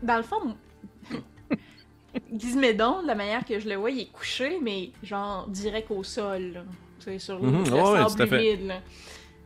Dans 0.04 0.18
le 0.18 0.24
fond, 0.24 0.56
Gizmédon, 2.38 3.02
de 3.02 3.08
la 3.08 3.16
manière 3.16 3.44
que 3.44 3.60
je 3.60 3.68
le 3.68 3.76
vois, 3.76 3.90
il 3.90 4.02
est 4.02 4.12
couché, 4.12 4.60
mais 4.62 4.92
genre 5.02 5.48
direct 5.48 5.90
au 5.90 6.04
sol. 6.04 6.52
là. 6.54 6.64
Tu 7.06 7.12
sais, 7.12 7.20
sur 7.20 7.40
le, 7.40 7.48
Mhm, 7.50 7.60
le 7.60 8.10
sable 8.10 8.34
humide. 8.36 8.68
là. 8.68 8.76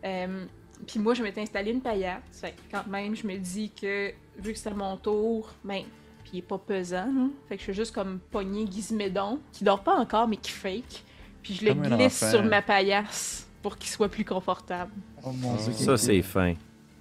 Euh, 0.05 0.45
Puis 0.87 0.97
moi, 0.99 1.13
je 1.13 1.21
m'étais 1.21 1.41
installé 1.41 1.71
une 1.71 1.81
paillasse. 1.81 2.21
Fait 2.31 2.51
que 2.51 2.61
quand 2.71 2.87
même, 2.87 3.13
je 3.15 3.27
me 3.27 3.35
dis 3.37 3.69
que 3.69 4.11
vu 4.37 4.53
que 4.53 4.57
c'est 4.59 4.69
à 4.69 4.73
mon 4.73 4.95
tour, 4.95 5.49
ben, 5.63 5.81
puis 6.23 6.31
il 6.35 6.37
est 6.39 6.41
pas 6.41 6.57
pesant, 6.57 7.09
fait 7.49 7.55
que 7.55 7.59
je 7.59 7.63
suis 7.65 7.73
juste 7.73 7.93
comme 7.93 8.19
pogner 8.31 8.65
Gizmédon, 8.71 9.39
qui 9.51 9.65
dort 9.65 9.83
pas 9.83 9.97
encore, 9.97 10.27
mais 10.29 10.37
qui 10.37 10.51
fake. 10.51 11.03
Puis 11.43 11.55
je 11.55 11.65
le 11.65 11.73
Comme 11.73 11.97
glisse 11.97 12.29
sur 12.31 12.43
ma 12.45 12.61
paillasse 12.61 13.45
pour 13.61 13.77
qu'il 13.77 13.89
soit 13.89 14.07
plus 14.07 14.23
confortable. 14.23 14.91
Oh 15.23 15.31
mon 15.33 15.53
dieu. 15.55 15.73
Ça, 15.73 15.97
c'est 15.97 16.21
fin. 16.21 16.53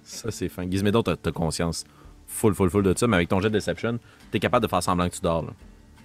Ça, 0.03 0.29
c'est 0.29 0.49
fin. 0.49 0.69
Gizménon, 0.69 1.01
t'as 1.01 1.15
conscience 1.31 1.85
full, 2.27 2.53
full, 2.53 2.69
full 2.69 2.83
de 2.83 2.93
ça, 2.97 3.07
mais 3.07 3.15
avec 3.15 3.29
ton 3.29 3.39
jet 3.39 3.49
de 3.49 3.53
Deception, 3.55 3.97
t'es 4.29 4.39
capable 4.39 4.65
de 4.65 4.69
faire 4.69 4.83
semblant 4.83 5.07
que 5.07 5.15
tu 5.15 5.21
dors, 5.21 5.43
là. 5.43 5.51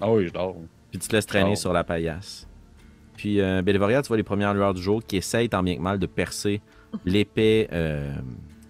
Ah 0.01 0.11
oui, 0.13 0.27
je 0.29 0.33
dors. 0.33 0.55
Puis 0.91 1.01
tu 1.01 1.09
te 1.09 1.17
laisses 1.17 1.27
traîner 1.27 1.53
Oh. 1.55 1.57
sur 1.57 1.73
la 1.73 1.83
paillasse. 1.83 2.47
Puis 3.17 3.41
euh, 3.41 3.63
Bélévoria, 3.63 4.03
tu 4.03 4.09
vois 4.09 4.17
les 4.17 4.23
premières 4.23 4.55
lueurs 4.55 4.75
du 4.75 4.83
jour 4.83 5.03
qui 5.05 5.17
essayent 5.17 5.49
tant 5.49 5.63
bien 5.63 5.77
que 5.77 5.81
mal 5.81 5.99
de 5.99 6.07
percer 6.07 6.61
l'épais 7.05 7.69
euh, 7.73 8.15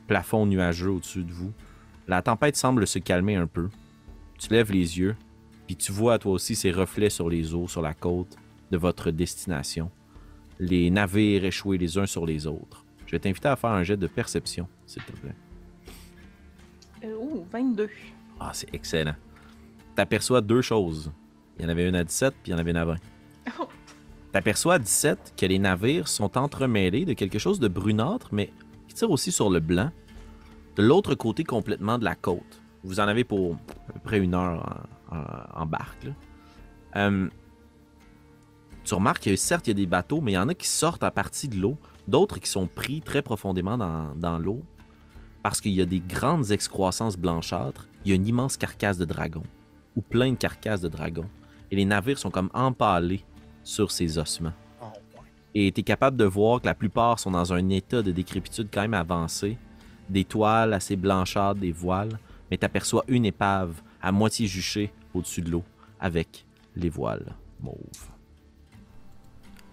plafond 0.07 0.47
nuageux 0.47 0.91
au-dessus 0.91 1.25
de 1.25 1.33
vous. 1.33 1.53
La 2.07 2.23
tempête 2.23 2.57
semble 2.57 2.87
se 2.87 2.99
calmer 2.99 3.37
un 3.37 3.47
peu. 3.47 3.69
Tu 4.39 4.53
lèves 4.53 4.73
les 4.73 4.99
yeux, 4.99 5.17
puis 5.67 5.77
tu 5.77 5.93
vois 5.93 6.19
toi 6.19 6.33
aussi 6.33 6.55
ces 6.55 6.71
reflets 6.71 7.11
sur 7.11 7.31
les 7.31 7.55
eaux, 7.55 7.69
sur 7.69 7.81
la 7.81 7.95
côte 7.95 8.37
de 8.71 8.77
votre 8.77 9.11
destination. 9.11 9.91
Les 10.59 10.91
navires 10.91 11.45
échoués 11.45 11.79
les 11.79 11.99
uns 11.99 12.07
sur 12.07 12.27
les 12.27 12.47
autres. 12.47 12.85
Je 13.07 13.13
vais 13.13 13.19
t'inviter 13.19 13.49
à 13.49 13.57
faire 13.57 13.71
un 13.71 13.83
jet 13.83 13.97
de 13.97 14.07
perception, 14.07 14.69
s'il 14.87 15.03
te 15.03 15.13
plaît. 15.13 15.35
Euh, 17.05 17.15
ouh, 17.17 17.47
22. 17.51 17.89
Ah, 18.41 18.51
c'est 18.53 18.73
excellent. 18.75 19.15
T'aperçois 19.95 20.41
deux 20.41 20.63
choses. 20.63 21.13
Il 21.59 21.63
y 21.63 21.67
en 21.67 21.69
avait 21.69 21.89
une 21.89 21.95
à 21.95 22.05
17, 22.05 22.35
puis 22.43 22.51
il 22.51 22.53
y 22.53 22.55
en 22.55 22.59
avait 22.59 22.71
une 22.71 22.77
à 22.77 22.85
20. 22.85 22.97
Oh. 23.61 23.69
T'aperçois 24.35 24.75
à 24.75 24.79
17 24.81 25.35
que 25.37 25.47
les 25.47 25.61
navires 25.61 26.09
sont 26.09 26.37
entremêlés 26.37 27.05
de 27.05 27.13
quelque 27.13 27.39
chose 27.39 27.61
de 27.61 27.69
brunâtre, 27.69 28.31
mais 28.33 28.53
qui 28.89 28.95
tire 28.97 29.13
aussi 29.13 29.31
sur 29.31 29.49
le 29.49 29.61
blanc, 29.61 29.93
de 30.75 30.83
l'autre 30.83 31.15
côté 31.15 31.45
complètement 31.45 31.99
de 31.99 32.05
la 32.05 32.17
côte. 32.17 32.61
Vous 32.83 32.99
en 32.99 33.05
avez 33.05 33.23
pour 33.23 33.55
à 33.89 33.93
peu 33.93 34.01
près 34.01 34.19
une 34.19 34.35
heure 34.35 34.89
en, 35.09 35.67
barque. 35.67 36.09
Euh, 36.97 37.29
tu 38.83 38.95
remarques 38.95 39.23
que 39.23 39.37
certes, 39.37 39.69
il 39.69 39.71
y 39.71 39.71
a 39.71 39.75
des 39.75 39.87
bateaux, 39.87 40.21
mais 40.21 40.33
il 40.33 40.35
y 40.35 40.39
en 40.39 40.49
a 40.49 40.55
qui 40.55 40.67
sortent 40.67 41.05
à 41.05 41.13
partir 41.13 41.51
de 41.51 41.57
l'eau, 41.61 41.79
d'autres 42.09 42.41
qui 42.41 42.51
sont 42.51 42.67
pris 42.67 43.03
très 43.03 43.23
profondément 43.23 43.79
dans, 43.79 44.17
dans 44.17 44.41
l'eau. 44.41 44.65
parce 45.45 45.61
qu'il 45.61 45.75
y 45.75 45.81
a 45.81 45.87
des 45.87 46.01
grandes 46.01 46.51
excroissances 46.51 47.17
blanchâtres, 47.17 47.87
il 48.05 48.09
y 48.09 48.13
a 48.13 48.17
une 48.17 48.27
immense 48.27 48.57
carcasse 48.57 48.99
de 48.99 49.05
dragon, 49.05 49.45
ou 49.95 50.03
plein 50.03 50.33
de 50.33 50.37
carcasses 50.37 50.81
de 50.81 50.89
dragons, 50.89 51.31
et 51.71 51.77
les 51.77 51.85
navires 51.85 52.19
sont 52.19 52.33
comme 52.33 52.51
empalés 52.53 53.25
sur 53.65 53.91
ces 53.91 54.19
ossements. 54.19 54.53
Oh. 54.81 54.87
Et 55.55 55.73
tu 55.73 55.81
es 55.81 55.85
capable 55.85 56.17
de 56.17 56.25
voir 56.25 56.61
que 56.61 56.67
la 56.67 56.75
plupart 56.75 57.19
sont 57.19 57.33
dans 57.33 57.53
un 57.53 57.69
état 57.71 58.03
de 58.03 58.13
décrépitude 58.13 58.69
quand 58.73 58.83
même 58.83 58.95
avancé, 58.95 59.59
des 60.09 60.25
toiles 60.25 60.73
assez 60.73 60.97
blanchâtres, 60.97 61.61
des 61.61 61.73
voiles, 61.73 62.19
mais 62.51 62.59
tu 62.59 62.65
aperçois 62.65 63.05
une 63.09 63.25
épave 63.25 63.83
à 64.03 64.13
moitié 64.13 64.47
juchée 64.47 64.93
au-dessus 65.15 65.43
de 65.43 65.51
l'eau, 65.51 65.65
avec 65.99 66.45
les 66.77 66.91
voiles 66.91 67.35
mauves. 67.61 68.11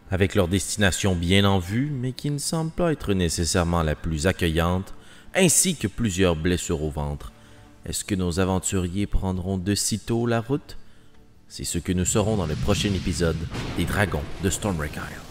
Avec 0.10 0.36
leur 0.36 0.48
destination 0.48 1.16
bien 1.16 1.46
en 1.46 1.60
vue, 1.60 1.90
mais 1.90 2.12
qui 2.12 2.32
ne 2.32 2.38
semble 2.38 2.72
pas 2.72 2.92
être 2.92 3.14
nécessairement 3.14 3.84
la 3.84 3.96
plus 3.96 4.28
accueillante, 4.28 4.94
ainsi 5.34 5.76
que 5.76 5.88
plusieurs 5.88 6.36
blessures 6.36 6.84
au 6.84 6.90
ventre, 6.90 7.32
est-ce 7.86 8.06
que 8.06 8.16
nos 8.16 8.40
aventuriers 8.40 9.08
prendront 9.08 9.58
de 9.58 9.74
sitôt 9.74 10.28
la 10.28 10.42
route? 10.42 10.78
C'est 11.54 11.66
ce 11.66 11.80
que 11.80 11.92
nous 11.92 12.06
saurons 12.06 12.38
dans 12.38 12.46
le 12.46 12.56
prochain 12.56 12.94
épisode 12.94 13.36
des 13.76 13.84
Dragons 13.84 14.24
de 14.42 14.50
Stormbreak 14.50 14.94
Isle. 14.96 15.31